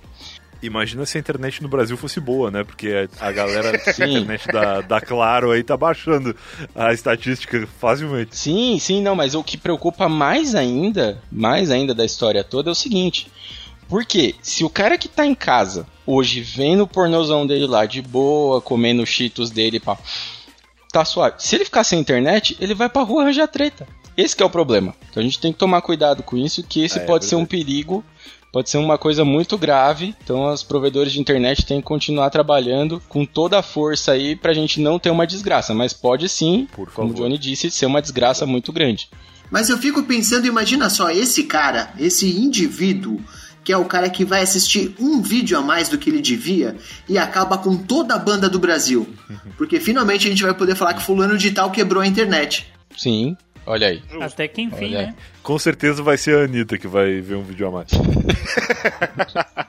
Imagina 0.60 1.06
se 1.06 1.16
a 1.16 1.20
internet 1.20 1.62
no 1.62 1.68
Brasil 1.68 1.96
fosse 1.96 2.18
boa, 2.18 2.50
né? 2.50 2.64
Porque 2.64 3.08
a 3.20 3.30
galera 3.30 3.72
da 3.78 4.08
internet 4.08 4.46
da, 4.48 4.80
da 4.80 5.00
Claro 5.00 5.52
aí 5.52 5.62
tá 5.62 5.76
baixando 5.76 6.34
a 6.74 6.92
estatística 6.92 7.66
facilmente. 7.78 8.36
Sim, 8.36 8.78
sim, 8.80 9.00
não, 9.00 9.14
mas 9.14 9.34
o 9.34 9.44
que 9.44 9.56
preocupa 9.56 10.08
mais 10.08 10.54
ainda, 10.54 11.22
mais 11.30 11.70
ainda 11.70 11.94
da 11.94 12.04
história 12.04 12.42
toda 12.42 12.70
é 12.70 12.72
o 12.72 12.74
seguinte. 12.74 13.30
Porque 13.88 14.34
se 14.42 14.64
o 14.64 14.70
cara 14.70 14.98
que 14.98 15.08
tá 15.08 15.24
em 15.24 15.34
casa 15.34 15.86
hoje 16.06 16.40
vendo 16.40 16.82
o 16.82 16.86
pornozão 16.86 17.46
dele 17.46 17.66
lá 17.66 17.86
de 17.86 18.02
boa, 18.02 18.60
comendo 18.60 19.02
os 19.02 19.08
cheetos 19.08 19.50
dele, 19.50 19.80
pá, 19.80 19.98
tá 20.92 21.04
suave. 21.04 21.36
Se 21.38 21.54
ele 21.56 21.64
ficar 21.64 21.84
sem 21.84 21.98
internet, 21.98 22.56
ele 22.60 22.74
vai 22.74 22.88
pra 22.88 23.02
rua 23.02 23.22
arranjar 23.22 23.48
treta. 23.48 23.86
Esse 24.16 24.34
que 24.34 24.42
é 24.42 24.46
o 24.46 24.50
problema. 24.50 24.94
Então 25.10 25.20
a 25.22 25.24
gente 25.24 25.38
tem 25.38 25.52
que 25.52 25.58
tomar 25.58 25.80
cuidado 25.80 26.22
com 26.22 26.36
isso, 26.36 26.62
que 26.62 26.82
esse 26.82 26.98
É, 26.98 27.04
pode 27.04 27.24
ser 27.24 27.36
um 27.36 27.46
perigo, 27.46 28.04
pode 28.52 28.68
ser 28.68 28.78
uma 28.78 28.98
coisa 28.98 29.24
muito 29.24 29.56
grave. 29.56 30.14
Então 30.24 30.52
os 30.52 30.62
provedores 30.62 31.12
de 31.12 31.20
internet 31.20 31.64
têm 31.64 31.80
que 31.80 31.86
continuar 31.86 32.28
trabalhando 32.30 33.00
com 33.08 33.24
toda 33.24 33.58
a 33.58 33.62
força 33.62 34.12
aí 34.12 34.34
pra 34.34 34.52
gente 34.52 34.80
não 34.80 34.98
ter 34.98 35.10
uma 35.10 35.26
desgraça. 35.26 35.72
Mas 35.72 35.92
pode 35.92 36.28
sim, 36.28 36.66
Por 36.74 36.90
como 36.90 37.12
o. 37.12 37.14
Johnny 37.14 37.38
disse, 37.38 37.70
ser 37.70 37.86
uma 37.86 38.02
desgraça 38.02 38.44
muito 38.44 38.72
grande. 38.72 39.08
Mas 39.50 39.70
eu 39.70 39.78
fico 39.78 40.02
pensando, 40.02 40.46
imagina 40.46 40.90
só, 40.90 41.10
esse 41.10 41.44
cara, 41.44 41.92
esse 41.98 42.28
indivíduo, 42.38 43.20
que 43.68 43.72
é 43.74 43.76
o 43.76 43.84
cara 43.84 44.08
que 44.08 44.24
vai 44.24 44.40
assistir 44.40 44.94
um 44.98 45.20
vídeo 45.20 45.58
a 45.58 45.60
mais 45.60 45.90
do 45.90 45.98
que 45.98 46.08
ele 46.08 46.22
devia 46.22 46.74
e 47.06 47.18
acaba 47.18 47.58
com 47.58 47.76
toda 47.76 48.14
a 48.14 48.18
banda 48.18 48.48
do 48.48 48.58
Brasil. 48.58 49.06
Porque 49.58 49.78
finalmente 49.78 50.26
a 50.26 50.30
gente 50.30 50.42
vai 50.42 50.54
poder 50.54 50.74
falar 50.74 50.94
que 50.94 51.02
fulano 51.02 51.36
de 51.36 51.50
tal 51.50 51.70
quebrou 51.70 52.02
a 52.02 52.06
internet. 52.06 52.66
Sim, 52.96 53.36
olha 53.66 53.88
aí. 53.88 54.02
Até 54.22 54.48
que 54.48 54.62
enfim, 54.62 54.92
né? 54.92 55.14
Com 55.42 55.58
certeza 55.58 56.02
vai 56.02 56.16
ser 56.16 56.38
a 56.38 56.44
Anitta 56.44 56.78
que 56.78 56.88
vai 56.88 57.20
ver 57.20 57.34
um 57.34 57.42
vídeo 57.42 57.68
a 57.68 57.70
mais. 57.70 57.90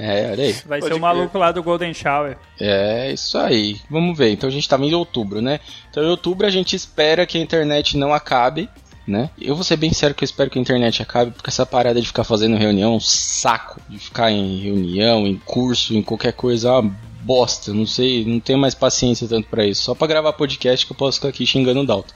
É, 0.00 0.30
olha 0.30 0.44
aí. 0.44 0.52
Vai 0.64 0.78
Pode 0.78 0.92
ser 0.92 0.96
o 0.96 1.00
maluco 1.00 1.36
lá 1.36 1.50
do 1.50 1.60
Golden 1.60 1.92
Shower. 1.92 2.36
É 2.60 3.10
isso 3.10 3.36
aí. 3.36 3.80
Vamos 3.90 4.16
ver. 4.16 4.30
Então 4.30 4.48
a 4.48 4.52
gente 4.52 4.68
tava 4.68 4.84
em 4.84 4.94
outubro, 4.94 5.42
né? 5.42 5.58
Então 5.90 6.04
em 6.04 6.06
outubro 6.06 6.46
a 6.46 6.50
gente 6.50 6.76
espera 6.76 7.26
que 7.26 7.36
a 7.36 7.40
internet 7.40 7.96
não 7.96 8.14
acabe, 8.14 8.68
né? 9.08 9.30
Eu 9.40 9.54
vou 9.54 9.64
ser 9.64 9.76
bem 9.76 9.92
sério 9.92 10.14
que 10.14 10.22
eu 10.22 10.26
espero 10.26 10.50
que 10.50 10.58
a 10.58 10.62
internet 10.62 11.02
acabe, 11.02 11.30
porque 11.30 11.48
essa 11.48 11.64
parada 11.64 12.00
de 12.00 12.06
ficar 12.06 12.24
fazendo 12.24 12.56
reunião 12.56 12.92
é 12.92 12.96
um 12.96 13.00
saco. 13.00 13.80
De 13.88 13.98
ficar 13.98 14.30
em 14.30 14.58
reunião, 14.58 15.26
em 15.26 15.36
curso, 15.36 15.94
em 15.94 16.02
qualquer 16.02 16.32
coisa, 16.34 16.68
é 16.68 16.72
uma 16.72 16.94
bosta. 17.22 17.72
Não 17.72 17.86
sei, 17.86 18.24
não 18.24 18.38
tenho 18.38 18.58
mais 18.58 18.74
paciência 18.74 19.26
tanto 19.26 19.48
pra 19.48 19.66
isso. 19.66 19.82
Só 19.82 19.94
pra 19.94 20.06
gravar 20.06 20.34
podcast 20.34 20.84
que 20.84 20.92
eu 20.92 20.96
posso 20.96 21.18
ficar 21.18 21.30
aqui 21.30 21.46
xingando 21.46 21.80
o 21.80 21.86
Dalton. 21.86 22.14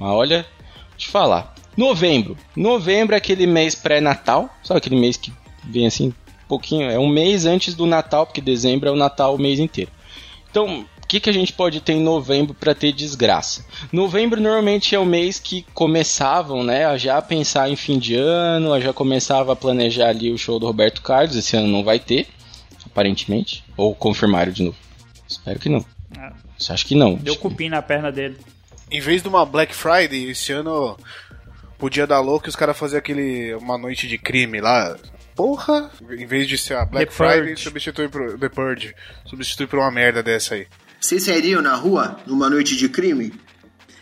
Mas 0.00 0.10
olha, 0.10 0.46
vou 0.88 0.96
te 0.96 1.08
falar. 1.08 1.54
Novembro. 1.76 2.36
Novembro 2.56 3.14
é 3.14 3.18
aquele 3.18 3.46
mês 3.46 3.74
pré-natal. 3.74 4.48
Sabe 4.64 4.78
aquele 4.78 4.96
mês 4.96 5.18
que 5.18 5.32
vem 5.64 5.86
assim, 5.86 6.08
um 6.08 6.48
pouquinho. 6.48 6.90
É 6.90 6.98
um 6.98 7.08
mês 7.08 7.44
antes 7.44 7.74
do 7.74 7.86
Natal, 7.86 8.24
porque 8.24 8.40
dezembro 8.40 8.88
é 8.88 8.92
o 8.92 8.96
Natal 8.96 9.34
o 9.34 9.38
mês 9.38 9.58
inteiro. 9.58 9.90
Então, 10.50 10.86
que, 11.12 11.20
que 11.20 11.30
a 11.30 11.32
gente 11.32 11.52
pode 11.52 11.80
ter 11.80 11.92
em 11.92 12.00
novembro 12.02 12.54
para 12.54 12.74
ter 12.74 12.92
desgraça? 12.92 13.64
Novembro 13.92 14.40
normalmente 14.40 14.94
é 14.94 14.98
o 14.98 15.04
mês 15.06 15.38
que 15.38 15.64
começavam 15.74 16.64
né, 16.64 16.84
a 16.86 16.96
já 16.96 17.20
pensar 17.22 17.68
em 17.70 17.76
fim 17.76 17.98
de 17.98 18.14
ano, 18.16 18.72
a 18.72 18.80
já 18.80 18.92
começava 18.92 19.52
a 19.52 19.56
planejar 19.56 20.08
ali 20.08 20.30
o 20.32 20.38
show 20.38 20.58
do 20.58 20.66
Roberto 20.66 21.02
Carlos. 21.02 21.36
Esse 21.36 21.56
ano 21.56 21.68
não 21.68 21.84
vai 21.84 21.98
ter, 21.98 22.26
aparentemente. 22.86 23.64
Ou 23.76 23.94
confirmaram 23.94 24.52
de 24.52 24.62
novo. 24.62 24.76
Espero 25.28 25.58
que 25.58 25.68
não. 25.68 25.84
Ah, 26.18 26.32
Você 26.58 26.72
acha 26.72 26.84
que 26.86 26.94
não? 26.94 27.14
Deu 27.14 27.32
Acho 27.34 27.42
que- 27.42 27.48
cupim 27.48 27.68
na 27.68 27.82
perna 27.82 28.10
dele. 28.12 28.36
Em 28.90 29.00
vez 29.00 29.22
de 29.22 29.28
uma 29.28 29.44
Black 29.46 29.74
Friday, 29.74 30.30
esse 30.30 30.52
ano 30.52 30.96
podia 31.78 32.06
dar 32.06 32.20
louco 32.20 32.46
e 32.46 32.50
os 32.50 32.56
caras 32.56 32.78
faziam 32.78 32.98
aquele. 32.98 33.54
uma 33.54 33.78
noite 33.78 34.06
de 34.06 34.18
crime 34.18 34.60
lá. 34.60 34.96
Porra! 35.34 35.90
Em 36.10 36.26
vez 36.26 36.46
de 36.46 36.58
ser 36.58 36.76
a 36.76 36.84
Black 36.84 37.06
The 37.06 37.12
Friday, 37.16 37.48
Purge. 37.48 37.62
substitui 37.62 38.08
por. 38.08 38.38
The 38.38 38.48
Purge. 38.50 38.94
Substitui 39.24 39.66
por 39.66 39.78
uma 39.78 39.90
merda 39.90 40.22
dessa 40.22 40.54
aí. 40.56 40.66
Vocês 41.02 41.24
sairiam 41.24 41.60
na 41.60 41.74
rua 41.74 42.16
numa 42.26 42.48
noite 42.48 42.76
de 42.76 42.88
crime? 42.88 43.34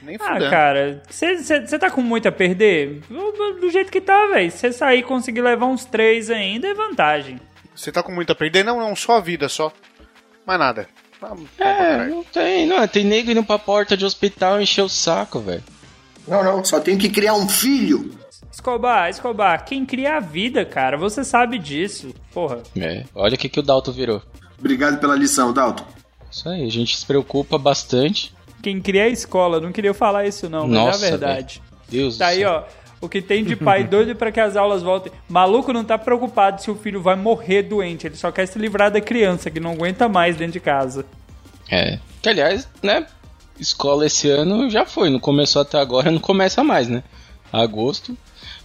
Nem 0.03 0.17
Ah, 0.21 0.35
fudendo. 0.35 0.51
cara, 0.51 1.03
você 1.09 1.79
tá 1.79 1.91
com 1.91 2.03
muito 2.03 2.29
a 2.29 2.33
perder? 2.33 3.01
Do, 3.09 3.71
jeito 3.71 3.91
que 3.91 4.03
tá, 4.03 4.27
velho. 4.27 4.51
Se 4.51 4.59
você 4.59 4.73
sair 4.73 4.99
e 4.99 5.03
conseguir 5.03 5.41
levar 5.41 5.65
uns 5.67 5.87
três 5.87 6.29
ainda, 6.31 6.69
é 6.69 6.75
vantagem. 6.75 7.41
Você 7.75 7.91
tá 7.91 8.03
com 8.03 8.13
muito 8.13 8.31
a 8.31 8.35
perder? 8.35 8.65
Não, 8.65 8.79
não, 8.79 8.95
só 8.95 9.17
a 9.17 9.21
vida, 9.21 9.49
só. 9.49 9.73
Mais 10.47 10.59
nada. 10.61 10.89
Ah, 11.23 11.35
bom 11.35 11.45
pra 11.57 11.67
É, 11.67 12.07
não 12.07 12.23
tem, 12.23 12.67
não. 12.67 12.87
Tem 12.87 13.05
nego 13.05 13.31
indo 13.31 13.43
pra 13.45 13.59
porta 13.59 13.97
de 13.97 14.05
hospital 14.05 14.61
encher 14.61 14.83
o 14.83 14.89
saco, 14.89 15.41
velho. 15.41 15.63
Não, 16.29 16.45
não. 16.45 16.63
Só 16.65 16.81
tenho 16.81 16.99
que 16.99 17.09
criar 17.09 17.33
um 17.35 17.49
filho. 17.49 18.11
Escobar, 18.53 19.09
Escobar, 19.09 19.65
quem 19.65 19.87
cria 19.87 20.17
a 20.17 20.21
vida, 20.21 20.67
cara, 20.67 20.99
você 20.99 21.25
sabe 21.25 21.59
disso. 21.59 22.15
Porra. 22.33 22.63
É, 22.77 23.05
olha 23.15 23.37
o 23.37 23.39
que, 23.39 23.49
que 23.49 23.61
o 23.61 23.63
Dalton 23.63 23.93
virou. 23.93 24.23
Obrigado 24.59 24.99
pela 25.01 25.15
lição, 25.17 25.51
Dalton. 25.53 25.87
Isso 26.31 26.49
aí, 26.49 26.65
a 26.65 26.71
gente 26.71 26.97
se 26.97 27.05
preocupa 27.05 27.59
bastante. 27.59 28.33
Quem 28.63 28.81
cria 28.81 29.05
a 29.05 29.09
escola, 29.09 29.61
não 29.61 29.73
queria 29.73 29.95
falar 29.95 30.27
isso 30.27 30.49
não, 30.49 30.67
mas 30.67 30.77
Nossa, 30.77 31.05
é 31.05 31.09
a 31.09 31.11
verdade. 31.11 31.63
Deus 31.89 32.19
Tá 32.19 32.27
do 32.27 32.31
aí, 32.31 32.39
céu. 32.41 32.51
ó. 32.67 32.81
O 33.03 33.09
que 33.09 33.23
tem 33.23 33.43
de 33.43 33.57
pai 33.57 33.83
doido 33.89 34.15
pra 34.15 34.31
que 34.31 34.39
as 34.39 34.57
aulas 34.57 34.83
voltem. 34.83 35.11
Maluco 35.29 35.73
não 35.73 35.83
tá 35.83 35.97
preocupado 35.97 36.61
se 36.61 36.71
o 36.71 36.75
filho 36.77 37.01
vai 37.01 37.17
morrer 37.17 37.63
doente. 37.63 38.07
Ele 38.07 38.15
só 38.17 38.31
quer 38.31 38.45
se 38.47 38.59
livrar 38.59 38.91
da 38.91 39.01
criança 39.01 39.51
que 39.51 39.59
não 39.59 39.73
aguenta 39.73 40.07
mais 40.09 40.37
dentro 40.37 40.53
de 40.53 40.61
casa. 40.61 41.07
É. 41.71 41.99
Que 42.21 42.29
aliás, 42.29 42.69
né? 42.83 43.07
Escola 43.59 44.05
esse 44.07 44.29
ano 44.29 44.69
já 44.71 44.85
foi, 44.85 45.09
não 45.11 45.19
começou 45.19 45.63
até 45.63 45.79
agora, 45.79 46.11
não 46.11 46.21
começa 46.21 46.63
mais, 46.63 46.89
né? 46.89 47.03
Agosto. 47.53 48.17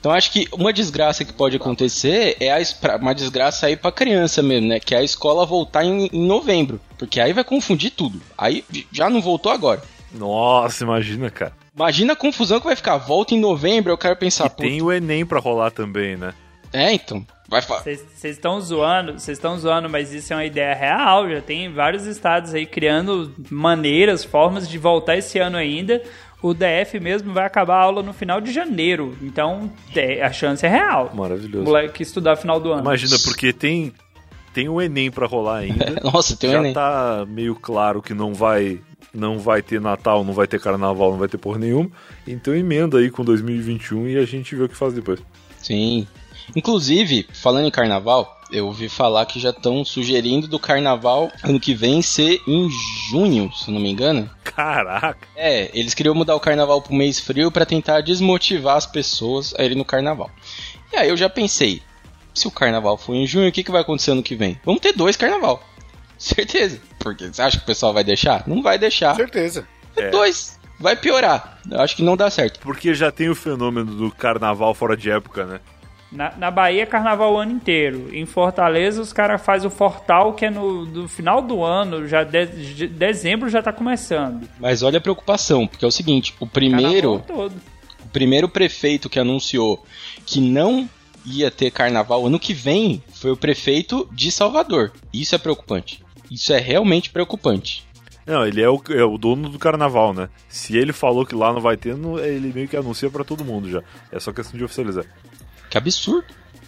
Então 0.06 0.14
acho 0.14 0.32
que 0.32 0.48
uma 0.52 0.72
desgraça 0.72 1.26
que 1.26 1.34
pode 1.34 1.56
acontecer 1.56 2.38
é 2.40 2.52
a, 2.52 2.62
uma 2.98 3.16
desgraça 3.16 3.66
aí 3.66 3.76
pra 3.76 3.92
criança 3.92 4.44
mesmo, 4.44 4.68
né? 4.68 4.80
Que 4.80 4.94
é 4.94 5.00
a 5.00 5.04
escola 5.04 5.48
voltar 5.48 5.84
em, 5.84 6.08
em 6.14 6.28
novembro. 6.28 6.80
Porque 6.96 7.20
aí 7.20 7.34
vai 7.34 7.44
confundir 7.44 7.90
tudo. 7.90 8.22
Aí 8.38 8.64
já 8.92 9.10
não 9.10 9.20
voltou 9.20 9.52
agora. 9.52 9.82
Nossa, 10.14 10.84
imagina, 10.84 11.32
cara. 11.32 11.54
Imagina 11.76 12.14
a 12.14 12.16
confusão 12.16 12.60
que 12.60 12.68
vai 12.68 12.76
ficar. 12.76 12.98
Volta 12.98 13.34
em 13.34 13.40
novembro, 13.40 13.92
eu 13.92 13.98
quero 13.98 14.16
pensar. 14.16 14.46
E 14.46 14.50
tem 14.50 14.80
o 14.80 14.92
Enem 14.94 15.26
pra 15.26 15.40
rolar 15.40 15.72
também, 15.72 16.16
né? 16.16 16.36
É, 16.72 16.94
então. 16.94 17.26
Vai 17.50 17.64
fa- 17.64 17.80
Vocês 17.82 18.04
estão 18.24 18.62
zoando, 18.62 19.14
vocês 19.14 19.40
estão 19.40 19.58
zoando, 19.58 19.90
mas 19.90 20.14
isso 20.14 20.34
é 20.34 20.36
uma 20.36 20.46
ideia 20.46 20.76
real. 20.76 21.28
Já 21.28 21.42
tem 21.42 21.72
vários 21.74 22.06
estados 22.06 22.54
aí 22.54 22.68
criando 22.68 23.34
maneiras, 23.50 24.24
formas 24.24 24.70
de 24.70 24.78
voltar 24.78 25.18
esse 25.18 25.40
ano 25.40 25.58
ainda. 25.58 26.00
O 26.46 26.54
DF 26.54 27.00
mesmo 27.00 27.34
vai 27.34 27.44
acabar 27.44 27.78
a 27.78 27.82
aula 27.82 28.04
no 28.04 28.14
final 28.14 28.40
de 28.40 28.52
janeiro. 28.52 29.18
Então 29.20 29.72
é, 29.96 30.22
a 30.22 30.32
chance 30.32 30.64
é 30.64 30.70
real. 30.70 31.12
Maravilhoso. 31.16 31.66
Moleque 31.66 32.04
estudar 32.04 32.36
final 32.36 32.60
do 32.60 32.72
ano. 32.72 32.82
Imagina, 32.84 33.16
porque 33.24 33.52
tem, 33.52 33.92
tem 34.54 34.70
o 34.70 34.80
Enem 34.80 35.10
pra 35.10 35.26
rolar 35.26 35.62
ainda. 35.62 36.00
Nossa, 36.06 36.38
tem 36.38 36.52
o 36.52 36.54
Já 36.54 36.60
Enem. 36.60 36.72
tá 36.72 37.26
meio 37.28 37.56
claro 37.56 38.00
que 38.00 38.14
não 38.14 38.32
vai, 38.32 38.80
não 39.12 39.40
vai 39.40 39.64
ter 39.64 39.82
Natal, 39.82 40.24
não 40.24 40.34
vai 40.34 40.46
ter 40.46 40.62
Carnaval, 40.62 41.10
não 41.10 41.18
vai 41.18 41.28
ter 41.28 41.40
porra 41.40 41.58
nenhuma. 41.58 41.90
Então 42.28 42.56
emenda 42.56 43.00
aí 43.00 43.10
com 43.10 43.26
2021 43.26 44.10
e 44.10 44.18
a 44.18 44.26
gente 44.26 44.56
vê 44.56 44.66
o 44.66 44.70
que 44.70 44.78
faz 44.78 44.94
depois. 44.94 45.20
Sim. 45.58 46.06
Inclusive, 46.56 47.28
falando 47.34 47.68
em 47.68 47.72
carnaval, 47.72 48.40
eu 48.52 48.68
ouvi 48.68 48.90
falar 48.90 49.26
que 49.26 49.40
já 49.40 49.50
estão 49.50 49.84
sugerindo 49.84 50.48
do 50.48 50.60
carnaval 50.60 51.32
ano 51.44 51.60
que 51.60 51.74
vem 51.74 52.02
ser 52.02 52.42
em 52.48 52.70
junho, 53.10 53.52
se 53.54 53.70
eu 53.70 53.74
não 53.74 53.82
me 53.82 53.90
engano. 53.90 54.30
Caraca! 54.44 55.28
É, 55.36 55.70
eles 55.74 55.94
queriam 55.94 56.16
mudar 56.16 56.36
o 56.36 56.40
carnaval 56.40 56.82
pro 56.82 56.94
mês 56.94 57.20
frio 57.20 57.52
pra 57.52 57.66
tentar 57.66 58.02
desmotivar 58.02 58.78
as 58.78 58.86
pessoas 58.86 59.54
a 59.58 59.64
irem 59.64 59.78
no 59.78 59.86
carnaval. 59.86 60.30
E 60.94 60.98
aí 60.98 61.10
eu 61.10 61.18
já 61.18 61.30
pensei, 61.30 61.82
se 62.34 62.48
o 62.48 62.52
carnaval 62.52 62.98
for 62.98 63.16
em 63.16 63.26
junho, 63.26 63.50
o 63.50 63.52
que, 63.52 63.64
que 63.64 63.72
vai 63.72 63.82
acontecer 63.82 64.12
ano 64.12 64.24
que 64.24 64.36
vem? 64.36 64.60
Vamos 64.64 64.82
ter 64.82 64.94
dois 64.94 65.16
carnaval. 65.16 65.64
Certeza. 66.18 66.80
Porque 67.00 67.28
você 67.28 67.42
acha 67.42 67.58
que 67.58 67.64
o 67.64 67.68
pessoal 67.68 67.94
vai 67.94 68.04
deixar? 68.04 68.48
Não 68.48 68.62
vai 68.62 68.78
deixar. 68.78 69.16
Certeza. 69.16 69.68
É. 69.96 70.10
Dois. 70.10 70.60
Vai 70.80 70.96
piorar. 70.96 71.60
Eu 71.70 71.80
acho 71.80 71.96
que 71.96 72.04
não 72.04 72.18
dá 72.18 72.30
certo. 72.30 72.60
Porque 72.60 72.94
já 72.94 73.12
tem 73.12 73.30
o 73.30 73.36
fenômeno 73.36 73.96
do 73.96 74.12
carnaval 74.12 74.74
fora 74.74 74.98
de 74.98 75.10
época, 75.10 75.46
né? 75.46 75.60
Na, 76.12 76.34
na 76.38 76.52
Bahia 76.52 76.84
é 76.84 76.86
carnaval 76.86 77.34
o 77.34 77.38
ano 77.38 77.52
inteiro. 77.52 78.10
Em 78.16 78.26
Fortaleza 78.26 79.02
os 79.02 79.12
caras 79.12 79.42
fazem 79.44 79.68
o 79.68 79.72
Fortal, 79.72 80.34
que 80.34 80.46
é 80.46 80.50
no, 80.50 80.86
no 80.86 81.08
final 81.08 81.42
do 81.42 81.64
ano, 81.64 82.08
já 82.08 82.24
de, 82.24 82.46
de- 82.46 82.88
dezembro 82.88 83.50
já 83.50 83.62
tá 83.62 83.74
começando. 83.74 84.48
Mas 84.60 84.82
olha 84.84 84.98
a 85.00 85.02
preocupação, 85.02 85.68
porque 85.68 85.84
é 85.84 85.88
o 85.88 85.92
seguinte, 85.92 86.34
o 86.40 86.48
primeiro, 86.48 87.16
o 87.30 88.10
primeiro 88.14 88.48
prefeito 88.48 89.10
que 89.10 89.20
anunciou 89.20 89.84
que 90.26 90.40
não 90.40 90.88
ia 91.26 91.50
ter 91.52 91.72
carnaval 91.72 92.26
ano 92.28 92.40
que 92.40 92.54
vem 92.54 93.04
foi 93.14 93.32
o 93.32 93.38
prefeito 93.38 94.08
de 94.14 94.32
Salvador. 94.32 94.94
Isso 95.12 95.34
é 95.36 95.38
preocupante. 95.38 96.02
Isso 96.32 96.54
é 96.54 96.60
realmente 96.60 97.10
preocupante. 97.10 97.84
Não, 98.26 98.46
ele 98.46 98.62
é 98.62 98.70
o, 98.70 98.82
é 98.90 99.04
o 99.04 99.18
dono 99.18 99.50
do 99.50 99.60
carnaval, 99.60 100.14
né? 100.14 100.30
Se 100.48 100.76
ele 100.78 100.94
falou 100.94 101.26
que 101.26 101.36
lá 101.36 101.52
não 101.54 101.62
vai 101.62 101.78
ter, 101.78 101.96
ele 102.24 102.52
meio 102.54 102.68
que 102.68 102.76
anuncia 102.78 103.10
pra 103.10 103.24
todo 103.24 103.46
mundo 103.46 103.70
já. 103.70 103.84
É 104.12 104.20
só 104.20 104.32
questão 104.32 104.58
de 104.58 104.64
oficializar. 104.64 105.06
Que 105.70 105.78
absurdo. 105.78 106.26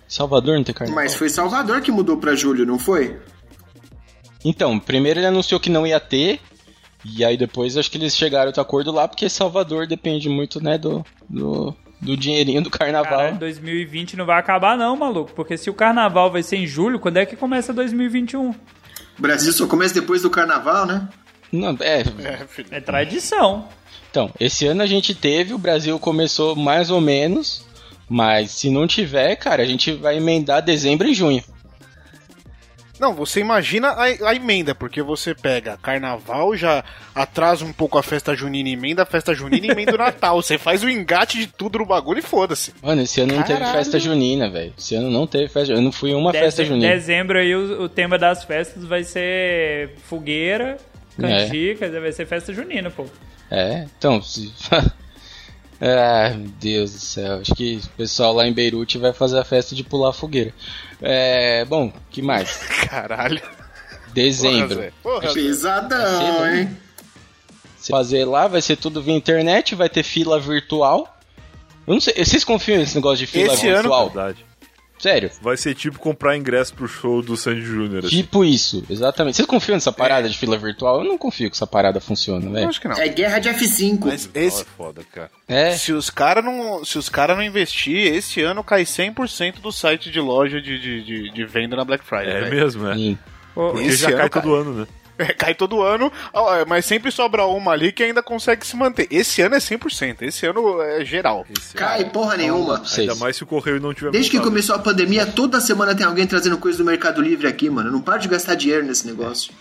Salvador 0.08 0.56
não 0.56 0.64
ter 0.64 0.74
carnaval. 0.74 1.04
Mas 1.04 1.16
foi 1.16 1.30
Salvador 1.30 1.82
que 1.82 1.92
mudou 1.92 2.18
pra 2.18 2.34
julho, 2.36 2.66
não 2.66 2.80
foi? 2.80 3.18
Então, 4.46 4.80
primeiro 4.80 5.20
ele 5.20 5.28
anunciou 5.28 5.60
que 5.60 5.70
não 5.70 5.86
ia 5.86 6.00
ter, 6.00 6.40
e 7.04 7.26
aí 7.26 7.36
depois 7.36 7.76
acho 7.76 7.92
que 7.92 7.98
eles 7.98 8.16
chegaram 8.16 8.46
a 8.46 8.48
outro 8.48 8.62
acordo 8.62 8.92
lá, 8.92 9.08
porque 9.08 9.28
Salvador 9.30 9.86
depende 9.88 10.30
muito, 10.30 10.64
né, 10.64 10.78
do, 10.78 11.06
do, 11.28 11.76
do 12.00 12.16
dinheirinho 12.16 12.62
do 12.62 12.70
carnaval. 12.70 13.18
Caralho, 13.18 13.40
2020 13.40 14.16
não 14.16 14.26
vai 14.26 14.40
acabar 14.40 14.78
não, 14.78 14.96
maluco. 14.96 15.34
Porque 15.34 15.58
se 15.58 15.70
o 15.70 15.74
carnaval 15.74 16.32
vai 16.32 16.44
ser 16.44 16.58
em 16.58 16.68
julho, 16.68 17.00
quando 17.00 17.18
é 17.18 17.26
que 17.26 17.36
começa 17.36 17.74
2021? 17.74 18.50
O 18.52 18.56
Brasil 19.20 19.52
só 19.52 19.68
começa 19.68 19.94
depois 19.96 20.22
do 20.22 20.30
carnaval, 20.30 20.86
né? 20.86 21.10
Não, 21.52 21.76
é, 21.82 22.04
É 22.72 22.80
tradição. 22.80 23.68
então, 24.10 24.32
esse 24.40 24.66
ano 24.68 24.82
a 24.84 24.86
gente 24.86 25.16
teve, 25.16 25.54
o 25.54 25.58
Brasil 25.58 25.98
começou 26.00 26.56
mais 26.56 26.90
ou 26.92 27.02
menos, 27.02 27.66
mas 28.10 28.52
se 28.52 28.70
não 28.70 28.88
tiver, 28.88 29.36
cara, 29.36 29.64
a 29.64 29.66
gente 29.66 29.92
vai 29.94 30.18
emendar 30.18 30.62
dezembro 30.62 31.08
e 31.08 31.14
junho. 31.14 31.44
Não, 33.00 33.14
você 33.14 33.40
imagina 33.40 33.90
a, 33.90 34.06
a 34.30 34.36
emenda, 34.36 34.74
porque 34.74 35.04
você 35.04 35.36
pega 35.36 35.78
carnaval, 35.78 36.56
já 36.56 36.84
atrasa 37.14 37.64
um 37.64 37.72
pouco 37.72 37.98
a 37.98 38.04
festa 38.04 38.36
junina, 38.36 38.70
emenda 38.70 39.04
a 39.04 39.06
festa 39.06 39.36
junina 39.36 39.68
e 39.68 39.70
emenda 39.70 39.94
o 39.94 39.98
Natal. 39.98 40.42
Você 40.42 40.58
faz 40.58 40.84
o 40.84 40.90
engate 40.90 41.38
de 41.38 41.48
tudo 41.48 41.78
no 41.80 41.86
bagulho 41.86 42.20
e 42.20 42.24
foda-se. 42.24 42.74
Mano, 42.82 43.04
esse 43.04 43.22
ano 43.22 43.36
não 43.36 43.44
teve 43.44 43.60
Caralho. 43.60 43.78
festa 43.78 44.00
junina, 44.00 44.50
velho. 44.50 44.74
Esse 44.78 44.96
ano 44.96 45.12
não 45.12 45.28
teve 45.28 45.48
festa 45.48 45.74
Eu 45.74 45.82
não 45.82 45.92
fui 45.92 46.10
em 46.10 46.16
uma 46.16 46.32
festa 46.32 46.66
junina. 46.66 46.92
Dezembro 46.92 47.38
aí 47.38 47.56
o, 47.56 47.84
o 47.84 47.90
tema 47.90 48.18
das 48.18 48.44
festas 48.44 48.84
vai 48.84 49.04
ser 49.04 49.92
fogueira, 50.10 50.78
canjicas, 51.20 51.92
vai 51.92 52.12
ser 52.12 52.26
festa 52.26 52.52
junina, 52.52 52.90
pô. 52.90 53.06
É, 53.52 53.86
então, 53.98 54.22
se... 54.22 54.52
ah, 55.82 56.34
meu 56.36 56.50
Deus 56.60 56.92
do 56.94 57.00
céu. 57.00 57.40
Acho 57.42 57.54
que 57.56 57.80
o 57.84 57.90
pessoal 57.98 58.34
lá 58.34 58.48
em 58.48 58.54
Beirute 58.54 58.98
vai 58.98 59.14
fazer 59.14 59.40
a 59.40 59.44
festa 59.44 59.76
de 59.76 59.84
pular 59.84 60.14
fogueira. 60.14 60.54
É, 61.02 61.64
bom, 61.66 61.92
que 62.10 62.22
mais? 62.22 62.58
Caralho. 62.90 63.42
Dezembro. 64.14 64.92
Porra, 65.04 65.28
Zé. 65.28 65.34
Pesadão, 65.34 66.46
ser 66.46 66.56
hein? 66.56 66.78
Se 67.78 67.92
fazer 67.92 68.26
lá, 68.26 68.48
vai 68.48 68.62
ser 68.62 68.76
tudo 68.76 69.02
via 69.02 69.14
internet, 69.16 69.76
vai 69.76 69.90
ter 69.90 70.04
fila 70.04 70.40
virtual. 70.40 71.16
Eu 71.86 71.94
não 71.94 72.02
sei, 72.02 72.14
vocês 72.16 72.44
confiam 72.44 72.80
nesse 72.80 72.96
negócio 72.96 73.20
de 73.20 73.28
fila 73.32 73.54
Esse 73.54 73.68
ano- 73.68 73.78
virtual? 73.82 74.06
Verdade. 74.10 74.46
Sério? 75.00 75.30
Vai 75.42 75.56
ser 75.58 75.76
tipo 75.76 76.00
comprar 76.00 76.36
ingresso 76.36 76.74
pro 76.74 76.88
show 76.88 77.22
do 77.22 77.38
Sandy 77.38 77.62
Júnior. 77.62 78.06
assim. 78.06 78.18
Tipo 78.18 78.44
isso, 78.44 78.84
exatamente. 78.90 79.36
Vocês 79.36 79.48
confiam 79.48 79.76
nessa 79.76 79.92
parada 79.92 80.28
de 80.28 80.38
fila 80.38 80.58
virtual? 80.58 81.00
Eu 81.00 81.06
não 81.08 81.18
confio 81.18 81.50
que 81.50 81.56
essa 81.56 81.68
parada 81.68 82.00
funciona, 82.00 82.46
Eu 82.46 82.52
velho. 82.52 82.68
acho 82.70 82.82
que 82.82 82.88
não. 82.88 82.98
É 82.98 83.08
guerra 83.08 83.40
de 83.40 83.50
F5. 83.50 84.00
Mas 84.06 84.30
Esse... 84.34 84.46
esse, 84.48 84.62
É 84.64 84.66
foda, 84.66 85.02
cara. 85.14 85.30
É, 85.48 85.72
se 85.72 85.94
os 85.94 86.10
caras 86.10 86.44
não, 86.44 86.84
se 86.84 86.98
os 86.98 87.10
cara 87.10 87.36
não 87.36 87.44
investir, 87.44 88.12
esse 88.14 88.42
ano 88.42 88.64
cai 88.64 88.84
100% 88.84 89.60
do 89.62 89.72
site 89.72 90.10
de 90.10 90.20
loja 90.20 90.60
de, 90.62 90.80
de, 90.80 91.04
de, 91.04 91.32
de 91.32 91.46
venda 91.46 91.76
na 91.76 91.86
Black 91.86 92.04
Friday. 92.04 92.30
É 92.30 92.42
velho. 92.42 92.56
mesmo, 92.56 92.88
é. 92.90 92.96
sim. 92.96 93.18
Porque 93.54 93.84
Esse 93.88 94.04
já 94.04 94.10
ano 94.10 94.18
cai 94.18 94.30
cai. 94.30 94.42
todo 94.44 94.54
ano, 94.54 94.74
né? 94.74 94.88
É, 95.20 95.34
cai 95.34 95.56
todo 95.56 95.82
ano, 95.82 96.12
ó, 96.32 96.64
mas 96.68 96.86
sempre 96.86 97.12
sobra 97.12 97.46
uma 97.46 97.72
ali 97.72 97.92
que 97.92 98.04
ainda 98.04 98.22
consegue 98.22 98.66
se 98.66 98.76
manter. 98.76 99.08
Esse 99.10 99.42
ano 99.42 99.56
é 99.56 99.58
100%, 99.58 100.22
esse 100.22 100.46
ano 100.46 100.82
é 100.82 101.04
geral. 101.04 101.46
Esse 101.58 101.74
Cai 101.74 102.06
porra 102.06 102.38
nenhuma. 102.38 102.84
Ainda 102.98 103.16
mais 103.16 103.36
se 103.36 103.44
o 103.44 103.48
correio 103.48 103.80
não 103.80 103.94
tiver 103.94 104.12
Desde 104.12 104.30
que 104.30 104.38
montado. 104.38 104.52
começou 104.52 104.76
a 104.76 104.80
pandemia, 104.80 105.26
toda 105.26 105.60
semana 105.60 105.96
tem 105.96 106.06
alguém 106.06 106.28
trazendo 106.28 106.58
coisa 106.58 106.78
do 106.78 106.86
Mercado 106.86 107.22
Livre 107.22 107.48
aqui, 107.48 107.70
mano. 107.70 107.92
Não 107.92 108.02
para 108.02 108.18
de 108.18 108.28
gastar 108.28 108.56
dinheiro 108.56 108.86
nesse 108.86 109.08
negócio. 109.08 109.52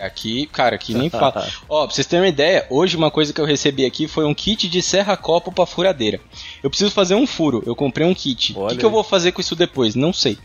Aqui, 0.00 0.46
cara, 0.46 0.76
aqui 0.76 0.94
nem 0.94 1.10
fala. 1.10 1.46
Ó, 1.68 1.84
pra 1.84 1.94
vocês 1.94 2.06
terem 2.06 2.22
uma 2.22 2.28
ideia, 2.28 2.64
hoje 2.70 2.96
uma 2.96 3.10
coisa 3.10 3.32
que 3.32 3.40
eu 3.40 3.44
recebi 3.44 3.84
aqui 3.84 4.06
foi 4.06 4.24
um 4.24 4.32
kit 4.32 4.68
de 4.68 4.80
serra-copo 4.80 5.50
pra 5.50 5.66
furadeira. 5.66 6.20
Eu 6.62 6.70
preciso 6.70 6.92
fazer 6.92 7.16
um 7.16 7.26
furo, 7.26 7.62
eu 7.66 7.74
comprei 7.74 8.06
um 8.06 8.14
kit. 8.14 8.54
O 8.56 8.68
que, 8.68 8.76
que 8.76 8.84
eu 8.84 8.90
vou 8.90 9.02
fazer 9.02 9.32
com 9.32 9.40
isso 9.40 9.56
depois? 9.56 9.96
Não 9.96 10.12
sei. 10.12 10.38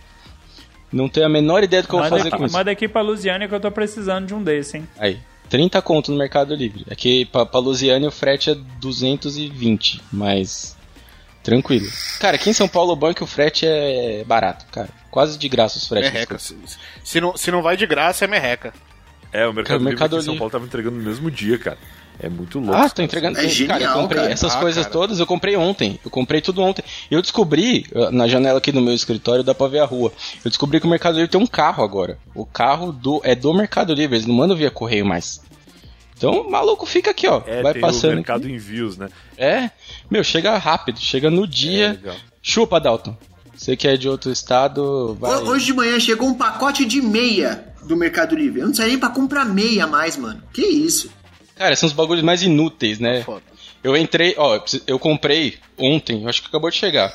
Não 0.94 1.10
tenho 1.10 1.26
a 1.26 1.30
menor 1.30 1.64
ideia 1.64 1.82
do 1.82 1.90
que 1.90 1.96
eu 1.96 2.00
vou 2.00 2.08
fazer 2.08 2.28
aqui, 2.28 2.38
com 2.38 2.46
isso. 2.46 2.56
manda 2.56 2.70
aqui 2.70 2.88
pra 2.88 3.02
Lusiane 3.02 3.48
que 3.48 3.56
eu 3.56 3.60
tô 3.60 3.72
precisando 3.72 4.28
de 4.28 4.34
um 4.34 4.44
desse, 4.44 4.78
hein? 4.78 4.88
Aí, 4.98 5.20
30 5.50 5.82
conto 5.82 6.12
no 6.12 6.18
Mercado 6.18 6.54
Livre. 6.54 6.86
Aqui 6.90 7.26
pra, 7.26 7.46
pra 7.46 7.60
Lusiane 7.60 8.06
o 8.06 8.12
frete 8.12 8.52
é 8.52 8.56
220, 8.80 10.02
mas 10.12 10.78
tranquilo. 11.44 11.88
Cara, 12.20 12.36
aqui 12.36 12.50
em 12.50 12.54
São 12.54 12.68
Paulo 12.68 12.94
o 12.94 12.96
banco 12.96 13.24
o 13.24 13.28
frete 13.28 13.66
é 13.66 14.24
barato, 14.24 14.66
cara. 14.72 14.90
Quase 15.10 15.38
de 15.38 15.50
graça 15.50 15.78
os 15.78 15.88
fretes. 15.88 16.14
Merreca. 16.14 16.38
Se, 16.38 16.56
se 17.04 17.20
não, 17.20 17.36
se 17.36 17.52
não 17.52 17.62
vai 17.62 17.76
de 17.76 17.88
graça, 17.88 18.26
é 18.26 18.28
merreca. 18.28 18.72
É, 19.32 19.48
o 19.48 19.54
Mercado, 19.54 19.66
Cara, 19.66 19.78
o 19.78 19.80
Livre 19.80 19.90
Mercado 19.90 20.16
aqui 20.16 20.22
em 20.22 20.26
São 20.26 20.34
Livre. 20.34 20.40
Paulo 20.40 20.52
tava 20.52 20.66
entregando 20.66 20.98
no 20.98 21.04
mesmo 21.04 21.32
dia, 21.32 21.58
cara. 21.58 21.78
É 22.24 22.30
muito 22.30 22.58
louco. 22.60 22.74
Ah, 22.74 22.90
tô 22.90 23.02
entregando. 23.02 23.38
É 23.38 23.42
cara, 23.42 23.48
eu 23.48 23.54
genial, 23.54 23.94
comprei 24.02 24.22
cara. 24.22 24.34
essas 24.34 24.56
Ah, 24.56 24.60
coisas 24.60 24.84
cara. 24.84 24.94
todas, 24.94 25.20
eu 25.20 25.26
comprei 25.28 25.56
ontem. 25.58 26.00
Eu 26.06 26.10
comprei 26.10 26.40
tudo 26.40 26.62
ontem. 26.62 26.84
Eu 27.12 27.22
descobri, 27.22 27.86
uh, 27.94 28.12
na 28.12 28.28
janela 28.28 28.60
aqui 28.60 28.72
do 28.72 28.82
meu 28.82 28.94
escritório, 28.94 29.44
dá 29.44 29.54
pra 29.54 29.68
ver 29.68 29.80
a 29.80 29.86
rua. 29.86 30.12
Eu 30.44 30.50
descobri 30.50 30.80
que 30.80 30.86
o 30.86 30.90
Mercado 30.90 31.16
Livre 31.16 31.30
tem 31.30 31.42
um 31.42 31.46
carro 31.46 31.84
agora. 31.84 32.18
O 32.34 32.46
carro 32.46 32.92
do 32.94 33.20
é 33.26 33.36
do 33.36 33.54
Mercado 33.54 33.94
Livre, 33.94 34.16
eles 34.16 34.26
não 34.26 34.34
mandam 34.36 34.56
via 34.56 34.72
correio 34.72 35.06
mais. 35.06 35.42
Então, 36.18 36.32
o 36.42 36.50
maluco 36.50 36.86
fica 36.86 37.12
aqui, 37.12 37.28
ó. 37.28 37.42
É, 37.46 37.62
vai 37.62 37.74
tem 37.74 37.82
passando. 37.82 38.14
o 38.14 38.16
Mercado 38.16 38.46
aqui. 38.46 38.54
Envios, 38.56 38.98
né? 38.98 39.10
É. 39.38 39.70
Meu, 40.10 40.24
chega 40.24 40.58
rápido, 40.58 41.00
chega 41.00 41.30
no 41.30 41.44
É, 41.44 41.48
dia. 41.48 41.90
legal. 41.92 42.16
Chupa, 42.42 42.80
Dalton. 42.80 43.18
Você 43.56 43.76
que 43.76 43.88
é 43.88 43.98
de 43.98 44.08
outro 44.08 44.32
estado, 44.32 45.18
vai. 45.20 45.36
Ho- 45.36 45.50
Hoje 45.50 45.66
de 45.66 45.74
manhã 45.74 46.00
chegou 46.00 46.28
um 46.30 46.34
pacote 46.34 46.86
de 46.86 47.02
meia 47.02 47.66
do 47.86 47.98
Mercado 47.98 48.36
Livre. 48.36 48.62
Eu 48.62 48.68
não 48.68 48.74
saio 48.74 48.90
nem 48.90 48.98
pra 49.00 49.10
comprar 49.10 49.44
meia 49.46 49.86
mais, 49.86 50.16
mano. 50.16 50.42
Que 50.54 50.62
isso? 50.66 51.10
Cara, 51.56 51.76
são 51.76 51.88
os 51.88 51.94
bagulhos 51.94 52.24
mais 52.24 52.42
inúteis, 52.44 53.00
né? 53.00 53.22
Foda. 53.24 53.44
Eu 53.84 53.96
entrei, 53.98 54.34
ó, 54.38 54.60
eu 54.88 54.98
comprei 54.98 55.58
ontem, 55.78 56.24
eu 56.24 56.30
acho 56.30 56.42
que 56.42 56.48
acabou 56.48 56.70
de 56.70 56.78
chegar. 56.78 57.14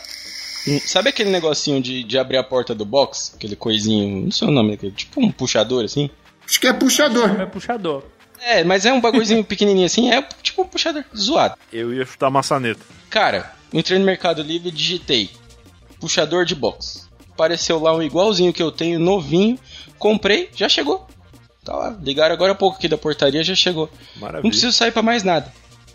Um- 0.66 0.80
Sabe 0.80 1.09
aquele 1.09 1.30
negocinho 1.30 1.80
de, 1.80 2.05
de 2.05 2.18
abrir 2.18 2.36
a 2.36 2.45
porta 2.45 2.74
do 2.74 2.84
box? 2.84 3.32
Aquele 3.34 3.57
coisinho, 3.57 4.24
não 4.24 4.30
sei 4.30 4.49
o 4.49 4.51
nome 4.51 4.72
daquele, 4.72 4.93
tipo 4.93 5.20
um 5.20 5.30
puxador 5.30 5.84
assim? 5.84 6.11
Acho 6.47 6.61
que 6.61 6.66
é 6.66 6.72
puxador. 6.72 7.41
É 7.41 7.47
puxador. 7.47 8.05
É, 8.41 8.62
mas 8.64 8.84
é 8.86 8.93
um 8.93 9.01
bagulhozinho 9.01 9.43
pequenininho 9.45 9.86
assim, 9.86 10.11
é 10.12 10.22
tipo 10.43 10.62
um 10.62 10.66
puxador 10.66 11.05
zoado. 11.16 11.57
Eu 11.72 11.93
ia 11.95 12.05
chutar 12.05 12.30
maçaneta. 12.30 12.80
Cara, 13.11 13.53
entrei 13.72 13.99
no 13.99 14.05
Mercado 14.05 14.43
Livre 14.43 14.68
e 14.68 14.72
digitei 14.72 15.30
puxador 15.99 16.45
de 16.45 16.55
box. 16.55 17.09
Apareceu 17.32 17.78
lá 17.80 17.95
um 17.97 18.03
igualzinho 18.03 18.53
que 18.53 18.62
eu 18.62 18.70
tenho, 18.70 18.99
novinho. 18.99 19.59
Comprei, 19.99 20.51
já 20.55 20.68
chegou. 20.68 21.07
Tá 21.69 21.77
lá. 21.77 21.95
Ligaram 22.03 22.35
agora 22.35 22.53
há 22.53 22.55
pouco 22.55 22.79
aqui 22.79 22.89
da 22.89 22.97
portaria, 22.97 23.45
já 23.45 23.55
chegou. 23.55 23.91
Maravilha. 24.16 24.43
Não 24.43 24.49
preciso 24.49 24.73
sair 24.73 24.91
pra 24.91 25.03
mais 25.03 25.23
nada. 25.23 25.53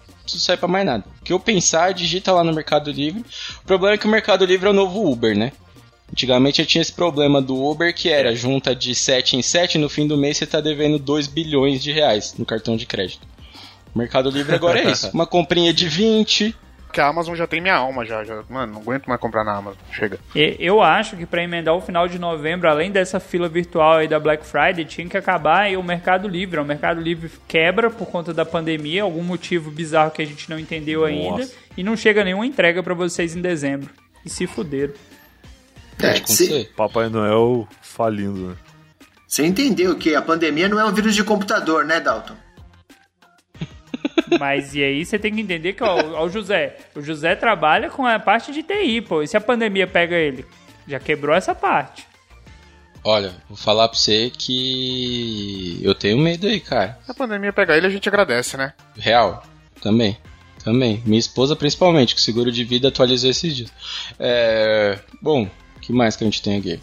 Não 0.07 0.21
preciso 0.21 0.45
sair 0.45 0.57
pra 0.57 0.67
mais 0.67 0.85
nada. 0.85 1.03
O 1.19 1.23
que 1.23 1.33
eu 1.33 1.39
pensar, 1.39 1.95
digita 1.95 2.31
lá 2.31 2.43
no 2.43 2.53
Mercado 2.53 2.91
Livre. 2.91 3.25
O 3.63 3.65
problema 3.65 3.95
é 3.95 3.97
que 3.97 4.05
o 4.05 4.09
Mercado 4.09 4.45
Livre 4.45 4.67
é 4.67 4.69
o 4.69 4.73
novo 4.73 5.03
Uber, 5.11 5.35
né? 5.35 5.51
Antigamente 6.11 6.61
eu 6.61 6.67
tinha 6.67 6.83
esse 6.83 6.93
problema 6.93 7.41
do 7.41 7.59
Uber 7.59 7.91
que 7.91 8.07
era 8.07 8.35
junta 8.35 8.75
de 8.75 8.93
7 8.93 9.35
em 9.35 9.41
7, 9.41 9.79
no 9.79 9.89
fim 9.89 10.05
do 10.05 10.15
mês 10.15 10.37
você 10.37 10.45
tá 10.45 10.61
devendo 10.61 10.99
2 10.99 11.25
bilhões 11.25 11.81
de 11.81 11.91
reais 11.91 12.35
no 12.37 12.45
cartão 12.45 12.77
de 12.77 12.85
crédito. 12.85 13.27
O 13.95 13.97
Mercado 13.97 14.29
Livre 14.29 14.53
agora 14.53 14.79
é 14.79 14.91
isso. 14.91 15.09
Uma 15.11 15.25
comprinha 15.25 15.73
de 15.73 15.87
20, 15.89 16.55
Porque 16.93 17.01
a 17.01 17.07
Amazon 17.07 17.33
já 17.33 17.47
tem 17.47 17.59
minha 17.59 17.73
alma, 17.73 18.05
já. 18.05 18.23
já. 18.23 18.43
Mano, 18.47 18.73
não 18.73 18.81
aguento 18.81 19.07
mais 19.07 19.19
comprar 19.19 19.43
na 19.43 19.57
Amazon. 19.57 19.79
Chega. 19.91 20.19
E- 20.35 20.55
Eu 20.59 20.79
acho 20.79 21.17
que 21.17 21.25
para 21.25 21.41
emendar 21.41 21.73
o 21.73 21.81
final 21.81 22.07
de 22.07 22.19
novembro, 22.19 22.69
além 22.69 22.91
dessa 22.91 23.19
fila 23.19 23.49
virtual 23.49 23.93
aí 23.93 24.07
da 24.07 24.19
Black 24.19 24.45
Friday, 24.45 24.85
tinha 24.85 25.09
que 25.09 25.17
acabar 25.17 25.61
aí 25.61 25.75
o 25.75 25.81
Mercado 25.81 26.27
Livre. 26.27 26.59
O 26.59 26.63
Mercado 26.63 27.01
Livre 27.01 27.31
quebra 27.47 27.89
por 27.89 28.05
conta 28.05 28.31
da 28.31 28.45
pandemia, 28.45 29.01
algum 29.01 29.23
motivo 29.23 29.71
bizarro 29.71 30.11
que 30.11 30.21
a 30.21 30.25
gente 30.25 30.47
não 30.51 30.59
entendeu 30.59 31.03
ainda, 31.03 31.39
Nossa. 31.39 31.55
e 31.75 31.81
não 31.83 31.97
chega 31.97 32.23
nenhuma 32.23 32.45
entrega 32.45 32.83
para 32.83 32.93
vocês 32.93 33.35
em 33.35 33.41
dezembro. 33.41 33.89
E 34.23 34.29
se 34.29 34.45
fuderam. 34.45 34.93
É, 35.99 36.09
acontecer. 36.11 36.71
Papai 36.77 37.09
Noel 37.09 37.67
falindo, 37.81 38.49
né? 38.49 38.55
você 39.27 39.43
entendeu 39.43 39.95
que 39.95 40.13
a 40.13 40.21
pandemia 40.21 40.69
não 40.69 40.79
é 40.79 40.85
um 40.85 40.93
vírus 40.93 41.15
de 41.15 41.23
computador, 41.23 41.85
né, 41.85 41.99
Dalton? 41.99 42.35
Mas 44.39 44.75
e 44.75 44.83
aí 44.83 45.05
você 45.05 45.17
tem 45.17 45.33
que 45.33 45.41
entender 45.41 45.73
que, 45.73 45.83
ó, 45.83 45.97
ó, 46.15 46.25
o 46.25 46.29
José, 46.29 46.77
o 46.95 47.01
José 47.01 47.35
trabalha 47.35 47.89
com 47.89 48.05
a 48.05 48.19
parte 48.19 48.51
de 48.51 48.63
TI, 48.63 49.01
pô. 49.01 49.21
E 49.21 49.27
se 49.27 49.37
a 49.37 49.41
pandemia 49.41 49.87
pega 49.87 50.15
ele? 50.15 50.45
Já 50.87 50.99
quebrou 50.99 51.35
essa 51.35 51.55
parte. 51.55 52.05
Olha, 53.03 53.33
vou 53.49 53.57
falar 53.57 53.89
pra 53.89 53.97
você 53.97 54.29
que 54.29 55.79
eu 55.83 55.93
tenho 55.93 56.17
medo 56.17 56.47
aí, 56.47 56.59
cara. 56.59 56.97
Se 57.03 57.11
a 57.11 57.13
pandemia 57.13 57.51
pegar 57.51 57.75
ele, 57.75 57.87
a 57.87 57.89
gente 57.89 58.07
agradece, 58.07 58.55
né? 58.55 58.73
Real, 58.95 59.43
também. 59.81 60.17
Também. 60.63 61.03
Minha 61.05 61.19
esposa, 61.19 61.55
principalmente, 61.55 62.15
que 62.15 62.21
o 62.21 62.23
seguro 62.23 62.49
de 62.49 62.63
vida 62.63 62.87
atualizou 62.87 63.29
esses 63.29 63.53
dias. 63.53 63.73
É... 64.17 64.97
Bom, 65.21 65.43
o 65.75 65.79
que 65.81 65.91
mais 65.91 66.15
que 66.15 66.23
a 66.23 66.27
gente 66.27 66.41
tem 66.41 66.57
aqui? 66.57 66.79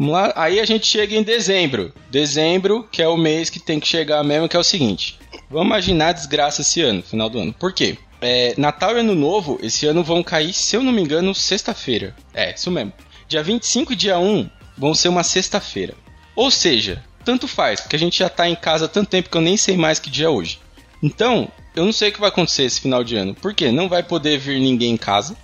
Vamos 0.00 0.14
lá. 0.14 0.32
Aí 0.34 0.58
a 0.58 0.64
gente 0.64 0.86
chega 0.86 1.14
em 1.14 1.22
dezembro. 1.22 1.92
Dezembro, 2.10 2.88
que 2.90 3.02
é 3.02 3.06
o 3.06 3.18
mês 3.18 3.50
que 3.50 3.60
tem 3.60 3.78
que 3.78 3.86
chegar 3.86 4.24
mesmo, 4.24 4.48
que 4.48 4.56
é 4.56 4.58
o 4.58 4.64
seguinte. 4.64 5.18
Vamos 5.50 5.66
imaginar 5.66 6.08
a 6.08 6.12
desgraça 6.12 6.62
esse 6.62 6.80
ano, 6.80 7.02
final 7.02 7.28
do 7.28 7.38
ano. 7.38 7.52
Por 7.52 7.70
quê? 7.70 7.98
É, 8.18 8.54
Natal 8.56 8.96
e 8.96 9.00
Ano 9.00 9.14
Novo, 9.14 9.58
esse 9.62 9.86
ano 9.86 10.02
vão 10.02 10.22
cair, 10.22 10.54
se 10.54 10.74
eu 10.74 10.82
não 10.82 10.90
me 10.90 11.02
engano, 11.02 11.34
sexta-feira. 11.34 12.16
É, 12.32 12.54
isso 12.54 12.70
mesmo. 12.70 12.94
Dia 13.28 13.42
25 13.42 13.92
e 13.92 13.96
dia 13.96 14.18
1 14.18 14.48
vão 14.78 14.94
ser 14.94 15.10
uma 15.10 15.22
sexta-feira. 15.22 15.94
Ou 16.34 16.50
seja, 16.50 17.04
tanto 17.22 17.46
faz, 17.46 17.82
porque 17.82 17.96
a 17.96 17.98
gente 17.98 18.20
já 18.20 18.30
tá 18.30 18.48
em 18.48 18.56
casa 18.56 18.86
há 18.86 18.88
tanto 18.88 19.10
tempo 19.10 19.28
que 19.28 19.36
eu 19.36 19.42
nem 19.42 19.58
sei 19.58 19.76
mais 19.76 19.98
que 19.98 20.08
dia 20.08 20.26
é 20.26 20.30
hoje. 20.30 20.60
Então, 21.02 21.50
eu 21.76 21.84
não 21.84 21.92
sei 21.92 22.08
o 22.08 22.12
que 22.12 22.20
vai 22.20 22.30
acontecer 22.30 22.62
esse 22.62 22.80
final 22.80 23.04
de 23.04 23.16
ano. 23.16 23.34
Por 23.34 23.52
quê? 23.52 23.70
Não 23.70 23.86
vai 23.86 24.02
poder 24.02 24.38
vir 24.38 24.60
ninguém 24.60 24.92
em 24.92 24.96
casa. 24.96 25.36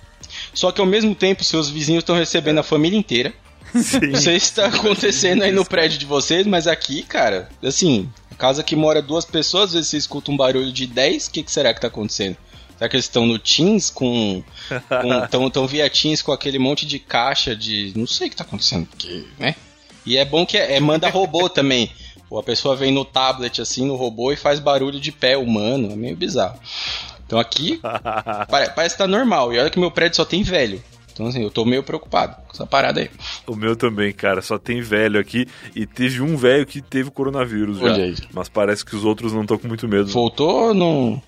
Só 0.51 0.71
que 0.71 0.81
ao 0.81 0.87
mesmo 0.87 1.13
tempo, 1.13 1.43
seus 1.43 1.69
vizinhos 1.69 2.01
estão 2.01 2.15
recebendo 2.15 2.57
a 2.57 2.63
família 2.63 2.97
inteira. 2.97 3.33
Não 4.07 4.19
sei 4.21 4.39
se 4.39 4.53
tá 4.53 4.67
acontecendo 4.67 5.43
aí 5.43 5.51
no 5.51 5.65
prédio 5.65 5.97
de 5.97 6.05
vocês, 6.05 6.45
mas 6.45 6.67
aqui, 6.67 7.03
cara, 7.03 7.49
assim, 7.63 8.09
casa 8.37 8.63
que 8.63 8.75
mora 8.75 9.01
duas 9.01 9.25
pessoas, 9.25 9.65
às 9.69 9.73
vezes 9.73 9.89
você 9.89 9.97
escuta 9.97 10.31
um 10.31 10.37
barulho 10.37 10.71
de 10.71 10.85
10, 10.87 11.27
o 11.27 11.31
que, 11.31 11.43
que 11.43 11.51
será 11.51 11.73
que 11.73 11.81
tá 11.81 11.87
acontecendo? 11.87 12.37
Será 12.77 12.87
que 12.89 12.95
eles 12.95 13.05
estão 13.05 13.25
no 13.25 13.39
Teams 13.39 13.89
com. 13.89 14.43
Estão 15.23 15.49
tão 15.49 15.65
via 15.67 15.89
Teams 15.89 16.21
com 16.21 16.31
aquele 16.31 16.59
monte 16.59 16.85
de 16.85 16.99
caixa 16.99 17.55
de. 17.55 17.91
Não 17.95 18.05
sei 18.05 18.27
o 18.27 18.29
que 18.29 18.35
tá 18.35 18.43
acontecendo, 18.43 18.85
porque, 18.85 19.25
né? 19.39 19.55
E 20.05 20.15
é 20.15 20.23
bom 20.23 20.45
que 20.45 20.57
é, 20.57 20.75
é 20.75 20.79
manda 20.79 21.09
robô 21.09 21.49
também. 21.49 21.91
Pô, 22.29 22.37
a 22.37 22.43
pessoa 22.43 22.75
vem 22.75 22.91
no 22.91 23.03
tablet 23.05 23.61
assim, 23.61 23.85
no 23.85 23.95
robô, 23.95 24.31
e 24.31 24.35
faz 24.35 24.59
barulho 24.59 24.99
de 24.99 25.11
pé 25.11 25.35
humano. 25.37 25.91
É 25.91 25.95
meio 25.95 26.15
bizarro. 26.15 26.59
Então 27.25 27.39
aqui, 27.39 27.79
pare- 28.47 28.69
parece 28.75 28.93
que 28.95 28.99
tá 28.99 29.07
normal. 29.07 29.51
E 29.53 29.57
olha 29.59 29.69
que 29.71 29.79
meu 29.79 29.89
prédio 29.89 30.17
só 30.17 30.25
tem 30.25 30.43
velho. 30.43 30.83
Então 31.17 31.25
assim, 31.25 31.41
eu 31.41 31.49
tô 31.49 31.65
meio 31.65 31.81
preocupado 31.81 32.35
com 32.43 32.53
essa 32.53 32.65
parada 32.67 32.99
aí. 32.99 33.09
O 33.47 33.55
meu 33.55 33.75
também, 33.75 34.13
cara. 34.13 34.39
Só 34.39 34.59
tem 34.59 34.81
velho 34.81 35.19
aqui. 35.19 35.47
E 35.75 35.87
teve 35.87 36.21
um 36.21 36.37
velho 36.37 36.63
que 36.63 36.79
teve 36.79 37.09
coronavírus 37.09 37.79
já. 37.79 37.85
Olha 37.85 38.03
aí. 38.03 38.15
Mas 38.31 38.47
parece 38.47 38.85
que 38.85 38.95
os 38.95 39.03
outros 39.03 39.33
não 39.33 39.41
estão 39.41 39.57
com 39.57 39.67
muito 39.67 39.87
medo. 39.87 40.05
Voltou, 40.07 40.75
não. 40.75 41.19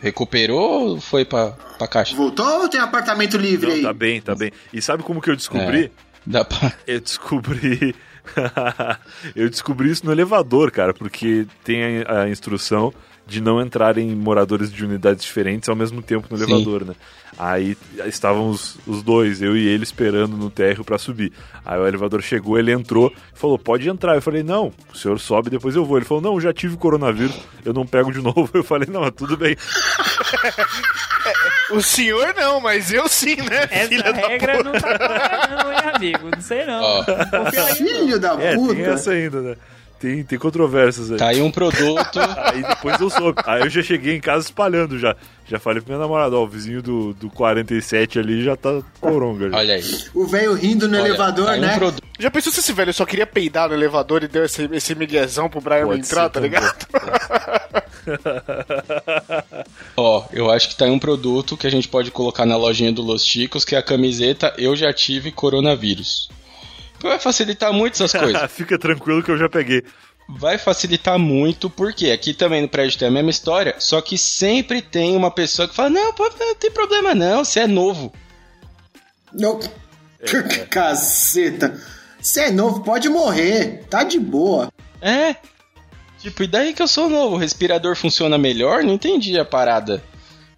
Recuperou 0.00 0.88
ou 0.88 1.00
foi 1.00 1.26
pra, 1.26 1.48
pra 1.76 1.86
caixa? 1.86 2.16
Voltou 2.16 2.62
ou 2.62 2.68
tem 2.68 2.80
apartamento 2.80 3.36
livre 3.36 3.68
Não, 3.68 3.74
aí? 3.74 3.82
tá 3.82 3.92
bem, 3.92 4.20
tá 4.22 4.34
bem. 4.34 4.50
E 4.72 4.80
sabe 4.80 5.02
como 5.02 5.20
que 5.20 5.30
eu 5.30 5.36
descobri? 5.36 5.92
Dá 6.26 6.42
pra. 6.44 6.72
Eu 6.86 7.00
descobri. 7.00 7.94
eu 9.36 9.48
descobri 9.48 9.88
isso 9.88 10.04
no 10.04 10.10
elevador, 10.10 10.72
cara, 10.72 10.92
porque 10.92 11.46
tem 11.62 12.02
a, 12.02 12.22
a 12.22 12.28
instrução 12.28 12.92
de 13.26 13.40
não 13.40 13.60
entrarem 13.60 14.14
moradores 14.14 14.70
de 14.72 14.84
unidades 14.84 15.24
diferentes 15.24 15.68
ao 15.68 15.74
mesmo 15.74 16.00
tempo 16.00 16.28
no 16.30 16.38
Sim. 16.38 16.44
elevador, 16.44 16.84
né? 16.84 16.94
Aí 17.36 17.76
estavam 18.06 18.48
os, 18.48 18.78
os 18.86 19.02
dois, 19.02 19.42
eu 19.42 19.56
e 19.56 19.66
ele, 19.66 19.82
esperando 19.82 20.36
no 20.36 20.48
térreo 20.48 20.84
pra 20.84 20.96
subir. 20.96 21.32
Aí 21.64 21.78
o 21.78 21.86
elevador 21.86 22.22
chegou, 22.22 22.56
ele 22.56 22.70
entrou, 22.72 23.12
falou: 23.34 23.58
pode 23.58 23.88
entrar. 23.88 24.14
Eu 24.14 24.22
falei: 24.22 24.42
não, 24.44 24.72
o 24.92 24.96
senhor 24.96 25.18
sobe, 25.18 25.50
depois 25.50 25.74
eu 25.74 25.84
vou. 25.84 25.98
Ele 25.98 26.06
falou: 26.06 26.22
não, 26.22 26.40
já 26.40 26.52
tive 26.52 26.76
coronavírus, 26.76 27.36
eu 27.64 27.72
não 27.74 27.84
pego 27.84 28.12
de 28.12 28.22
novo. 28.22 28.48
Eu 28.54 28.62
falei: 28.64 28.88
não, 28.90 29.10
tudo 29.10 29.36
bem. 29.36 29.56
O 31.72 31.82
senhor 31.82 32.32
não, 32.36 32.60
mas 32.60 32.92
eu 32.92 33.08
sim, 33.08 33.34
né? 33.36 33.66
Essa 33.68 33.88
filha 33.88 34.12
da 34.12 34.28
regra 34.28 34.56
puta? 34.58 34.64
não 34.72 34.80
tá 34.80 34.96
clara, 34.98 35.64
não, 35.64 35.72
hein, 35.72 35.78
amigo? 35.94 36.30
Não 36.32 36.40
sei 36.40 36.64
não. 36.64 36.80
Não. 36.80 37.74
Filho 37.74 38.20
da 38.20 38.34
É, 38.40 38.54
puta. 38.54 38.74
tem 38.76 38.84
essa 38.84 39.10
ainda, 39.10 39.40
né? 39.40 39.56
Tem, 39.98 40.22
tem 40.22 40.38
controvérsias 40.38 41.10
aí. 41.10 41.18
Tá 41.18 41.28
aí 41.28 41.40
um 41.40 41.50
produto. 41.50 42.18
Aí 42.36 42.62
depois 42.62 43.00
eu 43.00 43.08
soube. 43.08 43.40
Aí 43.46 43.62
eu 43.62 43.70
já 43.70 43.82
cheguei 43.82 44.14
em 44.14 44.20
casa 44.20 44.44
espalhando 44.44 44.98
já. 44.98 45.16
Já 45.48 45.58
falei 45.58 45.80
pro 45.80 45.92
meu 45.92 46.00
namorado, 46.00 46.36
ó, 46.38 46.44
o 46.44 46.46
vizinho 46.46 46.82
do, 46.82 47.14
do 47.14 47.30
47 47.30 48.18
ali 48.18 48.44
já 48.44 48.56
tá 48.56 48.82
coronga. 49.00 49.48
Já. 49.48 49.56
Olha 49.56 49.74
aí. 49.74 49.82
O 50.12 50.26
velho 50.26 50.54
rindo 50.54 50.88
no 50.88 50.96
Olha, 50.98 51.08
elevador, 51.08 51.46
tá 51.46 51.52
aí 51.52 51.58
um 51.58 51.62
né? 51.62 51.78
produto. 51.78 52.02
Já 52.18 52.30
pensou 52.30 52.52
se 52.52 52.60
esse 52.60 52.72
velho 52.72 52.92
só 52.92 53.06
queria 53.06 53.26
peidar 53.26 53.68
no 53.68 53.74
elevador 53.74 54.22
e 54.22 54.28
deu 54.28 54.44
esse, 54.44 54.68
esse 54.72 54.94
miguezão 54.94 55.48
pro 55.48 55.60
Brian 55.60 55.86
Pode 55.86 56.00
entrar, 56.00 56.28
tá 56.28 56.40
ligado? 56.40 56.74
Ó, 59.96 60.24
eu 60.32 60.50
acho 60.50 60.68
que 60.68 60.76
tá 60.76 60.84
aí 60.84 60.90
um 60.90 60.98
produto 60.98 61.56
que 61.56 61.66
a 61.66 61.70
gente 61.70 61.88
pode 61.88 62.10
colocar 62.10 62.44
na 62.44 62.56
lojinha 62.56 62.92
do 62.92 63.02
Los 63.02 63.24
Chicos, 63.24 63.64
que 63.64 63.74
é 63.74 63.78
a 63.78 63.82
camiseta 63.82 64.52
Eu 64.58 64.74
Já 64.76 64.92
Tive 64.92 65.30
Coronavírus. 65.30 66.28
Vai 67.00 67.18
facilitar 67.18 67.72
muito 67.72 67.94
essas 67.94 68.12
coisas. 68.12 68.42
Fica 68.52 68.78
tranquilo 68.78 69.22
que 69.22 69.30
eu 69.30 69.38
já 69.38 69.48
peguei. 69.48 69.84
Vai 70.28 70.58
facilitar 70.58 71.18
muito, 71.18 71.70
porque 71.70 72.10
aqui 72.10 72.34
também 72.34 72.62
no 72.62 72.68
prédio 72.68 72.98
tem 72.98 73.08
a 73.08 73.10
mesma 73.10 73.30
história, 73.30 73.76
só 73.78 74.00
que 74.00 74.18
sempre 74.18 74.82
tem 74.82 75.16
uma 75.16 75.30
pessoa 75.30 75.68
que 75.68 75.74
fala: 75.74 75.90
Não, 75.90 76.12
pô, 76.12 76.28
não 76.38 76.54
tem 76.56 76.70
problema 76.70 77.14
não, 77.14 77.44
você 77.44 77.60
é 77.60 77.66
novo. 77.66 78.12
Não. 79.32 79.60
Caceta. 80.68 81.80
Você 82.20 82.40
é 82.40 82.50
novo, 82.50 82.82
pode 82.82 83.08
morrer. 83.08 83.84
Tá 83.88 84.02
de 84.02 84.18
boa. 84.18 84.72
É. 85.00 85.36
Tipo, 86.18 86.42
e 86.42 86.46
daí 86.48 86.74
que 86.74 86.82
eu 86.82 86.88
sou 86.88 87.08
novo? 87.08 87.36
O 87.36 87.38
respirador 87.38 87.94
funciona 87.94 88.36
melhor? 88.36 88.82
Não 88.82 88.94
entendi 88.94 89.38
a 89.38 89.44
parada. 89.44 90.02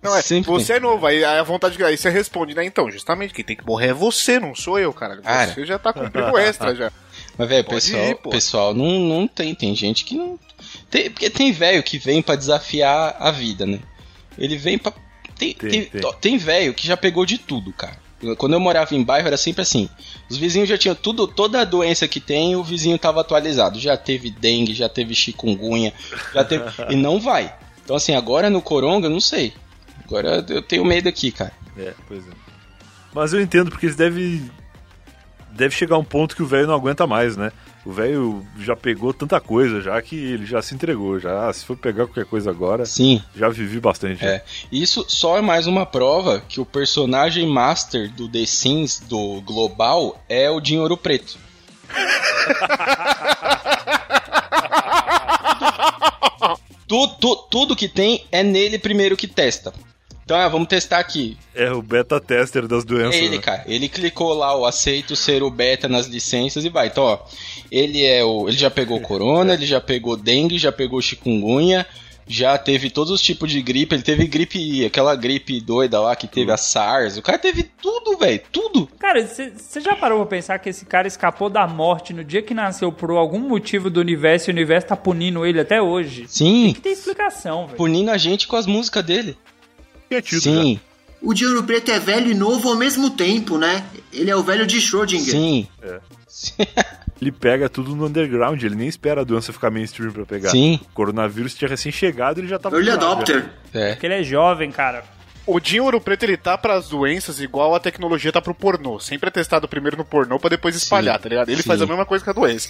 Não, 0.00 0.14
é, 0.14 0.22
Sempre 0.22 0.50
você 0.50 0.74
é 0.74 0.80
novo, 0.80 1.06
aí, 1.06 1.24
aí 1.24 1.38
a 1.38 1.42
vontade 1.42 1.76
que 1.76 1.82
aí 1.82 1.96
você 1.96 2.08
responde, 2.08 2.54
né? 2.54 2.64
Então, 2.64 2.90
justamente, 2.90 3.34
quem 3.34 3.44
tem 3.44 3.56
que 3.56 3.66
morrer 3.66 3.88
é 3.88 3.94
você, 3.94 4.38
não 4.38 4.54
sou 4.54 4.78
eu, 4.78 4.92
cara. 4.92 5.16
Cara. 5.20 5.52
Você 5.52 5.66
já 5.66 5.78
tá 5.78 5.92
cumprindo 5.92 6.38
extra 6.38 6.74
já. 6.74 6.92
Mas, 7.36 7.48
velho, 7.48 7.64
pessoal, 7.64 8.04
ir, 8.04 8.14
pessoal 8.16 8.74
não, 8.74 8.98
não 9.00 9.28
tem. 9.28 9.54
Tem 9.54 9.74
gente 9.74 10.04
que 10.04 10.16
não. 10.16 10.38
Tem, 10.90 11.10
porque 11.10 11.30
tem 11.30 11.52
velho 11.52 11.82
que 11.82 11.98
vem 11.98 12.22
pra 12.22 12.36
desafiar 12.36 13.16
a 13.18 13.30
vida, 13.30 13.66
né? 13.66 13.80
Ele 14.36 14.56
vem 14.56 14.78
pra. 14.78 14.92
Tem, 15.36 15.54
Tem, 15.54 15.70
tem, 15.70 15.84
tem. 15.84 16.12
tem 16.20 16.38
velho 16.38 16.74
que 16.74 16.86
já 16.86 16.96
pegou 16.96 17.24
de 17.24 17.38
tudo, 17.38 17.72
cara. 17.72 17.96
Quando 18.36 18.54
eu 18.54 18.60
morava 18.60 18.94
em 18.96 19.02
bairro 19.04 19.28
era 19.28 19.36
sempre 19.36 19.62
assim. 19.62 19.88
Os 20.28 20.36
vizinhos 20.36 20.68
já 20.68 20.76
tinham 20.76 20.94
tudo, 20.96 21.28
toda 21.28 21.60
a 21.60 21.64
doença 21.64 22.08
que 22.08 22.18
tem, 22.18 22.56
o 22.56 22.64
vizinho 22.64 22.98
tava 22.98 23.20
atualizado. 23.20 23.78
Já 23.78 23.96
teve 23.96 24.30
dengue, 24.30 24.74
já 24.74 24.88
teve 24.88 25.14
chikungunya, 25.14 25.92
já 26.34 26.44
teve. 26.44 26.64
e 26.90 26.96
não 26.96 27.20
vai. 27.20 27.54
Então, 27.84 27.94
assim, 27.94 28.14
agora 28.14 28.50
no 28.50 28.60
Coronga, 28.60 29.06
eu 29.06 29.10
não 29.10 29.20
sei. 29.20 29.52
Agora 30.08 30.44
eu 30.48 30.62
tenho 30.62 30.84
medo 30.84 31.08
aqui, 31.08 31.30
cara. 31.30 31.52
É, 31.76 31.94
pois 32.08 32.26
é. 32.26 32.30
Mas 33.14 33.32
eu 33.32 33.40
entendo 33.40 33.70
porque 33.70 33.86
eles 33.86 33.96
devem. 33.96 34.50
Deve 35.52 35.74
chegar 35.74 35.96
um 35.98 36.04
ponto 36.04 36.36
que 36.36 36.42
o 36.42 36.46
velho 36.46 36.66
não 36.66 36.74
aguenta 36.74 37.06
mais, 37.06 37.36
né? 37.36 37.50
O 37.84 37.92
velho 37.92 38.46
já 38.58 38.76
pegou 38.76 39.14
tanta 39.14 39.40
coisa 39.40 39.80
já 39.80 40.00
que 40.02 40.14
ele 40.14 40.44
já 40.44 40.60
se 40.60 40.74
entregou. 40.74 41.18
Já, 41.18 41.50
se 41.52 41.64
for 41.64 41.76
pegar 41.76 42.04
qualquer 42.06 42.26
coisa 42.26 42.50
agora, 42.50 42.84
Sim. 42.84 43.22
já 43.34 43.48
vivi 43.48 43.80
bastante. 43.80 44.24
É. 44.24 44.44
Isso 44.70 45.04
só 45.08 45.38
é 45.38 45.40
mais 45.40 45.66
uma 45.66 45.86
prova 45.86 46.40
que 46.46 46.60
o 46.60 46.66
personagem 46.66 47.46
master 47.46 48.10
do 48.12 48.28
The 48.28 48.44
Sims 48.46 49.00
do 49.00 49.40
Global 49.40 50.22
é 50.28 50.50
o 50.50 50.60
Dinheiro 50.60 50.96
Preto. 50.96 51.38
Tu- 56.86 57.08
tu- 57.20 57.36
tudo 57.50 57.76
que 57.76 57.86
tem 57.86 58.24
é 58.32 58.42
nele 58.42 58.78
primeiro 58.78 59.16
que 59.16 59.26
testa. 59.26 59.72
Então, 60.28 60.36
ah, 60.36 60.46
vamos 60.46 60.68
testar 60.68 60.98
aqui. 60.98 61.38
É 61.54 61.72
o 61.72 61.80
beta 61.80 62.20
tester 62.20 62.68
das 62.68 62.84
doenças. 62.84 63.14
É 63.14 63.24
ele, 63.24 63.36
né? 63.36 63.42
cara. 63.42 63.64
Ele 63.66 63.88
clicou 63.88 64.34
lá 64.34 64.54
o 64.54 64.66
aceito 64.66 65.16
ser 65.16 65.42
o 65.42 65.50
beta 65.50 65.88
nas 65.88 66.06
licenças 66.06 66.66
e 66.66 66.68
vai. 66.68 66.88
Então, 66.88 67.02
ó, 67.02 67.18
ele 67.72 68.04
é 68.04 68.22
o. 68.22 68.46
Ele 68.46 68.58
já 68.58 68.70
pegou 68.70 69.00
corona, 69.00 69.54
ele 69.56 69.64
já 69.64 69.80
pegou 69.80 70.18
dengue, 70.18 70.58
já 70.58 70.70
pegou 70.70 71.00
chikungunya, 71.00 71.86
já 72.26 72.58
teve 72.58 72.90
todos 72.90 73.10
os 73.10 73.22
tipos 73.22 73.50
de 73.50 73.62
gripe. 73.62 73.94
Ele 73.94 74.02
teve 74.02 74.26
gripe 74.26 74.84
aquela 74.84 75.16
gripe 75.16 75.62
doida 75.62 75.98
lá 75.98 76.14
que 76.14 76.28
teve 76.28 76.52
a 76.52 76.58
SARS. 76.58 77.16
O 77.16 77.22
cara 77.22 77.38
teve 77.38 77.62
tudo, 77.62 78.18
velho. 78.18 78.42
Tudo. 78.52 78.86
Cara, 78.98 79.26
você 79.26 79.80
já 79.80 79.96
parou 79.96 80.18
pra 80.18 80.36
pensar 80.36 80.58
que 80.58 80.68
esse 80.68 80.84
cara 80.84 81.08
escapou 81.08 81.48
da 81.48 81.66
morte 81.66 82.12
no 82.12 82.22
dia 82.22 82.42
que 82.42 82.52
nasceu 82.52 82.92
por 82.92 83.12
algum 83.12 83.40
motivo 83.40 83.88
do 83.88 83.98
universo 83.98 84.50
e 84.50 84.52
o 84.52 84.54
universo 84.54 84.88
tá 84.88 84.96
punindo 84.96 85.46
ele 85.46 85.58
até 85.58 85.80
hoje? 85.80 86.26
Sim. 86.28 86.74
Que 86.74 86.82
tem 86.82 86.92
explicação, 86.92 87.64
velho. 87.64 87.78
Punindo 87.78 88.10
a 88.10 88.18
gente 88.18 88.46
com 88.46 88.56
as 88.56 88.66
músicas 88.66 89.02
dele. 89.02 89.34
Tinha 90.08 90.22
tido 90.22 90.40
Sim, 90.40 90.80
O 91.20 91.34
Dinheiro 91.34 91.62
Preto 91.64 91.90
é 91.90 91.98
velho 91.98 92.30
e 92.30 92.34
novo 92.34 92.68
ao 92.68 92.76
mesmo 92.76 93.10
tempo, 93.10 93.58
né? 93.58 93.84
Ele 94.12 94.30
é 94.30 94.36
o 94.36 94.42
velho 94.42 94.66
de 94.66 94.80
Schrödinger. 94.80 95.32
sim, 95.32 95.66
Ele 97.20 97.32
pega 97.32 97.68
tudo 97.68 97.96
no 97.96 98.06
underground, 98.06 98.62
ele 98.62 98.76
nem 98.76 98.86
espera 98.86 99.22
a 99.22 99.24
doença 99.24 99.52
ficar 99.52 99.70
mainstream 99.70 100.12
pra 100.12 100.24
pegar. 100.24 100.50
sim. 100.50 100.78
O 100.90 100.92
coronavírus 100.94 101.52
tinha 101.54 101.68
recém-chegado 101.68 102.40
ele 102.40 102.46
já 102.46 102.58
tava. 102.60 102.76
Early 102.76 102.90
já. 102.90 102.94
Adopter. 102.94 103.50
É. 103.74 103.90
Porque 103.92 104.06
ele 104.06 104.14
é 104.14 104.22
jovem, 104.22 104.70
cara. 104.70 105.02
O 105.50 105.58
Dinho 105.58 105.84
Ouro 105.84 105.98
Preto 105.98 106.24
ele 106.24 106.36
tá 106.36 106.58
pras 106.58 106.90
doenças 106.90 107.40
igual 107.40 107.74
a 107.74 107.80
tecnologia 107.80 108.30
tá 108.30 108.42
pro 108.42 108.54
pornô. 108.54 109.00
Sempre 109.00 109.28
é 109.28 109.30
testado 109.30 109.66
primeiro 109.66 109.96
no 109.96 110.04
pornô 110.04 110.38
pra 110.38 110.50
depois 110.50 110.76
espalhar, 110.76 111.18
tá 111.18 111.26
ligado? 111.26 111.48
Ele 111.48 111.62
sim. 111.62 111.66
faz 111.66 111.80
a 111.80 111.86
mesma 111.86 112.04
coisa 112.04 112.22
que 112.22 112.28
a 112.28 112.34
doença. 112.34 112.68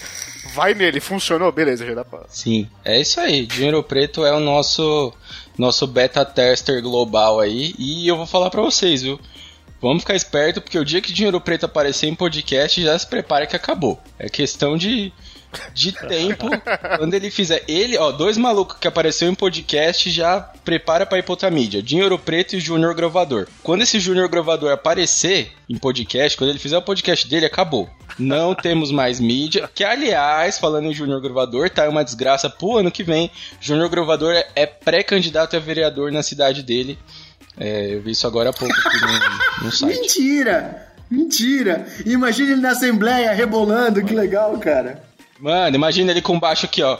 Vai 0.54 0.74
nele, 0.74 1.00
funcionou, 1.00 1.50
beleza, 1.50 1.84
já 1.84 1.92
dá 1.92 2.04
pra. 2.04 2.20
Sim, 2.28 2.68
é 2.84 3.00
isso 3.00 3.18
aí. 3.20 3.44
Dinheiro 3.46 3.82
Preto 3.82 4.24
é 4.24 4.32
o 4.32 4.38
nosso 4.38 5.12
nosso 5.58 5.88
beta 5.88 6.24
tester 6.24 6.80
global 6.80 7.40
aí. 7.40 7.74
E 7.76 8.06
eu 8.06 8.16
vou 8.16 8.26
falar 8.26 8.48
pra 8.48 8.62
vocês, 8.62 9.02
viu? 9.02 9.18
Vamos 9.82 10.04
ficar 10.04 10.14
esperto, 10.14 10.60
porque 10.60 10.78
o 10.78 10.84
dia 10.84 11.00
que 11.00 11.12
Dinheiro 11.12 11.40
Preto 11.40 11.66
aparecer 11.66 12.06
em 12.06 12.14
podcast, 12.14 12.80
já 12.80 12.96
se 12.96 13.06
prepara 13.08 13.46
que 13.46 13.56
acabou. 13.56 14.00
É 14.20 14.28
questão 14.28 14.76
de, 14.76 15.12
de 15.74 15.92
tempo. 15.92 16.48
quando 16.98 17.14
ele 17.14 17.30
fizer. 17.30 17.62
Ele, 17.68 17.96
ó, 17.98 18.10
dois 18.12 18.36
malucos 18.36 18.76
que 18.78 18.88
apareceu 18.88 19.28
em 19.28 19.34
podcast, 19.34 20.10
já 20.10 20.40
prepara 20.64 21.06
pra 21.06 21.18
ir 21.18 21.22
pra 21.22 21.32
outra 21.32 21.50
mídia. 21.50 21.82
Dinheiro 21.82 22.18
Preto 22.18 22.56
e 22.56 22.60
Júnior 22.60 22.94
Gravador. 22.94 23.46
Quando 23.62 23.82
esse 23.82 23.98
Júnior 24.00 24.28
Gravador 24.28 24.72
aparecer 24.72 25.52
em 25.68 25.76
podcast, 25.78 26.36
quando 26.36 26.50
ele 26.50 26.58
fizer 26.58 26.76
o 26.78 26.82
podcast 26.82 27.26
dele, 27.28 27.46
acabou. 27.46 27.88
Não 28.18 28.54
temos 28.56 28.90
mais 28.90 29.20
mídia. 29.20 29.68
Que, 29.74 29.84
aliás, 29.84 30.58
falando 30.58 30.86
em 30.86 30.94
Júnior 30.94 31.20
Gravador, 31.20 31.70
tá 31.70 31.88
uma 31.88 32.04
desgraça 32.04 32.50
pro 32.50 32.76
ano 32.78 32.90
que 32.90 33.02
vem. 33.02 33.30
Júnior 33.60 33.88
Gravador 33.88 34.34
é- 34.54 34.66
pré-candidato 34.66 35.56
a 35.56 35.60
vereador 35.60 36.12
na 36.12 36.22
cidade 36.22 36.62
dele. 36.62 36.98
É, 37.60 37.94
eu 37.94 38.00
vi 38.02 38.12
isso 38.12 38.26
agora 38.26 38.50
há 38.50 38.52
pouco 38.52 38.72
no, 39.60 39.64
no 39.66 39.72
site. 39.72 39.98
Mentira! 39.98 40.86
Mentira! 41.10 41.86
Imagina 42.06 42.52
ele 42.52 42.60
na 42.60 42.70
Assembleia 42.70 43.32
rebolando, 43.32 44.04
que 44.04 44.14
legal, 44.14 44.56
cara. 44.58 45.02
Mano, 45.38 45.76
imagina 45.76 46.10
ele 46.10 46.22
com 46.22 46.38
baixo 46.38 46.66
aqui, 46.66 46.82
ó. 46.82 46.98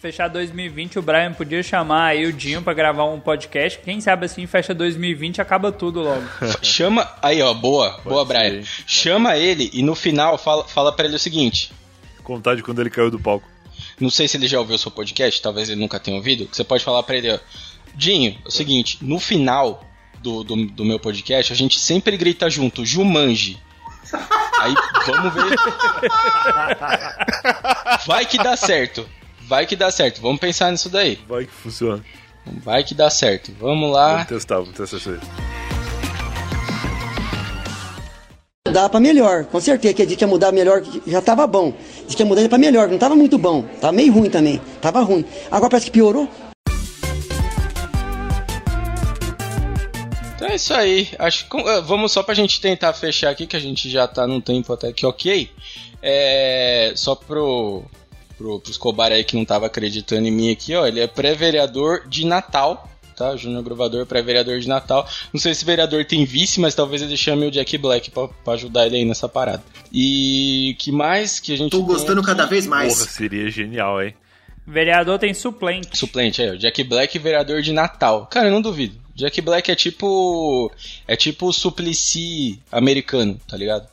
Fechar 0.00 0.28
2020, 0.28 0.98
o 0.98 1.02
Brian 1.02 1.34
podia 1.34 1.62
chamar 1.62 2.06
aí 2.06 2.24
o 2.24 2.32
Dinho 2.32 2.62
pra 2.62 2.72
gravar 2.72 3.04
um 3.04 3.20
podcast. 3.20 3.78
Quem 3.80 4.00
sabe 4.00 4.24
assim, 4.24 4.46
fecha 4.46 4.72
2020 4.72 5.36
e 5.36 5.40
acaba 5.42 5.70
tudo 5.70 6.00
logo. 6.00 6.22
Chama. 6.62 7.06
Aí, 7.20 7.42
ó, 7.42 7.52
boa, 7.52 8.00
boa, 8.02 8.24
Brian. 8.24 8.62
ser. 8.62 8.84
Chama 8.86 9.36
ele 9.36 9.70
e 9.74 9.82
no 9.82 9.94
final 9.94 10.38
fala, 10.38 10.64
fala 10.64 10.90
pra 10.90 11.04
ele 11.04 11.16
o 11.16 11.18
seguinte. 11.18 11.70
Contar 12.24 12.54
de 12.54 12.62
quando 12.62 12.80
ele 12.80 12.88
caiu 12.88 13.10
do 13.10 13.20
palco. 13.20 13.46
Não 14.00 14.08
sei 14.08 14.26
se 14.26 14.38
ele 14.38 14.48
já 14.48 14.58
ouviu 14.58 14.76
o 14.76 14.78
seu 14.78 14.90
podcast, 14.90 15.42
talvez 15.42 15.68
ele 15.68 15.78
nunca 15.78 16.00
tenha 16.00 16.16
ouvido. 16.16 16.48
Você 16.50 16.64
pode 16.64 16.82
falar 16.82 17.02
pra 17.02 17.16
ele, 17.16 17.30
ó. 17.32 17.38
Dinho, 17.94 18.38
é 18.42 18.48
o 18.48 18.50
seguinte, 18.50 18.98
no 19.02 19.18
final 19.18 19.84
do, 20.22 20.42
do, 20.42 20.56
do 20.66 20.84
meu 20.84 20.98
podcast, 20.98 21.52
a 21.52 21.56
gente 21.56 21.78
sempre 21.78 22.16
grita 22.16 22.48
junto, 22.48 22.86
Jumanji. 22.86 23.58
Aí, 24.60 24.74
vamos 25.06 25.34
ver. 25.34 25.56
Vai 28.06 28.24
que 28.26 28.38
dá 28.38 28.56
certo. 28.56 29.08
Vai 29.42 29.66
que 29.66 29.76
dá 29.76 29.90
certo. 29.90 30.20
Vamos 30.20 30.40
pensar 30.40 30.70
nisso 30.70 30.88
daí. 30.88 31.18
Vai 31.28 31.46
que 31.46 31.52
funciona. 31.52 32.04
Vai 32.64 32.84
que 32.84 32.94
dá 32.94 33.10
certo. 33.10 33.52
Vamos 33.58 33.90
lá. 33.92 34.12
Vamos 34.12 34.28
testar, 34.28 34.56
vamos 34.56 34.74
testar 34.74 34.96
isso 34.96 35.10
aí. 35.10 35.20
Dá 38.72 38.88
pra 38.88 39.00
melhor, 39.00 39.46
com 39.46 39.60
certeza 39.60 39.94
que 39.94 40.02
a 40.02 40.06
gente 40.06 40.20
ia 40.20 40.28
mudar 40.28 40.52
melhor, 40.52 40.82
já 41.04 41.20
tava 41.20 41.44
bom. 41.46 41.72
Diz 42.06 42.14
que 42.14 42.22
ia 42.22 42.26
mudar 42.26 42.48
pra 42.48 42.58
melhor, 42.58 42.88
não 42.88 42.98
tava 42.98 43.16
muito 43.16 43.36
bom. 43.36 43.62
Tava 43.80 43.92
meio 43.92 44.12
ruim 44.12 44.30
também, 44.30 44.60
tava 44.80 45.00
ruim. 45.00 45.24
Agora 45.50 45.70
parece 45.70 45.86
que 45.86 45.92
piorou. 45.92 46.28
É 50.50 50.56
isso 50.56 50.74
aí. 50.74 51.08
Acho 51.18 51.48
que 51.48 51.56
eh, 51.56 51.80
vamos 51.80 52.12
só 52.12 52.22
pra 52.22 52.34
gente 52.34 52.60
tentar 52.60 52.92
fechar 52.92 53.30
aqui, 53.30 53.46
que 53.46 53.56
a 53.56 53.60
gente 53.60 53.88
já 53.88 54.06
tá 54.06 54.26
num 54.26 54.40
tempo 54.40 54.72
até 54.72 54.92
que 54.92 55.06
ok. 55.06 55.50
É, 56.02 56.92
só 56.96 57.14
pro, 57.14 57.82
pro, 58.36 58.60
pro 58.60 58.70
Escobar 58.70 59.12
aí 59.12 59.22
que 59.22 59.36
não 59.36 59.44
tava 59.44 59.66
acreditando 59.66 60.26
em 60.26 60.30
mim 60.30 60.50
aqui, 60.50 60.74
ó. 60.74 60.86
Ele 60.86 61.00
é 61.00 61.06
pré-vereador 61.06 62.08
de 62.08 62.24
Natal, 62.26 62.88
tá? 63.16 63.36
Júnior 63.36 63.62
Gravador, 63.62 64.06
pré-vereador 64.06 64.58
de 64.58 64.68
Natal. 64.68 65.06
Não 65.32 65.40
sei 65.40 65.54
se 65.54 65.64
vereador 65.64 66.04
tem 66.04 66.24
vice, 66.24 66.58
mas 66.60 66.74
talvez 66.74 67.02
ele 67.02 67.16
chame 67.16 67.46
o 67.46 67.50
Jack 67.50 67.76
Black 67.78 68.10
pra, 68.10 68.28
pra 68.28 68.54
ajudar 68.54 68.86
ele 68.86 68.96
aí 68.96 69.04
nessa 69.04 69.28
parada. 69.28 69.62
E 69.92 70.74
que 70.78 70.90
mais 70.90 71.38
que 71.38 71.52
a 71.52 71.56
gente 71.56 71.70
Tô 71.70 71.82
gostando 71.82 72.22
cada 72.22 72.46
vez 72.46 72.66
mais. 72.66 72.94
Porra, 72.94 73.10
seria 73.10 73.50
genial, 73.50 74.02
hein? 74.02 74.14
Vereador 74.66 75.18
tem 75.18 75.34
suplente. 75.34 75.96
Suplente 75.98 76.40
aí, 76.40 76.50
ó. 76.50 76.54
Jack 76.54 76.84
Black, 76.84 77.18
vereador 77.18 77.60
de 77.60 77.72
Natal. 77.72 78.26
Cara, 78.26 78.46
eu 78.48 78.52
não 78.52 78.62
duvido. 78.62 78.96
Jack 79.20 79.38
Black 79.42 79.70
é 79.70 79.76
tipo. 79.76 80.72
É 81.06 81.14
tipo 81.14 81.46
o 81.46 81.52
Suplicy 81.52 82.58
americano, 82.72 83.38
tá 83.46 83.54
ligado? 83.54 83.86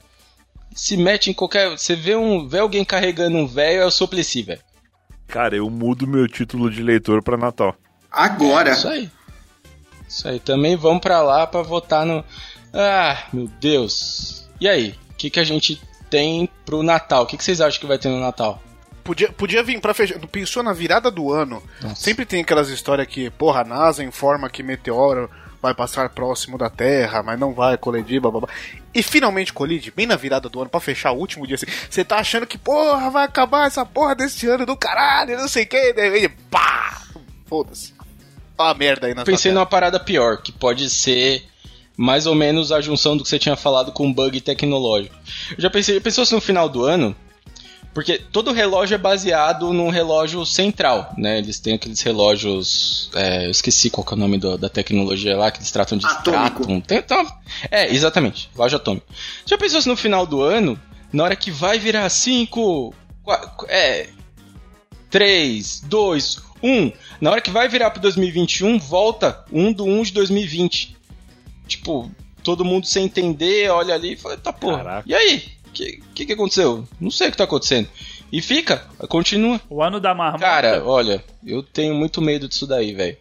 Se 0.74 0.96
mete 0.96 1.30
em 1.30 1.34
qualquer. 1.34 1.70
Você 1.72 1.96
vê 1.98 2.16
um. 2.16 2.48
Vê 2.48 2.60
alguém 2.60 2.86
carregando 2.86 3.38
um 3.38 3.46
velho, 3.46 3.82
é 3.82 3.86
o 3.86 3.92
Suplicy, 3.92 4.44
velho. 4.44 4.62
Cara, 5.28 5.58
eu 5.58 5.70
mudo 5.70 6.08
meu 6.08 6.28
título 6.30 6.72
de 6.72 6.80
eleitor 6.80 7.22
pra 7.22 7.36
Natal. 7.36 7.76
Agora. 8.10 8.72
Isso 8.72 8.88
aí. 8.88 9.12
Isso 10.08 10.28
aí. 10.30 10.40
Também 10.40 10.78
vamos 10.78 11.02
pra 11.02 11.22
lá 11.22 11.46
pra 11.46 11.62
votar 11.62 12.06
no. 12.06 12.24
Ah, 12.74 13.26
meu 13.34 13.50
Deus. 13.60 14.48
E 14.62 14.70
aí? 14.70 14.96
O 15.12 15.16
que, 15.16 15.30
que 15.30 15.42
a 15.42 15.44
gente 15.44 15.82
tem 16.10 16.48
pro 16.66 16.84
Natal? 16.84 17.24
O 17.24 17.26
que, 17.26 17.36
que 17.36 17.44
vocês 17.44 17.60
acham 17.60 17.82
que 17.82 17.86
vai 17.86 17.98
ter 17.98 18.08
no 18.08 18.22
Natal? 18.22 18.64
Podia, 19.08 19.32
podia 19.32 19.64
vir 19.64 19.80
pra 19.80 19.94
fechar. 19.94 20.20
Pensou 20.28 20.62
na 20.62 20.74
virada 20.74 21.10
do 21.10 21.32
ano. 21.32 21.64
Nossa. 21.82 21.96
Sempre 21.96 22.26
tem 22.26 22.42
aquelas 22.42 22.68
histórias 22.68 23.08
que, 23.08 23.30
porra, 23.30 23.62
a 23.62 23.64
NASA 23.64 24.04
informa 24.04 24.50
que 24.50 24.62
meteoro 24.62 25.30
vai 25.62 25.74
passar 25.74 26.10
próximo 26.10 26.58
da 26.58 26.70
Terra, 26.70 27.24
mas 27.24 27.40
não 27.40 27.54
vai 27.54 27.78
colidir, 27.78 28.20
blá, 28.20 28.30
blá, 28.30 28.42
blá. 28.42 28.50
E 28.94 29.02
finalmente 29.02 29.54
colide, 29.54 29.94
bem 29.96 30.06
na 30.06 30.18
virada 30.18 30.50
do 30.50 30.60
ano, 30.60 30.70
pra 30.70 30.82
fechar 30.82 31.14
o 31.14 31.18
último 31.18 31.48
dia 31.48 31.56
assim. 31.56 31.68
Você 31.90 32.04
tá 32.04 32.18
achando 32.18 32.46
que, 32.46 32.58
porra, 32.58 33.10
vai 33.10 33.24
acabar 33.24 33.66
essa 33.66 33.86
porra 33.86 34.14
desse 34.14 34.46
ano 34.46 34.66
do 34.66 34.76
caralho, 34.76 35.38
não 35.38 35.48
sei 35.48 35.64
o 35.64 35.68
que, 35.68 35.94
de 35.94 36.10
repente, 36.10 36.36
pá! 36.52 37.02
Foda-se. 37.46 37.94
Ó 38.58 38.66
a 38.66 38.74
merda 38.74 39.08
aí 39.08 39.14
na 39.14 39.24
Pensei 39.24 39.54
numa 39.54 39.66
parada 39.66 40.02
pior, 40.02 40.42
que 40.42 40.52
pode 40.52 40.90
ser 40.90 41.46
mais 41.96 42.28
ou 42.28 42.36
menos 42.36 42.74
a 42.74 42.82
junção 42.82 43.16
do 43.16 43.24
que 43.24 43.30
você 43.30 43.40
tinha 43.40 43.56
falado 43.56 43.94
com 43.94 44.12
bug 44.12 44.42
tecnológico. 44.42 45.16
Eu 45.52 45.62
já 45.62 45.70
pensei, 45.70 45.96
já 45.96 46.02
pensou 46.02 46.26
se 46.26 46.34
no 46.34 46.42
final 46.42 46.68
do 46.68 46.84
ano? 46.84 47.16
Porque 47.98 48.20
todo 48.20 48.52
relógio 48.54 48.94
é 48.94 48.98
baseado 49.00 49.74
num 49.74 49.90
relógio 49.90 50.46
central, 50.46 51.12
né? 51.18 51.40
Eles 51.40 51.60
têm 51.60 51.74
aqueles 51.74 52.00
relógios. 52.04 53.10
é, 53.16 53.48
eu 53.48 53.50
esqueci 53.50 53.90
qual 53.90 54.06
que 54.06 54.14
é 54.14 54.16
o 54.16 54.20
nome 54.20 54.38
do- 54.38 54.56
da 54.56 54.70
tecnologia 54.70 55.36
lá, 55.36 55.50
que 55.50 55.58
eles 55.58 55.72
tratam 55.72 55.98
de 55.98 56.06
Atômico. 56.06 56.62
stratum. 56.62 57.16
Uma- 57.16 57.40
é, 57.72 57.92
exatamente, 57.92 58.52
relógio 58.54 58.76
atômico. 58.76 59.08
Já 59.48 59.58
pensou 59.58 59.82
se 59.82 59.88
no 59.88 59.98
final 59.98 60.28
do 60.28 60.44
ano, 60.44 60.80
na 61.12 61.24
hora 61.24 61.36
que 61.36 61.50
vai 61.50 61.80
virar 61.80 62.08
5. 62.10 62.94
É. 63.68 64.10
3, 65.10 65.82
2, 65.88 66.40
1. 66.62 66.92
Na 67.20 67.32
hora 67.32 67.42
que 67.42 67.50
vai 67.50 67.68
virar 67.68 67.90
pro 67.90 68.00
2021, 68.00 68.78
volta 68.78 69.44
1 69.52 69.74
do 69.74 69.86
1 69.86 70.04
de 70.04 70.14
2020. 70.14 70.96
Tipo, 71.68 72.12
todo 72.44 72.64
mundo 72.64 72.86
sem 72.86 73.06
entender, 73.06 73.72
olha 73.72 73.96
ali 73.96 74.14
e 74.14 74.18
fala, 74.18 74.38
tá 74.38 74.54
porra. 74.54 74.78
Caraca. 74.78 75.04
E 75.10 75.16
aí? 75.16 75.57
O 75.84 75.86
que, 75.86 76.02
que, 76.16 76.26
que 76.26 76.34
aconteceu? 76.34 76.88
Não 77.00 77.12
sei 77.12 77.28
o 77.28 77.32
que 77.32 77.38
tá 77.38 77.44
acontecendo. 77.44 77.88
E 78.32 78.42
fica, 78.42 78.86
continua. 79.08 79.62
O 79.70 79.82
ano 79.82 80.00
da 80.00 80.14
marmota. 80.14 80.44
Cara, 80.44 80.84
olha, 80.84 81.24
eu 81.46 81.64
tenho 81.64 81.96
muito 81.96 82.22
medo 82.22 82.48
disso 82.48 82.68
daí, 82.68 82.94
velho. 82.94 83.18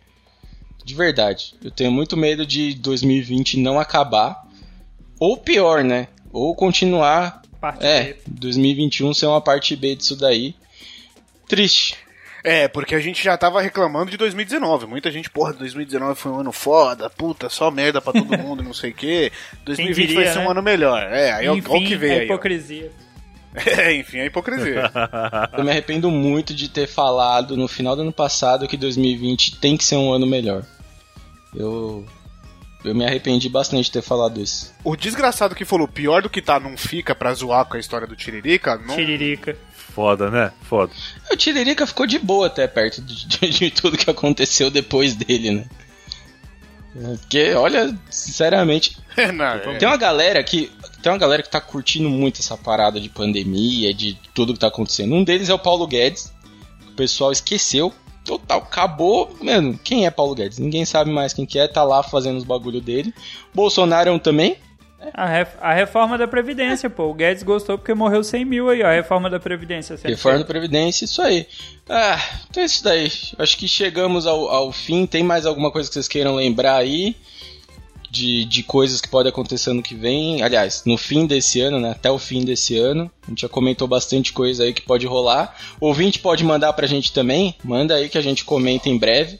De 0.84 0.94
verdade. 0.94 1.54
Eu 1.62 1.70
tenho 1.70 1.90
muito 1.90 2.16
medo 2.16 2.46
de 2.46 2.74
2020 2.74 3.58
não 3.58 3.78
acabar. 3.78 4.46
Ou 5.18 5.36
pior, 5.36 5.82
né? 5.82 6.08
Ou 6.32 6.54
continuar 6.54 7.42
Parte 7.60 7.84
É, 7.84 8.02
B. 8.04 8.16
2021 8.28 9.14
ser 9.14 9.26
uma 9.26 9.40
parte 9.40 9.74
B 9.74 9.94
disso 9.96 10.16
daí. 10.16 10.54
Triste. 11.48 11.96
É, 12.48 12.68
porque 12.68 12.94
a 12.94 13.00
gente 13.00 13.24
já 13.24 13.36
tava 13.36 13.60
reclamando 13.60 14.08
de 14.08 14.16
2019. 14.16 14.86
Muita 14.86 15.10
gente, 15.10 15.28
porra, 15.28 15.52
2019 15.54 16.14
foi 16.14 16.30
um 16.30 16.38
ano 16.38 16.52
foda, 16.52 17.10
puta, 17.10 17.48
só 17.48 17.72
merda 17.72 18.00
pra 18.00 18.12
todo 18.12 18.24
mundo, 18.38 18.62
não 18.62 18.72
sei 18.72 18.92
o 18.92 18.94
quê. 18.94 19.32
2020 19.64 20.06
diria, 20.06 20.24
vai 20.24 20.32
ser 20.32 20.38
né? 20.38 20.46
um 20.46 20.50
ano 20.52 20.62
melhor. 20.62 21.02
É, 21.02 21.32
aí 21.32 21.48
o 21.48 21.56
Enfim, 21.56 21.84
que 21.84 21.96
veio 21.96 22.12
é 22.12 22.18
aí. 22.20 22.24
hipocrisia. 22.24 22.90
É, 23.64 23.94
enfim, 23.94 24.18
é 24.18 24.26
hipocrisia. 24.26 24.92
Eu 25.56 25.64
me 25.64 25.70
arrependo 25.70 26.10
muito 26.10 26.52
de 26.52 26.68
ter 26.68 26.86
falado 26.86 27.56
no 27.56 27.66
final 27.66 27.96
do 27.96 28.02
ano 28.02 28.12
passado 28.12 28.68
que 28.68 28.76
2020 28.76 29.56
tem 29.56 29.78
que 29.78 29.84
ser 29.84 29.96
um 29.96 30.12
ano 30.12 30.26
melhor. 30.26 30.62
Eu. 31.54 32.04
Eu 32.84 32.94
me 32.94 33.06
arrependi 33.06 33.48
bastante 33.48 33.84
de 33.84 33.92
ter 33.92 34.02
falado 34.02 34.38
isso. 34.40 34.74
o 34.84 34.94
desgraçado 34.94 35.54
que 35.54 35.64
falou 35.64 35.88
pior 35.88 36.20
do 36.20 36.28
que 36.28 36.42
tá 36.42 36.60
não 36.60 36.76
fica 36.76 37.14
pra 37.14 37.32
zoar 37.32 37.64
com 37.64 37.78
a 37.78 37.80
história 37.80 38.06
do 38.06 38.14
Tiririca, 38.14 38.76
não. 38.76 38.94
Tiririca. 38.94 39.56
Foda, 39.96 40.30
né? 40.30 40.52
Foda. 40.60 40.92
O 41.32 41.36
Tiririca 41.36 41.86
ficou 41.86 42.06
de 42.06 42.18
boa 42.18 42.48
até 42.48 42.66
perto 42.68 43.00
de, 43.00 43.26
de- 43.26 43.48
de 43.48 43.70
tudo 43.70 43.96
que 43.96 44.10
aconteceu 44.10 44.70
depois 44.70 45.14
dele, 45.14 45.50
né? 45.52 45.64
É, 46.94 47.16
Porque, 47.16 47.54
olha, 47.54 47.96
sinceramente, 48.10 48.96
não, 49.34 49.44
é. 49.46 49.78
tem 49.78 49.88
uma 49.88 49.96
galera 49.96 50.42
que. 50.44 50.70
Tem 51.02 51.10
uma 51.10 51.18
galera 51.18 51.42
que 51.42 51.48
tá 51.50 51.60
curtindo 51.62 52.10
muito 52.10 52.40
essa 52.40 52.56
parada 52.58 53.00
de 53.00 53.08
pandemia, 53.08 53.94
de 53.94 54.18
tudo 54.34 54.52
que 54.52 54.58
tá 54.58 54.66
acontecendo. 54.66 55.14
Um 55.14 55.24
deles 55.24 55.48
é 55.48 55.54
o 55.54 55.58
Paulo 55.58 55.86
Guedes. 55.86 56.30
O 56.88 56.92
pessoal 56.92 57.32
esqueceu. 57.32 57.90
Total, 58.24 58.58
acabou. 58.58 59.34
Mano, 59.40 59.78
quem 59.82 60.04
é 60.04 60.10
Paulo 60.10 60.34
Guedes? 60.34 60.58
Ninguém 60.58 60.84
sabe 60.84 61.10
mais 61.10 61.32
quem 61.32 61.46
que 61.46 61.58
é, 61.58 61.66
tá 61.68 61.82
lá 61.84 62.02
fazendo 62.02 62.36
os 62.36 62.44
bagulho 62.44 62.80
dele. 62.82 63.14
Bolsonaro 63.54 64.10
é 64.10 64.12
um 64.12 64.18
também. 64.18 64.56
A, 65.14 65.26
ref- 65.26 65.56
a 65.60 65.72
reforma 65.74 66.16
da 66.18 66.26
Previdência, 66.28 66.88
pô. 66.90 67.04
O 67.10 67.14
Guedes 67.14 67.42
gostou 67.42 67.76
porque 67.78 67.94
morreu 67.94 68.22
100 68.24 68.44
mil 68.44 68.68
aí, 68.70 68.82
ó. 68.82 68.86
A 68.86 68.92
reforma 68.92 69.28
da 69.30 69.38
Previdência. 69.40 69.96
sempre 69.96 70.12
Reforma 70.12 70.38
da. 70.40 70.44
Previdência, 70.44 71.04
isso 71.04 71.20
aí. 71.22 71.46
Ah, 71.88 72.18
então 72.50 72.62
é 72.62 72.66
isso 72.66 72.82
daí. 72.84 73.10
Acho 73.38 73.56
que 73.56 73.68
chegamos 73.68 74.26
ao, 74.26 74.48
ao 74.48 74.72
fim. 74.72 75.06
Tem 75.06 75.22
mais 75.22 75.46
alguma 75.46 75.70
coisa 75.70 75.88
que 75.88 75.94
vocês 75.94 76.08
queiram 76.08 76.34
lembrar 76.34 76.76
aí? 76.76 77.14
De, 78.08 78.44
de 78.46 78.62
coisas 78.62 79.00
que 79.00 79.08
podem 79.08 79.28
acontecer 79.30 79.70
ano 79.70 79.82
que 79.82 79.94
vem. 79.94 80.40
Aliás, 80.42 80.82
no 80.86 80.96
fim 80.96 81.26
desse 81.26 81.60
ano, 81.60 81.78
né? 81.80 81.90
Até 81.90 82.10
o 82.10 82.18
fim 82.18 82.44
desse 82.44 82.78
ano. 82.78 83.10
A 83.26 83.30
gente 83.30 83.42
já 83.42 83.48
comentou 83.48 83.86
bastante 83.86 84.32
coisa 84.32 84.62
aí 84.62 84.72
que 84.72 84.80
pode 84.82 85.06
rolar. 85.06 85.54
O 85.80 85.86
ouvinte 85.88 86.18
pode 86.20 86.42
mandar 86.44 86.72
pra 86.72 86.86
gente 86.86 87.12
também. 87.12 87.54
Manda 87.62 87.94
aí 87.94 88.08
que 88.08 88.16
a 88.16 88.22
gente 88.22 88.44
comenta 88.44 88.88
em 88.88 88.96
breve. 88.96 89.38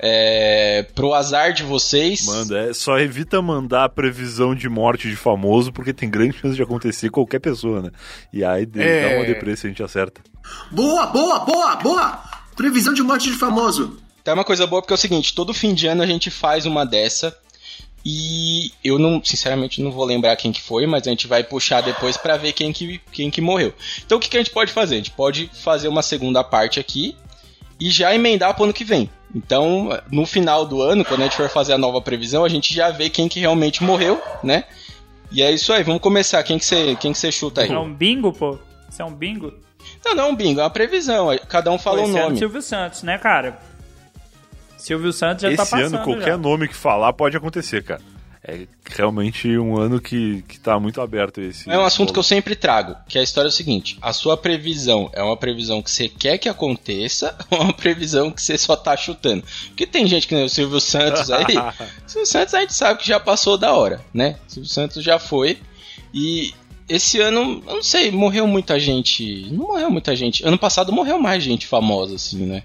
É, 0.00 0.86
pro 0.94 1.12
azar 1.12 1.52
de 1.52 1.64
vocês. 1.64 2.24
Manda, 2.24 2.70
é, 2.70 2.72
só 2.72 2.98
evita 2.98 3.42
mandar 3.42 3.84
a 3.84 3.88
previsão 3.88 4.54
de 4.54 4.68
morte 4.68 5.08
de 5.08 5.16
famoso, 5.16 5.72
porque 5.72 5.92
tem 5.92 6.08
grande 6.08 6.38
chance 6.38 6.54
de 6.54 6.62
acontecer 6.62 7.10
qualquer 7.10 7.40
pessoa, 7.40 7.82
né? 7.82 7.90
E 8.32 8.44
aí 8.44 8.62
É. 8.76 9.08
dá 9.10 9.16
uma 9.16 9.26
depressa 9.26 9.66
a 9.66 9.70
gente 9.70 9.82
acerta. 9.82 10.20
Boa, 10.70 11.06
boa, 11.06 11.40
boa, 11.40 11.76
boa! 11.76 12.22
Previsão 12.56 12.94
de 12.94 13.02
morte 13.02 13.30
de 13.30 13.36
famoso. 13.36 13.98
Tá 14.22 14.34
uma 14.34 14.44
coisa 14.44 14.66
boa 14.66 14.80
porque 14.82 14.92
é 14.92 14.96
o 14.96 14.98
seguinte, 14.98 15.34
todo 15.34 15.52
fim 15.54 15.74
de 15.74 15.86
ano 15.86 16.02
a 16.02 16.06
gente 16.06 16.30
faz 16.30 16.64
uma 16.66 16.84
dessa 16.84 17.36
e 18.04 18.70
eu 18.84 18.98
não, 18.98 19.22
sinceramente, 19.24 19.82
não 19.82 19.90
vou 19.90 20.04
lembrar 20.04 20.36
quem 20.36 20.52
que 20.52 20.62
foi, 20.62 20.86
mas 20.86 21.06
a 21.06 21.10
gente 21.10 21.26
vai 21.26 21.42
puxar 21.42 21.80
depois 21.80 22.16
pra 22.16 22.36
ver 22.36 22.52
quem 22.52 22.72
que, 22.72 23.00
quem 23.10 23.30
que 23.30 23.40
morreu. 23.40 23.72
Então 24.04 24.18
o 24.18 24.20
que, 24.20 24.28
que 24.28 24.36
a 24.36 24.40
gente 24.40 24.52
pode 24.52 24.72
fazer? 24.72 24.94
A 24.94 24.98
gente 24.98 25.10
pode 25.10 25.50
fazer 25.52 25.88
uma 25.88 26.02
segunda 26.02 26.44
parte 26.44 26.78
aqui 26.78 27.16
e 27.80 27.90
já 27.90 28.14
emendar 28.14 28.54
pro 28.54 28.64
ano 28.64 28.72
que 28.72 28.84
vem. 28.84 29.10
Então, 29.34 29.90
no 30.10 30.24
final 30.24 30.64
do 30.64 30.80
ano, 30.82 31.04
quando 31.04 31.20
a 31.20 31.24
gente 31.24 31.36
for 31.36 31.48
fazer 31.50 31.74
a 31.74 31.78
nova 31.78 32.00
previsão, 32.00 32.44
a 32.44 32.48
gente 32.48 32.74
já 32.74 32.90
vê 32.90 33.10
quem 33.10 33.28
que 33.28 33.40
realmente 33.40 33.82
morreu, 33.84 34.20
né? 34.42 34.64
E 35.30 35.42
é 35.42 35.50
isso 35.52 35.72
aí, 35.72 35.82
vamos 35.82 36.00
começar. 36.00 36.42
Quem 36.42 36.58
que 36.58 36.64
você, 36.64 36.96
quem 36.96 37.12
que 37.12 37.18
você 37.18 37.30
chuta 37.30 37.60
aí? 37.60 37.70
É 37.70 37.78
um 37.78 37.92
bingo, 37.92 38.32
pô? 38.32 38.58
Isso 38.90 39.02
é 39.02 39.04
um 39.04 39.12
bingo? 39.12 39.52
Não, 40.04 40.14
não, 40.14 40.34
bingo, 40.34 40.60
é 40.60 40.62
uma 40.64 40.70
previsão. 40.70 41.28
Cada 41.48 41.70
um 41.70 41.78
fala 41.78 41.98
Pô, 41.98 42.02
um 42.04 42.08
esse 42.08 42.16
ano 42.18 42.26
nome. 42.26 42.38
Silvio 42.38 42.62
Santos, 42.62 43.02
né, 43.02 43.18
cara? 43.18 43.58
Silvio 44.78 45.12
Santos 45.12 45.42
já 45.42 45.48
Esse 45.48 45.56
tá 45.56 45.64
passando. 45.64 45.96
ano, 45.96 46.04
qualquer 46.04 46.26
já. 46.32 46.38
nome 46.38 46.68
que 46.68 46.74
falar 46.74 47.12
pode 47.12 47.36
acontecer, 47.36 47.82
cara. 47.82 48.00
É 48.50 48.66
realmente 48.96 49.58
um 49.58 49.78
ano 49.78 50.00
que, 50.00 50.42
que 50.48 50.58
tá 50.58 50.80
muito 50.80 51.02
aberto 51.02 51.38
esse. 51.38 51.68
É 51.68 51.78
um 51.78 51.84
assunto 51.84 52.14
que 52.14 52.18
eu 52.18 52.22
sempre 52.22 52.56
trago, 52.56 52.96
que 53.06 53.18
a 53.18 53.22
história 53.22 53.48
é 53.48 53.50
o 53.50 53.52
seguinte: 53.52 53.98
a 54.00 54.10
sua 54.14 54.38
previsão 54.38 55.10
é 55.12 55.22
uma 55.22 55.36
previsão 55.36 55.82
que 55.82 55.90
você 55.90 56.08
quer 56.08 56.38
que 56.38 56.48
aconteça 56.48 57.36
ou 57.50 57.60
uma 57.60 57.74
previsão 57.74 58.30
que 58.30 58.40
você 58.40 58.56
só 58.56 58.74
tá 58.74 58.96
chutando? 58.96 59.44
Porque 59.66 59.86
tem 59.86 60.06
gente 60.06 60.26
que 60.26 60.34
nem 60.34 60.46
o 60.46 60.48
Silvio 60.48 60.80
Santos 60.80 61.30
aí. 61.30 61.58
o 61.58 61.74
Silvio 62.08 62.26
Santos 62.26 62.54
a 62.54 62.60
gente 62.60 62.72
sabe 62.72 63.00
que 63.00 63.06
já 63.06 63.20
passou 63.20 63.58
da 63.58 63.74
hora, 63.74 64.00
né? 64.14 64.38
O 64.48 64.50
Silvio 64.50 64.70
Santos 64.70 65.04
já 65.04 65.18
foi. 65.18 65.58
E 66.14 66.54
esse 66.88 67.20
ano, 67.20 67.62
eu 67.66 67.74
não 67.74 67.82
sei, 67.82 68.10
morreu 68.10 68.46
muita 68.46 68.80
gente. 68.80 69.46
Não 69.50 69.66
morreu 69.66 69.90
muita 69.90 70.16
gente. 70.16 70.42
Ano 70.42 70.58
passado 70.58 70.90
morreu 70.90 71.18
mais 71.18 71.42
gente 71.42 71.66
famosa, 71.66 72.14
assim, 72.14 72.46
né? 72.46 72.62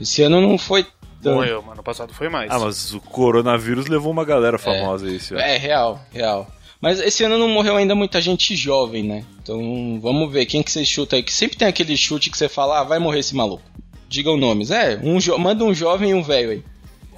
Esse 0.00 0.22
ano 0.22 0.40
não 0.40 0.56
foi 0.56 0.86
tão. 1.22 1.34
Morreu, 1.34 1.62
mano. 1.62 1.76
No 1.76 1.82
passado 1.82 2.12
foi 2.14 2.28
mais. 2.28 2.50
Ah, 2.50 2.58
mas 2.58 2.92
o 2.94 3.00
coronavírus 3.00 3.86
levou 3.86 4.10
uma 4.12 4.24
galera 4.24 4.58
famosa 4.58 5.10
esse 5.10 5.32
ano. 5.34 5.42
É, 5.42 5.56
real, 5.56 6.00
real. 6.12 6.46
Mas 6.80 6.98
esse 6.98 7.22
ano 7.24 7.36
não 7.36 7.48
morreu 7.48 7.76
ainda 7.76 7.94
muita 7.94 8.20
gente 8.20 8.56
jovem, 8.56 9.02
né? 9.02 9.24
Então 9.42 9.98
vamos 10.02 10.32
ver 10.32 10.46
quem 10.46 10.62
que 10.62 10.70
você 10.72 10.84
chuta 10.84 11.16
aí. 11.16 11.22
Que 11.22 11.32
sempre 11.32 11.56
tem 11.58 11.68
aquele 11.68 11.96
chute 11.96 12.30
que 12.30 12.38
você 12.38 12.48
fala, 12.48 12.80
ah, 12.80 12.84
vai 12.84 12.98
morrer 12.98 13.18
esse 13.18 13.34
maluco. 13.36 13.62
Digam 14.08 14.36
nomes. 14.36 14.70
É, 14.70 14.98
um 15.02 15.18
jo- 15.18 15.38
manda 15.38 15.62
um 15.64 15.74
jovem 15.74 16.10
e 16.10 16.14
um 16.14 16.22
velho 16.22 16.50
aí. 16.52 16.64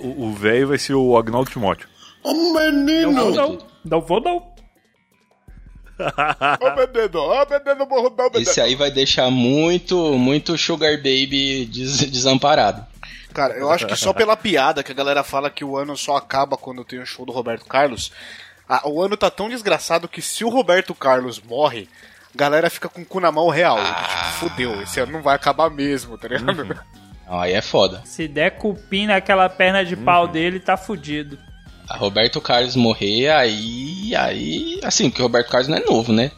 O 0.00 0.32
velho 0.32 0.68
vai 0.68 0.78
ser 0.78 0.94
o 0.94 1.16
Agnaldo 1.16 1.48
Timóteo. 1.50 1.88
Ô 2.24 2.32
menino! 2.52 3.12
Não, 3.12 3.30
não. 3.30 3.58
Não 3.84 4.00
vou, 4.00 4.20
não. 4.20 4.36
Ô, 5.98 6.70
menino, 6.76 7.20
ô, 7.20 7.46
menino, 7.48 7.86
morro 7.88 8.12
não, 8.16 8.24
menino. 8.30 8.42
Esse 8.42 8.60
aí 8.60 8.74
vai 8.74 8.90
deixar 8.90 9.30
muito, 9.30 9.96
muito 10.18 10.56
Sugar 10.58 10.96
Baby 10.96 11.66
des- 11.66 12.10
desamparado. 12.10 12.84
Cara, 13.32 13.54
eu 13.54 13.70
acho 13.70 13.86
que 13.86 13.96
só 13.96 14.12
pela 14.12 14.36
piada 14.38 14.82
que 14.82 14.92
a 14.92 14.94
galera 14.94 15.22
fala 15.22 15.50
que 15.50 15.64
o 15.64 15.76
ano 15.76 15.96
só 15.96 16.16
acaba 16.16 16.56
quando 16.56 16.84
tem 16.84 16.98
o 17.00 17.06
show 17.06 17.24
do 17.26 17.32
Roberto 17.32 17.64
Carlos. 17.66 18.12
a- 18.68 18.88
o 18.88 19.02
ano 19.02 19.16
tá 19.16 19.30
tão 19.30 19.48
desgraçado 19.48 20.08
que 20.08 20.22
se 20.22 20.44
o 20.44 20.48
Roberto 20.48 20.94
Carlos 20.94 21.40
morre, 21.40 21.88
a 22.34 22.38
galera 22.38 22.70
fica 22.70 22.88
com 22.88 23.02
o 23.02 23.06
cu 23.06 23.20
na 23.20 23.30
mão 23.32 23.48
real. 23.48 23.78
E, 23.78 23.84
tipo, 23.84 24.32
fudeu, 24.38 24.82
esse 24.82 25.00
ano 25.00 25.12
não 25.12 25.22
vai 25.22 25.34
acabar 25.36 25.68
mesmo, 25.70 26.16
tá 26.16 26.28
ligado? 26.28 26.64
Não, 27.26 27.40
aí 27.40 27.52
é 27.52 27.60
foda. 27.62 28.02
Se 28.04 28.26
der 28.28 28.52
cupim 28.58 29.06
naquela 29.06 29.48
perna 29.48 29.84
de 29.84 29.96
pau 29.96 30.26
dele, 30.28 30.58
tá 30.60 30.76
fudido. 30.76 31.38
A 31.88 31.96
Roberto 31.96 32.40
Carlos 32.40 32.74
morrer, 32.76 33.28
aí. 33.30 34.14
Aí. 34.16 34.80
Assim, 34.82 35.10
porque 35.10 35.20
o 35.20 35.26
Roberto 35.26 35.50
Carlos 35.50 35.68
não 35.68 35.76
é 35.76 35.80
novo, 35.84 36.12
né? 36.12 36.30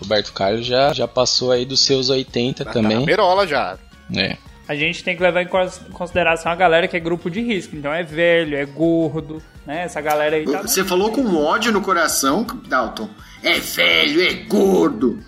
Roberto 0.00 0.32
Carlos 0.32 0.66
já, 0.66 0.92
já 0.92 1.08
passou 1.08 1.50
aí 1.50 1.64
dos 1.64 1.80
seus 1.80 2.08
80 2.10 2.64
Tá 2.64 2.70
na 2.70 2.74
também. 2.74 3.04
berola 3.04 3.46
já. 3.46 3.78
É. 4.14 4.36
A 4.68 4.74
gente 4.74 5.02
tem 5.02 5.16
que 5.16 5.22
levar 5.22 5.40
em 5.42 5.46
cons- 5.46 5.80
consideração 5.92 6.52
a 6.52 6.54
galera 6.54 6.86
que 6.86 6.96
é 6.96 7.00
grupo 7.00 7.30
de 7.30 7.40
risco. 7.40 7.74
Então 7.74 7.92
é 7.92 8.02
velho, 8.02 8.54
é 8.56 8.66
gordo, 8.66 9.42
né? 9.66 9.84
Essa 9.84 10.00
galera 10.00 10.36
aí 10.36 10.44
tá. 10.44 10.60
Você 10.62 10.84
falou 10.84 11.10
com 11.10 11.34
ódio 11.36 11.72
no 11.72 11.80
coração, 11.80 12.44
Dalton. 12.66 13.08
É 13.42 13.54
velho, 13.54 14.22
é 14.22 14.34
gordo. 14.46 15.18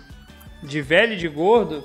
De 0.61 0.79
velho 0.81 1.13
e 1.13 1.17
de 1.17 1.27
gordo. 1.27 1.83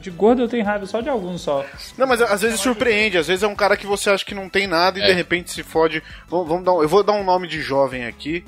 De 0.00 0.10
gordo 0.10 0.40
eu 0.40 0.48
tenho 0.48 0.64
raiva 0.64 0.86
só 0.86 1.02
de 1.02 1.10
alguns 1.10 1.42
só. 1.42 1.66
Não, 1.98 2.06
mas 2.06 2.22
às 2.22 2.40
vezes 2.40 2.58
surpreende, 2.60 3.18
às 3.18 3.26
vezes 3.26 3.42
é 3.42 3.46
um 3.46 3.54
cara 3.54 3.76
que 3.76 3.86
você 3.86 4.08
acha 4.08 4.24
que 4.24 4.34
não 4.34 4.48
tem 4.48 4.66
nada 4.66 4.98
e 4.98 5.02
É. 5.02 5.06
de 5.06 5.12
repente 5.12 5.50
se 5.50 5.62
fode. 5.62 6.02
Vamos, 6.28 6.48
vamos 6.48 6.64
dar 6.64 6.72
um- 6.72 6.82
eu 6.82 6.88
vou 6.88 7.02
dar 7.02 7.12
um 7.12 7.22
nome 7.22 7.46
de 7.46 7.60
jovem 7.60 8.06
aqui 8.06 8.42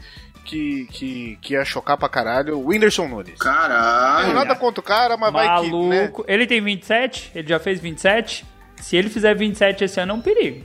que, 0.45 0.87
que, 0.93 1.39
que 1.41 1.55
ia 1.55 1.65
chocar 1.65 1.97
pra 1.97 2.09
caralho: 2.09 2.59
o 2.59 2.67
Whindersson 2.69 3.09
Nunes. 3.09 3.31
Não 3.31 3.37
Caralho. 3.39 4.35
nada 4.35 4.55
contra 4.55 4.81
o 4.81 4.85
cara, 4.85 5.17
mas 5.17 5.33
vai 5.33 5.47
que. 5.63 5.71
Né? 5.71 6.01
Maluco. 6.03 6.25
Ele 6.29 6.47
tem 6.47 6.61
27? 6.61 7.33
Ele 7.35 7.49
já 7.49 7.59
fez 7.59 7.81
27? 7.81 8.45
Se 8.81 8.97
ele 8.97 9.09
fizer 9.11 9.35
27 9.35 9.85
esse 9.85 9.99
ano 10.01 10.13
é 10.13 10.15
um 10.15 10.21
perigo. 10.21 10.63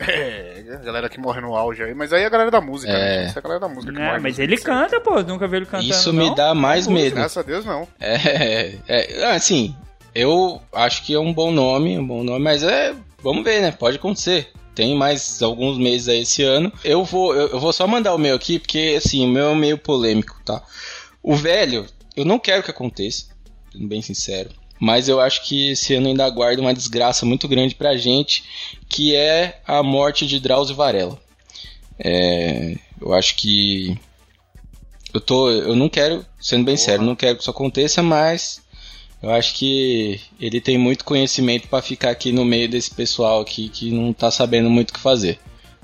É, 0.00 0.62
a 0.74 0.76
galera 0.84 1.08
que 1.08 1.18
morre 1.18 1.40
no 1.40 1.56
auge 1.56 1.82
aí, 1.82 1.92
mas 1.92 2.12
aí 2.12 2.22
é 2.22 2.26
a 2.26 2.30
galera 2.30 2.52
da 2.52 2.60
música, 2.60 2.92
É. 2.92 2.94
né? 2.94 3.24
Essa 3.24 3.38
é 3.38 3.40
a 3.40 3.42
galera 3.42 3.60
da 3.60 3.68
música 3.68 3.92
que 3.92 3.98
Né? 3.98 4.06
morre. 4.06 4.20
Mas 4.20 4.38
ele 4.38 4.54
27. 4.56 4.64
canta, 4.64 5.00
pô. 5.00 5.20
Nunca 5.22 5.48
vi 5.48 5.56
ele 5.56 5.66
cantando. 5.66 5.90
Isso 5.90 6.12
me 6.12 6.26
não. 6.26 6.34
dá 6.36 6.54
mais 6.54 6.86
medo. 6.86 7.16
Graças 7.16 7.36
a 7.36 7.42
Deus, 7.42 7.64
não. 7.64 7.86
É, 7.98 8.74
é, 8.86 9.32
assim, 9.34 9.74
eu 10.14 10.62
acho 10.72 11.04
que 11.04 11.14
é 11.14 11.18
um 11.18 11.32
bom 11.32 11.50
nome, 11.50 11.98
um 11.98 12.06
bom 12.06 12.22
nome, 12.22 12.38
mas 12.44 12.62
é, 12.62 12.94
vamos 13.22 13.42
ver, 13.42 13.60
né? 13.60 13.72
Pode 13.72 13.96
acontecer. 13.96 14.52
Tem 14.78 14.94
mais 14.94 15.42
alguns 15.42 15.76
meses 15.76 16.06
aí 16.06 16.20
esse 16.20 16.44
ano. 16.44 16.72
Eu 16.84 17.04
vou, 17.04 17.34
eu, 17.34 17.58
vou 17.58 17.72
só 17.72 17.84
mandar 17.84 18.14
o 18.14 18.18
meu 18.18 18.36
aqui, 18.36 18.60
porque 18.60 18.94
assim, 18.96 19.26
o 19.26 19.28
meu 19.28 19.48
é 19.48 19.54
meio 19.56 19.76
polêmico, 19.76 20.40
tá? 20.44 20.64
O 21.20 21.34
velho, 21.34 21.84
eu 22.14 22.24
não 22.24 22.38
quero 22.38 22.62
que 22.62 22.70
aconteça, 22.70 23.26
sendo 23.72 23.88
bem 23.88 24.00
sincero. 24.00 24.50
Mas 24.78 25.08
eu 25.08 25.20
acho 25.20 25.44
que 25.44 25.72
esse 25.72 25.96
ano 25.96 26.06
ainda 26.06 26.24
aguarda 26.24 26.62
uma 26.62 26.72
desgraça 26.72 27.26
muito 27.26 27.48
grande 27.48 27.74
pra 27.74 27.96
gente, 27.96 28.44
que 28.88 29.16
é 29.16 29.60
a 29.66 29.82
morte 29.82 30.28
de 30.28 30.38
Drauzio 30.38 30.76
Varela. 30.76 31.18
É, 31.98 32.76
eu 33.00 33.12
acho 33.14 33.34
que 33.34 33.98
eu 35.12 35.20
tô, 35.20 35.50
eu 35.50 35.74
não 35.74 35.88
quero, 35.88 36.24
sendo 36.38 36.64
bem 36.64 36.76
sério, 36.76 37.04
não 37.04 37.16
quero 37.16 37.34
que 37.34 37.42
isso 37.42 37.50
aconteça, 37.50 38.00
mas 38.00 38.62
eu 39.22 39.30
acho 39.30 39.54
que 39.54 40.20
ele 40.40 40.60
tem 40.60 40.78
muito 40.78 41.04
conhecimento 41.04 41.68
pra 41.68 41.82
ficar 41.82 42.10
aqui 42.10 42.32
no 42.32 42.44
meio 42.44 42.68
desse 42.68 42.94
pessoal 42.94 43.40
aqui 43.40 43.68
que 43.68 43.90
não 43.90 44.12
tá 44.12 44.30
sabendo 44.30 44.70
muito 44.70 44.90
o 44.90 44.94
que 44.94 45.00
fazer. 45.00 45.38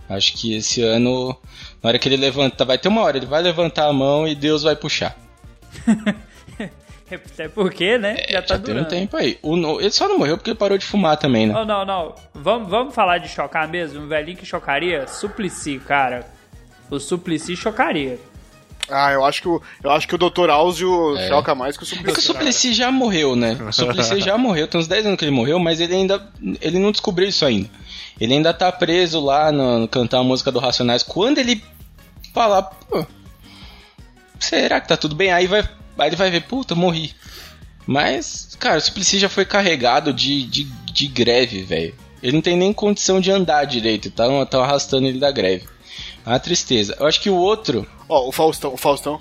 Acho 0.08 0.34
que 0.34 0.54
esse 0.54 0.82
ano, 0.82 1.36
na 1.82 1.88
hora 1.88 1.98
que 1.98 2.08
ele 2.08 2.16
levanta, 2.16 2.64
vai 2.64 2.78
ter 2.78 2.88
uma 2.88 3.02
hora, 3.02 3.16
ele 3.16 3.26
vai 3.26 3.42
levantar 3.42 3.86
a 3.86 3.92
mão 3.92 4.28
e 4.28 4.34
Deus 4.34 4.62
vai 4.62 4.76
puxar. 4.76 5.16
Até 7.10 7.48
porque, 7.48 7.98
né? 7.98 8.16
já 8.28 8.42
tá 8.42 8.54
Já 8.56 8.60
tem 8.60 8.80
um 8.80 8.84
tempo 8.84 9.16
aí. 9.16 9.38
O 9.42 9.80
ele 9.80 9.90
só 9.90 10.08
não 10.08 10.18
morreu 10.18 10.36
porque 10.36 10.50
ele 10.50 10.58
parou 10.58 10.78
de 10.78 10.86
fumar 10.86 11.16
também, 11.16 11.46
né? 11.46 11.54
Oh, 11.56 11.64
não, 11.64 11.84
não. 11.84 12.14
Vamos, 12.32 12.68
vamos 12.68 12.94
falar 12.94 13.18
de 13.18 13.28
chocar 13.28 13.68
mesmo? 13.68 14.02
Um 14.02 14.08
velhinho 14.08 14.36
que 14.36 14.46
chocaria? 14.46 15.06
Suplicy, 15.06 15.78
cara. 15.80 16.26
O 16.90 16.98
Suplicy 16.98 17.56
chocaria. 17.56 18.18
Ah, 18.90 19.12
eu 19.12 19.24
acho 19.24 19.40
que 19.40 19.48
o, 19.48 19.62
eu 19.82 19.90
acho 19.90 20.06
que 20.06 20.14
o 20.14 20.18
Dr. 20.18 20.50
Áuzio 20.50 21.16
É. 21.16 21.28
choca 21.28 21.54
mais 21.54 21.76
que 21.76 21.84
o 21.84 21.86
É 21.86 21.88
que 21.88 21.94
o 21.94 21.96
Suplicy. 21.96 22.22
Suplicy 22.22 22.72
já 22.74 22.90
morreu, 22.92 23.34
né? 23.34 23.56
O 23.66 23.72
Suplicy 23.72 24.20
já 24.20 24.36
morreu, 24.36 24.68
tem 24.68 24.80
uns 24.80 24.86
10 24.86 25.06
anos 25.06 25.18
que 25.18 25.24
ele 25.24 25.32
morreu, 25.32 25.58
mas 25.58 25.80
ele 25.80 25.94
ainda. 25.94 26.30
Ele 26.60 26.78
não 26.78 26.92
descobriu 26.92 27.28
isso 27.28 27.44
ainda. 27.46 27.68
Ele 28.20 28.34
ainda 28.34 28.52
tá 28.52 28.70
preso 28.70 29.20
lá 29.20 29.50
no, 29.50 29.80
no 29.80 29.88
cantar 29.88 30.18
a 30.18 30.24
música 30.24 30.52
do 30.52 30.58
Racionais. 30.58 31.02
Quando 31.02 31.38
ele 31.38 31.62
falar, 32.32 32.62
pô. 32.62 33.06
Será 34.38 34.80
que 34.80 34.88
tá 34.88 34.96
tudo 34.96 35.14
bem? 35.14 35.32
Aí, 35.32 35.46
vai, 35.46 35.60
aí 35.98 36.08
ele 36.08 36.16
vai 36.16 36.30
ver, 36.30 36.42
puta, 36.42 36.74
morri. 36.74 37.14
Mas, 37.86 38.56
cara, 38.58 38.78
o 38.78 38.80
Suplicy 38.80 39.18
já 39.18 39.28
foi 39.28 39.44
carregado 39.44 40.12
de, 40.12 40.44
de, 40.44 40.64
de 40.64 41.06
greve, 41.06 41.62
velho. 41.62 41.94
Ele 42.22 42.32
não 42.32 42.42
tem 42.42 42.56
nem 42.56 42.72
condição 42.72 43.20
de 43.20 43.30
andar 43.30 43.64
direito, 43.64 44.10
tá, 44.10 44.24
tão 44.46 44.62
arrastando 44.62 45.06
ele 45.06 45.18
da 45.18 45.30
greve. 45.30 45.66
É 46.24 46.30
uma 46.30 46.40
tristeza. 46.40 46.96
Eu 46.98 47.06
acho 47.06 47.20
que 47.20 47.30
o 47.30 47.36
outro. 47.36 47.86
Ó, 48.08 48.28
o 48.28 48.32
Faustão, 48.32 48.72
o 48.72 48.76
Faustão, 48.76 49.20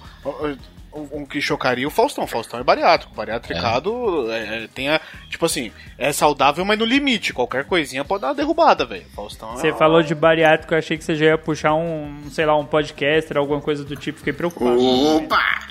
um, 0.96 1.26
que 1.26 1.42
chocaria 1.42 1.88
o 1.88 1.92
Faustão. 1.92 2.24
O 2.24 2.28
Faustão 2.28 2.60
é 2.60 2.64
bariátrico. 2.64 3.14
Bariatricado 3.14 4.32
é, 4.32 4.64
é, 4.64 4.68
tem 4.68 4.90
a, 4.90 5.02
tipo 5.30 5.46
assim, 5.46 5.72
é 5.98 6.12
saudável, 6.12 6.64
mas 6.64 6.78
no 6.78 6.86
limite. 6.86 7.34
Qualquer 7.34 7.66
coisinha 7.66 8.06
pode 8.06 8.22
dar 8.22 8.30
uma 8.30 8.36
derrubada, 8.36 8.86
velho. 8.86 9.06
Faustão 9.16 9.52
Você 9.52 9.70
é, 9.70 9.74
falou 9.74 10.04
de 10.04 10.14
bariátrico, 10.14 10.74
eu 10.74 10.78
achei 10.78 10.98
que 10.98 11.04
você 11.04 11.16
já 11.16 11.26
ia 11.26 11.38
puxar 11.38 11.74
um, 11.74 12.24
sei 12.32 12.46
lá, 12.46 12.56
um 12.58 12.66
podcaster, 12.66 13.38
alguma 13.38 13.62
coisa 13.62 13.84
do 13.84 13.96
tipo. 13.96 14.20
Fiquei 14.20 14.34
preocupado. 14.34 14.80
Opa! 15.18 15.64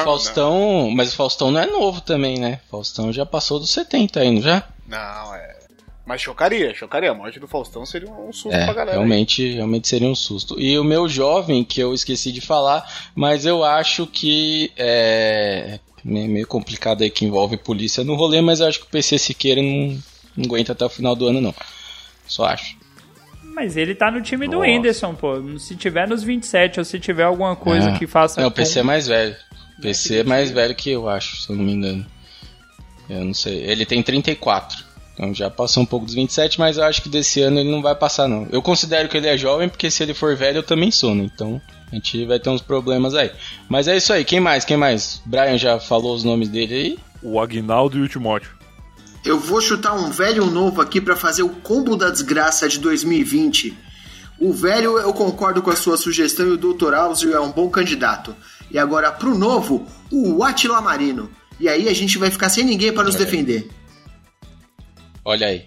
O 0.00 0.04
Faustão. 0.04 0.90
Mas 0.94 1.12
o 1.12 1.16
Faustão 1.16 1.50
não 1.50 1.60
é 1.60 1.66
novo 1.66 2.00
também, 2.00 2.38
né? 2.38 2.60
O 2.68 2.70
Faustão 2.72 3.12
já 3.12 3.24
passou 3.24 3.58
dos 3.58 3.70
70 3.70 4.20
aí, 4.20 4.30
não 4.30 4.42
já? 4.42 4.64
Não, 4.86 5.34
é. 5.34 5.57
Mas 6.08 6.22
chocaria, 6.22 6.74
chocaria. 6.74 7.10
A 7.10 7.14
morte 7.14 7.38
do 7.38 7.46
Faustão 7.46 7.84
seria 7.84 8.08
um 8.10 8.32
susto 8.32 8.50
É, 8.56 8.64
pra 8.64 8.72
galera. 8.72 8.92
aí. 8.92 8.96
realmente, 8.96 9.52
realmente 9.52 9.86
seria 9.86 10.08
um 10.08 10.14
susto. 10.14 10.58
E 10.58 10.78
o 10.78 10.82
meu 10.82 11.06
jovem, 11.06 11.62
que 11.62 11.78
eu 11.80 11.92
esqueci 11.92 12.32
de 12.32 12.40
falar, 12.40 12.90
mas 13.14 13.44
eu 13.44 13.62
acho 13.62 14.06
que 14.06 14.72
é 14.76 15.78
meio 16.02 16.46
complicado 16.46 17.02
aí 17.02 17.10
que 17.10 17.26
envolve 17.26 17.58
polícia 17.58 18.02
no 18.02 18.14
rolê, 18.14 18.40
mas 18.40 18.60
eu 18.60 18.66
acho 18.68 18.78
que 18.80 18.86
o 18.86 18.88
PC 18.88 19.18
Siqueira 19.18 19.60
não, 19.60 19.98
não 20.34 20.44
aguenta 20.46 20.72
até 20.72 20.82
o 20.86 20.88
final 20.88 21.14
do 21.14 21.26
ano, 21.28 21.42
não. 21.42 21.54
Só 22.26 22.46
acho. 22.46 22.74
Mas 23.42 23.76
ele 23.76 23.94
tá 23.94 24.10
no 24.10 24.22
time 24.22 24.46
do 24.46 24.52
Nossa. 24.58 24.66
Whindersson, 24.66 25.14
pô. 25.14 25.58
Se 25.58 25.76
tiver 25.76 26.08
nos 26.08 26.22
27 26.22 26.78
ou 26.78 26.84
se 26.86 26.98
tiver 26.98 27.24
alguma 27.24 27.54
coisa 27.54 27.90
É. 27.90 27.98
que 27.98 28.06
faça. 28.06 28.40
É, 28.40 28.46
o 28.46 28.50
PC 28.50 28.78
é 28.80 28.82
mais 28.82 29.06
velho. 29.06 29.36
O 29.78 29.82
PC 29.82 30.20
é 30.20 30.24
mais 30.24 30.50
velho 30.50 30.74
que 30.74 30.88
eu, 30.90 31.06
acho, 31.08 31.42
se 31.42 31.50
eu 31.50 31.56
não 31.56 31.64
me 31.64 31.72
engano. 31.72 32.06
Eu 33.10 33.24
não 33.24 33.34
sei. 33.34 33.56
Ele 33.64 33.84
tem 33.84 34.02
34. 34.02 34.87
Então 35.18 35.34
já 35.34 35.50
passou 35.50 35.82
um 35.82 35.86
pouco 35.86 36.06
dos 36.06 36.14
27, 36.14 36.60
mas 36.60 36.76
eu 36.76 36.84
acho 36.84 37.02
que 37.02 37.08
desse 37.08 37.42
ano 37.42 37.58
ele 37.58 37.68
não 37.68 37.82
vai 37.82 37.94
passar, 37.96 38.28
não. 38.28 38.46
Eu 38.52 38.62
considero 38.62 39.08
que 39.08 39.16
ele 39.16 39.26
é 39.26 39.36
jovem, 39.36 39.68
porque 39.68 39.90
se 39.90 40.00
ele 40.00 40.14
for 40.14 40.36
velho, 40.36 40.58
eu 40.58 40.62
também 40.62 40.92
sou, 40.92 41.12
né? 41.12 41.24
Então 41.24 41.60
a 41.90 41.94
gente 41.96 42.24
vai 42.24 42.38
ter 42.38 42.48
uns 42.50 42.62
problemas 42.62 43.16
aí. 43.16 43.32
Mas 43.68 43.88
é 43.88 43.96
isso 43.96 44.12
aí. 44.12 44.24
Quem 44.24 44.38
mais? 44.38 44.64
Quem 44.64 44.76
mais? 44.76 45.20
Brian 45.26 45.58
já 45.58 45.80
falou 45.80 46.14
os 46.14 46.22
nomes 46.22 46.48
dele 46.48 46.74
aí. 46.74 46.98
O 47.20 47.40
Agnaldo 47.40 47.98
e 47.98 48.02
o 48.02 48.08
Timóteo. 48.08 48.52
Eu 49.24 49.40
vou 49.40 49.60
chutar 49.60 49.92
um 49.92 50.08
velho 50.08 50.44
e 50.44 50.46
um 50.46 50.50
novo 50.50 50.80
aqui 50.80 51.00
pra 51.00 51.16
fazer 51.16 51.42
o 51.42 51.48
combo 51.48 51.96
da 51.96 52.10
desgraça 52.10 52.68
de 52.68 52.78
2020. 52.78 53.76
O 54.38 54.52
velho, 54.52 55.00
eu 55.00 55.12
concordo 55.12 55.60
com 55.60 55.70
a 55.70 55.76
sua 55.76 55.96
sugestão 55.96 56.46
e 56.46 56.52
o 56.52 56.56
Dr. 56.56 56.94
Áuzio 56.94 57.34
é 57.34 57.40
um 57.40 57.50
bom 57.50 57.68
candidato. 57.68 58.36
E 58.70 58.78
agora, 58.78 59.10
pro 59.10 59.36
novo, 59.36 59.84
o 60.12 60.44
Atila 60.44 60.80
Marino. 60.80 61.28
E 61.58 61.68
aí 61.68 61.88
a 61.88 61.92
gente 61.92 62.18
vai 62.18 62.30
ficar 62.30 62.48
sem 62.48 62.62
ninguém 62.62 62.92
para 62.92 63.02
nos 63.02 63.16
defender. 63.16 63.68
Olha 65.28 65.48
aí. 65.48 65.66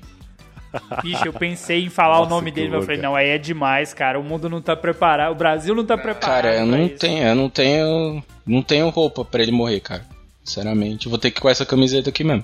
Bicho, 1.03 1.27
eu 1.27 1.33
pensei 1.33 1.83
em 1.83 1.89
falar 1.89 2.15
o 2.15 2.19
Nossa, 2.21 2.29
nome 2.31 2.51
que 2.51 2.55
dele, 2.55 2.69
mas 2.69 2.79
eu 2.79 2.85
falei, 2.85 2.99
não, 2.99 3.15
aí 3.15 3.29
é 3.29 3.38
demais, 3.38 3.93
cara. 3.93 4.19
O 4.19 4.23
mundo 4.23 4.49
não 4.49 4.59
tá 4.59 4.75
preparado. 4.75 5.33
O 5.33 5.35
Brasil 5.35 5.75
não 5.75 5.85
tá 5.85 5.95
preparado. 5.95 6.43
Cara, 6.43 6.55
eu 6.55 6.65
não 6.65 6.81
isso. 6.83 6.97
tenho, 6.97 7.23
eu 7.23 7.35
não 7.35 7.47
tenho, 7.47 8.23
não 8.43 8.63
tenho 8.63 8.89
roupa 8.89 9.23
pra 9.23 9.43
ele 9.43 9.51
morrer, 9.51 9.79
cara. 9.81 10.03
Sinceramente, 10.43 11.05
eu 11.05 11.11
vou 11.11 11.19
ter 11.19 11.29
que 11.29 11.38
ir 11.38 11.41
com 11.41 11.49
essa 11.49 11.63
camiseta 11.63 12.09
aqui 12.09 12.23
mesmo. 12.23 12.43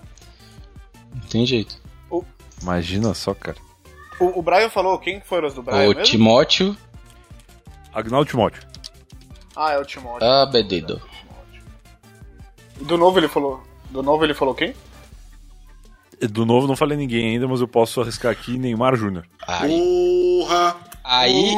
Não 1.12 1.22
tem 1.22 1.44
jeito. 1.44 1.82
Imagina 2.62 3.14
só, 3.16 3.34
cara. 3.34 3.58
O, 4.20 4.38
o 4.40 4.42
Brian 4.44 4.70
falou, 4.70 5.00
quem 5.00 5.20
foram 5.20 5.48
os 5.48 5.56
do 5.56 5.64
Brian 5.64 5.86
o 5.86 5.88
mesmo? 5.90 6.04
Timóteo 6.04 6.78
Agnaldo 7.92 8.30
Timóteo. 8.30 8.62
Ah, 9.56 9.72
é 9.72 9.80
o 9.80 9.86
Timóteo. 9.86 10.28
Abedido. 10.28 11.02
Do 12.82 12.96
novo 12.96 13.18
ele 13.18 13.28
falou. 13.28 13.64
Do 13.90 14.04
novo 14.04 14.24
ele 14.24 14.36
falou 14.36 14.54
quem? 14.54 14.76
Do 16.22 16.46
novo 16.46 16.68
não 16.68 16.76
falei 16.76 16.98
ninguém 16.98 17.34
ainda, 17.34 17.48
mas 17.48 17.62
eu 17.62 17.68
posso 17.68 18.02
arriscar 18.02 18.32
aqui 18.32 18.58
Neymar 18.58 18.96
Júnior. 18.96 19.26
Aí, 19.48 19.70
Porra! 20.42 20.76
aí, 21.04 21.54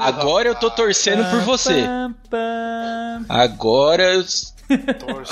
agora 0.00 0.48
eu 0.48 0.54
tô 0.54 0.70
torcendo 0.70 1.28
por 1.30 1.40
você. 1.40 1.84
Agora 3.28 4.02
eu 4.14 4.24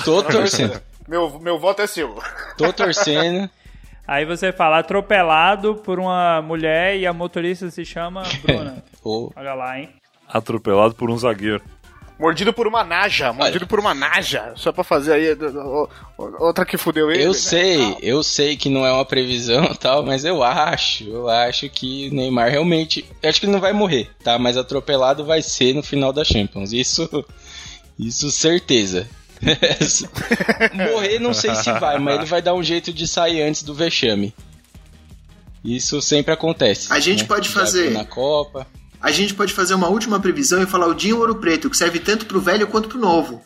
tô 0.05 0.23
torcendo. 0.23 0.81
Meu, 1.09 1.39
meu 1.41 1.59
voto 1.59 1.83
é 1.83 1.87
seu. 1.87 2.19
Tô 2.57 2.73
torcendo. 2.73 3.49
Aí 4.07 4.25
você 4.25 4.53
fala 4.53 4.79
atropelado 4.79 5.77
por 5.77 5.99
uma 5.99 6.43
mulher 6.43 6.97
e 6.97 7.07
a 7.07 7.13
motorista 7.13 7.71
se 7.71 7.85
chama 7.85 8.23
Bruna. 8.45 8.85
Olha 9.05 9.55
lá, 9.55 9.79
hein? 9.79 9.91
Atropelado 10.29 10.95
por 10.95 11.11
um 11.11 11.17
zagueiro. 11.17 11.63
Mordido 12.23 12.53
por 12.53 12.69
uma 12.69 12.85
naja, 12.85 13.33
mordido 13.33 13.67
por 13.67 13.81
uma 13.81 13.93
naja. 13.93 14.53
Só 14.55 14.71
pra 14.71 14.85
fazer 14.85 15.13
aí. 15.15 15.37
Outra 16.39 16.65
que 16.65 16.77
fudeu 16.77 17.11
ele. 17.11 17.25
eu 17.25 17.33
né? 17.33 17.35
sei, 17.35 17.97
eu 18.01 18.23
sei 18.23 18.57
que 18.57 18.69
não 18.69 18.87
é 18.87 18.93
uma 18.93 19.05
previsão 19.05 19.65
e 19.65 19.77
tal, 19.77 20.07
mas 20.07 20.25
eu 20.25 20.41
acho, 20.41 21.03
eu 21.03 21.29
acho 21.29 21.69
que 21.69 22.11
o 22.13 22.15
Neymar 22.15 22.49
realmente, 22.49 23.05
eu 23.21 23.29
acho 23.29 23.41
que 23.41 23.47
ele 23.47 23.53
não 23.53 23.61
vai 23.61 23.73
morrer, 23.73 24.09
tá? 24.23 24.39
Mas 24.39 24.57
atropelado 24.57 25.25
vai 25.25 25.43
ser 25.43 25.75
no 25.75 25.83
final 25.83 26.13
da 26.13 26.23
Champions. 26.23 26.73
Isso, 26.73 27.25
isso 27.99 28.31
certeza. 28.31 29.09
morrer 30.93 31.19
não 31.19 31.35
sei 31.35 31.53
se 31.57 31.73
vai, 31.73 31.99
mas 31.99 32.19
ele 32.19 32.27
vai 32.27 32.41
dar 32.41 32.55
um 32.55 32.63
jeito 32.63 32.93
de 32.93 33.09
sair 33.09 33.43
antes 33.43 33.65
do 33.65 33.75
vexame. 33.75 34.33
Isso 35.65 36.01
sempre 36.01 36.33
acontece. 36.33 36.93
A 36.93 37.01
gente 37.01 37.23
né? 37.23 37.29
pode 37.29 37.49
fazer- 37.49 37.91
na 37.91 38.05
Copa. 38.05 38.65
A 39.03 39.11
gente 39.11 39.35
pode 39.35 39.53
fazer 39.53 39.75
uma 39.75 39.89
última 39.89 40.21
previsão 40.21 40.63
e 40.63 40.67
falar 40.67 40.87
o 40.87 40.95
Dinho 40.95 41.19
Ouro 41.19 41.35
Preto, 41.35 41.69
que 41.69 41.77
serve 41.77 41.99
tanto 41.99 42.25
pro 42.27 42.41
velho 42.41 42.67
quanto 42.69 42.89
pro 42.89 42.99
novo. 42.99 43.43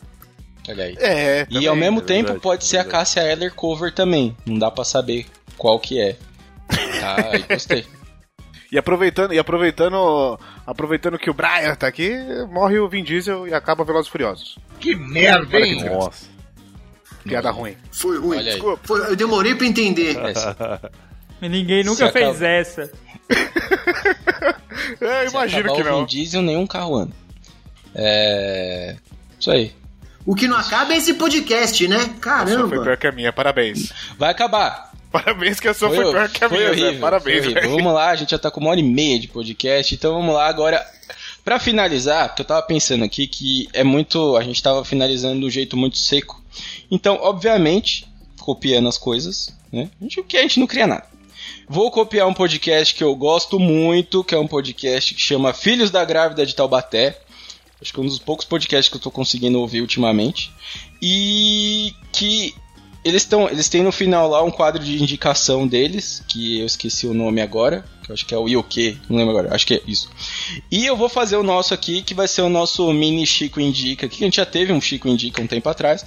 Olha 0.69 0.83
aí. 0.83 0.95
É, 0.99 1.41
E 1.43 1.45
também, 1.53 1.67
ao 1.67 1.75
mesmo 1.75 1.99
é 1.99 2.03
tempo 2.03 2.23
verdade, 2.23 2.39
pode 2.41 2.63
é 2.63 2.67
ser 2.67 2.77
a. 2.77 2.83
Cássia 2.85 3.21
Eller 3.21 3.53
cover 3.53 3.91
também. 3.93 4.37
Não 4.45 4.59
dá 4.59 4.69
pra 4.69 4.83
saber 4.83 5.25
qual 5.57 5.79
que 5.79 5.99
é. 5.99 6.15
Tá, 6.99 7.15
aí 7.31 7.43
gostei. 7.49 7.85
E 8.71 8.77
aproveitando, 8.77 9.33
e 9.33 9.39
aproveitando, 9.39 10.37
aproveitando 10.65 11.17
que 11.17 11.29
o 11.29 11.33
Brian 11.33 11.73
tá 11.73 11.87
aqui, 11.87 12.11
morre 12.51 12.77
o 12.77 12.89
Vin 12.89 13.03
Diesel 13.03 13.47
e 13.47 13.53
acaba 13.53 13.85
Velozes 13.85 14.09
e 14.09 14.11
Furiosos. 14.11 14.57
Que 14.79 14.93
merda, 14.93 15.57
hein? 15.59 15.85
Nossa. 15.85 16.25
Piada 17.23 17.49
ruim. 17.49 17.75
Foi 17.91 18.19
ruim. 18.19 18.43
Desculpa. 18.43 18.79
Foi- 18.83 19.11
eu 19.11 19.15
demorei 19.15 19.55
pra 19.55 19.65
entender. 19.65 20.15
Ninguém 21.41 21.83
nunca 21.83 22.07
Se 22.07 22.11
fez 22.11 22.27
acaba- 22.29 22.47
essa. 22.47 22.91
É, 25.01 25.27
imagino 25.27 25.73
que 25.75 25.83
não. 25.83 25.99
Vin 25.99 26.05
Diesel, 26.05 26.41
nenhum 26.41 26.65
carro 26.65 26.95
anda. 26.95 27.13
É. 27.93 28.95
Isso 29.39 29.51
aí. 29.51 29.73
O 30.25 30.35
que 30.35 30.47
não 30.47 30.57
acaba 30.57 30.93
é 30.93 30.97
esse 30.97 31.13
podcast, 31.15 31.87
né? 31.87 31.95
A 31.95 31.99
sua 31.99 32.07
foi 32.11 32.19
Caramba. 32.19 32.81
pior 32.81 32.97
que 32.97 33.07
a 33.07 33.11
minha, 33.11 33.33
parabéns. 33.33 33.91
Vai 34.17 34.31
acabar. 34.31 34.87
Parabéns 35.11 35.59
que 35.59 35.67
a 35.69 35.73
sua 35.73 35.87
foi, 35.89 36.03
Foi, 36.03 36.11
pior 36.11 36.29
que 36.29 36.43
a 36.43 36.49
foi 36.49 36.57
minha, 36.57 36.69
horrível. 36.71 36.93
Zé. 36.93 36.99
Parabéns, 36.99 37.45
foi 37.45 37.53
horrível. 37.53 37.69
Vamos 37.77 37.93
lá, 37.93 38.09
a 38.09 38.15
gente 38.15 38.31
já 38.31 38.37
tá 38.39 38.51
com 38.51 38.59
uma 38.59 38.69
hora 38.71 38.79
e 38.79 38.83
meia 38.83 39.17
de 39.19 39.27
podcast, 39.29 39.95
então 39.95 40.13
vamos 40.13 40.35
lá 40.35 40.47
agora. 40.47 40.85
Pra 41.45 41.59
finalizar, 41.59 42.27
porque 42.27 42.41
eu 42.41 42.45
tava 42.45 42.61
pensando 42.63 43.05
aqui 43.05 43.25
que 43.25 43.69
é 43.71 43.83
muito. 43.85 44.35
A 44.35 44.43
gente 44.43 44.61
tava 44.61 44.83
finalizando 44.83 45.39
de 45.39 45.45
um 45.45 45.49
jeito 45.49 45.77
muito 45.77 45.97
seco. 45.97 46.43
Então, 46.91 47.17
obviamente, 47.21 48.05
copiando 48.41 48.89
as 48.89 48.97
coisas, 48.97 49.57
né? 49.71 49.89
A 49.99 50.03
gente, 50.03 50.21
que 50.23 50.37
a 50.37 50.41
gente 50.41 50.59
não 50.59 50.67
cria 50.67 50.85
nada. 50.85 51.05
Vou 51.69 51.91
copiar 51.91 52.25
um 52.25 52.33
podcast 52.33 52.95
que 52.95 53.03
eu 53.03 53.13
gosto 53.13 53.59
muito, 53.59 54.23
que 54.23 54.33
é 54.33 54.39
um 54.39 54.47
podcast 54.47 55.13
que 55.13 55.19
chama 55.19 55.51
Filhos 55.51 55.91
da 55.91 56.05
Grávida 56.05 56.45
de 56.45 56.55
Taubaté. 56.55 57.19
Acho 57.81 57.91
que 57.91 57.99
é 57.99 58.03
um 58.03 58.05
dos 58.05 58.19
poucos 58.19 58.45
podcasts 58.45 58.89
que 58.89 58.95
eu 58.95 59.01
tô 59.01 59.11
conseguindo 59.11 59.59
ouvir 59.59 59.81
ultimamente. 59.81 60.49
E 61.01 61.93
que 62.13 62.55
eles 63.03 63.23
estão, 63.23 63.49
eles 63.49 63.67
têm 63.67 63.83
no 63.83 63.91
final 63.91 64.29
lá 64.29 64.41
um 64.41 64.49
quadro 64.49 64.81
de 64.81 65.01
indicação 65.01 65.67
deles, 65.67 66.23
que 66.25 66.61
eu 66.61 66.65
esqueci 66.65 67.05
o 67.05 67.13
nome 67.13 67.41
agora, 67.41 67.83
que 68.01 68.11
eu 68.11 68.13
acho 68.13 68.25
que 68.25 68.33
é 68.33 68.37
o 68.37 68.47
Ioque, 68.47 68.97
não 69.09 69.17
lembro 69.17 69.37
agora, 69.37 69.53
acho 69.53 69.67
que 69.67 69.73
é 69.73 69.81
isso. 69.85 70.09
E 70.71 70.85
eu 70.85 70.95
vou 70.95 71.09
fazer 71.09 71.35
o 71.35 71.43
nosso 71.43 71.73
aqui, 71.73 72.01
que 72.01 72.13
vai 72.13 72.29
ser 72.29 72.43
o 72.43 72.49
nosso 72.49 72.91
mini 72.93 73.27
Chico 73.27 73.59
Indica, 73.59 74.07
que 74.07 74.23
a 74.23 74.25
gente 74.25 74.37
já 74.37 74.45
teve 74.45 74.71
um 74.71 74.79
Chico 74.79 75.09
Indica 75.09 75.41
um 75.41 75.47
tempo 75.47 75.67
atrás. 75.67 76.05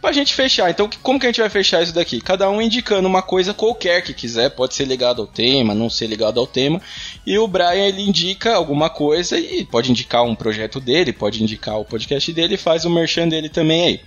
Pra 0.00 0.12
gente 0.12 0.32
fechar, 0.32 0.70
então 0.70 0.88
como 1.02 1.18
que 1.18 1.26
a 1.26 1.28
gente 1.28 1.40
vai 1.40 1.50
fechar 1.50 1.82
isso 1.82 1.92
daqui? 1.92 2.20
Cada 2.20 2.48
um 2.48 2.62
indicando 2.62 3.08
uma 3.08 3.20
coisa 3.20 3.52
qualquer 3.52 4.02
que 4.02 4.14
quiser, 4.14 4.50
pode 4.50 4.74
ser 4.74 4.84
ligado 4.84 5.22
ao 5.22 5.26
tema, 5.26 5.74
não 5.74 5.90
ser 5.90 6.06
ligado 6.06 6.38
ao 6.38 6.46
tema. 6.46 6.80
E 7.26 7.36
o 7.36 7.48
Brian 7.48 7.86
ele 7.86 8.02
indica 8.02 8.54
alguma 8.54 8.88
coisa 8.88 9.38
e 9.38 9.64
pode 9.64 9.90
indicar 9.90 10.22
um 10.22 10.36
projeto 10.36 10.78
dele, 10.78 11.12
pode 11.12 11.42
indicar 11.42 11.78
o 11.80 11.84
podcast 11.84 12.32
dele 12.32 12.54
e 12.54 12.58
faz 12.58 12.84
o 12.84 12.90
merchan 12.90 13.28
dele 13.28 13.48
também 13.48 13.86
aí. 13.86 14.00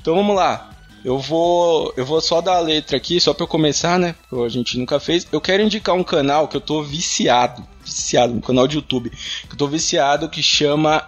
Então 0.00 0.14
vamos 0.14 0.34
lá. 0.34 0.70
Eu 1.04 1.18
vou, 1.18 1.92
eu 1.96 2.04
vou 2.04 2.20
só 2.20 2.40
dar 2.40 2.56
a 2.56 2.60
letra 2.60 2.96
aqui, 2.96 3.20
só 3.20 3.32
para 3.32 3.44
eu 3.44 3.48
começar, 3.48 3.98
né? 3.98 4.14
Porque 4.28 4.44
a 4.44 4.48
gente 4.48 4.78
nunca 4.78 4.98
fez. 4.98 5.26
Eu 5.30 5.40
quero 5.40 5.62
indicar 5.62 5.94
um 5.94 6.02
canal 6.02 6.48
que 6.48 6.56
eu 6.56 6.60
tô 6.60 6.82
viciado, 6.82 7.64
viciado, 7.84 8.32
um 8.32 8.40
canal 8.40 8.66
de 8.66 8.76
YouTube 8.76 9.10
que 9.10 9.52
eu 9.52 9.56
tô 9.56 9.68
viciado 9.68 10.28
que 10.28 10.42
chama 10.42 11.06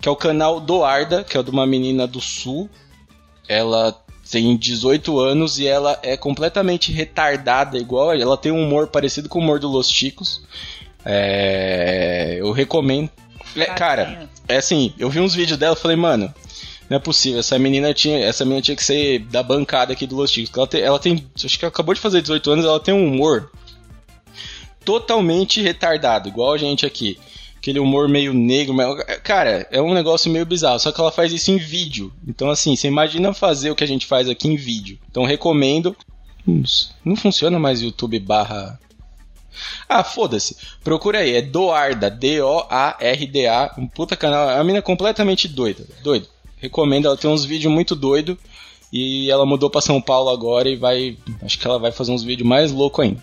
que 0.00 0.08
é 0.08 0.12
o 0.12 0.16
canal 0.16 0.60
do 0.60 0.84
Arda, 0.84 1.24
que 1.24 1.36
é 1.36 1.42
de 1.42 1.50
uma 1.50 1.66
menina 1.66 2.06
do 2.06 2.20
sul, 2.20 2.68
ela 3.48 3.96
tem 4.30 4.56
18 4.56 5.18
anos 5.18 5.58
e 5.58 5.66
ela 5.66 5.98
é 6.02 6.16
completamente 6.16 6.92
retardada, 6.92 7.78
igual. 7.78 8.12
Ela 8.12 8.36
tem 8.36 8.50
um 8.50 8.62
humor 8.62 8.88
parecido 8.88 9.28
com 9.28 9.38
o 9.38 9.42
humor 9.42 9.58
do 9.58 9.68
Los 9.68 9.90
Chicos. 9.90 10.42
É, 11.04 12.38
eu 12.40 12.50
recomendo. 12.52 13.10
É, 13.56 13.66
cara, 13.66 14.28
é 14.48 14.56
assim, 14.56 14.92
eu 14.98 15.10
vi 15.10 15.20
uns 15.20 15.34
vídeos 15.34 15.58
dela 15.58 15.76
e 15.76 15.80
falei, 15.80 15.96
mano, 15.96 16.32
não 16.88 16.96
é 16.96 17.00
possível, 17.00 17.40
essa 17.40 17.58
menina 17.58 17.94
tinha, 17.94 18.18
essa 18.18 18.44
menina 18.44 18.62
tinha 18.62 18.76
que 18.76 18.82
ser 18.84 19.20
da 19.20 19.42
bancada 19.42 19.92
aqui 19.92 20.06
do 20.06 20.16
Los 20.16 20.30
Chicos. 20.30 20.56
Ela 20.56 20.66
tem, 20.66 20.80
ela 20.80 20.98
tem, 20.98 21.26
acho 21.44 21.58
que 21.58 21.66
acabou 21.66 21.94
de 21.94 22.00
fazer 22.00 22.20
18 22.22 22.50
anos, 22.50 22.64
ela 22.64 22.80
tem 22.80 22.94
um 22.94 23.06
humor 23.06 23.50
totalmente 24.84 25.62
retardado, 25.62 26.28
igual 26.28 26.52
a 26.52 26.58
gente 26.58 26.84
aqui 26.84 27.18
aquele 27.64 27.78
humor 27.78 28.08
meio 28.10 28.34
negro. 28.34 28.76
Cara, 29.22 29.66
é 29.70 29.80
um 29.80 29.94
negócio 29.94 30.30
meio 30.30 30.44
bizarro. 30.44 30.78
Só 30.78 30.92
que 30.92 31.00
ela 31.00 31.10
faz 31.10 31.32
isso 31.32 31.50
em 31.50 31.56
vídeo. 31.56 32.12
Então, 32.28 32.50
assim, 32.50 32.76
você 32.76 32.88
imagina 32.88 33.32
fazer 33.32 33.70
o 33.70 33.74
que 33.74 33.82
a 33.82 33.86
gente 33.86 34.04
faz 34.04 34.28
aqui 34.28 34.48
em 34.48 34.56
vídeo. 34.56 34.98
Então, 35.10 35.24
recomendo. 35.24 35.96
Não 37.02 37.16
funciona 37.16 37.58
mais 37.58 37.80
YouTube 37.80 38.18
barra. 38.18 38.78
Ah, 39.88 40.04
foda-se. 40.04 40.58
Procura 40.82 41.20
aí. 41.20 41.36
É 41.36 41.40
Doarda. 41.40 42.10
D-O-A-R-D-A. 42.10 43.74
Um 43.78 43.88
puta 43.88 44.14
canal. 44.14 44.50
É 44.50 44.56
uma 44.56 44.64
mina 44.64 44.82
completamente 44.82 45.48
doida. 45.48 45.86
Doido. 46.02 46.28
Recomendo. 46.58 47.06
Ela 47.06 47.16
tem 47.16 47.30
uns 47.30 47.46
vídeos 47.46 47.72
muito 47.72 47.96
doido. 47.96 48.38
E 48.92 49.30
ela 49.30 49.46
mudou 49.46 49.70
para 49.70 49.80
São 49.80 50.02
Paulo 50.02 50.28
agora 50.28 50.68
e 50.68 50.76
vai. 50.76 51.16
Acho 51.40 51.58
que 51.58 51.66
ela 51.66 51.78
vai 51.78 51.92
fazer 51.92 52.12
uns 52.12 52.22
vídeos 52.22 52.46
mais 52.46 52.72
loucos 52.72 53.06
ainda. 53.06 53.22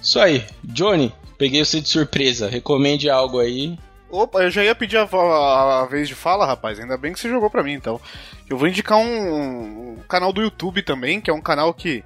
Isso 0.00 0.18
aí. 0.18 0.44
Johnny, 0.64 1.12
Peguei 1.40 1.64
você 1.64 1.80
de 1.80 1.88
surpresa. 1.88 2.50
Recomende 2.50 3.08
algo 3.08 3.38
aí. 3.38 3.78
Opa, 4.10 4.42
eu 4.42 4.50
já 4.50 4.62
ia 4.62 4.74
pedir 4.74 4.98
a, 4.98 5.04
a, 5.04 5.80
a, 5.80 5.86
vez 5.86 6.06
de 6.06 6.14
fala, 6.14 6.44
rapaz. 6.44 6.78
Ainda 6.78 6.98
bem 6.98 7.14
que 7.14 7.18
você 7.18 7.30
jogou 7.30 7.48
pra 7.48 7.62
mim, 7.62 7.72
então. 7.72 7.98
Eu 8.46 8.58
vou 8.58 8.68
indicar 8.68 8.98
um, 8.98 9.92
um, 9.92 9.96
canal 10.06 10.34
do 10.34 10.42
YouTube 10.42 10.82
também, 10.82 11.18
que 11.18 11.30
é 11.30 11.32
um 11.32 11.40
canal 11.40 11.72
que 11.72 12.04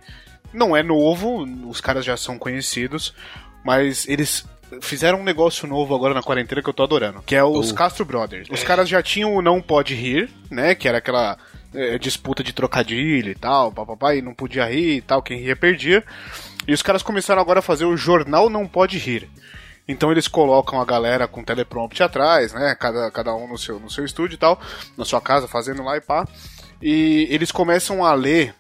não 0.52 0.76
é 0.76 0.84
novo, 0.84 1.42
os 1.68 1.80
caras 1.80 2.04
já 2.04 2.16
são 2.16 2.38
conhecidos, 2.38 3.12
mas 3.64 4.06
eles 4.06 4.46
fizeram 4.80 5.18
um 5.20 5.24
negócio 5.24 5.66
novo 5.66 5.96
agora 5.96 6.14
na 6.14 6.22
quarentena 6.22 6.62
que 6.62 6.68
eu 6.68 6.74
tô 6.74 6.84
adorando, 6.84 7.20
que 7.22 7.34
é 7.34 7.42
os 7.42 7.72
uh. 7.72 7.74
Castro 7.74 8.04
Brothers. 8.04 8.46
Os 8.48 8.62
caras 8.62 8.88
já 8.88 9.02
tinham 9.02 9.34
o 9.34 9.42
Não 9.42 9.60
Pode 9.60 9.96
Rir, 9.96 10.30
né, 10.48 10.76
que 10.76 10.86
era 10.86 10.98
aquela 10.98 11.36
é, 11.74 11.98
disputa 11.98 12.44
de 12.44 12.52
trocadilho 12.52 13.32
e 13.32 13.34
tal, 13.34 13.72
papapá, 13.72 14.14
e 14.14 14.22
não 14.22 14.32
podia 14.32 14.66
rir 14.66 14.98
e 14.98 15.00
tal, 15.00 15.22
quem 15.22 15.40
ria 15.40 15.56
perdia. 15.56 16.04
E 16.66 16.72
os 16.72 16.82
caras 16.82 17.02
começaram 17.02 17.42
agora 17.42 17.58
a 17.58 17.62
fazer 17.62 17.84
o 17.84 17.96
Jornal 17.96 18.48
Não 18.48 18.66
Pode 18.66 18.98
Rir. 18.98 19.28
Então 19.86 20.10
eles 20.10 20.26
colocam 20.26 20.80
a 20.80 20.84
galera 20.84 21.28
com 21.28 21.44
teleprompter 21.44 22.06
atrás, 22.06 22.54
né? 22.54 22.74
Cada, 22.74 23.10
cada 23.10 23.34
um 23.34 23.46
no 23.46 23.58
seu, 23.58 23.78
no 23.78 23.90
seu 23.90 24.04
estúdio 24.04 24.36
e 24.36 24.38
tal, 24.38 24.58
na 24.96 25.04
sua 25.04 25.20
casa, 25.20 25.46
fazendo 25.46 25.82
lá 25.82 25.96
e 25.96 26.00
pá. 26.00 26.26
E 26.80 27.26
eles 27.30 27.52
começam 27.52 28.04
a 28.04 28.14
ler 28.14 28.54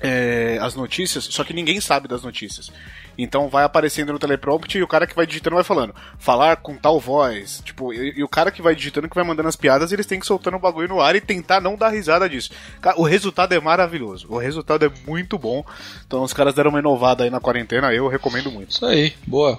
é, 0.00 0.58
as 0.60 0.74
notícias, 0.74 1.24
só 1.24 1.44
que 1.44 1.54
ninguém 1.54 1.80
sabe 1.80 2.06
das 2.06 2.22
notícias. 2.22 2.70
Então 3.16 3.48
vai 3.48 3.64
aparecendo 3.64 4.12
no 4.12 4.18
teleprompter 4.18 4.80
e 4.80 4.84
o 4.84 4.88
cara 4.88 5.06
que 5.06 5.14
vai 5.14 5.26
digitando 5.26 5.56
vai 5.56 5.64
falando, 5.64 5.94
falar 6.18 6.56
com 6.56 6.76
tal 6.76 6.98
voz. 6.98 7.62
Tipo, 7.64 7.92
e, 7.92 8.18
e 8.18 8.24
o 8.24 8.28
cara 8.28 8.50
que 8.50 8.62
vai 8.62 8.74
digitando, 8.74 9.08
que 9.08 9.14
vai 9.14 9.24
mandando 9.24 9.48
as 9.48 9.56
piadas, 9.56 9.92
eles 9.92 10.06
têm 10.06 10.20
que 10.20 10.26
soltando 10.26 10.56
o 10.56 10.60
bagulho 10.60 10.88
no 10.88 11.00
ar 11.00 11.14
e 11.16 11.20
tentar 11.20 11.60
não 11.60 11.76
dar 11.76 11.90
risada 11.90 12.28
disso. 12.28 12.50
O 12.96 13.04
resultado 13.04 13.52
é 13.52 13.60
maravilhoso. 13.60 14.26
O 14.30 14.38
resultado 14.38 14.84
é 14.84 14.90
muito 15.06 15.38
bom. 15.38 15.64
Então 16.06 16.22
os 16.22 16.32
caras 16.32 16.54
deram 16.54 16.70
uma 16.70 16.78
inovada 16.78 17.24
aí 17.24 17.30
na 17.30 17.40
quarentena, 17.40 17.92
eu 17.92 18.08
recomendo 18.08 18.50
muito. 18.50 18.70
Isso 18.70 18.86
aí, 18.86 19.14
boa. 19.26 19.58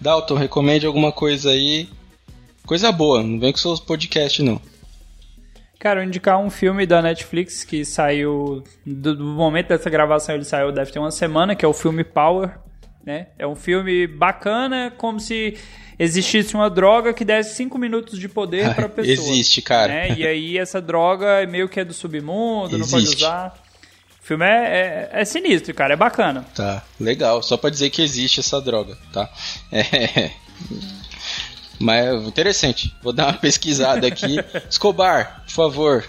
Dalton, 0.00 0.34
recomende 0.34 0.86
alguma 0.86 1.12
coisa 1.12 1.50
aí. 1.50 1.88
Coisa 2.66 2.92
boa, 2.92 3.22
não 3.22 3.38
vem 3.38 3.52
com 3.52 3.58
seus 3.58 3.80
podcasts 3.80 4.44
não. 4.44 4.60
Cara, 5.82 6.00
eu 6.00 6.04
indicar 6.04 6.38
um 6.38 6.48
filme 6.48 6.86
da 6.86 7.02
Netflix 7.02 7.64
que 7.64 7.84
saiu. 7.84 8.62
Do, 8.86 9.16
do, 9.16 9.24
momento 9.24 9.66
dessa 9.66 9.90
gravação 9.90 10.32
ele 10.32 10.44
saiu, 10.44 10.70
deve 10.70 10.92
ter 10.92 11.00
uma 11.00 11.10
semana, 11.10 11.56
que 11.56 11.64
é 11.64 11.68
o 11.68 11.72
filme 11.72 12.04
Power. 12.04 12.50
Né? 13.04 13.28
É 13.38 13.46
um 13.46 13.56
filme 13.56 14.06
bacana, 14.06 14.92
como 14.96 15.18
se 15.18 15.58
existisse 15.98 16.54
uma 16.54 16.70
droga 16.70 17.12
que 17.12 17.24
desse 17.24 17.56
5 17.56 17.76
minutos 17.78 18.18
de 18.18 18.28
poder 18.28 18.74
pra 18.74 18.88
pessoa. 18.90 19.12
Existe, 19.12 19.60
cara. 19.60 19.92
Né? 19.92 20.14
E 20.18 20.26
aí 20.26 20.58
essa 20.58 20.80
droga 20.80 21.42
é 21.42 21.46
meio 21.46 21.68
que 21.68 21.80
é 21.80 21.84
do 21.84 21.92
submundo, 21.92 22.76
Existe. 22.76 22.80
não 22.80 22.88
pode 22.88 23.16
usar. 23.16 23.54
O 24.22 24.24
filme 24.24 24.46
é, 24.46 25.10
é, 25.12 25.20
é, 25.20 25.24
sinistro, 25.24 25.74
cara, 25.74 25.94
é 25.94 25.96
bacana. 25.96 26.46
Tá, 26.54 26.82
legal. 27.00 27.42
Só 27.42 27.56
pra 27.56 27.70
dizer 27.70 27.90
que 27.90 28.00
existe 28.02 28.38
essa 28.38 28.60
droga, 28.60 28.96
tá? 29.12 29.28
É. 29.72 30.30
Mas 31.80 32.22
interessante. 32.24 32.94
Vou 33.02 33.12
dar 33.12 33.26
uma 33.26 33.32
pesquisada 33.38 34.06
aqui. 34.06 34.36
Escobar, 34.70 35.42
por 35.44 35.52
favor. 35.52 36.04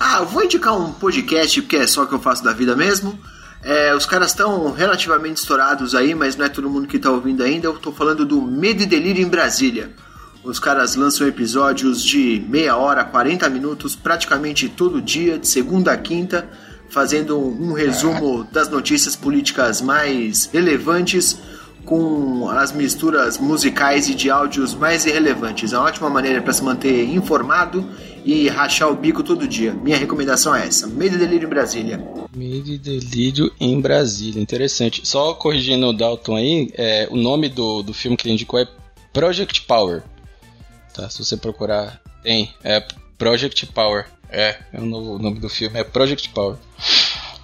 Ah, 0.00 0.18
eu 0.20 0.26
vou 0.26 0.42
indicar 0.42 0.74
um 0.74 0.92
podcast, 0.92 1.60
porque 1.60 1.76
é 1.76 1.86
só 1.86 2.02
o 2.02 2.06
que 2.06 2.14
eu 2.14 2.20
faço 2.20 2.42
da 2.42 2.54
vida 2.54 2.74
mesmo. 2.74 3.18
É, 3.64 3.94
os 3.94 4.04
caras 4.04 4.28
estão 4.28 4.72
relativamente 4.72 5.38
estourados 5.38 5.94
aí, 5.94 6.14
mas 6.14 6.36
não 6.36 6.44
é 6.44 6.50
todo 6.50 6.68
mundo 6.68 6.86
que 6.86 6.98
está 6.98 7.10
ouvindo 7.10 7.42
ainda. 7.42 7.66
Eu 7.66 7.76
estou 7.76 7.92
falando 7.92 8.26
do 8.26 8.42
Medo 8.42 8.82
e 8.82 8.86
Delírio 8.86 9.24
em 9.24 9.28
Brasília. 9.28 9.90
Os 10.44 10.58
caras 10.58 10.94
lançam 10.94 11.26
episódios 11.26 12.04
de 12.04 12.44
meia 12.46 12.76
hora, 12.76 13.02
40 13.02 13.48
minutos, 13.48 13.96
praticamente 13.96 14.68
todo 14.68 15.00
dia, 15.00 15.38
de 15.38 15.48
segunda 15.48 15.92
a 15.92 15.96
quinta, 15.96 16.46
fazendo 16.90 17.38
um 17.38 17.72
resumo 17.72 18.44
das 18.52 18.68
notícias 18.68 19.16
políticas 19.16 19.80
mais 19.80 20.44
relevantes 20.52 21.38
com 21.86 22.50
as 22.50 22.72
misturas 22.72 23.38
musicais 23.38 24.10
e 24.10 24.14
de 24.14 24.30
áudios 24.30 24.74
mais 24.74 25.06
irrelevantes. 25.06 25.72
É 25.72 25.78
uma 25.78 25.86
ótima 25.86 26.10
maneira 26.10 26.42
para 26.42 26.52
se 26.52 26.62
manter 26.62 27.04
informado 27.08 27.88
e 28.24 28.48
rachar 28.48 28.90
o 28.90 28.96
bico 28.96 29.22
todo 29.22 29.46
dia. 29.46 29.72
Minha 29.72 29.96
recomendação 29.96 30.54
é 30.54 30.66
essa: 30.66 30.86
Medo 30.86 31.16
e 31.16 31.18
Delírio 31.18 31.46
em 31.46 31.50
Brasília. 31.50 32.04
Medo 32.34 32.70
e 32.70 32.78
Delírio 32.78 33.52
em 33.60 33.80
Brasília, 33.80 34.40
interessante. 34.40 35.06
Só 35.06 35.34
corrigindo 35.34 35.86
o 35.86 35.92
Dalton 35.92 36.36
aí, 36.36 36.70
é, 36.74 37.06
o 37.10 37.16
nome 37.16 37.48
do, 37.48 37.82
do 37.82 37.92
filme 37.92 38.16
que 38.16 38.26
ele 38.26 38.34
indicou 38.34 38.58
é 38.58 38.66
Project 39.12 39.62
Power. 39.62 40.02
Tá, 40.94 41.08
se 41.10 41.22
você 41.22 41.36
procurar, 41.36 42.00
tem. 42.22 42.52
É 42.62 42.82
Project 43.18 43.66
Power. 43.66 44.06
É, 44.30 44.56
é 44.72 44.80
o 44.80 44.86
nome 44.86 45.38
do 45.38 45.48
filme, 45.48 45.78
é 45.78 45.84
Project 45.84 46.30
Power. 46.30 46.56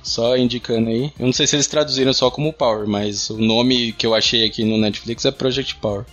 Só 0.03 0.37
indicando 0.37 0.89
aí. 0.89 1.13
Eu 1.19 1.27
não 1.27 1.33
sei 1.33 1.47
se 1.47 1.55
eles 1.55 1.67
traduziram 1.67 2.13
só 2.13 2.31
como 2.31 2.53
Power, 2.53 2.89
mas 2.89 3.29
o 3.31 3.39
nome 3.39 3.93
que 3.93 4.07
eu 4.07 4.15
achei 4.15 4.45
aqui 4.45 4.65
no 4.65 4.79
Netflix 4.79 5.25
é 5.25 5.31
Project 5.31 5.77
Power. 5.77 6.05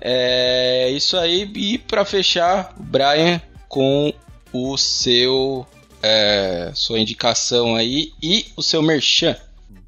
É 0.00 0.90
isso 0.90 1.16
aí. 1.16 1.50
E 1.54 1.78
para 1.78 2.04
fechar, 2.04 2.74
o 2.78 2.82
Brian 2.82 3.40
com 3.70 4.12
o 4.52 4.76
seu 4.76 5.64
é, 6.02 6.72
sua 6.74 6.98
indicação 6.98 7.76
aí 7.76 8.12
e 8.20 8.46
o 8.56 8.62
seu 8.62 8.82
merchan. 8.82 9.36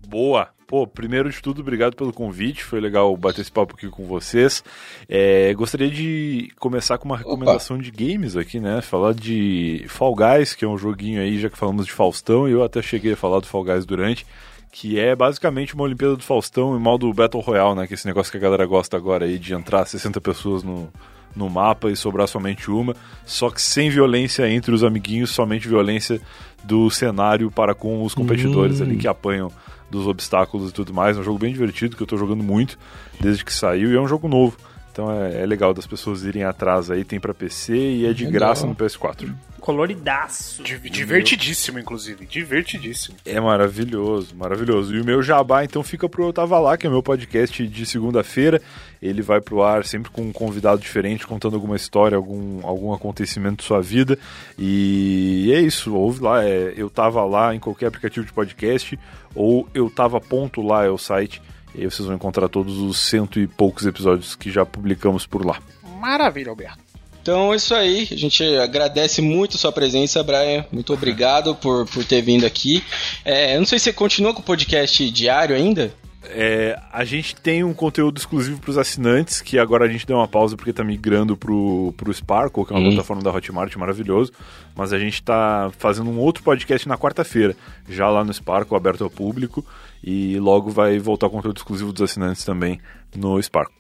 Boa. 0.06 0.48
Pô, 0.68 0.86
primeiro 0.86 1.28
de 1.28 1.42
tudo, 1.42 1.60
obrigado 1.60 1.94
pelo 1.94 2.14
convite. 2.14 2.64
Foi 2.64 2.80
legal 2.80 3.14
bater 3.14 3.42
esse 3.42 3.52
papo 3.52 3.74
aqui 3.74 3.88
com 3.88 4.06
vocês. 4.06 4.64
É, 5.06 5.52
gostaria 5.52 5.90
de 5.90 6.50
começar 6.58 6.96
com 6.96 7.04
uma 7.06 7.16
recomendação 7.16 7.76
Opa. 7.76 7.84
de 7.84 7.90
games 7.90 8.36
aqui, 8.36 8.58
né? 8.58 8.80
Falar 8.80 9.12
de 9.12 9.84
Fall 9.88 10.14
Guys, 10.14 10.54
que 10.54 10.64
é 10.64 10.68
um 10.68 10.78
joguinho 10.78 11.20
aí, 11.20 11.38
já 11.38 11.50
que 11.50 11.58
falamos 11.58 11.84
de 11.84 11.92
Faustão, 11.92 12.48
e 12.48 12.52
eu 12.52 12.62
até 12.62 12.80
cheguei 12.80 13.12
a 13.12 13.16
falar 13.16 13.40
do 13.40 13.46
Fall 13.46 13.64
Guys 13.64 13.84
durante, 13.84 14.24
que 14.70 14.98
é 14.98 15.14
basicamente 15.14 15.74
uma 15.74 15.84
Olimpíada 15.84 16.16
do 16.16 16.22
Faustão 16.22 16.74
em 16.74 16.80
modo 16.80 17.12
Battle 17.12 17.42
Royale, 17.42 17.74
né? 17.74 17.86
Que 17.86 17.92
é 17.92 17.96
esse 17.96 18.06
negócio 18.06 18.30
que 18.30 18.38
a 18.38 18.40
galera 18.40 18.64
gosta 18.64 18.96
agora 18.96 19.26
aí 19.26 19.38
de 19.38 19.52
entrar 19.52 19.84
60 19.84 20.22
pessoas 20.22 20.62
no, 20.62 20.90
no 21.34 21.48
mapa 21.48 21.90
e 21.90 21.96
sobrar 21.96 22.28
somente 22.28 22.70
uma, 22.70 22.94
só 23.24 23.50
que 23.50 23.60
sem 23.60 23.90
violência 23.90 24.48
entre 24.50 24.74
os 24.74 24.84
amiguinhos, 24.84 25.30
somente 25.30 25.68
violência 25.68 26.20
do 26.62 26.90
cenário 26.90 27.50
para 27.50 27.74
com 27.74 28.02
os 28.04 28.14
competidores 28.14 28.80
ali 28.80 28.96
que 28.96 29.08
apanham 29.08 29.50
dos 29.90 30.06
obstáculos 30.06 30.70
e 30.70 30.72
tudo 30.72 30.92
mais. 30.94 31.16
É 31.16 31.20
um 31.20 31.24
jogo 31.24 31.38
bem 31.38 31.52
divertido 31.52 31.96
que 31.96 32.02
eu 32.02 32.06
estou 32.06 32.18
jogando 32.18 32.42
muito 32.42 32.78
desde 33.20 33.44
que 33.44 33.52
saiu 33.52 33.92
e 33.92 33.96
é 33.96 34.00
um 34.00 34.08
jogo 34.08 34.28
novo. 34.28 34.56
Então 34.92 35.10
é, 35.10 35.42
é 35.42 35.46
legal 35.46 35.72
das 35.72 35.86
pessoas 35.86 36.22
irem 36.22 36.44
atrás 36.44 36.90
aí, 36.90 37.02
tem 37.02 37.18
pra 37.18 37.32
PC 37.32 37.74
e 37.74 38.06
é 38.06 38.12
de 38.12 38.26
Legal. 38.26 38.32
graça 38.40 38.66
no 38.66 38.74
PS4. 38.76 39.32
Coloridaço. 39.58 40.62
Di- 40.62 40.78
Divertidíssimo, 40.90 41.78
inclusive. 41.78 42.26
Divertidíssimo. 42.26 43.16
É 43.24 43.40
maravilhoso, 43.40 44.34
maravilhoso. 44.36 44.94
E 44.94 45.00
o 45.00 45.04
meu 45.04 45.22
jabá, 45.22 45.64
então, 45.64 45.82
fica 45.82 46.08
pro 46.08 46.24
Eu 46.26 46.32
Tava 46.32 46.58
Lá, 46.58 46.76
que 46.76 46.84
é 46.86 46.90
o 46.90 46.92
meu 46.92 47.02
podcast 47.02 47.66
de 47.66 47.86
segunda-feira. 47.86 48.60
Ele 49.00 49.22
vai 49.22 49.40
pro 49.40 49.62
ar 49.62 49.84
sempre 49.84 50.10
com 50.10 50.22
um 50.22 50.32
convidado 50.32 50.80
diferente, 50.80 51.26
contando 51.26 51.54
alguma 51.54 51.76
história, 51.76 52.16
algum, 52.16 52.60
algum 52.66 52.92
acontecimento 52.92 53.58
de 53.58 53.64
sua 53.64 53.80
vida. 53.80 54.18
E 54.58 55.50
é 55.54 55.60
isso, 55.60 55.94
ouve 55.94 56.22
lá. 56.22 56.44
É, 56.44 56.74
eu 56.76 56.90
Tava 56.90 57.24
Lá 57.24 57.54
em 57.54 57.58
qualquer 57.60 57.86
aplicativo 57.86 58.26
de 58.26 58.32
podcast, 58.32 58.98
ou 59.34 59.68
Eu 59.72 59.88
Tava 59.88 60.20
Ponto 60.20 60.60
Lá 60.60 60.84
é 60.84 60.90
o 60.90 60.98
site. 60.98 61.40
E 61.74 61.80
aí 61.80 61.84
vocês 61.84 62.06
vão 62.06 62.16
encontrar 62.16 62.48
todos 62.48 62.78
os 62.78 62.98
cento 62.98 63.40
e 63.40 63.46
poucos 63.46 63.86
episódios 63.86 64.34
que 64.34 64.50
já 64.50 64.64
publicamos 64.64 65.26
por 65.26 65.44
lá. 65.44 65.60
Maravilha, 66.00 66.50
Alberto. 66.50 66.78
Então 67.22 67.52
é 67.52 67.56
isso 67.56 67.74
aí. 67.74 68.08
A 68.10 68.16
gente 68.16 68.42
agradece 68.56 69.22
muito 69.22 69.56
a 69.56 69.58
sua 69.58 69.70
presença, 69.70 70.22
Brian. 70.24 70.66
Muito 70.72 70.92
obrigado 70.92 71.54
por, 71.54 71.86
por 71.86 72.04
ter 72.04 72.20
vindo 72.20 72.44
aqui. 72.44 72.82
É, 73.24 73.54
eu 73.54 73.60
não 73.60 73.66
sei 73.66 73.78
se 73.78 73.84
você 73.84 73.92
continua 73.92 74.34
com 74.34 74.40
o 74.40 74.44
podcast 74.44 75.08
diário 75.10 75.54
ainda. 75.54 75.94
É, 76.24 76.78
a 76.92 77.04
gente 77.04 77.34
tem 77.34 77.64
um 77.64 77.74
conteúdo 77.74 78.18
exclusivo 78.18 78.60
para 78.60 78.70
os 78.70 78.78
assinantes, 78.78 79.40
que 79.40 79.58
agora 79.58 79.84
a 79.84 79.88
gente 79.88 80.06
deu 80.06 80.16
uma 80.16 80.28
pausa 80.28 80.56
porque 80.56 80.70
está 80.70 80.84
migrando 80.84 81.36
pro, 81.36 81.92
pro 81.96 82.12
Sparkle, 82.14 82.64
que 82.64 82.72
é 82.72 82.76
uma 82.76 82.82
Hum. 82.88 82.92
plataforma 82.92 83.22
da 83.22 83.30
Hotmart 83.30 83.74
maravilhoso. 83.76 84.32
Mas 84.74 84.92
a 84.92 84.98
gente 84.98 85.14
está 85.14 85.70
fazendo 85.78 86.08
um 86.10 86.18
outro 86.18 86.42
podcast 86.42 86.88
na 86.88 86.96
quarta-feira, 86.96 87.56
já 87.88 88.08
lá 88.08 88.24
no 88.24 88.32
Sparkle, 88.32 88.76
aberto 88.76 89.04
ao 89.04 89.10
público. 89.10 89.64
E 90.02 90.38
logo 90.38 90.70
vai 90.70 90.98
voltar 90.98 91.26
o 91.26 91.30
conteúdo 91.30 91.56
exclusivo 91.58 91.92
dos 91.92 92.02
assinantes 92.02 92.44
também 92.44 92.80
no 93.14 93.40
Sparkle. 93.42 93.74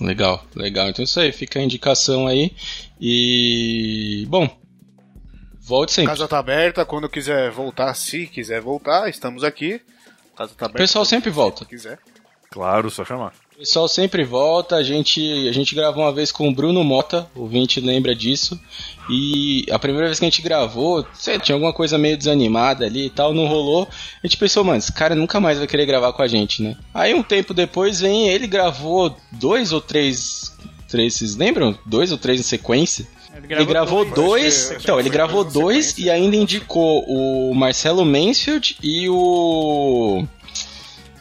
Legal, 0.00 0.44
legal. 0.54 0.88
Então 0.88 1.02
é 1.02 1.04
isso 1.04 1.20
aí. 1.20 1.32
Fica 1.32 1.58
a 1.58 1.62
indicação 1.62 2.26
aí. 2.26 2.52
E. 3.00 4.26
Bom. 4.28 4.48
Volte 5.60 5.92
sempre. 5.92 6.10
Casa 6.10 6.26
tá 6.26 6.38
aberta, 6.38 6.84
quando 6.84 7.08
quiser 7.08 7.50
voltar, 7.50 7.94
se 7.94 8.26
quiser 8.26 8.60
voltar, 8.60 9.08
estamos 9.08 9.44
aqui. 9.44 9.80
Casa 10.36 10.52
tá 10.56 10.66
O 10.66 10.72
pessoal 10.72 11.04
sempre 11.04 11.30
volta. 11.30 11.64
quiser. 11.64 11.98
Claro, 12.50 12.90
só 12.90 13.02
chamar. 13.04 13.32
O 13.54 13.58
pessoal 13.60 13.88
sempre 13.88 14.24
volta, 14.24 14.76
a 14.76 14.82
gente, 14.82 15.48
a 15.48 15.52
gente 15.52 15.74
gravou 15.74 16.04
uma 16.04 16.12
vez 16.12 16.30
com 16.30 16.48
o 16.48 16.54
Bruno 16.54 16.84
Mota, 16.84 17.26
o 17.34 17.42
ouvinte 17.42 17.80
lembra 17.80 18.14
disso. 18.14 18.60
E 19.08 19.64
a 19.70 19.78
primeira 19.78 20.06
vez 20.06 20.18
que 20.18 20.24
a 20.26 20.28
gente 20.28 20.42
gravou, 20.42 21.06
sei, 21.14 21.38
tinha 21.38 21.54
alguma 21.56 21.72
coisa 21.72 21.96
meio 21.96 22.16
desanimada 22.16 22.84
ali 22.84 23.06
e 23.06 23.10
tal, 23.10 23.32
não 23.32 23.46
rolou. 23.46 23.88
A 24.22 24.26
gente 24.26 24.36
pensou, 24.36 24.62
mano, 24.64 24.78
esse 24.78 24.92
cara 24.92 25.14
nunca 25.14 25.40
mais 25.40 25.56
vai 25.58 25.66
querer 25.66 25.86
gravar 25.86 26.12
com 26.12 26.22
a 26.22 26.26
gente, 26.28 26.62
né? 26.62 26.76
Aí 26.92 27.14
um 27.14 27.22
tempo 27.22 27.54
depois 27.54 28.00
vem 28.00 28.28
ele 28.28 28.46
gravou 28.46 29.16
dois 29.32 29.72
ou 29.72 29.80
três. 29.80 30.54
Três, 30.88 31.14
vocês 31.14 31.36
lembram? 31.36 31.78
Dois 31.86 32.12
ou 32.12 32.18
três 32.18 32.38
em 32.38 32.42
sequência? 32.42 33.06
Ele 33.34 33.64
gravou 33.64 34.04
dois. 34.04 34.14
dois, 34.14 34.54
Acho 34.56 34.68
que- 34.68 34.74
acho 34.76 34.84
então, 34.84 35.00
ele 35.00 35.08
gravou 35.10 35.42
dois 35.42 35.54
dois 35.54 35.86
sequência. 35.86 36.06
e 36.06 36.10
ainda 36.10 36.36
indicou 36.36 37.04
o 37.06 37.54
Marcelo 37.54 38.04
Mansfield 38.04 38.76
e 38.82 39.08
o. 39.08 40.24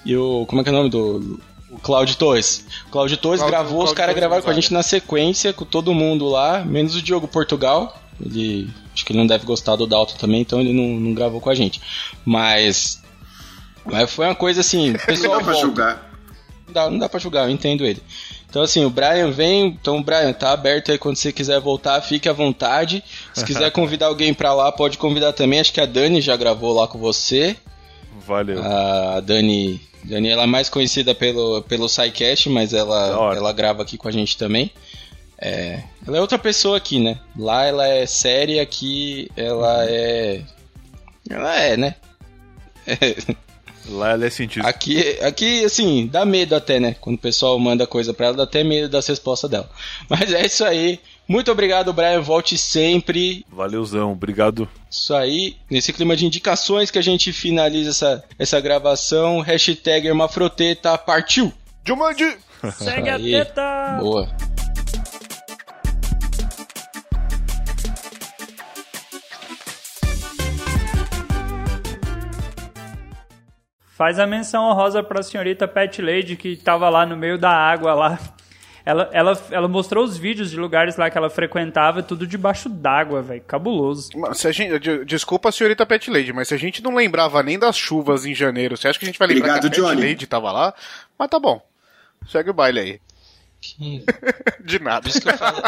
E 0.05 0.15
o. 0.15 0.45
Como 0.47 0.61
é 0.61 0.63
que 0.63 0.69
é 0.69 0.73
o 0.73 0.75
nome 0.75 0.89
do. 0.89 1.39
O 1.69 1.79
Claudio 1.79 2.15
Torres. 2.17 2.65
O 2.87 2.91
Claudio 2.91 3.15
Torres 3.17 3.39
Cláudio- 3.39 3.57
gravou, 3.57 3.77
os 3.79 3.83
Cláudio 3.85 3.95
caras 3.95 4.15
gravaram 4.15 4.41
com 4.43 4.49
a 4.49 4.53
gente 4.53 4.73
na 4.73 4.83
sequência, 4.83 5.53
com 5.53 5.63
todo 5.63 5.93
mundo 5.93 6.27
lá, 6.27 6.65
menos 6.65 6.95
o 6.95 7.01
Diogo 7.01 7.27
Portugal. 7.27 7.97
Ele. 8.23 8.69
Acho 8.93 9.05
que 9.05 9.13
ele 9.13 9.19
não 9.19 9.27
deve 9.27 9.45
gostar 9.45 9.77
do 9.77 9.87
Dalton 9.87 10.15
também, 10.17 10.41
então 10.41 10.59
ele 10.59 10.73
não, 10.73 10.99
não 10.99 11.13
gravou 11.13 11.39
com 11.39 11.49
a 11.49 11.55
gente. 11.55 11.79
Mas. 12.25 13.01
Mas 13.85 14.11
foi 14.11 14.25
uma 14.25 14.35
coisa 14.35 14.59
assim. 14.61 14.89
o 14.89 14.93
Não 14.93 14.99
Pessoal 14.99 15.37
dá 15.37 15.43
pra 15.43 15.53
volta. 15.53 15.67
julgar. 15.67 16.11
Não 16.67 16.73
dá, 16.73 16.89
não 16.89 16.99
dá 16.99 17.09
pra 17.09 17.19
julgar, 17.19 17.45
eu 17.45 17.49
entendo 17.51 17.85
ele. 17.85 18.01
Então, 18.51 18.63
assim, 18.63 18.83
o 18.83 18.89
Brian 18.89 19.31
vem. 19.31 19.67
Então, 19.67 20.03
Brian, 20.03 20.33
tá 20.33 20.51
aberto 20.51 20.91
aí 20.91 20.97
quando 20.97 21.15
você 21.15 21.31
quiser 21.31 21.57
voltar, 21.61 22.01
fique 22.01 22.27
à 22.27 22.33
vontade. 22.33 23.01
Se 23.33 23.45
quiser 23.45 23.71
convidar 23.71 24.07
alguém 24.07 24.33
pra 24.33 24.53
lá, 24.53 24.69
pode 24.73 24.97
convidar 24.97 25.31
também. 25.31 25.61
Acho 25.61 25.71
que 25.71 25.79
a 25.79 25.85
Dani 25.85 26.19
já 26.19 26.35
gravou 26.35 26.73
lá 26.73 26.85
com 26.85 26.99
você. 26.99 27.55
Valeu. 28.27 28.61
A 28.61 29.21
Dani. 29.21 29.79
Dani 30.03 30.27
ela 30.27 30.43
é 30.43 30.47
mais 30.47 30.67
conhecida 30.67 31.15
pelo, 31.15 31.61
pelo 31.61 31.87
SciCast, 31.87 32.49
mas 32.49 32.73
ela, 32.73 33.33
ela 33.33 33.53
grava 33.53 33.83
aqui 33.83 33.97
com 33.97 34.09
a 34.09 34.11
gente 34.11 34.37
também. 34.37 34.69
É, 35.37 35.83
ela 36.05 36.17
é 36.17 36.21
outra 36.21 36.37
pessoa 36.37 36.75
aqui, 36.75 36.99
né? 36.99 37.19
Lá 37.37 37.65
ela 37.65 37.87
é 37.87 38.05
séria, 38.05 38.61
aqui 38.61 39.31
ela 39.37 39.85
é. 39.85 40.41
Ela 41.29 41.55
é, 41.57 41.77
né? 41.77 41.95
Lá 43.91 44.11
ela 44.11 44.25
é 44.25 44.29
cientista. 44.29 44.67
Aqui, 44.67 45.19
aqui, 45.21 45.65
assim, 45.65 46.07
dá 46.07 46.25
medo 46.25 46.55
até, 46.55 46.79
né? 46.79 46.95
Quando 46.99 47.17
o 47.17 47.19
pessoal 47.19 47.59
manda 47.59 47.85
coisa 47.85 48.13
pra 48.13 48.27
ela, 48.27 48.37
dá 48.37 48.43
até 48.43 48.63
medo 48.63 48.89
das 48.89 49.05
respostas 49.07 49.49
dela. 49.49 49.69
Mas 50.09 50.33
é 50.33 50.45
isso 50.45 50.63
aí. 50.63 50.99
Muito 51.27 51.51
obrigado, 51.51 51.93
Brian. 51.93 52.21
Volte 52.21 52.57
sempre. 52.57 53.45
Valeuzão, 53.49 54.11
obrigado. 54.11 54.67
Isso 54.89 55.13
aí. 55.13 55.55
Nesse 55.69 55.93
clima 55.93 56.15
de 56.15 56.25
indicações 56.25 56.91
que 56.91 56.99
a 56.99 57.03
gente 57.03 57.31
finaliza 57.31 57.91
essa, 57.91 58.23
essa 58.37 58.59
gravação. 58.59 59.39
Hashtag 59.39 60.07
Hermafroteta 60.07 60.97
partiu! 60.97 61.53
Jumanji! 61.85 62.37
Segue 62.77 63.09
a 63.09 63.19
teta! 63.19 63.97
Boa. 64.01 64.50
Faz 74.01 74.17
a 74.17 74.25
menção 74.25 74.63
honrosa 74.63 75.03
pra 75.03 75.21
senhorita 75.21 75.67
Pet 75.67 76.01
Lady 76.01 76.35
que 76.35 76.55
tava 76.55 76.89
lá 76.89 77.05
no 77.05 77.15
meio 77.15 77.37
da 77.37 77.51
água 77.51 77.93
lá. 77.93 78.19
Ela, 78.83 79.07
ela, 79.13 79.39
ela 79.51 79.67
mostrou 79.67 80.03
os 80.03 80.17
vídeos 80.17 80.49
de 80.49 80.57
lugares 80.57 80.97
lá 80.97 81.07
que 81.07 81.15
ela 81.15 81.29
frequentava, 81.29 82.01
tudo 82.01 82.25
debaixo 82.25 82.67
d'água, 82.67 83.21
velho. 83.21 83.43
Cabuloso. 83.43 84.09
Mano, 84.17 84.33
Se 84.33 84.47
a 84.47 84.51
gente, 84.51 84.79
de- 84.79 85.05
desculpa 85.05 85.49
a 85.49 85.51
senhorita 85.51 85.85
Pet 85.85 86.09
Lady, 86.09 86.33
mas 86.33 86.47
se 86.47 86.55
a 86.55 86.57
gente 86.57 86.81
não 86.81 86.95
lembrava 86.95 87.43
nem 87.43 87.59
das 87.59 87.77
chuvas 87.77 88.25
em 88.25 88.33
janeiro, 88.33 88.75
você 88.75 88.87
acha 88.87 88.97
que 88.97 89.05
a 89.05 89.07
gente 89.07 89.19
vai 89.19 89.27
lembrar 89.27 89.57
Obrigado, 89.57 89.71
que 89.71 89.79
a 89.79 89.83
Pet 89.83 89.95
Johnny. 89.95 90.07
Lady 90.09 90.25
tava 90.25 90.51
lá? 90.51 90.73
Mas 91.15 91.29
tá 91.29 91.39
bom. 91.39 91.61
Segue 92.27 92.49
o 92.49 92.53
baile 92.55 92.79
aí. 92.79 92.99
Que- 93.61 94.03
De 94.65 94.79
nada. 94.79 95.01
Por 95.01 95.09
isso 95.09 95.21
que 95.21 95.29
eu 95.29 95.37
falo. 95.37 95.61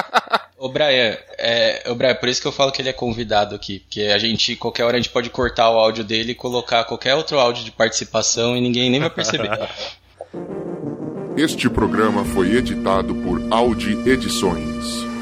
Ô, 0.57 0.69
Brian, 0.69 1.17
é, 1.37 1.83
ô, 1.89 1.95
Brian, 1.95 2.15
por 2.15 2.27
isso 2.29 2.41
que 2.41 2.47
eu 2.47 2.51
falo 2.51 2.71
que 2.71 2.81
ele 2.81 2.89
é 2.89 2.93
convidado 2.93 3.53
aqui. 3.55 3.79
Porque 3.79 4.01
a 4.01 4.17
gente, 4.17 4.55
qualquer 4.55 4.83
hora, 4.83 4.97
a 4.97 4.99
gente 4.99 5.11
pode 5.11 5.29
cortar 5.29 5.69
o 5.69 5.77
áudio 5.77 6.03
dele 6.03 6.31
e 6.31 6.35
colocar 6.35 6.83
qualquer 6.85 7.15
outro 7.15 7.39
áudio 7.39 7.63
de 7.63 7.71
participação 7.71 8.57
e 8.57 8.61
ninguém 8.61 8.89
nem 8.89 8.99
vai 8.99 9.09
perceber. 9.09 9.49
Este 11.37 11.69
programa 11.69 12.23
foi 12.25 12.55
editado 12.55 13.13
por 13.15 13.41
Audi 13.51 13.97
Edições. 14.09 15.12